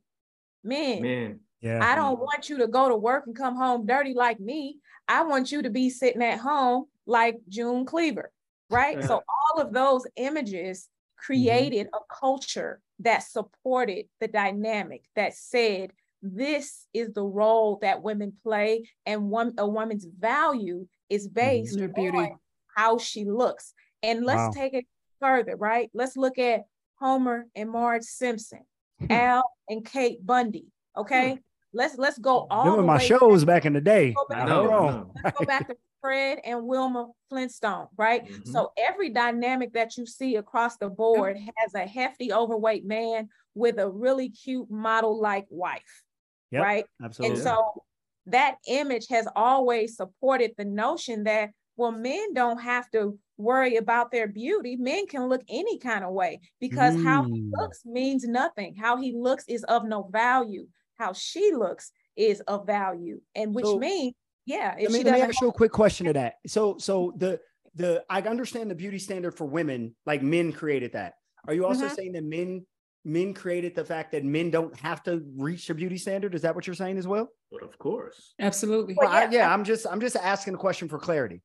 Men. 0.64 1.02
Man, 1.02 1.40
yeah, 1.60 1.78
I 1.80 1.94
don't 1.94 2.18
want 2.18 2.48
you 2.48 2.58
to 2.58 2.66
go 2.66 2.88
to 2.88 2.96
work 2.96 3.28
and 3.28 3.36
come 3.36 3.54
home 3.54 3.86
dirty 3.86 4.14
like 4.14 4.40
me. 4.40 4.80
I 5.06 5.22
want 5.22 5.52
you 5.52 5.62
to 5.62 5.70
be 5.70 5.90
sitting 5.90 6.22
at 6.24 6.40
home 6.40 6.86
like 7.06 7.36
June 7.48 7.86
Cleaver, 7.86 8.32
right? 8.68 9.02
so 9.04 9.22
all 9.54 9.60
of 9.62 9.72
those 9.72 10.06
images 10.16 10.88
created 11.16 11.86
a 11.94 11.98
culture 12.12 12.80
that 12.98 13.22
supported 13.22 14.06
the 14.18 14.26
dynamic 14.26 15.04
that 15.14 15.34
said 15.34 15.92
this 16.22 16.86
is 16.92 17.12
the 17.12 17.24
role 17.24 17.78
that 17.82 18.02
women 18.02 18.32
play 18.42 18.88
and 19.06 19.30
one 19.30 19.54
a 19.58 19.66
woman's 19.68 20.06
value 20.18 20.86
is 21.08 21.26
mm-hmm. 21.26 21.34
based 21.34 21.78
Their 21.78 21.88
beauty. 21.88 22.18
on 22.18 22.38
how 22.76 22.98
she 22.98 23.24
looks. 23.24 23.74
And 24.02 24.24
let's 24.24 24.56
Wow. 24.56 24.62
take 24.62 24.74
it 24.74 24.86
further, 25.20 25.56
right? 25.56 25.90
Let's 25.94 26.16
look 26.16 26.38
at 26.38 26.62
Homer 27.00 27.46
and 27.54 27.70
Marge 27.70 28.04
Simpson, 28.04 28.60
hmm. 28.98 29.10
Al 29.10 29.50
and 29.68 29.84
Kate 29.84 30.24
Bundy. 30.24 30.66
Okay, 30.96 31.34
hmm. 31.34 31.38
let's 31.72 31.96
let's 31.98 32.18
go 32.18 32.46
all 32.50 32.64
Them 32.64 32.76
the 32.76 32.82
my 32.82 32.98
way 32.98 33.06
shows 33.06 33.44
back 33.44 33.66
in 33.66 33.72
the 33.72 33.80
day. 33.80 34.12
Go 34.12 34.26
back 34.28 34.48
hold 34.48 34.70
no, 34.70 34.76
on. 34.76 34.94
no. 34.94 35.12
Let's 35.22 35.38
go 35.38 35.44
back 35.44 35.68
to 35.68 35.76
Fred 36.00 36.38
and 36.44 36.64
Wilma 36.64 37.08
Flintstone, 37.28 37.88
right? 37.96 38.24
Mhm. 38.24 38.46
So 38.46 38.72
every 38.78 39.10
dynamic 39.10 39.72
that 39.72 39.96
you 39.96 40.06
see 40.06 40.36
across 40.36 40.76
the 40.76 40.88
board 40.88 41.36
has 41.56 41.74
a 41.74 41.86
hefty, 41.86 42.32
overweight 42.32 42.84
man 42.84 43.28
with 43.54 43.78
a 43.78 43.90
really 43.90 44.28
cute 44.28 44.70
model-like 44.70 45.46
wife, 45.50 46.04
Yep, 46.50 46.62
right? 46.62 46.84
Absolutely. 47.02 47.36
And 47.36 47.42
so 47.44 47.82
that 48.26 48.56
image 48.68 49.06
has 49.08 49.26
always 49.36 49.96
supported 49.96 50.52
the 50.56 50.64
notion 50.64 51.24
that, 51.24 51.50
well, 51.76 51.92
men 51.92 52.34
don't 52.34 52.60
have 52.60 52.90
to 52.90 53.18
worry 53.36 53.76
about 53.76 54.10
their 54.10 54.26
beauty. 54.28 54.76
Men 54.76 55.06
can 55.06 55.28
look 55.28 55.42
any 55.48 55.78
kind 55.78 56.04
of 56.04 56.12
way 56.12 56.40
because 56.60 56.94
how 57.02 57.22
he 57.24 57.40
Mm. 57.42 57.50
looks 57.52 57.84
means 57.84 58.24
nothing. 58.24 58.74
How 58.74 58.96
he 58.96 59.12
looks 59.12 59.44
is 59.48 59.62
of 59.64 59.84
no 59.84 60.02
value. 60.10 60.66
How 60.98 61.12
she 61.12 61.52
looks 61.54 61.92
is 62.16 62.40
of 62.42 62.66
value. 62.66 63.20
And 63.34 63.54
which 63.54 63.64
So- 63.64 63.78
means, 63.78 64.14
yeah, 64.44 64.74
if 64.76 64.84
let 64.84 64.92
me, 64.92 64.98
she 64.98 65.04
let 65.04 65.14
me 65.14 65.20
ask 65.22 65.40
you 65.40 65.48
a 65.48 65.52
quick 65.52 65.70
question 65.72 66.06
to 66.06 66.12
that. 66.14 66.34
So, 66.46 66.78
so 66.78 67.12
the 67.16 67.40
the 67.74 68.04
I 68.10 68.20
understand 68.22 68.70
the 68.70 68.74
beauty 68.74 68.98
standard 68.98 69.36
for 69.36 69.44
women, 69.46 69.94
like 70.04 70.20
men 70.20 70.50
created 70.52 70.94
that. 70.94 71.14
Are 71.46 71.54
you 71.54 71.64
also 71.64 71.86
Mhm. 71.86 71.94
saying 71.94 72.12
that 72.12 72.24
men 72.24 72.66
men 73.08 73.34
created 73.34 73.74
the 73.74 73.84
fact 73.84 74.12
that 74.12 74.24
men 74.24 74.50
don't 74.50 74.76
have 74.78 75.02
to 75.04 75.24
reach 75.36 75.68
a 75.70 75.74
beauty 75.74 75.96
standard? 75.98 76.34
Is 76.34 76.42
that 76.42 76.54
what 76.54 76.66
you're 76.66 76.74
saying 76.76 76.98
as 76.98 77.08
well? 77.08 77.28
but 77.50 77.62
of 77.62 77.78
course. 77.78 78.34
Absolutely. 78.38 78.94
Well, 78.94 79.08
Well, 79.08 79.16
I- 79.16 79.22
yeah, 79.24 79.30
yeah, 79.30 79.52
I'm 79.54 79.64
just 79.64 79.86
I'm 79.90 80.00
just 80.00 80.16
asking 80.16 80.54
a 80.54 80.58
question 80.58 80.86
for 80.86 80.98
clarity. 80.98 81.40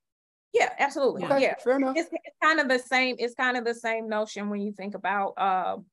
Yeah, 0.52 0.70
absolutely. 0.78 1.24
Okay, 1.24 1.42
Yeah. 1.42 1.56
fair 1.64 1.78
enough. 1.78 1.96
It's, 1.98 2.10
it's 2.12 2.36
kind 2.44 2.60
of 2.60 2.68
the 2.68 2.78
same, 2.78 3.16
it's 3.20 3.34
kind 3.36 3.56
of 3.56 3.64
the 3.64 3.74
same 3.74 4.10
notion 4.10 4.50
when 4.50 4.60
you 4.62 4.74
think 4.74 4.96
about 4.96 5.34
um 5.40 5.86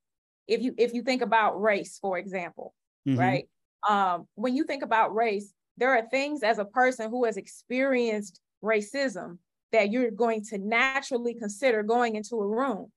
if 0.49 0.61
you 0.62 0.75
if 0.77 0.93
you 0.95 1.03
think 1.03 1.23
about 1.23 1.62
race, 1.62 1.99
for 2.01 2.18
example, 2.18 2.75
Mhm. 3.09 3.18
right? 3.18 3.49
Um, 3.89 4.27
when 4.35 4.57
you 4.57 4.64
think 4.64 4.83
about 4.83 5.14
race, 5.14 5.55
there 5.77 5.97
are 5.97 6.03
things 6.09 6.43
as 6.43 6.59
a 6.59 6.64
person 6.64 7.09
who 7.09 7.25
has 7.25 7.37
experienced 7.37 8.41
racism 8.64 9.39
that 9.71 9.91
you're 9.93 10.11
going 10.11 10.43
to 10.47 10.59
naturally 10.59 11.35
consider 11.35 11.85
going 11.85 12.16
into 12.16 12.35
a 12.35 12.47
room, 12.47 12.91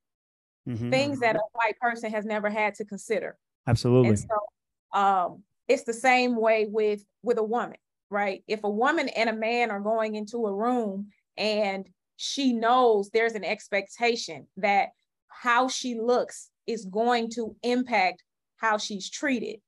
Mhm. 0.68 0.90
things 0.90 1.20
that 1.20 1.36
a 1.36 1.42
white 1.54 1.78
person 1.80 2.12
has 2.12 2.26
never 2.26 2.50
had 2.50 2.76
to 2.76 2.86
consider. 2.86 3.38
Absolutely. 3.68 4.10
And 4.10 4.20
so 4.20 5.00
um, 5.00 5.44
it's 5.68 5.84
the 5.84 5.94
same 5.94 6.36
way 6.36 6.68
with 6.70 7.04
with 7.22 7.38
a 7.38 7.44
woman, 7.44 7.78
right? 8.10 8.44
If 8.48 8.64
a 8.64 8.70
woman 8.70 9.10
and 9.10 9.30
a 9.30 9.36
man 9.36 9.72
are 9.72 9.80
going 9.80 10.16
into 10.16 10.46
a 10.46 10.54
room 10.54 11.10
and 11.38 11.88
she 12.16 12.54
knows 12.54 13.10
there's 13.10 13.34
an 13.34 13.44
expectation 13.44 14.48
that 14.58 14.90
how 15.28 15.68
she 15.68 16.00
looks 16.00 16.50
is 16.68 16.86
going 16.86 17.30
to 17.32 17.56
impact 17.64 18.24
how 18.58 18.78
she's 18.78 19.10
treated. 19.10 19.60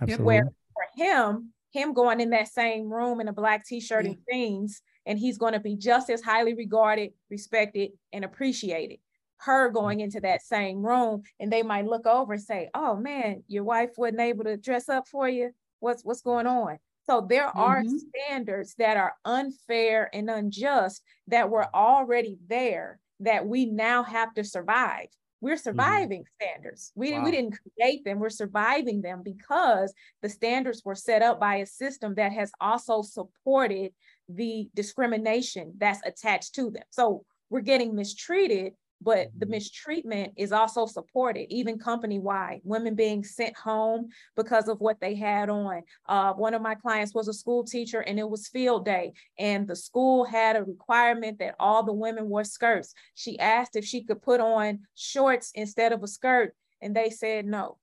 Absolutely. 0.00 0.24
Where 0.24 0.44
for 0.74 0.86
him, 1.02 1.52
him 1.72 1.92
going 1.94 2.20
in 2.20 2.30
that 2.30 2.48
same 2.48 2.92
room 2.92 3.20
in 3.20 3.28
a 3.28 3.32
black 3.32 3.64
t-shirt 3.66 4.06
and 4.06 4.18
jeans, 4.30 4.80
and 5.06 5.18
he's 5.18 5.38
going 5.38 5.54
to 5.54 5.60
be 5.60 5.76
just 5.76 6.10
as 6.10 6.22
highly 6.22 6.54
regarded, 6.54 7.10
respected, 7.30 7.92
and 8.12 8.24
appreciated. 8.24 8.98
Her 9.44 9.68
mm-hmm. 9.68 9.74
going 9.74 10.00
into 10.00 10.20
that 10.20 10.42
same 10.42 10.84
room, 10.84 11.22
and 11.38 11.52
they 11.52 11.62
might 11.62 11.86
look 11.86 12.06
over 12.06 12.34
and 12.34 12.42
say, 12.42 12.70
"Oh 12.74 12.96
man, 12.96 13.42
your 13.48 13.64
wife 13.64 13.90
wasn't 13.96 14.20
able 14.20 14.44
to 14.44 14.56
dress 14.56 14.88
up 14.88 15.08
for 15.08 15.28
you. 15.28 15.50
What's 15.80 16.04
what's 16.04 16.22
going 16.22 16.46
on?" 16.46 16.78
So 17.06 17.20
there 17.20 17.48
are 17.48 17.82
Mhm. 17.82 17.98
standards 17.98 18.74
that 18.76 18.96
are 18.96 19.14
unfair 19.24 20.08
and 20.14 20.30
unjust 20.30 21.02
that 21.28 21.50
were 21.50 21.64
mm-hmm. 21.64 21.76
already 21.76 22.38
there 22.46 22.98
that 23.20 23.46
we 23.46 23.66
now 23.66 24.02
have 24.02 24.32
to 24.34 24.44
survive. 24.44 25.08
We're 25.40 25.54
mm-hmm. 25.54 25.62
surviving 25.62 26.24
standards. 26.40 26.92
We, 26.94 27.12
Wow. 27.12 27.24
we 27.24 27.30
didn't 27.30 27.58
create 27.76 28.04
them. 28.04 28.18
We're 28.18 28.30
surviving 28.30 29.02
them 29.02 29.22
because 29.22 29.92
the 30.22 30.30
standards 30.30 30.82
were 30.84 30.94
set 30.94 31.20
up 31.20 31.38
by 31.38 31.56
a 31.56 31.66
system 31.66 32.14
that 32.14 32.32
has 32.32 32.50
also 32.60 33.02
supported 33.02 33.92
the 34.28 34.70
discrimination 34.74 35.74
that's 35.76 36.00
attached 36.06 36.54
to 36.54 36.70
them. 36.70 36.84
So 36.88 37.26
we're 37.50 37.60
getting 37.60 37.94
mistreated, 37.94 38.72
but 39.04 39.28
the 39.36 39.46
mistreatment 39.46 40.32
is 40.36 40.50
also 40.50 40.86
supported, 40.86 41.52
even 41.52 41.78
company 41.78 42.18
wide. 42.18 42.62
Women 42.64 42.94
being 42.94 43.22
sent 43.22 43.54
home 43.54 44.08
because 44.34 44.66
of 44.68 44.80
what 44.80 44.98
they 44.98 45.14
had 45.14 45.50
on. 45.50 45.82
Uh, 46.08 46.32
one 46.32 46.54
of 46.54 46.62
my 46.62 46.74
clients 46.74 47.14
was 47.14 47.28
a 47.28 47.34
school 47.34 47.64
teacher, 47.64 48.00
and 48.00 48.18
it 48.18 48.28
was 48.28 48.48
field 48.48 48.86
day, 48.86 49.12
and 49.38 49.68
the 49.68 49.76
school 49.76 50.24
had 50.24 50.56
a 50.56 50.64
requirement 50.64 51.38
that 51.38 51.54
all 51.60 51.82
the 51.82 51.92
women 51.92 52.28
wore 52.28 52.44
skirts. 52.44 52.94
She 53.14 53.38
asked 53.38 53.76
if 53.76 53.84
she 53.84 54.02
could 54.02 54.22
put 54.22 54.40
on 54.40 54.80
shorts 54.94 55.52
instead 55.54 55.92
of 55.92 56.02
a 56.02 56.08
skirt, 56.08 56.54
and 56.80 56.96
they 56.96 57.10
said 57.10 57.44
no. 57.44 57.76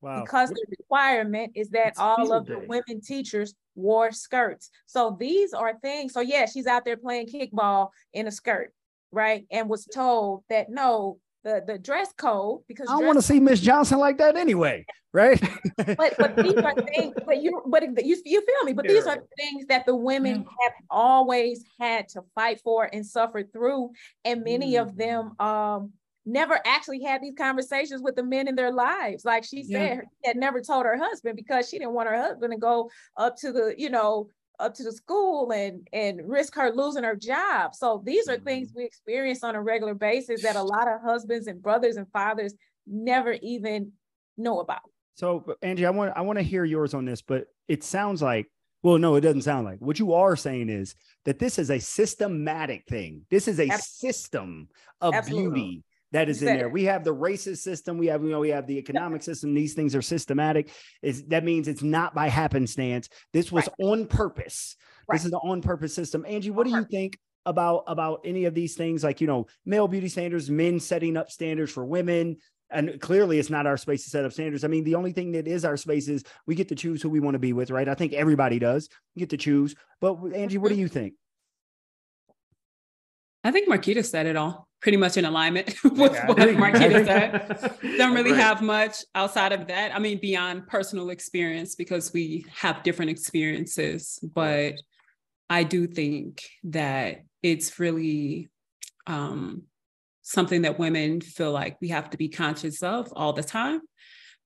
Wow. 0.00 0.22
Because 0.22 0.48
the 0.48 0.64
requirement 0.68 1.52
is 1.54 1.68
that 1.70 1.88
it's 1.88 1.98
all 1.98 2.32
of 2.32 2.46
day. 2.46 2.54
the 2.54 2.66
women 2.66 3.00
teachers 3.02 3.54
wore 3.76 4.10
skirts. 4.10 4.70
So 4.86 5.16
these 5.20 5.52
are 5.52 5.78
things. 5.78 6.12
So 6.12 6.20
yeah, 6.20 6.46
she's 6.46 6.66
out 6.66 6.84
there 6.84 6.96
playing 6.96 7.28
kickball 7.28 7.90
in 8.12 8.26
a 8.26 8.32
skirt 8.32 8.72
right? 9.12 9.44
And 9.50 9.68
was 9.68 9.84
told 9.84 10.44
that 10.48 10.70
no, 10.70 11.18
the 11.44 11.62
the 11.66 11.78
dress 11.78 12.12
code 12.16 12.60
because 12.68 12.88
I 12.88 12.96
don't 12.96 13.06
want 13.06 13.18
to 13.18 13.22
see 13.22 13.40
Miss 13.40 13.60
Johnson 13.60 13.98
like 13.98 14.18
that 14.18 14.36
anyway, 14.36 14.84
right? 15.12 15.40
but 15.76 16.14
but 16.18 16.36
these 16.36 16.56
are 16.56 16.74
things, 16.74 17.14
but 17.26 17.42
you 17.42 17.62
but 17.66 17.82
you 18.04 18.16
you 18.24 18.44
feel 18.44 18.64
me? 18.64 18.72
But 18.72 18.86
these 18.86 19.06
are 19.06 19.18
things 19.36 19.66
that 19.68 19.86
the 19.86 19.94
women 19.94 20.44
have 20.62 20.72
always 20.90 21.64
had 21.80 22.08
to 22.10 22.22
fight 22.34 22.60
for 22.62 22.88
and 22.92 23.04
suffer 23.04 23.42
through, 23.42 23.90
and 24.24 24.44
many 24.44 24.74
mm. 24.74 24.82
of 24.82 24.96
them 24.96 25.38
um 25.40 25.92
never 26.24 26.60
actually 26.64 27.02
had 27.02 27.20
these 27.20 27.34
conversations 27.36 28.02
with 28.02 28.14
the 28.14 28.22
men 28.22 28.48
in 28.48 28.54
their 28.54 28.72
lives. 28.72 29.24
Like 29.24 29.44
she 29.44 29.64
said, 29.64 29.96
yeah. 29.96 30.00
she 30.22 30.28
had 30.28 30.36
never 30.36 30.60
told 30.60 30.86
her 30.86 30.96
husband 30.96 31.36
because 31.36 31.68
she 31.68 31.78
didn't 31.78 31.94
want 31.94 32.08
her 32.08 32.16
husband 32.16 32.52
to 32.52 32.58
go 32.58 32.90
up 33.16 33.36
to 33.38 33.52
the, 33.52 33.74
you 33.76 33.90
know, 33.90 34.28
up 34.62 34.74
to 34.74 34.84
the 34.84 34.92
school 34.92 35.52
and 35.52 35.86
and 35.92 36.20
risk 36.26 36.54
her 36.54 36.72
losing 36.72 37.04
her 37.04 37.16
job. 37.16 37.74
So 37.74 38.02
these 38.04 38.28
are 38.28 38.38
things 38.38 38.68
mm-hmm. 38.68 38.78
we 38.78 38.84
experience 38.84 39.42
on 39.42 39.54
a 39.54 39.62
regular 39.62 39.94
basis 39.94 40.42
that 40.42 40.56
a 40.56 40.62
lot 40.62 40.88
of 40.88 41.02
husbands 41.02 41.46
and 41.46 41.60
brothers 41.60 41.96
and 41.96 42.06
fathers 42.12 42.54
never 42.86 43.36
even 43.42 43.92
know 44.36 44.60
about. 44.60 44.82
So 45.14 45.44
Angie, 45.60 45.86
I 45.86 45.90
want 45.90 46.12
I 46.16 46.22
want 46.22 46.38
to 46.38 46.42
hear 46.44 46.64
yours 46.64 46.94
on 46.94 47.04
this, 47.04 47.20
but 47.20 47.46
it 47.68 47.84
sounds 47.84 48.22
like 48.22 48.46
well, 48.82 48.98
no, 48.98 49.14
it 49.14 49.20
doesn't 49.20 49.42
sound 49.42 49.64
like 49.64 49.78
what 49.80 49.98
you 49.98 50.12
are 50.12 50.36
saying 50.36 50.68
is 50.68 50.94
that 51.24 51.38
this 51.38 51.58
is 51.58 51.70
a 51.70 51.78
systematic 51.78 52.84
thing. 52.88 53.22
This 53.30 53.46
is 53.46 53.60
a 53.60 53.68
Absolutely. 53.68 54.12
system 54.12 54.68
of 55.00 55.14
Absolutely. 55.14 55.60
beauty 55.60 55.84
that 56.12 56.28
is 56.28 56.42
in 56.42 56.56
there. 56.56 56.68
We 56.68 56.84
have 56.84 57.04
the 57.04 57.14
racist 57.14 57.58
system. 57.58 57.98
We 57.98 58.06
have, 58.06 58.22
you 58.22 58.30
know, 58.30 58.40
we 58.40 58.50
have 58.50 58.66
the 58.66 58.78
economic 58.78 59.22
system. 59.22 59.54
These 59.54 59.74
things 59.74 59.94
are 59.94 60.02
systematic. 60.02 60.70
Is 61.00 61.24
that 61.24 61.42
means 61.42 61.68
it's 61.68 61.82
not 61.82 62.14
by 62.14 62.28
happenstance. 62.28 63.08
This 63.32 63.50
was 63.50 63.66
right. 63.66 63.86
on 63.86 64.06
purpose. 64.06 64.76
Right. 65.08 65.16
This 65.16 65.26
is 65.26 65.32
an 65.32 65.40
on 65.42 65.62
purpose 65.62 65.94
system. 65.94 66.24
Angie, 66.28 66.50
what 66.50 66.66
do 66.66 66.70
you 66.70 66.84
think 66.84 67.18
about 67.46 67.84
about 67.86 68.20
any 68.24 68.44
of 68.44 68.54
these 68.54 68.74
things? 68.74 69.02
Like, 69.02 69.20
you 69.20 69.26
know, 69.26 69.46
male 69.64 69.88
beauty 69.88 70.08
standards, 70.08 70.50
men 70.50 70.78
setting 70.80 71.16
up 71.16 71.30
standards 71.30 71.72
for 71.72 71.84
women. 71.84 72.36
And 72.70 72.98
clearly, 73.00 73.38
it's 73.38 73.50
not 73.50 73.66
our 73.66 73.76
space 73.76 74.04
to 74.04 74.10
set 74.10 74.24
up 74.24 74.32
standards. 74.32 74.64
I 74.64 74.68
mean, 74.68 74.84
the 74.84 74.94
only 74.94 75.12
thing 75.12 75.32
that 75.32 75.46
is 75.46 75.64
our 75.64 75.76
space 75.76 76.08
is 76.08 76.24
we 76.46 76.54
get 76.54 76.68
to 76.68 76.74
choose 76.74 77.02
who 77.02 77.10
we 77.10 77.20
want 77.20 77.34
to 77.34 77.38
be 77.38 77.52
with, 77.52 77.70
right? 77.70 77.86
I 77.88 77.94
think 77.94 78.14
everybody 78.14 78.58
does. 78.58 78.88
We 79.14 79.20
get 79.20 79.30
to 79.30 79.36
choose. 79.36 79.74
But 80.00 80.16
Angie, 80.34 80.56
what 80.58 80.70
do 80.70 80.76
you 80.76 80.88
think? 80.88 81.14
I 83.44 83.50
think 83.50 83.68
Marquita 83.68 84.04
said 84.04 84.26
it 84.26 84.36
all 84.36 84.68
pretty 84.82 84.98
much 84.98 85.16
in 85.16 85.24
alignment 85.24 85.74
with 85.84 86.12
yeah, 86.12 86.26
what 86.26 86.36
Marquita 86.36 87.06
said. 87.06 87.78
Don't 87.98 88.14
really 88.14 88.32
right. 88.32 88.40
have 88.40 88.60
much 88.60 89.04
outside 89.14 89.52
of 89.52 89.68
that. 89.68 89.94
I 89.94 89.98
mean, 89.98 90.18
beyond 90.18 90.66
personal 90.66 91.10
experience, 91.10 91.74
because 91.76 92.12
we 92.12 92.44
have 92.54 92.82
different 92.82 93.10
experiences, 93.10 94.18
but 94.34 94.74
I 95.48 95.62
do 95.62 95.86
think 95.86 96.42
that 96.64 97.22
it's 97.42 97.78
really 97.78 98.50
um, 99.06 99.62
something 100.22 100.62
that 100.62 100.78
women 100.78 101.20
feel 101.20 101.52
like 101.52 101.80
we 101.80 101.88
have 101.88 102.10
to 102.10 102.16
be 102.16 102.28
conscious 102.28 102.82
of 102.82 103.12
all 103.14 103.32
the 103.32 103.42
time 103.42 103.80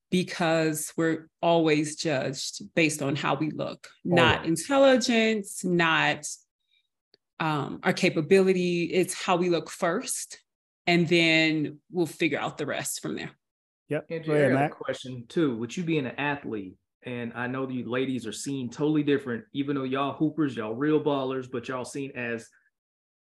because 0.09 0.93
we're 0.95 1.27
always 1.41 1.95
judged 1.95 2.61
based 2.75 3.01
on 3.01 3.15
how 3.15 3.35
we 3.35 3.49
look, 3.49 3.87
not 4.05 4.45
intelligence, 4.45 5.65
not 5.65 6.25
um, 7.39 7.79
our 7.83 7.93
capability. 7.93 8.85
It's 8.85 9.13
how 9.13 9.35
we 9.35 9.49
look 9.49 9.69
first, 9.69 10.39
and 10.85 11.07
then 11.07 11.79
we'll 11.91 12.05
figure 12.05 12.39
out 12.39 12.57
the 12.57 12.65
rest 12.65 13.01
from 13.01 13.15
there. 13.15 13.31
Yep. 13.89 14.05
Andrew, 14.09 14.35
ahead, 14.35 14.53
I 14.53 14.61
have 14.63 14.71
a 14.71 14.75
question 14.75 15.25
too. 15.29 15.55
Would 15.57 15.75
you 15.75 15.83
being 15.83 16.05
an 16.05 16.15
athlete, 16.17 16.75
and 17.03 17.31
I 17.35 17.47
know 17.47 17.69
you 17.69 17.89
ladies 17.89 18.27
are 18.27 18.33
seen 18.33 18.69
totally 18.69 19.03
different, 19.03 19.45
even 19.53 19.75
though 19.75 19.83
y'all 19.83 20.13
hoopers, 20.13 20.55
y'all 20.55 20.75
real 20.75 21.01
ballers, 21.01 21.49
but 21.49 21.67
y'all 21.67 21.85
seen 21.85 22.11
as 22.15 22.47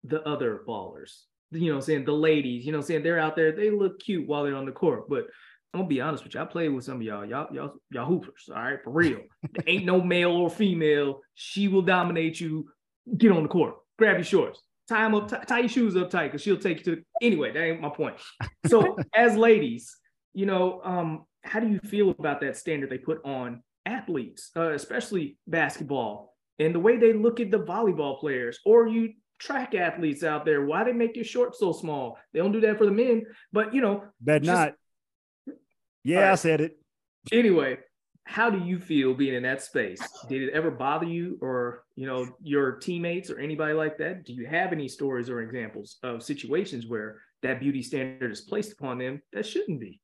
the 0.04 0.22
other 0.28 0.62
ballers. 0.68 1.22
You 1.52 1.70
know 1.70 1.76
I'm 1.76 1.82
saying? 1.82 2.06
The 2.06 2.14
ladies, 2.14 2.66
you 2.66 2.72
know 2.72 2.80
I'm 2.80 2.84
saying? 2.84 3.04
They're 3.04 3.20
out 3.20 3.36
there, 3.36 3.52
they 3.52 3.70
look 3.70 4.00
cute 4.00 4.28
while 4.28 4.44
they're 4.44 4.56
on 4.56 4.66
the 4.66 4.72
court. 4.72 5.10
But 5.10 5.28
I'm 5.74 5.82
gonna 5.82 5.88
be 5.88 6.02
honest 6.02 6.24
with 6.24 6.34
you. 6.34 6.42
I 6.42 6.46
played 6.46 6.70
with 6.70 6.84
some 6.84 6.98
of 6.98 7.02
y'all. 7.02 7.26
Y'all, 7.26 7.54
y'all, 7.54 7.76
y'all 7.92 8.06
hoopers. 8.06 8.50
All 8.50 8.62
right, 8.62 8.80
for 8.84 8.92
real. 8.92 9.20
there 9.54 9.64
ain't 9.68 9.86
no 9.86 10.02
male 10.02 10.32
or 10.32 10.50
female. 10.50 11.22
She 11.36 11.68
will 11.68 11.82
dominate 11.82 12.40
you. 12.40 12.68
Get 13.18 13.32
on 13.32 13.44
the 13.44 13.50
court 13.50 13.76
grab 14.02 14.18
your 14.18 14.24
shorts, 14.24 14.64
tie 14.90 15.04
them 15.04 15.14
up, 15.14 15.30
t- 15.30 15.46
tie 15.48 15.60
your 15.60 15.70
shoes 15.70 15.96
up 15.96 16.10
tight, 16.10 16.30
because 16.30 16.42
she'll 16.42 16.58
take 16.58 16.84
you 16.86 16.96
to. 16.96 17.04
Anyway, 17.22 17.52
that 17.52 17.62
ain't 17.62 17.82
my 17.82 17.90
point. 17.90 18.16
So, 18.66 18.98
as 19.16 19.38
ladies, 19.38 19.96
you 20.34 20.48
know, 20.48 20.82
um, 20.84 21.26
how 21.44 21.60
do 21.60 21.68
you 21.68 21.80
feel 21.80 22.10
about 22.10 22.42
that 22.42 22.58
standard 22.58 22.90
they 22.90 22.98
put 22.98 23.24
on 23.24 23.62
athletes, 23.86 24.50
uh, 24.58 24.72
especially 24.72 25.38
basketball, 25.48 26.34
and 26.58 26.74
the 26.74 26.80
way 26.80 26.98
they 26.98 27.14
look 27.14 27.40
at 27.40 27.52
the 27.52 27.60
volleyball 27.60 28.20
players, 28.20 28.60
or 28.66 28.88
you 28.88 29.14
track 29.38 29.76
athletes 29.76 30.24
out 30.24 30.46
there? 30.46 30.66
Why 30.66 30.84
they 30.84 30.94
make 30.94 31.16
your 31.16 31.26
shorts 31.26 31.60
so 31.60 31.74
small? 31.74 32.18
They 32.34 32.40
don't 32.40 32.52
do 32.52 32.62
that 32.62 32.80
for 32.80 32.86
the 32.86 32.92
men, 32.92 33.24
but 33.54 33.76
you 33.76 33.82
know, 33.82 34.04
bet 34.20 34.42
just, 34.42 34.52
not. 34.52 34.74
Yeah, 36.04 36.22
right. 36.22 36.32
I 36.32 36.36
said 36.36 36.62
it. 36.62 36.80
Anyway, 37.32 37.78
how 38.26 38.50
do 38.50 38.60
you 38.60 38.80
feel 38.80 39.14
being 39.14 39.34
in 39.34 39.44
that 39.44 39.62
space? 39.62 40.02
Did 40.30 40.44
it 40.44 40.54
ever 40.54 40.72
bother 40.72 41.06
you 41.06 41.38
or, 41.42 41.84
you 41.96 42.08
know, 42.08 42.28
your 42.42 42.74
teammates 42.74 43.30
or 43.30 43.40
anybody 43.40 43.74
like 43.74 43.98
that? 43.98 44.26
Do 44.26 44.34
you 44.34 44.46
have 44.46 44.72
any 44.72 44.88
stories 44.88 45.30
or 45.30 45.42
examples 45.42 45.98
of 46.04 46.24
situations 46.24 46.88
where 46.88 47.20
that 47.42 47.60
beauty 47.60 47.82
standard 47.82 48.32
is 48.32 48.42
placed 48.42 48.74
upon 48.74 49.00
them 49.00 49.22
that 49.34 49.46
shouldn't 49.46 49.80
be? 49.80 50.00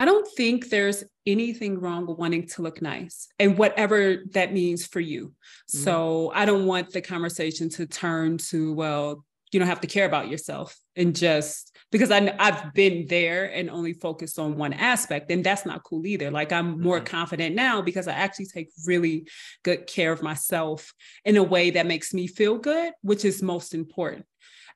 I 0.00 0.04
don't 0.04 0.26
think 0.36 0.68
there's 0.68 1.04
anything 1.26 1.78
wrong 1.78 2.06
with 2.06 2.18
wanting 2.18 2.48
to 2.48 2.62
look 2.62 2.82
nice 2.82 3.28
and 3.38 3.56
whatever 3.56 4.24
that 4.32 4.52
means 4.52 4.84
for 4.84 4.98
you. 4.98 5.28
Mm-hmm. 5.28 5.78
So 5.78 6.32
I 6.34 6.44
don't 6.44 6.66
want 6.66 6.90
the 6.90 7.00
conversation 7.00 7.68
to 7.70 7.86
turn 7.86 8.38
to, 8.38 8.72
well, 8.72 9.24
you 9.52 9.60
don't 9.60 9.68
have 9.68 9.82
to 9.82 9.86
care 9.86 10.06
about 10.06 10.28
yourself 10.28 10.76
and 10.96 11.14
just 11.14 11.72
because 11.92 12.10
I, 12.10 12.34
I've 12.38 12.72
been 12.72 13.06
there 13.06 13.44
and 13.44 13.68
only 13.68 13.92
focused 13.92 14.38
on 14.38 14.56
one 14.56 14.72
aspect, 14.72 15.30
and 15.30 15.44
that's 15.44 15.66
not 15.66 15.84
cool 15.84 16.06
either. 16.06 16.30
Like 16.30 16.50
I'm 16.50 16.80
more 16.80 16.96
mm-hmm. 16.96 17.04
confident 17.04 17.54
now 17.54 17.82
because 17.82 18.08
I 18.08 18.12
actually 18.12 18.46
take 18.46 18.70
really 18.86 19.28
good 19.62 19.86
care 19.86 20.10
of 20.10 20.22
myself 20.22 20.92
in 21.24 21.36
a 21.36 21.42
way 21.42 21.70
that 21.70 21.86
makes 21.86 22.14
me 22.14 22.26
feel 22.26 22.58
good, 22.58 22.94
which 23.02 23.24
is 23.24 23.42
most 23.42 23.74
important. 23.74 24.24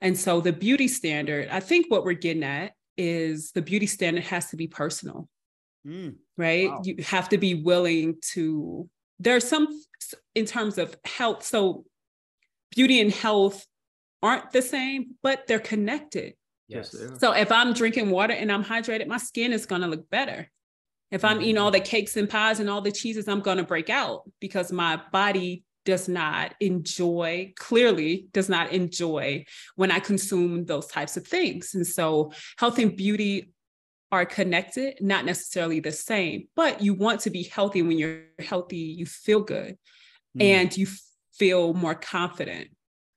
And 0.03 0.17
so 0.17 0.43
the 0.43 0.53
beauty 0.53 0.89
standard, 0.89 1.49
I 1.51 1.61
think 1.61 1.87
what 1.89 2.05
we're 2.05 2.13
getting 2.13 2.45
at 2.45 2.73
is 2.99 3.51
the 3.53 3.63
beauty 3.63 3.87
standard 3.87 4.25
has 4.25 4.51
to 4.51 4.57
be 4.57 4.67
personal, 4.67 5.27
mm. 5.87 6.15
right? 6.37 6.69
Wow. 6.69 6.83
You 6.85 6.97
have 7.07 7.31
to 7.31 7.39
be 7.39 7.55
willing 7.55 8.17
to, 8.33 8.89
there's 9.19 9.49
some 9.49 9.69
in 10.35 10.45
terms 10.45 10.77
of 10.77 10.95
health. 11.07 11.45
So 11.45 11.87
beauty 12.71 13.01
and 13.01 13.11
health 13.11 13.67
aren't 14.23 14.51
the 14.53 14.63
same, 14.63 15.15
but 15.23 15.47
they're 15.47 15.59
connected. 15.59 16.35
Yes. 16.69 16.97
So 17.19 17.33
if 17.33 17.53
I'm 17.53 17.73
drinking 17.73 18.11
water 18.11 18.33
and 18.33 18.51
I'm 18.51 18.65
hydrated, 18.65 19.07
my 19.07 19.19
skin 19.19 19.53
is 19.53 19.67
going 19.67 19.83
to 19.83 19.87
look 19.87 20.09
better. 20.11 20.51
If 21.11 21.25
I'm 21.25 21.41
eating 21.41 21.59
all 21.59 21.71
mm-hmm. 21.71 21.83
the 21.83 21.89
cakes 21.89 22.17
and 22.17 22.29
pies 22.29 22.59
and 22.59 22.69
all 22.69 22.81
the 22.81 22.91
cheeses, 22.91 23.29
I'm 23.29 23.41
going 23.41 23.59
to 23.59 23.65
break 23.65 23.89
out 23.89 24.23
because 24.41 24.73
my 24.73 25.01
body 25.13 25.65
does 25.85 26.09
not 26.09 26.55
enjoy, 26.59 27.53
clearly 27.57 28.27
does 28.33 28.49
not 28.49 28.73
enjoy 28.73 29.45
when 29.77 29.93
I 29.93 30.01
consume 30.01 30.65
those 30.65 30.89
types 30.89 31.17
of 31.17 31.27
things. 31.27 31.75
And 31.75 31.87
so 31.87 32.33
health 32.59 32.79
and 32.79 32.97
beauty 32.97 33.53
are 34.11 34.27
connected, 34.27 34.97
not 35.01 35.25
necessarily 35.25 35.79
the 35.79 35.93
same, 35.93 36.49
but 36.57 36.81
you 36.81 36.95
want 36.95 37.21
to 37.21 37.31
be 37.31 37.45
healthy. 37.45 37.83
When 37.83 37.99
you're 37.99 38.23
healthy, 38.41 38.79
you 38.79 39.07
feel 39.07 39.41
good 39.41 39.79
mm. 40.37 40.43
and 40.43 40.77
you 40.77 40.89
feel 41.35 41.73
more 41.73 41.95
confident. 41.95 42.69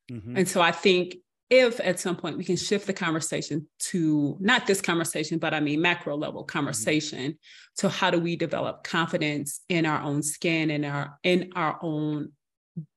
Mm-hmm. 0.10 0.38
And 0.38 0.48
so 0.48 0.62
I 0.62 0.72
think 0.72 1.16
if 1.50 1.80
at 1.80 2.00
some 2.00 2.16
point 2.16 2.38
we 2.38 2.44
can 2.44 2.58
shift 2.58 2.86
the 2.86 2.94
conversation 2.94 3.68
to 3.80 4.38
not 4.40 4.68
this 4.68 4.82
conversation, 4.82 5.40
but 5.40 5.54
I 5.54 5.60
mean 5.60 5.82
macro 5.82 6.16
level 6.16 6.42
mm-hmm. 6.42 6.58
conversation 6.58 7.32
mm-hmm. 7.32 7.78
to 7.78 7.90
how 7.90 8.12
do 8.12 8.20
we 8.20 8.36
develop 8.36 8.84
confidence 8.84 9.62
in 9.70 9.86
our 9.86 10.02
own 10.02 10.22
skin 10.22 10.70
and 10.70 10.86
our 10.86 11.18
in 11.24 11.52
our 11.56 11.80
own 11.82 12.32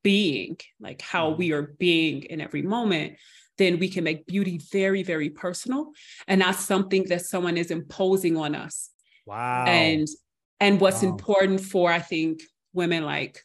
being, 0.03 0.59
like 0.81 1.01
how 1.01 1.31
mm-hmm. 1.31 1.39
we 1.39 1.53
are 1.53 1.75
being 1.79 2.25
in 2.25 2.41
every 2.41 2.63
moment, 2.63 3.15
then 3.59 3.79
we 3.79 3.89
can 3.89 4.05
make 4.05 4.27
beauty 4.27 4.61
very, 4.71 5.03
very 5.03 5.31
personal 5.31 5.93
and 6.27 6.41
not 6.41 6.57
something 6.57 7.05
that 7.09 7.23
someone 7.23 7.57
is 7.57 7.71
imposing 7.71 8.37
on 8.37 8.55
us. 8.55 8.91
Wow. 9.27 9.65
And 9.67 10.07
and 10.61 10.81
what's 10.81 11.03
wow. 11.03 11.11
important 11.11 11.61
for 11.61 11.91
I 11.91 12.01
think 12.01 12.43
women 12.73 13.05
like 13.05 13.41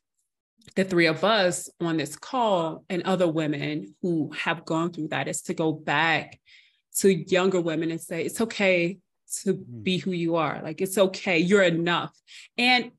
the 0.76 0.84
three 0.84 1.08
of 1.08 1.24
us 1.24 1.70
on 1.80 1.98
this 1.98 2.16
call 2.16 2.84
and 2.90 3.04
other 3.04 3.28
women 3.28 3.96
who 4.02 4.32
have 4.38 4.66
gone 4.66 4.92
through 4.92 5.10
that 5.10 5.28
is 5.28 5.42
to 5.44 5.54
go 5.54 5.72
back 5.72 6.40
to 7.00 7.14
younger 7.32 7.62
women 7.62 7.92
and 7.92 8.02
say, 8.02 8.24
it's 8.24 8.42
okay 8.42 8.98
to 9.44 9.56
mm. 9.56 9.84
be 9.84 9.98
who 9.98 10.12
you 10.12 10.36
are. 10.36 10.62
Like, 10.64 10.82
it's 10.82 10.98
okay, 10.98 11.40
you're 11.40 11.64
enough. 11.64 12.12
And 12.58 12.92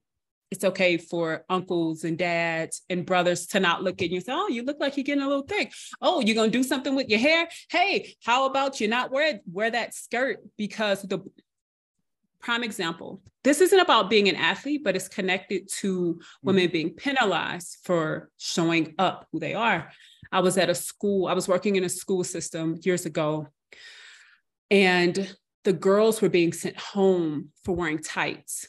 it's 0.51 0.65
okay 0.65 0.97
for 0.97 1.45
uncles 1.51 2.05
and 2.05 2.17
dads 2.17 2.83
and 2.89 3.05
brothers 3.05 3.47
to 3.49 3.61
not 3.61 3.83
look 3.83 4.01
at 4.01 4.09
you 4.09 4.17
and 4.17 4.25
say, 4.25 4.33
Oh, 4.33 4.49
you 4.49 4.63
look 4.63 4.81
like 4.81 4.97
you're 4.97 5.05
getting 5.05 5.23
a 5.23 5.29
little 5.29 5.43
thick. 5.43 5.73
Oh, 6.01 6.21
you're 6.21 6.35
gonna 6.35 6.51
do 6.51 6.63
something 6.63 6.95
with 6.95 7.09
your 7.09 7.19
hair. 7.19 7.49
Hey, 7.71 8.15
how 8.25 8.47
about 8.47 8.81
you 8.81 8.89
not 8.89 9.11
wear 9.11 9.41
wear 9.51 9.71
that 9.71 9.95
skirt? 9.95 10.39
Because 10.57 11.03
the 11.03 11.21
prime 12.41 12.63
example, 12.63 13.21
this 13.45 13.61
isn't 13.61 13.81
about 13.81 14.11
being 14.11 14.29
an 14.29 14.37
athlete, 14.37 14.83
but 14.85 14.97
it's 14.97 15.09
connected 15.09 15.69
to 15.79 16.15
mm-hmm. 16.15 16.21
women 16.43 16.71
being 16.71 16.91
penalized 16.91 17.79
for 17.85 18.31
showing 18.37 18.95
up 18.99 19.27
who 19.33 19.39
they 19.39 19.55
are. 19.55 19.91
I 20.31 20.41
was 20.41 20.59
at 20.59 20.71
a 20.71 20.75
school, 20.75 21.27
I 21.27 21.33
was 21.33 21.49
working 21.49 21.77
in 21.77 21.85
a 21.85 21.89
school 21.89 22.25
system 22.25 22.79
years 22.83 23.07
ago, 23.07 23.49
and 24.71 25.35
the 25.65 25.73
girls 25.73 26.21
were 26.21 26.29
being 26.29 26.53
sent 26.53 26.79
home 26.79 27.49
for 27.65 27.75
wearing 27.75 27.99
tights 27.99 28.69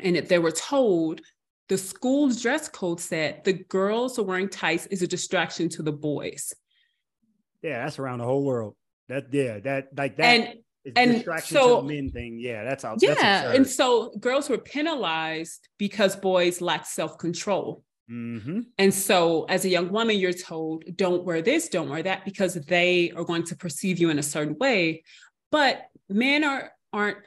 and 0.00 0.16
if 0.16 0.28
they 0.28 0.38
were 0.38 0.52
told 0.52 1.20
the 1.68 1.78
school's 1.78 2.40
dress 2.40 2.68
code 2.68 3.00
said 3.00 3.44
the 3.44 3.52
girls 3.52 4.18
are 4.18 4.22
wearing 4.22 4.48
tights 4.48 4.86
is 4.86 5.02
a 5.02 5.06
distraction 5.06 5.68
to 5.70 5.82
the 5.82 5.92
boys. 5.92 6.54
Yeah, 7.62 7.84
that's 7.84 7.98
around 7.98 8.18
the 8.18 8.24
whole 8.24 8.44
world. 8.44 8.76
That 9.08 9.32
yeah, 9.32 9.58
that 9.60 9.88
like 9.96 10.16
that 10.16 10.24
and 10.24 10.58
and 10.96 11.12
distraction 11.12 11.56
so, 11.56 11.82
the 11.82 11.94
men 11.94 12.10
thing. 12.10 12.38
Yeah, 12.40 12.64
that's 12.64 12.84
all. 12.84 12.96
Yeah, 12.98 13.14
that's 13.14 13.56
and 13.56 13.66
so 13.66 14.10
girls 14.18 14.48
were 14.48 14.58
penalized 14.58 15.68
because 15.78 16.16
boys 16.16 16.60
lacked 16.60 16.86
self 16.86 17.18
control. 17.18 17.84
Mm-hmm. 18.10 18.60
And 18.78 18.94
so, 18.94 19.44
as 19.44 19.64
a 19.64 19.68
young 19.68 19.90
woman, 19.90 20.16
you're 20.16 20.32
told, 20.32 20.84
don't 20.96 21.24
wear 21.24 21.42
this, 21.42 21.68
don't 21.68 21.90
wear 21.90 22.02
that, 22.02 22.24
because 22.24 22.54
they 22.54 23.12
are 23.14 23.24
going 23.24 23.44
to 23.44 23.56
perceive 23.56 23.98
you 23.98 24.08
in 24.08 24.18
a 24.18 24.22
certain 24.22 24.56
way. 24.58 25.04
But 25.50 25.88
men 26.08 26.44
are 26.44 26.72
aren't 26.92 27.18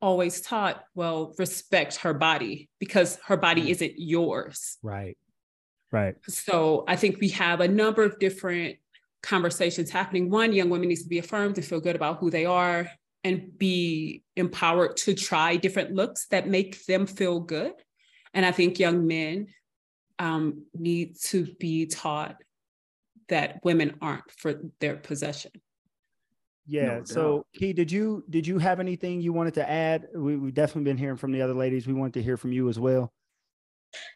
always 0.00 0.40
taught, 0.40 0.84
well, 0.94 1.34
respect 1.38 1.96
her 1.98 2.14
body 2.14 2.68
because 2.78 3.18
her 3.26 3.36
body 3.36 3.62
mm. 3.62 3.70
isn't 3.70 3.94
yours. 3.96 4.78
Right. 4.82 5.16
Right. 5.90 6.14
So 6.26 6.84
I 6.88 6.96
think 6.96 7.20
we 7.20 7.28
have 7.30 7.60
a 7.60 7.68
number 7.68 8.02
of 8.02 8.18
different 8.18 8.76
conversations 9.22 9.90
happening. 9.90 10.30
One, 10.30 10.52
young 10.52 10.70
women 10.70 10.88
needs 10.88 11.02
to 11.02 11.08
be 11.08 11.18
affirmed 11.18 11.54
to 11.56 11.62
feel 11.62 11.80
good 11.80 11.96
about 11.96 12.18
who 12.18 12.30
they 12.30 12.44
are 12.44 12.88
and 13.24 13.56
be 13.56 14.22
empowered 14.36 14.96
to 14.98 15.14
try 15.14 15.56
different 15.56 15.94
looks 15.94 16.26
that 16.28 16.48
make 16.48 16.84
them 16.86 17.06
feel 17.06 17.40
good. 17.40 17.72
And 18.34 18.44
I 18.44 18.52
think 18.52 18.78
young 18.78 19.06
men 19.06 19.48
um, 20.18 20.64
need 20.74 21.18
to 21.24 21.46
be 21.58 21.86
taught 21.86 22.36
that 23.28 23.60
women 23.62 23.96
aren't 24.00 24.30
for 24.30 24.60
their 24.80 24.96
possession. 24.96 25.52
Yeah. 26.66 26.98
No 26.98 27.04
so, 27.04 27.46
Key, 27.54 27.72
did 27.72 27.90
you 27.90 28.24
did 28.30 28.46
you 28.46 28.58
have 28.58 28.80
anything 28.80 29.20
you 29.20 29.32
wanted 29.32 29.54
to 29.54 29.68
add? 29.68 30.06
We, 30.14 30.36
we've 30.36 30.54
definitely 30.54 30.84
been 30.84 30.96
hearing 30.96 31.16
from 31.16 31.32
the 31.32 31.42
other 31.42 31.54
ladies. 31.54 31.86
We 31.86 31.92
wanted 31.92 32.14
to 32.14 32.22
hear 32.22 32.36
from 32.36 32.52
you 32.52 32.68
as 32.68 32.78
well. 32.78 33.12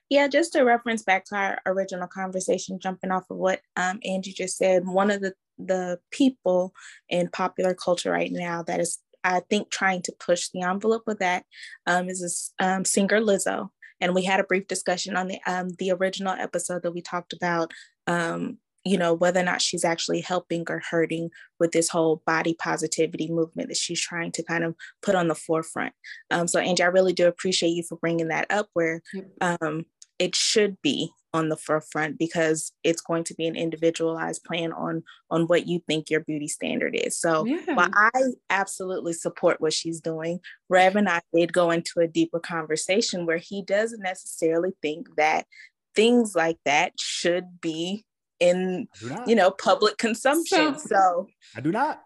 Yeah, 0.08 0.28
just 0.28 0.52
to 0.52 0.62
reference 0.62 1.02
back 1.02 1.24
to 1.26 1.36
our 1.36 1.58
original 1.66 2.08
conversation, 2.08 2.78
jumping 2.80 3.10
off 3.10 3.24
of 3.30 3.36
what 3.36 3.60
um, 3.76 4.00
Angie 4.04 4.32
just 4.32 4.56
said, 4.56 4.86
one 4.86 5.10
of 5.10 5.20
the 5.20 5.34
the 5.58 5.98
people 6.10 6.74
in 7.08 7.28
popular 7.30 7.74
culture 7.74 8.10
right 8.10 8.30
now 8.30 8.62
that 8.62 8.78
is, 8.78 8.98
I 9.24 9.40
think, 9.48 9.70
trying 9.70 10.02
to 10.02 10.12
push 10.20 10.48
the 10.52 10.62
envelope 10.62 11.04
with 11.06 11.20
that 11.20 11.44
um, 11.86 12.08
is 12.08 12.20
this 12.20 12.52
um, 12.58 12.84
singer 12.84 13.20
Lizzo. 13.20 13.70
And 14.00 14.14
we 14.14 14.24
had 14.24 14.40
a 14.40 14.44
brief 14.44 14.66
discussion 14.66 15.16
on 15.16 15.28
the 15.28 15.40
um, 15.46 15.70
the 15.78 15.92
original 15.92 16.34
episode 16.34 16.82
that 16.82 16.92
we 16.92 17.00
talked 17.00 17.32
about 17.32 17.72
um, 18.06 18.58
you 18.86 18.96
know, 18.96 19.12
whether 19.12 19.40
or 19.40 19.44
not 19.44 19.60
she's 19.60 19.84
actually 19.84 20.20
helping 20.20 20.64
or 20.68 20.80
hurting 20.90 21.30
with 21.58 21.72
this 21.72 21.88
whole 21.88 22.22
body 22.24 22.54
positivity 22.54 23.28
movement 23.28 23.68
that 23.68 23.76
she's 23.76 24.00
trying 24.00 24.30
to 24.30 24.42
kind 24.44 24.62
of 24.62 24.76
put 25.02 25.16
on 25.16 25.26
the 25.26 25.34
forefront. 25.34 25.92
Um, 26.30 26.46
so, 26.46 26.60
Angie, 26.60 26.84
I 26.84 26.86
really 26.86 27.12
do 27.12 27.26
appreciate 27.26 27.70
you 27.70 27.82
for 27.82 27.98
bringing 27.98 28.28
that 28.28 28.46
up 28.48 28.68
where 28.74 29.02
um, 29.40 29.86
it 30.18 30.36
should 30.36 30.80
be 30.82 31.10
on 31.34 31.48
the 31.48 31.56
forefront 31.56 32.18
because 32.18 32.72
it's 32.84 33.02
going 33.02 33.24
to 33.24 33.34
be 33.34 33.46
an 33.46 33.56
individualized 33.56 34.42
plan 34.44 34.72
on 34.72 35.02
on 35.30 35.46
what 35.46 35.66
you 35.66 35.82
think 35.86 36.08
your 36.08 36.20
beauty 36.20 36.48
standard 36.48 36.94
is. 36.94 37.18
So 37.18 37.44
yeah. 37.44 37.74
while 37.74 37.90
I 37.92 38.10
absolutely 38.48 39.12
support 39.12 39.60
what 39.60 39.72
she's 39.72 40.00
doing, 40.00 40.38
Rev 40.68 40.96
and 40.96 41.08
I 41.08 41.20
did 41.34 41.52
go 41.52 41.72
into 41.72 42.00
a 42.00 42.08
deeper 42.08 42.38
conversation 42.38 43.26
where 43.26 43.36
he 43.36 43.62
doesn't 43.62 44.00
necessarily 44.00 44.70
think 44.80 45.08
that 45.16 45.46
things 45.94 46.36
like 46.36 46.58
that 46.64 46.92
should 46.98 47.60
be 47.60 48.04
in 48.40 48.88
you 49.26 49.34
know 49.34 49.50
public 49.50 49.98
consumption. 49.98 50.78
So, 50.78 50.86
so 50.86 51.28
I 51.56 51.60
do 51.60 51.72
not. 51.72 52.02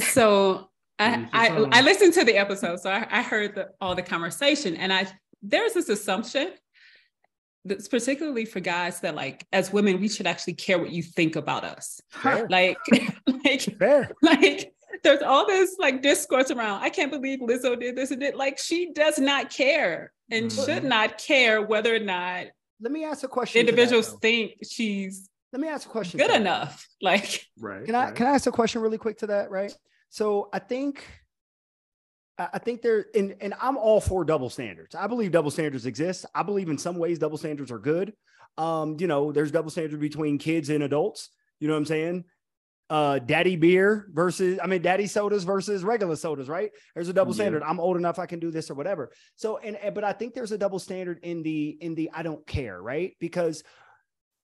So 0.00 0.70
I, 0.98 1.28
I, 1.32 1.48
I 1.72 1.80
listened 1.82 2.14
to 2.14 2.24
the 2.24 2.36
episode, 2.36 2.80
so 2.80 2.90
I, 2.90 3.06
I 3.10 3.22
heard 3.22 3.54
the, 3.54 3.68
all 3.80 3.94
the 3.94 4.02
conversation, 4.02 4.76
and 4.76 4.92
I 4.92 5.06
there's 5.42 5.74
this 5.74 5.88
assumption 5.88 6.52
that's 7.64 7.88
particularly 7.88 8.44
for 8.44 8.60
guys 8.60 9.00
that 9.00 9.14
like 9.14 9.46
as 9.52 9.72
women 9.72 10.00
we 10.00 10.08
should 10.08 10.26
actually 10.26 10.54
care 10.54 10.78
what 10.78 10.90
you 10.90 11.02
think 11.02 11.36
about 11.36 11.64
us. 11.64 12.00
Fair. 12.10 12.46
Like, 12.50 12.78
like, 13.44 13.60
Fair. 13.78 14.10
like 14.22 14.72
there's 15.02 15.22
all 15.22 15.46
this 15.46 15.76
like 15.78 16.02
discourse 16.02 16.50
around. 16.50 16.82
I 16.82 16.90
can't 16.90 17.10
believe 17.10 17.40
Lizzo 17.40 17.78
did 17.78 17.96
this 17.96 18.10
and 18.10 18.20
did 18.20 18.34
like 18.34 18.58
she 18.58 18.92
does 18.92 19.18
not 19.18 19.50
care 19.50 20.12
and 20.30 20.46
mm-hmm. 20.46 20.64
should 20.64 20.84
not 20.84 21.18
care 21.18 21.62
whether 21.62 21.94
or 21.94 22.00
not. 22.00 22.46
Let 22.80 22.92
me 22.92 23.04
ask 23.04 23.22
a 23.22 23.28
question. 23.28 23.60
Individuals 23.60 24.10
that, 24.10 24.20
think 24.20 24.52
she's 24.68 25.28
let 25.52 25.60
me 25.60 25.68
ask 25.68 25.86
a 25.86 25.90
question. 25.90 26.18
Good 26.18 26.30
enough. 26.30 26.88
Like, 27.02 27.48
right. 27.58 27.84
Can 27.84 27.96
I 27.96 28.04
right. 28.04 28.14
can 28.14 28.28
I 28.28 28.30
ask 28.30 28.46
a 28.46 28.52
question 28.52 28.80
really 28.80 28.96
quick 28.96 29.18
to 29.18 29.26
that? 29.26 29.50
Right. 29.50 29.74
So 30.08 30.48
I 30.52 30.60
think 30.60 31.04
I 32.38 32.60
think 32.60 32.80
there 32.80 33.06
and 33.12 33.34
and 33.40 33.54
I'm 33.60 33.76
all 33.76 34.00
for 34.00 34.24
double 34.24 34.50
standards. 34.50 34.94
I 34.94 35.08
believe 35.08 35.32
double 35.32 35.50
standards 35.50 35.84
exist. 35.84 36.26
I 36.32 36.44
believe 36.44 36.68
in 36.68 36.78
some 36.78 36.96
ways 36.96 37.18
double 37.18 37.38
standards 37.38 37.72
are 37.72 37.80
good. 37.80 38.12
Um, 38.56 38.96
you 39.00 39.08
know, 39.08 39.32
there's 39.32 39.50
double 39.50 39.70
standards 39.70 40.00
between 40.00 40.38
kids 40.38 40.68
and 40.68 40.84
adults. 40.84 41.28
You 41.58 41.66
know 41.66 41.74
what 41.74 41.78
I'm 41.78 41.86
saying? 41.86 42.24
Uh, 42.88 43.18
daddy 43.18 43.56
beer 43.56 44.06
versus 44.12 44.60
I 44.62 44.68
mean 44.68 44.82
daddy 44.82 45.08
sodas 45.08 45.42
versus 45.42 45.82
regular 45.82 46.14
sodas, 46.14 46.48
right? 46.48 46.70
There's 46.94 47.08
a 47.08 47.12
double 47.12 47.32
yeah. 47.32 47.42
standard. 47.42 47.64
I'm 47.64 47.80
old 47.80 47.96
enough 47.96 48.20
I 48.20 48.26
can 48.26 48.38
do 48.38 48.52
this 48.52 48.70
or 48.70 48.74
whatever. 48.74 49.10
So 49.34 49.58
and 49.58 49.76
but 49.92 50.04
I 50.04 50.12
think 50.12 50.34
there's 50.34 50.52
a 50.52 50.58
double 50.58 50.78
standard 50.78 51.18
in 51.24 51.42
the 51.42 51.76
in 51.80 51.96
the 51.96 52.10
I 52.14 52.22
don't 52.22 52.46
care, 52.46 52.80
right? 52.80 53.16
Because 53.18 53.64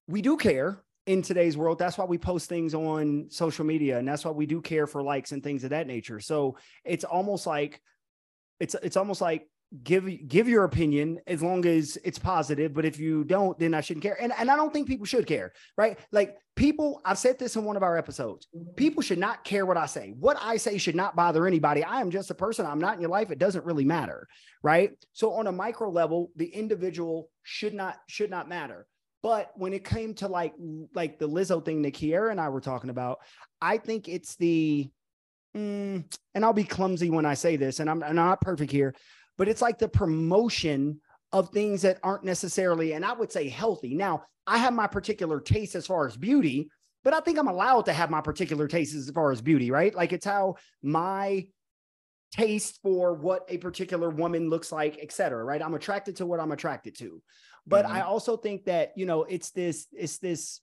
we 0.08 0.22
do 0.22 0.36
care 0.36 0.82
in 1.08 1.22
today's 1.22 1.56
world 1.56 1.78
that's 1.78 1.96
why 1.96 2.04
we 2.04 2.18
post 2.18 2.50
things 2.50 2.74
on 2.74 3.26
social 3.30 3.64
media 3.64 3.98
and 3.98 4.06
that's 4.06 4.26
why 4.26 4.30
we 4.30 4.44
do 4.44 4.60
care 4.60 4.86
for 4.86 5.02
likes 5.02 5.32
and 5.32 5.42
things 5.42 5.64
of 5.64 5.70
that 5.70 5.86
nature. 5.86 6.20
So 6.20 6.58
it's 6.84 7.02
almost 7.02 7.46
like 7.46 7.80
it's 8.60 8.76
it's 8.82 8.98
almost 8.98 9.22
like 9.22 9.48
give 9.82 10.06
give 10.28 10.48
your 10.48 10.64
opinion 10.64 11.18
as 11.26 11.42
long 11.42 11.64
as 11.64 11.96
it's 12.04 12.18
positive 12.18 12.74
but 12.74 12.84
if 12.84 12.98
you 12.98 13.22
don't 13.24 13.58
then 13.58 13.72
i 13.74 13.80
shouldn't 13.80 14.02
care. 14.02 14.20
And, 14.20 14.34
and 14.38 14.50
i 14.50 14.56
don't 14.56 14.70
think 14.70 14.86
people 14.86 15.06
should 15.06 15.26
care 15.26 15.52
right? 15.78 15.98
Like 16.12 16.36
people 16.56 17.00
i've 17.06 17.18
said 17.18 17.38
this 17.38 17.56
in 17.56 17.64
one 17.64 17.76
of 17.76 17.82
our 17.82 17.96
episodes 17.96 18.46
people 18.76 19.02
should 19.02 19.18
not 19.18 19.44
care 19.44 19.64
what 19.64 19.78
i 19.78 19.86
say. 19.86 20.12
What 20.18 20.36
i 20.42 20.58
say 20.58 20.76
should 20.76 20.96
not 20.96 21.16
bother 21.16 21.46
anybody. 21.46 21.82
I 21.82 22.02
am 22.02 22.10
just 22.10 22.30
a 22.30 22.34
person. 22.34 22.66
I'm 22.66 22.80
not 22.80 22.96
in 22.96 23.00
your 23.00 23.10
life. 23.10 23.30
It 23.30 23.38
doesn't 23.38 23.64
really 23.64 23.86
matter 23.86 24.28
right? 24.62 24.90
So 25.14 25.32
on 25.34 25.46
a 25.46 25.52
micro 25.52 25.88
level 25.88 26.32
the 26.36 26.48
individual 26.48 27.30
should 27.44 27.72
not 27.72 27.96
should 28.08 28.30
not 28.30 28.46
matter 28.46 28.86
but 29.28 29.52
when 29.56 29.74
it 29.74 29.84
came 29.84 30.14
to 30.14 30.26
like 30.26 30.54
like 30.94 31.18
the 31.18 31.28
Lizzo 31.28 31.62
thing 31.62 31.82
that 31.82 31.92
Kiera 31.92 32.30
and 32.30 32.40
I 32.40 32.48
were 32.48 32.62
talking 32.62 32.88
about, 32.88 33.18
I 33.60 33.76
think 33.76 34.08
it's 34.08 34.36
the 34.36 34.88
mm, 35.54 36.02
and 36.34 36.44
I'll 36.46 36.54
be 36.54 36.64
clumsy 36.64 37.10
when 37.10 37.26
I 37.26 37.34
say 37.34 37.56
this, 37.56 37.78
and 37.78 37.90
I'm, 37.90 38.02
I'm 38.02 38.14
not 38.14 38.40
perfect 38.40 38.72
here, 38.72 38.94
but 39.36 39.46
it's 39.46 39.60
like 39.60 39.78
the 39.78 39.86
promotion 39.86 41.02
of 41.30 41.50
things 41.50 41.82
that 41.82 41.98
aren't 42.02 42.24
necessarily, 42.24 42.94
and 42.94 43.04
I 43.04 43.12
would 43.12 43.30
say 43.30 43.50
healthy. 43.50 43.94
Now, 43.94 44.22
I 44.46 44.56
have 44.56 44.72
my 44.72 44.86
particular 44.86 45.40
taste 45.40 45.74
as 45.74 45.86
far 45.86 46.06
as 46.06 46.16
beauty, 46.16 46.70
but 47.04 47.12
I 47.12 47.20
think 47.20 47.38
I'm 47.38 47.48
allowed 47.48 47.84
to 47.84 47.92
have 47.92 48.08
my 48.08 48.22
particular 48.22 48.66
taste 48.66 48.94
as 48.94 49.10
far 49.10 49.30
as 49.30 49.42
beauty, 49.42 49.70
right? 49.70 49.94
Like 49.94 50.14
it's 50.14 50.24
how 50.24 50.56
my 50.82 51.48
taste 52.32 52.78
for 52.82 53.12
what 53.12 53.44
a 53.48 53.58
particular 53.58 54.08
woman 54.08 54.48
looks 54.48 54.72
like, 54.72 54.98
etc. 55.02 55.44
Right? 55.44 55.60
I'm 55.60 55.74
attracted 55.74 56.16
to 56.16 56.24
what 56.24 56.40
I'm 56.40 56.52
attracted 56.52 56.96
to. 57.00 57.20
But 57.68 57.84
mm-hmm. 57.84 57.96
I 57.96 58.00
also 58.02 58.36
think 58.36 58.64
that, 58.64 58.92
you 58.96 59.06
know, 59.06 59.24
it's 59.24 59.50
this, 59.50 59.86
it's 59.92 60.18
this, 60.18 60.60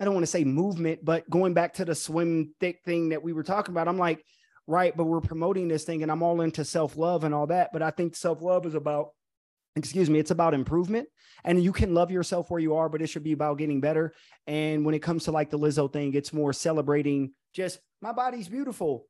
I 0.00 0.04
don't 0.04 0.14
want 0.14 0.24
to 0.24 0.30
say 0.30 0.44
movement, 0.44 1.04
but 1.04 1.28
going 1.28 1.54
back 1.54 1.74
to 1.74 1.84
the 1.84 1.94
swim 1.94 2.54
thick 2.58 2.80
thing 2.84 3.10
that 3.10 3.22
we 3.22 3.32
were 3.32 3.42
talking 3.42 3.74
about, 3.74 3.88
I'm 3.88 3.98
like, 3.98 4.24
right, 4.66 4.96
but 4.96 5.04
we're 5.04 5.20
promoting 5.20 5.68
this 5.68 5.84
thing 5.84 6.02
and 6.02 6.10
I'm 6.10 6.22
all 6.22 6.40
into 6.40 6.64
self-love 6.64 7.24
and 7.24 7.34
all 7.34 7.48
that. 7.48 7.70
But 7.72 7.82
I 7.82 7.90
think 7.90 8.16
self-love 8.16 8.64
is 8.66 8.74
about, 8.74 9.10
excuse 9.76 10.08
me, 10.08 10.18
it's 10.18 10.30
about 10.30 10.54
improvement. 10.54 11.08
And 11.44 11.62
you 11.62 11.72
can 11.72 11.94
love 11.94 12.10
yourself 12.10 12.50
where 12.50 12.60
you 12.60 12.76
are, 12.76 12.88
but 12.88 13.02
it 13.02 13.08
should 13.08 13.24
be 13.24 13.32
about 13.32 13.58
getting 13.58 13.80
better. 13.80 14.14
And 14.46 14.84
when 14.84 14.94
it 14.94 15.02
comes 15.02 15.24
to 15.24 15.32
like 15.32 15.50
the 15.50 15.58
Lizzo 15.58 15.92
thing, 15.92 16.14
it's 16.14 16.32
more 16.32 16.52
celebrating 16.52 17.32
just 17.54 17.78
my 18.00 18.12
body's 18.12 18.48
beautiful 18.48 19.06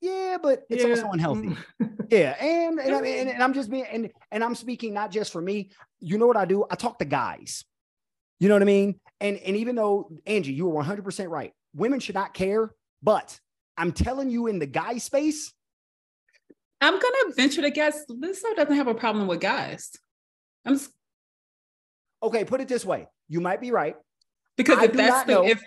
Yeah, 0.00 0.36
but 0.42 0.62
it's 0.68 0.84
Yeah. 0.84 0.90
also 0.90 1.10
unhealthy. 1.10 1.48
Mm. 1.48 1.56
Yeah, 2.08 2.36
and 2.40 2.78
and, 2.78 2.94
I 2.94 3.00
mean, 3.00 3.26
and 3.26 3.42
I'm 3.42 3.52
just 3.52 3.68
being 3.68 3.84
and 3.84 4.12
and 4.30 4.44
I'm 4.44 4.54
speaking 4.54 4.94
not 4.94 5.10
just 5.10 5.32
for 5.32 5.40
me. 5.42 5.70
You 5.98 6.18
know 6.18 6.28
what 6.28 6.36
I 6.36 6.44
do? 6.44 6.64
I 6.70 6.76
talk 6.76 7.00
to 7.00 7.04
guys. 7.04 7.64
You 8.38 8.48
know 8.48 8.54
what 8.54 8.62
I 8.62 8.66
mean? 8.66 9.00
And 9.20 9.36
and 9.38 9.56
even 9.56 9.74
though 9.74 10.12
Angie, 10.24 10.52
you 10.52 10.66
were 10.66 10.74
100 10.74 11.04
percent 11.04 11.30
right. 11.30 11.52
Women 11.74 11.98
should 11.98 12.14
not 12.14 12.32
care, 12.32 12.70
but 13.02 13.40
I'm 13.76 13.90
telling 13.90 14.30
you, 14.30 14.46
in 14.46 14.60
the 14.60 14.66
guy 14.66 14.98
space, 14.98 15.52
I'm 16.80 16.92
gonna 16.94 17.34
venture 17.34 17.62
to 17.62 17.70
guess 17.72 18.04
Lizzo 18.08 18.54
doesn't 18.54 18.76
have 18.76 18.86
a 18.86 18.94
problem 18.94 19.26
with 19.26 19.40
guys. 19.40 19.90
I'm 20.64 20.74
just, 20.74 20.92
okay, 22.22 22.44
put 22.44 22.60
it 22.60 22.68
this 22.68 22.84
way: 22.84 23.08
you 23.28 23.40
might 23.40 23.60
be 23.60 23.72
right. 23.72 23.96
because 24.56 24.78
I 24.78 24.84
if 24.84 24.92
that's 24.92 25.26
the 25.26 25.32
know. 25.32 25.44
if, 25.44 25.60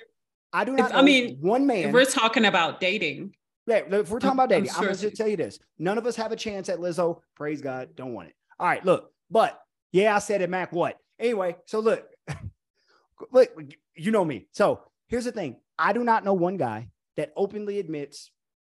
I 0.53 0.63
do 0.63 0.71
If- 0.73 0.79
not. 0.79 0.95
I 0.95 1.01
mean, 1.01 1.37
one 1.41 1.67
man. 1.67 1.87
if 1.89 1.93
we're 1.93 2.05
talking 2.05 2.45
about 2.45 2.79
dating, 2.79 3.35
Yeah, 3.69 3.99
if 3.99 4.09
we're 4.09 4.19
talking 4.19 4.39
I'm- 4.39 4.47
about 4.49 4.53
I'm 4.53 4.67
I'm, 4.75 4.93
gonna 4.95 5.11
tell 5.11 5.27
you 5.27 5.37
this: 5.37 5.59
none 5.77 5.97
of 5.97 6.05
us 6.05 6.15
have 6.15 6.31
a 6.31 6.35
chance 6.35 6.69
at 6.69 6.79
Lizzo. 6.79 7.21
Praise 7.35 7.61
God, 7.61 7.89
don't 7.95 8.13
want 8.13 8.29
it. 8.29 8.35
All 8.59 8.67
right, 8.67 8.83
look, 8.83 9.11
but 9.29 9.59
yeah, 9.91 10.15
I 10.15 10.19
said 10.19 10.41
it, 10.41 10.49
maK. 10.49 10.71
What? 10.73 10.97
Anyway, 11.19 11.55
so 11.65 11.79
look, 11.79 12.05
look, 13.31 13.49
you 13.95 14.11
know 14.11 14.25
me. 14.25 14.47
So 14.53 14.81
here's 15.07 15.25
the 15.25 15.31
thing: 15.31 15.57
I 15.77 15.93
do 15.93 16.03
not 16.03 16.23
know 16.23 16.33
one 16.33 16.57
guy 16.57 16.89
that 17.17 17.31
openly 17.35 17.79
admits, 17.79 18.31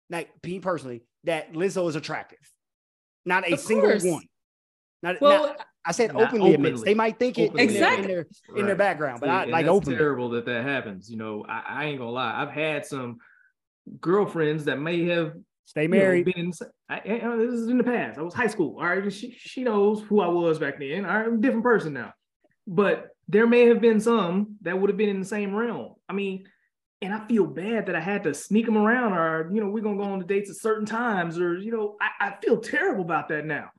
like 0.10 0.30
me 0.44 0.60
personally, 0.60 1.03
that 1.26 1.53
Lizzo 1.53 1.88
is 1.90 1.95
attractive. 1.95 2.40
Not 3.26 3.48
a 3.48 3.53
Of 3.53 3.60
single 3.60 3.90
course. 3.90 4.03
one. 4.03 4.24
Not, 5.03 5.22
well, 5.22 5.48
not- 5.48 5.66
I 5.86 5.91
said 5.94 6.14
Not 6.14 6.24
openly, 6.24 6.53
admits. 6.53 6.84
They 6.84 6.94
might 6.94 7.18
think 7.18 7.38
it 7.40 7.52
in, 7.52 7.53
their, 7.56 7.64
in 7.64 7.70
Exactly. 7.70 8.07
their 8.07 8.28
in 8.57 8.66
their 8.66 8.76
background, 8.76 9.22
but 9.22 9.28
See, 9.28 9.32
I 9.32 9.45
like 9.45 9.66
that's 9.66 9.74
openly. 9.76 9.98
terrible 9.98 10.30
that 10.32 10.45
that 10.45 10.64
happens. 10.64 11.10
You 11.10 11.18
know, 11.18 11.45
I, 11.48 11.64
I 11.68 11.86
ain't 11.86 11.99
gonna 11.99 12.11
lie. 12.11 12.34
I've 12.41 12.52
had 12.52 12.86
some 12.86 13.18
girlfriends 13.99 14.66
that 14.66 14.80
may 14.80 15.06
have 15.07 15.34
Stay 15.66 15.84
you 15.84 15.88
know, 15.90 15.98
married. 15.98 16.26
been 16.26 16.38
in, 16.38 16.52
I, 16.90 16.95
I- 16.95 17.22
I- 17.34 17.36
this 17.38 17.53
is 17.53 17.68
in 17.70 17.78
the 17.78 17.84
past. 17.84 18.18
I 18.18 18.22
was 18.24 18.34
high 18.34 18.48
school. 18.48 18.78
All 18.80 18.86
right, 18.88 19.11
she 19.14 19.32
she 19.38 19.64
knows 19.64 20.02
who 20.02 20.20
I 20.22 20.28
was 20.28 20.57
back 20.60 20.80
then. 20.80 21.06
All 21.06 21.16
right, 21.16 21.28
I'm 21.28 21.36
a 21.36 21.41
different 21.41 21.64
person 21.64 21.94
now. 21.94 22.14
But 22.66 23.10
there 23.28 23.45
may 23.48 23.68
have 23.68 23.80
been 23.82 23.99
some 23.99 24.56
that 24.61 24.80
would 24.80 24.90
have 24.90 24.98
been 24.98 25.10
in 25.10 25.20
the 25.20 25.26
same 25.28 25.53
realm. 25.56 25.94
I 26.07 26.14
mean, 26.14 26.45
and 27.02 27.14
I 27.14 27.26
feel 27.28 27.45
bad 27.45 27.86
that 27.86 27.95
I 27.95 27.99
had 27.99 28.24
to 28.24 28.34
sneak 28.34 28.66
them 28.66 28.78
around, 28.78 29.14
or 29.14 29.49
you 29.53 29.61
know, 29.61 29.70
we're 29.70 29.84
gonna 29.84 29.98
go 29.98 30.03
on 30.11 30.20
the 30.20 30.26
dates 30.26 30.49
at 30.49 30.56
certain 30.57 30.86
times, 30.86 31.40
or 31.40 31.57
you 31.57 31.72
know, 31.72 31.95
I, 32.02 32.28
I 32.30 32.36
feel 32.44 32.60
terrible 32.60 33.03
about 33.03 33.30
that 33.30 33.45
now. 33.45 33.70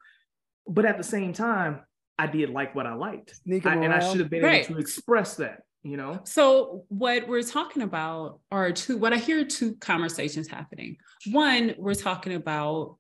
But 0.68 0.84
at 0.84 0.96
the 0.96 1.04
same 1.04 1.32
time, 1.32 1.80
I 2.18 2.26
did 2.28 2.50
like 2.50 2.74
what 2.74 2.86
I 2.86 2.94
liked, 2.94 3.34
Sneak 3.44 3.66
I- 3.66 3.72
'em 3.72 3.82
and 3.82 3.92
I 3.92 3.98
should 3.98 4.20
have 4.20 4.30
been 4.30 4.44
Right. 4.44 4.64
able 4.64 4.74
to 4.76 4.80
express 4.80 5.34
that. 5.36 5.62
You 5.82 5.96
know, 5.96 6.20
So 6.24 6.84
what 6.88 7.26
we're 7.26 7.42
talking 7.42 7.80
about 7.82 8.40
are 8.52 8.70
two 8.70 8.98
what 8.98 9.14
I 9.14 9.16
hear 9.16 9.44
two 9.46 9.76
conversations 9.76 10.46
happening. 10.46 10.98
One, 11.32 11.74
we're 11.78 11.94
talking 11.94 12.34
about 12.34 12.98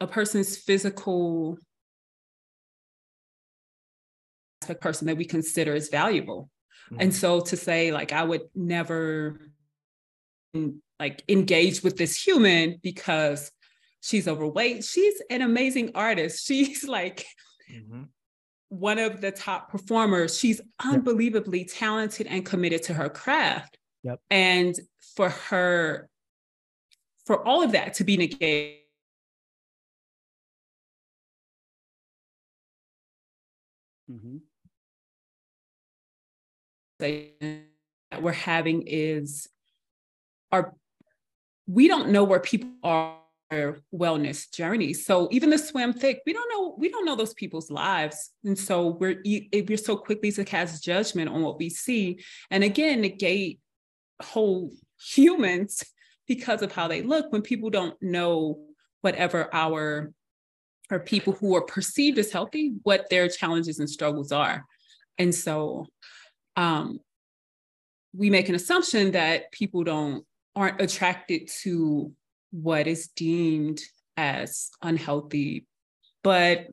a 0.00 0.06
person's 0.06 0.56
physical 0.56 1.58
a 4.68 4.74
person 4.74 5.06
that 5.06 5.16
we 5.16 5.24
consider 5.24 5.74
as 5.74 5.88
valuable. 5.88 6.50
And 6.98 7.14
so 7.14 7.40
to 7.40 7.56
say 7.56 7.92
like 7.92 8.12
I 8.12 8.22
would 8.22 8.42
never 8.54 9.38
mm, 10.56 10.76
like 10.98 11.22
engage 11.28 11.82
with 11.82 11.96
this 11.96 12.16
human 12.20 12.78
because 12.82 13.50
she's 14.00 14.28
overweight. 14.28 14.84
She's 14.84 15.20
an 15.30 15.42
amazing 15.42 15.92
artist. 15.94 16.46
She's 16.46 16.84
like 16.84 17.26
Mhm. 17.70 18.08
One 18.68 18.98
of 18.98 19.20
the 19.20 19.30
top 19.30 19.70
performers. 19.70 20.38
She's 20.38 20.60
unbelievably 20.84 21.66
talented 21.66 22.26
and 22.26 22.44
committed 22.44 22.82
to 22.84 22.94
her 22.94 23.08
craft. 23.08 23.78
Yep. 24.02 24.20
And 24.30 24.74
for 25.14 25.30
her, 25.30 26.08
for 27.24 27.46
all 27.46 27.62
of 27.62 27.72
that 27.72 27.94
to 27.94 28.04
be 28.04 28.16
negated, 28.16 28.80
Mhm. 34.10 34.40
that 36.98 38.22
we're 38.22 38.32
having 38.32 38.82
is 38.86 39.48
our 40.52 40.74
we 41.66 41.88
don't 41.88 42.10
know 42.10 42.22
where 42.24 42.40
people 42.40 42.70
are 42.84 43.18
wellness 43.52 44.52
journey. 44.52 44.92
So 44.92 45.28
even 45.30 45.50
the 45.50 45.58
swim 45.58 45.92
thick 45.92 46.20
we 46.26 46.32
don't 46.32 46.50
know 46.50 46.74
we 46.78 46.88
don't 46.88 47.04
know 47.04 47.16
those 47.16 47.34
people's 47.34 47.70
lives. 47.70 48.32
And 48.44 48.58
so 48.58 48.88
we're 48.88 49.22
we're 49.24 49.76
so 49.76 49.96
quickly 49.96 50.32
to 50.32 50.44
cast 50.44 50.82
judgment 50.82 51.30
on 51.30 51.42
what 51.42 51.58
we 51.58 51.70
see. 51.70 52.20
And 52.50 52.64
again 52.64 53.00
negate 53.00 53.60
whole 54.20 54.72
humans 55.00 55.84
because 56.26 56.62
of 56.62 56.72
how 56.72 56.88
they 56.88 57.02
look 57.02 57.30
when 57.30 57.42
people 57.42 57.70
don't 57.70 58.00
know 58.02 58.58
whatever 59.00 59.48
our 59.54 60.12
or 60.90 61.00
people 61.00 61.32
who 61.32 61.54
are 61.54 61.62
perceived 61.62 62.18
as 62.18 62.32
healthy 62.32 62.72
what 62.82 63.08
their 63.10 63.28
challenges 63.28 63.78
and 63.78 63.90
struggles 63.90 64.32
are. 64.32 64.64
And 65.18 65.34
so 65.34 65.86
um, 66.56 67.00
we 68.12 68.30
make 68.30 68.48
an 68.48 68.54
assumption 68.54 69.12
that 69.12 69.52
people 69.52 69.84
don't 69.84 70.24
aren't 70.54 70.80
attracted 70.80 71.48
to 71.62 72.12
what 72.50 72.86
is 72.86 73.08
deemed 73.08 73.80
as 74.16 74.70
unhealthy 74.82 75.66
but 76.22 76.66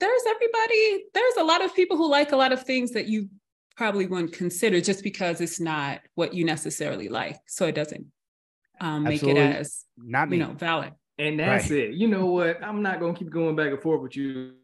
there's 0.00 0.22
everybody 0.28 1.04
there's 1.14 1.36
a 1.38 1.44
lot 1.44 1.62
of 1.64 1.74
people 1.74 1.96
who 1.96 2.08
like 2.10 2.32
a 2.32 2.36
lot 2.36 2.52
of 2.52 2.62
things 2.62 2.92
that 2.92 3.06
you 3.08 3.28
probably 3.76 4.06
wouldn't 4.06 4.32
consider 4.32 4.80
just 4.80 5.02
because 5.02 5.40
it's 5.40 5.60
not 5.60 6.00
what 6.14 6.34
you 6.34 6.44
necessarily 6.44 7.08
like 7.08 7.36
so 7.46 7.66
it 7.66 7.74
doesn't 7.74 8.06
um, 8.80 9.02
make 9.04 9.14
Absolutely. 9.14 9.42
it 9.42 9.56
as 9.56 9.84
Not 9.96 10.28
me. 10.30 10.36
you 10.38 10.44
know 10.44 10.52
valid 10.52 10.92
And 11.18 11.38
that's 11.40 11.68
Right. 11.70 11.80
it. 11.80 11.94
You 11.94 12.06
know 12.06 12.26
what? 12.26 12.62
I'm 12.62 12.80
not 12.80 13.00
gonna 13.00 13.14
keep 13.14 13.28
going 13.30 13.56
back 13.56 13.72
and 13.72 13.82
forth 13.82 14.02
with 14.02 14.16
you. 14.16 14.54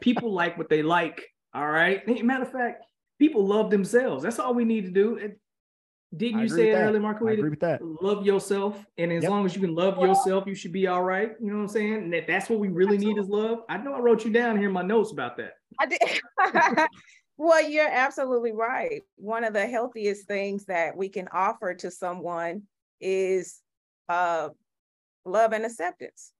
People 0.00 0.32
like 0.32 0.58
what 0.58 0.68
they 0.68 0.82
like. 0.82 1.22
All 1.54 1.70
right. 1.70 2.00
Matter 2.24 2.42
of 2.42 2.50
fact, 2.50 2.84
people 3.20 3.46
love 3.46 3.70
themselves. 3.70 4.24
That's 4.24 4.40
all 4.40 4.54
we 4.54 4.64
need 4.64 4.86
to 4.86 4.90
do. 4.90 5.18
It- 6.12 6.18
didn't 6.18 6.40
I 6.40 6.42
you 6.42 6.48
say 6.48 6.68
it 6.68 6.72
that. 6.72 6.82
earlier, 6.94 7.06
I 7.06 7.32
agree 7.32 7.48
with 7.50 7.60
that. 7.60 7.80
Love 7.82 8.26
yourself, 8.26 8.84
and 8.98 9.10
as 9.12 9.22
Yep. 9.22 9.30
long 9.30 9.46
as 9.46 9.54
you 9.54 9.60
can 9.62 9.74
love 9.74 9.98
yourself, 9.98 10.46
you 10.46 10.54
should 10.54 10.72
be 10.72 10.86
all 10.86 11.02
right. 11.02 11.32
You 11.40 11.46
know 11.50 11.56
what 11.56 11.62
I'm 11.62 11.68
saying? 11.68 11.94
And 11.94 12.14
if 12.14 12.26
that's 12.26 12.50
what 12.50 12.58
we 12.58 12.68
really 12.68 12.98
need 12.98 13.16
is 13.18 13.28
love. 13.28 13.64
I 13.68 13.78
know 13.78 13.94
I 13.94 14.00
wrote 14.00 14.24
you 14.24 14.30
down 14.30 14.58
here 14.58 14.66
in 14.68 14.72
my 14.74 14.82
notes 14.82 15.10
about 15.12 15.36
that. 15.38 15.54
I 15.80 15.86
did. 15.86 15.98
well, 17.38 17.66
you're 17.68 17.88
absolutely 17.88 18.52
right. 18.52 19.02
One 19.16 19.42
of 19.44 19.54
the 19.54 19.66
healthiest 19.66 20.26
things 20.26 20.66
that 20.66 20.96
we 20.96 21.08
can 21.08 21.28
offer 21.32 21.74
to 21.74 21.90
someone 21.90 22.62
is 23.00 23.60
uh, 24.08 24.50
love 25.24 25.52
and 25.52 25.64
acceptance. 25.64 26.32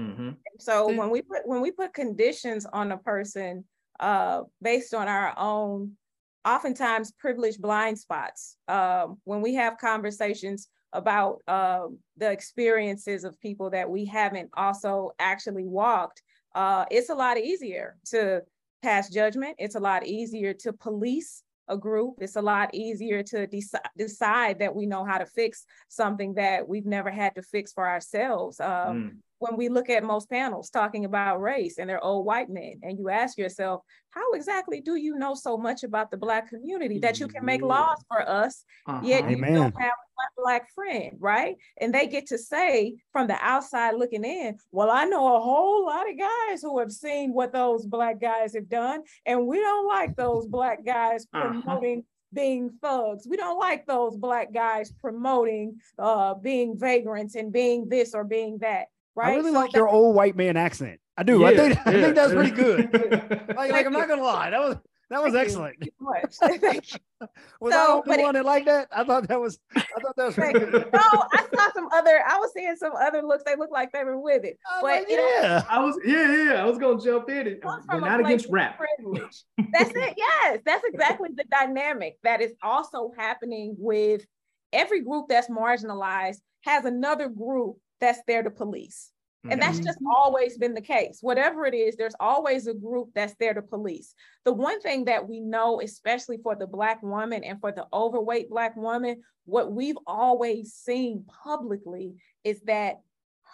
Mm-hmm. 0.00 0.30
So 0.58 0.90
Yeah. 0.90 0.98
when 0.98 1.10
we 1.10 1.20
put 1.22 1.46
when 1.46 1.60
we 1.60 1.70
put 1.70 1.92
conditions 1.92 2.64
on 2.64 2.92
a 2.92 2.96
person 2.98 3.64
uh, 4.00 4.42
based 4.62 4.94
on 4.94 5.06
our 5.06 5.34
own, 5.36 5.98
oftentimes 6.44 7.12
privileged 7.12 7.60
blind 7.60 7.98
spots, 7.98 8.56
um, 8.68 9.18
when 9.24 9.40
we 9.40 9.54
have 9.54 9.78
conversations 9.78 10.68
about 10.92 11.38
um, 11.48 11.98
the 12.16 12.30
experiences 12.30 13.24
of 13.24 13.40
people 13.40 13.70
that 13.70 13.88
we 13.88 14.04
haven't 14.04 14.50
also 14.54 15.12
actually 15.18 15.66
walked, 15.66 16.22
uh, 16.54 16.84
it's 16.90 17.08
a 17.08 17.14
lot 17.14 17.38
easier 17.38 17.96
to 18.04 18.42
pass 18.82 19.08
judgment. 19.08 19.56
It's 19.58 19.76
a 19.76 19.80
lot 19.80 20.06
easier 20.06 20.52
to 20.54 20.72
police 20.72 21.42
a 21.68 21.76
group. 21.76 22.16
It's 22.18 22.36
a 22.36 22.42
lot 22.42 22.74
easier 22.74 23.22
to 23.22 23.46
deci- 23.46 23.78
decide 23.96 24.58
that 24.58 24.74
we 24.74 24.84
know 24.84 25.04
how 25.04 25.18
to 25.18 25.26
fix 25.26 25.64
something 25.88 26.34
that 26.34 26.68
we've 26.68 26.84
never 26.84 27.10
had 27.10 27.34
to 27.36 27.42
fix 27.42 27.72
for 27.72 27.88
ourselves. 27.88 28.60
Um, 28.60 28.68
Mm. 28.68 29.16
When 29.42 29.56
we 29.56 29.68
look 29.68 29.90
at 29.90 30.04
most 30.04 30.30
panels 30.30 30.70
talking 30.70 31.04
about 31.04 31.40
race 31.42 31.78
and 31.78 31.90
they're 31.90 32.02
old 32.02 32.24
white 32.24 32.48
men, 32.48 32.74
and 32.82 32.98
you 32.98 33.08
ask 33.10 33.36
yourself, 33.36 33.82
how 34.10 34.32
exactly 34.32 34.80
do 34.80 34.94
you 34.96 35.16
know 35.18 35.34
so 35.34 35.56
much 35.58 35.82
about 35.82 36.10
the 36.10 36.16
Black 36.16 36.48
community 36.48 36.98
that 37.00 37.18
you 37.18 37.26
can 37.26 37.44
make 37.44 37.60
laws 37.62 37.98
for 38.08 38.20
us, 38.28 38.64
yet 39.02 39.22
Uh-huh. 39.22 39.30
you 39.30 39.36
Amen. 39.36 39.54
don't 39.54 39.80
have 39.80 39.92
a 39.92 40.08
Black- 40.16 40.36
Black 40.36 40.70
friend, 40.74 41.16
right? 41.18 41.56
And 41.80 41.92
they 41.94 42.06
get 42.06 42.26
to 42.28 42.38
say 42.38 42.94
from 43.12 43.26
the 43.26 43.36
outside 43.40 43.94
looking 43.96 44.24
in, 44.24 44.58
well, 44.70 44.90
I 44.90 45.04
know 45.06 45.34
a 45.36 45.40
whole 45.40 45.86
lot 45.86 46.08
of 46.08 46.16
guys 46.18 46.62
who 46.62 46.78
have 46.78 46.92
seen 46.92 47.32
what 47.34 47.52
those 47.52 47.84
Black 47.86 48.20
guys 48.20 48.54
have 48.54 48.68
done, 48.68 49.02
and 49.26 49.46
we 49.46 49.58
don't 49.58 49.86
like 49.86 50.14
those 50.16 50.46
Black 50.46 50.84
guys 50.84 51.26
Uh-huh. 51.34 51.60
promoting 51.62 52.04
being 52.34 52.70
thugs. 52.80 53.26
We 53.28 53.36
don't 53.36 53.58
like 53.58 53.84
those 53.86 54.16
Black 54.16 54.54
guys 54.54 54.90
promoting 54.90 55.78
uh, 55.98 56.32
being 56.32 56.78
vagrants 56.78 57.34
and 57.34 57.52
being 57.52 57.90
this 57.90 58.14
or 58.14 58.24
being 58.24 58.56
that. 58.60 58.86
Right. 59.14 59.32
I 59.32 59.36
really 59.36 59.52
So 59.52 59.58
like 59.60 59.72
your 59.74 59.88
old 59.88 60.14
white 60.16 60.36
man 60.36 60.56
accent. 60.56 60.98
I 61.16 61.22
do. 61.22 61.44
I 61.44 61.50
Yeah, 61.50 61.56
think 61.74 61.86
I 61.86 61.92
think 61.92 62.14
that's 62.14 62.32
pretty 62.32 62.50
good. 62.52 62.90
like, 63.56 63.70
like 63.70 63.86
I'm 63.86 63.92
not 63.92 64.08
gonna 64.08 64.22
lie, 64.22 64.50
that 64.50 64.60
was 64.60 64.76
that 65.10 65.22
was 65.22 65.34
Thank 65.34 65.44
excellent. 65.48 65.76
Thank 65.78 65.92
you 66.00 66.06
much. 66.06 66.34
Thank 66.60 66.92
you. 66.94 67.28
Was 67.60 67.74
So, 67.74 68.02
I 68.06 68.14
the 68.14 68.20
it- 68.20 68.22
one 68.22 68.34
that 68.34 68.46
like 68.46 68.64
that? 68.64 68.88
I 68.90 69.04
thought 69.04 69.28
that 69.28 69.38
was 69.38 69.58
I 69.76 69.80
thought 70.00 70.16
that 70.16 70.24
was 70.24 70.34
Thank 70.36 70.56
pretty 70.56 70.70
good. 70.72 70.88
no, 70.90 71.00
I 71.02 71.46
saw 71.54 71.70
some 71.74 71.88
other, 71.92 72.22
I 72.26 72.38
was 72.38 72.50
seeing 72.54 72.74
some 72.76 72.92
other 72.98 73.20
looks. 73.20 73.42
They 73.44 73.54
look 73.56 73.70
like 73.70 73.92
they 73.92 74.02
were 74.04 74.18
with 74.18 74.42
it. 74.44 74.58
I 74.66 74.80
But 74.80 74.84
like, 74.86 75.10
you 75.10 75.18
know, 75.18 75.28
yeah. 75.42 75.62
I 75.68 75.80
was 75.84 75.98
yeah, 76.02 76.44
yeah. 76.44 76.62
I 76.62 76.64
was 76.64 76.78
gonna 76.78 76.98
jump 76.98 77.28
in 77.28 77.46
it, 77.46 77.60
comes 77.60 77.84
but 77.86 77.98
not 78.00 78.20
against 78.20 78.46
rap. 78.48 78.78
privilege. 78.78 79.44
That's 79.74 79.90
it. 79.94 80.14
Yes, 80.16 80.60
that's 80.64 80.84
exactly 80.86 81.28
the 81.36 81.44
dynamic 81.50 82.16
that 82.24 82.40
is 82.40 82.52
also 82.62 83.12
happening 83.18 83.74
with 83.78 84.24
every 84.72 85.02
group 85.02 85.26
that's 85.28 85.50
marginalized 85.50 86.38
has 86.62 86.86
another 86.86 87.28
group 87.28 87.76
that's 88.02 88.20
there 88.26 88.42
to 88.42 88.50
police. 88.50 89.10
And 89.50 89.60
that's 89.60 89.78
just 89.78 89.98
mm-hmm. 89.98 90.14
always 90.14 90.56
been 90.56 90.74
the 90.74 90.80
case. 90.80 91.18
Whatever 91.20 91.66
it 91.66 91.74
is, 91.74 91.96
there's 91.96 92.14
always 92.20 92.68
a 92.68 92.74
group 92.74 93.08
that's 93.12 93.34
there 93.40 93.54
to 93.54 93.62
police. 93.62 94.14
The 94.44 94.52
one 94.52 94.80
thing 94.80 95.06
that 95.06 95.28
we 95.28 95.40
know, 95.40 95.80
especially 95.80 96.38
for 96.40 96.54
the 96.54 96.68
Black 96.68 97.02
woman 97.02 97.42
and 97.42 97.60
for 97.60 97.72
the 97.72 97.86
overweight 97.92 98.50
Black 98.50 98.76
woman, 98.76 99.22
what 99.44 99.72
we've 99.72 99.98
always 100.06 100.74
seen 100.74 101.24
publicly 101.42 102.14
is 102.44 102.60
that 102.66 103.00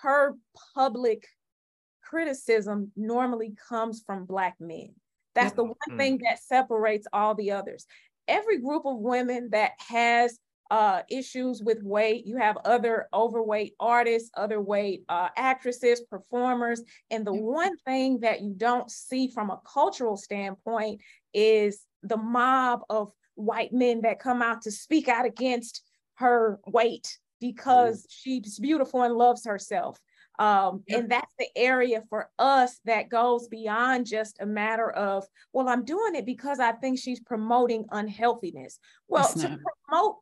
her 0.03 0.35
public 0.75 1.27
criticism 2.03 2.93
normally 2.95 3.55
comes 3.69 4.03
from 4.05 4.27
Black 4.27 4.57
men. 4.61 4.91
That's 5.35 5.55
the 5.55 5.65
one 5.65 5.75
mm-hmm. 5.89 5.97
thing 5.97 6.21
that 6.25 6.43
separates 6.43 7.07
all 7.15 7.35
the 7.35 7.53
others. 7.53 7.87
Every 8.27 8.61
group 8.61 8.85
of 8.85 8.99
women 8.99 9.51
that 9.53 9.73
has 9.89 10.39
uh, 10.71 11.03
issues 11.11 11.63
with 11.63 11.83
weight. 11.83 12.27
You 12.27 12.37
have 12.37 12.59
other 12.65 13.09
overweight 13.13 13.75
artists, 13.81 14.31
other 14.35 14.61
weight 14.61 15.05
uh, 15.09 15.29
actresses, 15.37 16.01
performers. 16.03 16.83
And 17.11 17.27
the 17.27 17.35
one 17.35 17.77
thing 17.79 18.21
that 18.21 18.43
you 18.43 18.55
don't 18.57 18.91
see 18.91 19.29
from 19.29 19.51
a 19.51 19.61
cultural 19.67 20.17
standpoint 20.17 21.01
is 21.33 21.81
the 22.03 22.17
mob 22.17 22.83
of 22.91 23.13
white 23.35 23.73
men 23.73 24.03
that 24.03 24.21
come 24.21 24.43
out 24.43 24.63
to 24.63 24.71
speak 24.71 25.09
out 25.09 25.25
against 25.25 25.83
her 26.15 26.61
weight 26.67 27.19
because 27.41 28.07
she's 28.11 28.59
beautiful 28.59 29.03
and 29.03 29.15
loves 29.15 29.47
herself. 29.47 29.99
Um. 30.39 30.85
And 30.89 31.11
that's 31.11 31.35
the 31.37 31.49
area 31.57 32.05
for 32.09 32.31
us 32.39 32.79
that 32.85 33.09
goes 33.09 33.49
beyond 33.49 34.07
just 34.07 34.37
a 34.41 34.47
matter 34.47 34.89
of, 34.89 35.25
well, 35.53 35.69
I'm 35.69 35.85
doing 35.85 36.15
it 36.15 36.27
because 36.27 36.61
I 36.61 36.73
think 36.73 37.01
she's 37.01 37.19
promoting 37.19 37.87
unhealthiness. 37.91 38.79
Well, 39.09 39.29
to 39.29 39.41
promote 39.41 39.61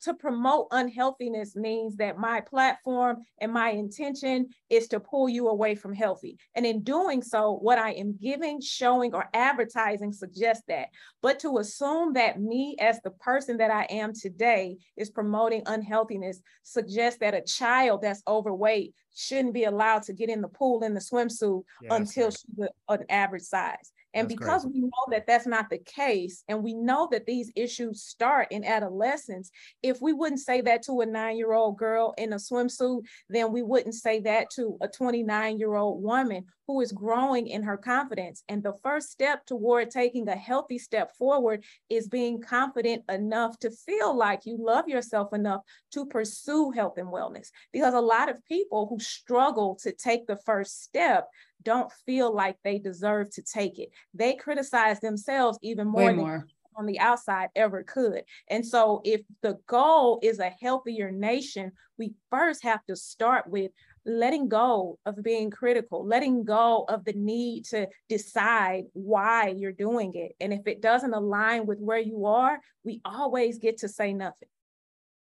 to 0.03 0.15
promote 0.15 0.69
unhealthiness 0.71 1.57
means 1.57 1.97
that 1.97 2.19
my 2.19 2.41
platform 2.41 3.23
and 3.41 3.53
my 3.53 3.71
intention 3.71 4.49
is 4.71 4.89
to 4.89 5.01
pull 5.01 5.29
you 5.29 5.49
away 5.49 5.75
from 5.75 5.93
healthy. 5.93 6.39
And 6.55 6.65
in 6.65 6.83
doing 6.83 7.23
so, 7.23 7.53
what 7.53 7.79
I 7.79 7.93
am 7.93 8.17
giving, 8.17 8.61
showing, 8.61 9.15
or 9.15 9.29
advertising 9.35 10.13
suggests 10.13 10.65
that. 10.69 10.89
But 11.23 11.41
to 11.41 11.59
assume 11.59 12.13
that 12.15 12.41
me 12.41 12.77
as 12.81 13.01
the 13.03 13.11
person 13.11 13.57
that 13.59 13.71
I 13.71 13.85
am 13.91 14.13
today 14.13 14.77
is 14.97 15.11
promoting 15.11 15.63
unhealthiness 15.67 16.41
suggests 16.63 17.19
that 17.21 17.35
a 17.35 17.43
child 17.43 18.03
that's 18.03 18.23
overweight 18.29 18.95
shouldn't 19.15 19.55
be 19.55 19.65
allowed 19.65 20.03
to 20.05 20.13
get 20.13 20.29
in 20.29 20.43
the 20.43 20.49
pool 20.49 20.85
in 20.85 20.95
the 20.95 21.01
swimsuit 21.01 21.63
until 21.91 22.31
she's 22.31 22.69
an 22.89 23.05
average 23.09 23.43
size. 23.43 23.93
And 24.17 24.29
that's 24.29 24.39
because 24.39 24.67
we 24.67 24.81
know 24.81 24.91
that 25.11 25.27
that's 25.27 25.47
not 25.47 25.69
the 25.69 25.79
case, 25.79 26.43
and 26.49 26.65
we 26.65 26.73
know 26.73 27.07
that 27.13 27.27
these 27.27 27.53
issues 27.55 28.03
start 28.03 28.49
in 28.51 28.65
adolescence, 28.65 29.51
if 29.83 30.01
we 30.01 30.15
wouldn't 30.15 30.41
say 30.41 30.63
that 30.63 30.83
to 30.85 31.03
a 31.03 31.07
nine 31.07 31.37
year 31.37 31.53
old 31.53 31.77
girl 31.77 32.15
in 32.17 32.33
a 32.33 32.37
swimsuit, 32.37 33.03
then 33.29 33.53
we 33.53 33.63
wouldn't 33.63 33.95
say 33.95 34.21
that 34.21 34.49
to 34.57 34.79
a 34.81 34.89
29 34.89 35.59
year 35.59 35.75
old 35.75 36.03
woman 36.03 36.47
who 36.67 36.81
is 36.81 36.93
growing 36.93 37.47
in 37.47 37.63
her 37.63 37.77
confidence. 37.77 38.43
And 38.49 38.63
the 38.63 38.75
first 38.83 39.11
step 39.11 39.47
toward 39.47 39.91
taking 39.91 40.29
a 40.29 40.37
healthy 40.37 40.79
step 40.79 41.17
forward 41.17 41.65
is 41.89 42.09
being 42.09 42.41
confident 42.41 43.05
enough 43.09 43.59
to 43.61 43.71
feel 43.71 44.17
like 44.17 44.47
you 44.47 44.57
love 44.59 44.89
yourself 44.89 45.33
enough 45.33 45.63
to 45.93 46.07
pursue 46.07 46.73
health 46.73 46.99
and 46.99 47.09
wellness. 47.09 47.49
Because 47.73 47.95
a 47.95 48.01
lot 48.01 48.29
of 48.29 48.45
people 48.45 48.87
who 48.89 48.99
struggle 48.99 49.77
to 49.83 49.93
take 49.93 50.27
the 50.27 50.37
first 50.37 50.83
step 50.83 51.29
don't 51.63 51.93
feel 52.05 52.35
like 52.35 52.57
they 52.63 52.79
deserve 52.79 53.31
to 53.31 53.43
take 53.43 53.79
it. 53.79 53.91
They 54.15 54.35
criticize 54.35 55.01
themselves 55.01 55.59
even 55.63 55.87
more, 55.87 56.13
more. 56.13 56.47
on 56.77 56.87
the 56.87 56.99
outside 56.99 57.49
ever 57.57 57.83
could. 57.83 58.23
And 58.49 58.67
so 58.67 59.01
if 59.05 59.23
the 59.43 59.59
goal 59.67 60.21
is 60.23 60.39
a 60.39 60.53
healthier 60.61 61.11
nation, 61.11 61.73
we 61.99 62.15
first 62.31 62.63
have 62.63 62.85
to 62.87 62.97
start 62.97 63.49
with 63.49 63.71
letting 64.07 64.49
go 64.49 64.99
of 65.05 65.23
being 65.23 65.51
critical, 65.51 66.07
letting 66.07 66.45
go 66.45 66.85
of 66.89 67.05
the 67.05 67.13
need 67.13 67.65
to 67.67 67.89
decide 68.09 68.85
why 68.93 69.49
you're 69.49 69.73
doing 69.73 70.15
it. 70.15 70.33
And 70.41 70.53
if 70.53 70.67
it 70.67 70.81
doesn't 70.81 71.13
align 71.13 71.67
with 71.67 71.79
where 71.81 71.99
you 71.99 72.27
are, 72.27 72.59
we 72.85 73.01
always 73.05 73.59
get 73.59 73.79
to 73.79 73.89
say 73.89 74.15
nothing. 74.15 74.49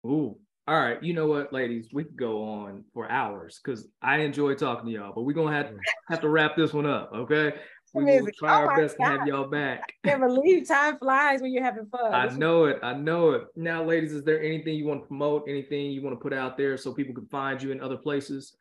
Ooh, 0.05 0.37
all 0.67 0.79
right, 0.79 1.01
you 1.03 1.13
know 1.13 1.27
what, 1.27 1.51
ladies, 1.51 1.89
we 1.91 2.03
could 2.03 2.17
go 2.17 2.43
on 2.43 2.83
for 2.93 3.11
hours 3.11 3.59
because 3.63 3.87
I 4.01 4.19
enjoy 4.19 4.53
talking 4.53 4.85
to 4.87 4.91
y'all, 4.91 5.13
but 5.13 5.23
we're 5.23 5.33
gonna 5.33 5.55
have, 5.55 5.69
to 5.69 5.77
have 6.09 6.21
to 6.21 6.29
wrap 6.29 6.55
this 6.55 6.73
one 6.73 6.85
up, 6.85 7.11
okay? 7.13 7.53
We 7.93 8.03
will 8.03 8.27
try 8.37 8.61
oh 8.61 8.67
our 8.67 8.81
best 8.81 8.97
God. 8.97 9.05
to 9.05 9.17
have 9.17 9.27
y'all 9.27 9.49
back. 9.49 9.93
I 10.03 10.09
can't 10.09 10.21
believe 10.21 10.67
time 10.67 10.97
flies 10.97 11.41
when 11.41 11.53
you're 11.53 11.63
having 11.63 11.85
fun. 11.85 12.13
I 12.13 12.27
know 12.35 12.65
it. 12.65 12.79
I 12.83 12.93
know 12.93 13.31
it. 13.31 13.43
Now, 13.55 13.85
ladies, 13.85 14.11
is 14.11 14.23
there 14.23 14.41
anything 14.41 14.75
you 14.75 14.85
want 14.85 15.03
to 15.03 15.07
promote? 15.07 15.45
Anything 15.47 15.91
you 15.91 16.01
want 16.01 16.13
to 16.13 16.21
put 16.21 16.33
out 16.33 16.57
there 16.57 16.77
so 16.77 16.93
people 16.93 17.15
can 17.15 17.27
find 17.27 17.61
you 17.63 17.71
in 17.71 17.79
other 17.79 17.95
places? 17.95 18.57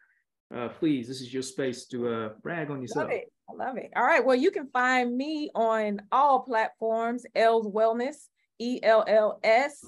Uh, 0.54 0.68
please, 0.68 1.06
this 1.08 1.20
is 1.20 1.32
your 1.32 1.42
space 1.42 1.86
to 1.86 2.08
uh, 2.08 2.28
brag 2.42 2.70
on 2.70 2.80
yourself. 2.80 3.04
Love 3.04 3.12
it. 3.12 3.32
I 3.48 3.52
love 3.54 3.76
it. 3.76 3.90
All 3.96 4.04
right. 4.04 4.24
Well, 4.24 4.36
you 4.36 4.50
can 4.50 4.68
find 4.68 5.16
me 5.16 5.50
on 5.54 6.00
all 6.10 6.40
platforms. 6.40 7.24
Ells 7.34 7.66
Wellness, 7.66 8.16
E 8.58 8.80
L 8.82 9.04
L 9.06 9.38
S 9.42 9.84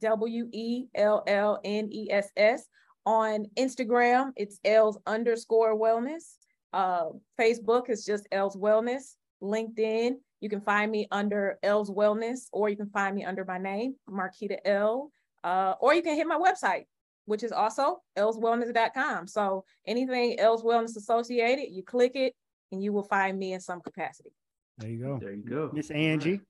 W 0.00 0.48
E 0.52 0.86
L 0.94 1.22
L 1.26 1.60
N 1.64 1.88
E 1.92 2.10
S 2.10 2.30
S. 2.36 2.66
On 3.06 3.46
Instagram, 3.58 4.32
it's 4.36 4.60
Ells 4.64 4.98
underscore 5.06 5.78
wellness. 5.78 6.34
Uh, 6.72 7.06
Facebook 7.40 7.88
is 7.88 8.04
just 8.04 8.28
Ells 8.32 8.56
Wellness. 8.56 9.14
LinkedIn, 9.42 10.16
you 10.40 10.48
can 10.48 10.60
find 10.60 10.90
me 10.90 11.08
under 11.10 11.58
Ells 11.62 11.90
Wellness, 11.90 12.48
or 12.52 12.68
you 12.68 12.76
can 12.76 12.90
find 12.90 13.16
me 13.16 13.24
under 13.24 13.44
my 13.44 13.58
name, 13.58 13.94
Marquita 14.10 14.58
Ell. 14.64 15.10
Uh, 15.42 15.74
or 15.80 15.94
you 15.94 16.02
can 16.02 16.16
hit 16.16 16.26
my 16.26 16.36
website, 16.36 16.84
which 17.28 17.42
is 17.42 17.52
also 17.52 18.00
ellswellness.com. 18.16 19.26
So 19.26 19.64
anything 19.86 20.40
Ells 20.40 20.62
Wellness 20.62 20.96
associated, 20.96 21.70
you 21.70 21.82
click 21.82 22.12
it 22.14 22.34
and 22.72 22.82
you 22.82 22.92
will 22.92 23.04
find 23.04 23.38
me 23.38 23.52
in 23.52 23.60
some 23.60 23.80
capacity. 23.80 24.30
There 24.78 24.90
you 24.90 24.98
go. 24.98 25.18
There 25.20 25.32
you 25.32 25.42
go. 25.42 25.70
Miss 25.72 25.90
Angie 25.90 26.40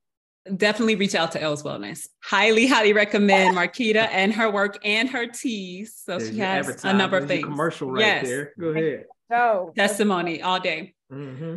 definitely 0.57 0.95
reach 0.95 1.15
out 1.15 1.33
to 1.33 1.43
Ells 1.43 1.63
Wellness. 1.63 2.09
Highly, 2.23 2.67
highly 2.67 2.93
recommend 2.93 3.57
Marquita 3.57 4.09
and 4.11 4.33
her 4.33 4.51
work 4.51 4.79
and 4.85 5.09
her 5.11 5.27
teas. 5.27 5.95
So 5.97 6.19
There's 6.19 6.31
she 6.31 6.39
has 6.39 6.85
a 6.85 6.93
number 6.93 7.19
of 7.19 7.29
things. 7.29 7.45
Commercial 7.45 7.91
right 7.91 8.01
yes. 8.01 8.27
there. 8.27 8.53
Go 8.59 8.69
ahead. 8.69 9.05
Oh, 9.31 9.73
testimony 9.77 10.43
all 10.43 10.61
day. 10.61 10.95
Mm-hmm. 11.13 11.57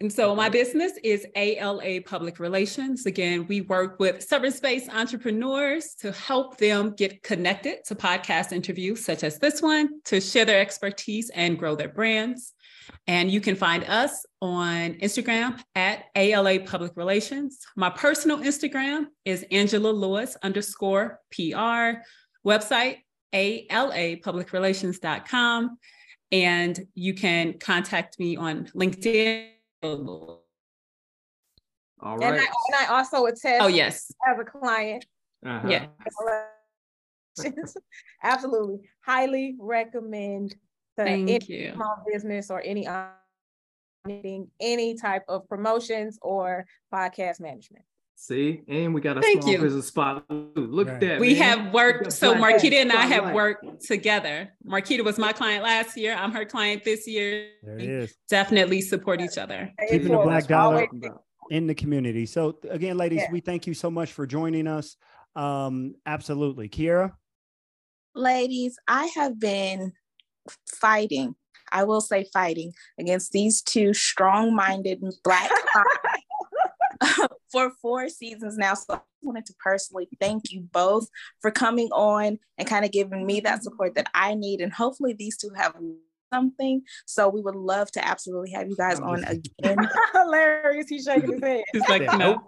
And 0.00 0.12
so 0.12 0.32
my 0.32 0.48
business 0.48 0.92
is 1.02 1.26
ALA 1.34 2.00
Public 2.02 2.38
Relations. 2.38 3.04
Again, 3.04 3.48
we 3.48 3.62
work 3.62 3.98
with 3.98 4.22
service 4.22 4.56
space 4.56 4.88
entrepreneurs 4.88 5.96
to 5.96 6.12
help 6.12 6.56
them 6.58 6.94
get 6.94 7.24
connected 7.24 7.84
to 7.86 7.96
podcast 7.96 8.52
interviews 8.52 9.04
such 9.04 9.24
as 9.24 9.40
this 9.40 9.60
one 9.60 10.00
to 10.04 10.20
share 10.20 10.44
their 10.44 10.60
expertise 10.60 11.30
and 11.30 11.58
grow 11.58 11.74
their 11.74 11.88
brands. 11.88 12.54
And 13.08 13.28
you 13.28 13.40
can 13.40 13.56
find 13.56 13.82
us 13.84 14.24
on 14.40 14.94
Instagram 14.94 15.60
at 15.74 16.04
ALA 16.14 16.60
Public 16.60 16.92
Relations. 16.94 17.58
My 17.74 17.90
personal 17.90 18.38
Instagram 18.38 19.06
is 19.24 19.44
Angela 19.50 19.90
Lewis 19.90 20.36
underscore 20.44 21.18
PR. 21.32 22.04
Website, 22.46 22.98
alapublicrelations.com. 23.34 25.76
And 26.30 26.86
you 26.94 27.14
can 27.14 27.58
contact 27.58 28.20
me 28.20 28.36
on 28.36 28.66
LinkedIn. 28.76 29.57
All 29.82 30.42
right. 32.00 32.22
And 32.22 32.40
I, 32.40 32.44
and 32.44 32.76
I 32.78 32.86
also 32.96 33.26
attest 33.26 33.62
oh, 33.62 33.68
yes. 33.68 34.12
as 34.28 34.38
a 34.38 34.44
client. 34.44 35.04
Uh-huh. 35.44 35.68
Yeah. 35.68 35.86
Absolutely. 38.22 38.80
Highly 39.04 39.56
recommend 39.58 40.50
to 40.96 41.04
Thank 41.04 41.28
any 41.28 41.44
you. 41.46 41.72
small 41.74 42.02
business 42.10 42.50
or 42.50 42.60
any 42.64 42.86
any 44.60 44.94
type 44.94 45.24
of 45.28 45.48
promotions 45.48 46.18
or 46.22 46.66
podcast 46.92 47.40
management. 47.40 47.84
See, 48.20 48.62
and 48.66 48.92
we 48.92 49.00
got 49.00 49.16
a 49.16 49.20
Thank 49.20 49.42
small 49.42 49.52
you. 49.52 49.60
business 49.60 49.86
spot. 49.86 50.24
Look 50.28 50.88
right. 50.88 50.94
at 50.94 51.00
that. 51.02 51.20
We 51.20 51.34
man. 51.34 51.42
have 51.44 51.72
worked. 51.72 52.12
So 52.12 52.34
Marquita 52.34 52.72
and 52.72 52.90
I 52.90 53.02
have 53.06 53.32
worked 53.32 53.80
together. 53.86 54.52
Marquita 54.66 55.04
was 55.04 55.18
my 55.18 55.32
client 55.32 55.62
last 55.62 55.96
year. 55.96 56.16
I'm 56.16 56.32
her 56.32 56.44
client 56.44 56.82
this 56.82 57.06
year. 57.06 57.50
There 57.62 57.78
it 57.78 57.88
is. 57.88 58.16
Definitely 58.28 58.80
support 58.80 59.20
each 59.20 59.38
other. 59.38 59.72
Keeping 59.88 60.08
the 60.08 60.18
black 60.18 60.48
dollar 60.48 60.88
in 61.52 61.68
the 61.68 61.76
community. 61.76 62.26
So 62.26 62.58
again, 62.68 62.96
ladies, 62.96 63.20
yeah. 63.20 63.30
we 63.30 63.38
thank 63.38 63.68
you 63.68 63.72
so 63.72 63.88
much 63.88 64.12
for 64.12 64.26
joining 64.26 64.66
us. 64.66 64.96
Um, 65.36 65.94
absolutely. 66.04 66.68
Kiera? 66.68 67.12
Ladies, 68.16 68.76
I 68.88 69.06
have 69.14 69.38
been 69.38 69.92
fighting, 70.66 71.36
I 71.70 71.84
will 71.84 72.00
say 72.00 72.26
fighting 72.32 72.72
against 72.98 73.30
these 73.30 73.62
two 73.62 73.94
strong 73.94 74.56
minded 74.56 75.04
black 75.22 75.52
for 77.50 77.72
four 77.82 78.08
seasons 78.08 78.56
now. 78.56 78.74
So 78.74 78.94
I 78.94 79.00
wanted 79.22 79.46
to 79.46 79.54
personally 79.62 80.08
thank 80.20 80.50
you 80.50 80.66
both 80.72 81.08
for 81.40 81.50
coming 81.50 81.88
on 81.92 82.38
and 82.56 82.68
kind 82.68 82.84
of 82.84 82.92
giving 82.92 83.26
me 83.26 83.40
that 83.40 83.62
support 83.62 83.94
that 83.94 84.08
I 84.14 84.34
need. 84.34 84.60
And 84.60 84.72
hopefully 84.72 85.14
these 85.18 85.36
two 85.36 85.50
have 85.56 85.74
something. 86.32 86.82
So 87.06 87.28
we 87.28 87.40
would 87.40 87.56
love 87.56 87.90
to 87.92 88.06
absolutely 88.06 88.50
have 88.52 88.68
you 88.68 88.76
guys 88.76 89.00
on 89.00 89.24
again. 89.24 89.78
Hilarious. 90.12 90.88
He's 90.88 91.04
shaking 91.04 91.32
his 91.32 91.42
head. 91.42 91.62
He's 91.72 91.88
like, 91.88 92.02
no. 92.18 92.38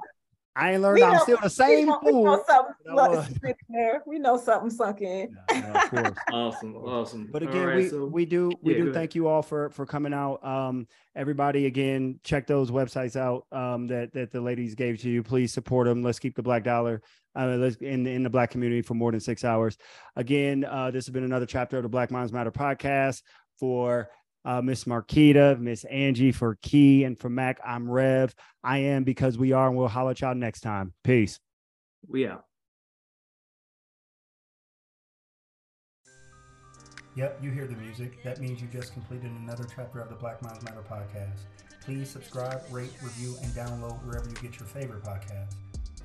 I 0.60 0.72
ain't 0.72 0.82
learned. 0.82 1.02
I'm 1.02 1.20
still 1.20 1.38
the 1.42 1.48
same 1.48 1.78
we 1.78 1.84
know, 1.86 2.00
fool. 2.00 2.22
We 2.22 2.94
know 2.94 3.14
something 3.14 3.54
there. 3.70 4.02
We 4.06 4.18
know 4.18 4.36
something 4.36 4.70
sunk 4.70 5.00
in. 5.00 5.34
of 5.48 5.90
course. 5.90 6.18
Awesome, 6.30 6.76
awesome. 6.76 7.28
But 7.32 7.42
again, 7.42 7.66
right, 7.66 7.76
we, 7.76 7.88
so- 7.88 8.04
we 8.04 8.26
do 8.26 8.52
we 8.62 8.74
Yeah, 8.76 8.84
do 8.84 8.92
thank 8.92 9.14
you 9.14 9.26
all 9.26 9.42
for 9.42 9.70
for 9.70 9.86
coming 9.86 10.12
out. 10.12 10.44
Um, 10.44 10.86
everybody, 11.16 11.64
again, 11.64 12.20
check 12.24 12.46
those 12.46 12.70
websites 12.70 13.16
out. 13.16 13.46
Um, 13.50 13.86
that 13.86 14.12
that 14.12 14.30
the 14.32 14.40
ladies 14.40 14.74
gave 14.74 15.00
to 15.00 15.08
you. 15.08 15.22
Please 15.22 15.52
support 15.52 15.86
them. 15.86 16.02
Let's 16.02 16.18
keep 16.18 16.36
the 16.36 16.42
black 16.42 16.62
dollar. 16.62 17.00
Uh, 17.34 17.56
let's 17.56 17.76
in 17.76 18.06
in 18.06 18.22
the 18.22 18.30
black 18.30 18.50
community 18.50 18.82
for 18.82 18.94
more 18.94 19.10
than 19.10 19.20
six 19.20 19.44
hours. 19.44 19.78
Again, 20.16 20.64
uh, 20.64 20.90
this 20.90 21.06
has 21.06 21.12
been 21.12 21.24
another 21.24 21.46
chapter 21.46 21.78
of 21.78 21.84
the 21.84 21.88
Black 21.88 22.10
Minds 22.10 22.32
Matter 22.32 22.52
podcast 22.52 23.22
for. 23.58 24.10
Uh, 24.44 24.62
Miss 24.62 24.84
Marquita, 24.84 25.58
Miss 25.58 25.84
Angie 25.84 26.32
for 26.32 26.56
Key, 26.62 27.04
and 27.04 27.18
for 27.18 27.28
maK, 27.28 27.58
I'm 27.66 27.90
Rev. 27.90 28.34
I 28.64 28.78
am 28.78 29.04
because 29.04 29.36
we 29.36 29.52
are, 29.52 29.68
and 29.68 29.76
we'll 29.76 29.88
holler 29.88 30.12
at 30.12 30.20
y'all 30.20 30.34
next 30.34 30.60
time. 30.60 30.94
Peace. 31.04 31.38
we 32.08 32.26
out. 32.26 32.44
Yep, 37.16 37.40
you 37.42 37.50
hear 37.50 37.66
the 37.66 37.76
music. 37.76 38.22
That 38.22 38.40
means 38.40 38.62
you 38.62 38.68
just 38.68 38.92
completed 38.92 39.30
another 39.32 39.66
chapter 39.74 40.00
of 40.00 40.08
the 40.08 40.14
Black 40.14 40.40
Minds 40.42 40.62
Matter 40.64 40.82
podcast. 40.88 41.40
Please 41.84 42.08
subscribe, 42.08 42.62
rate, 42.70 42.92
review, 43.02 43.34
and 43.42 43.52
download 43.52 44.02
wherever 44.04 44.28
you 44.28 44.36
get 44.36 44.58
your 44.58 44.68
favorite 44.68 45.02
podcasts. 45.02 45.54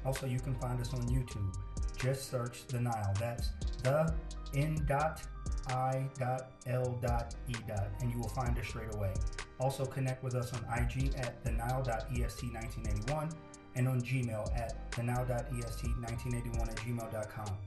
Also, 0.06 0.26
you 0.26 0.40
can 0.40 0.56
find 0.56 0.80
us 0.82 0.94
on 0.94 1.02
YouTube. 1.04 1.56
Just 1.98 2.30
search 2.30 2.66
the 2.68 2.80
Nile. 2.80 3.14
That's 3.20 3.52
the 3.84 4.14
N 4.56 4.84
dot 4.88 5.22
I 5.70 6.08
dot 6.20 6.52
L 6.68 6.98
dot 7.02 7.36
E 7.48 7.54
dot, 7.68 7.88
and 8.02 8.12
you 8.12 8.20
will 8.20 8.30
find 8.30 8.58
us 8.58 8.68
straight 8.68 8.94
away. 8.96 9.14
Also, 9.60 9.86
connect 9.86 10.24
with 10.24 10.36
us 10.36 10.52
on 10.54 10.60
IG 10.80 11.16
at 11.16 11.44
the 11.44 11.52
Nile.est1981 11.52 13.34
and 13.76 13.88
on 13.88 14.02
Gmail 14.02 14.56
at 14.56 14.92
the 14.92 15.04
Nile.est1981 15.04 16.62
at 16.62 16.76
gmail.com. 16.76 17.58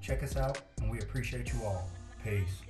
Check 0.00 0.22
us 0.22 0.36
out, 0.36 0.60
and 0.80 0.90
we 0.90 1.00
appreciate 1.00 1.52
you 1.52 1.62
all. 1.64 1.88
Peace. 2.24 2.62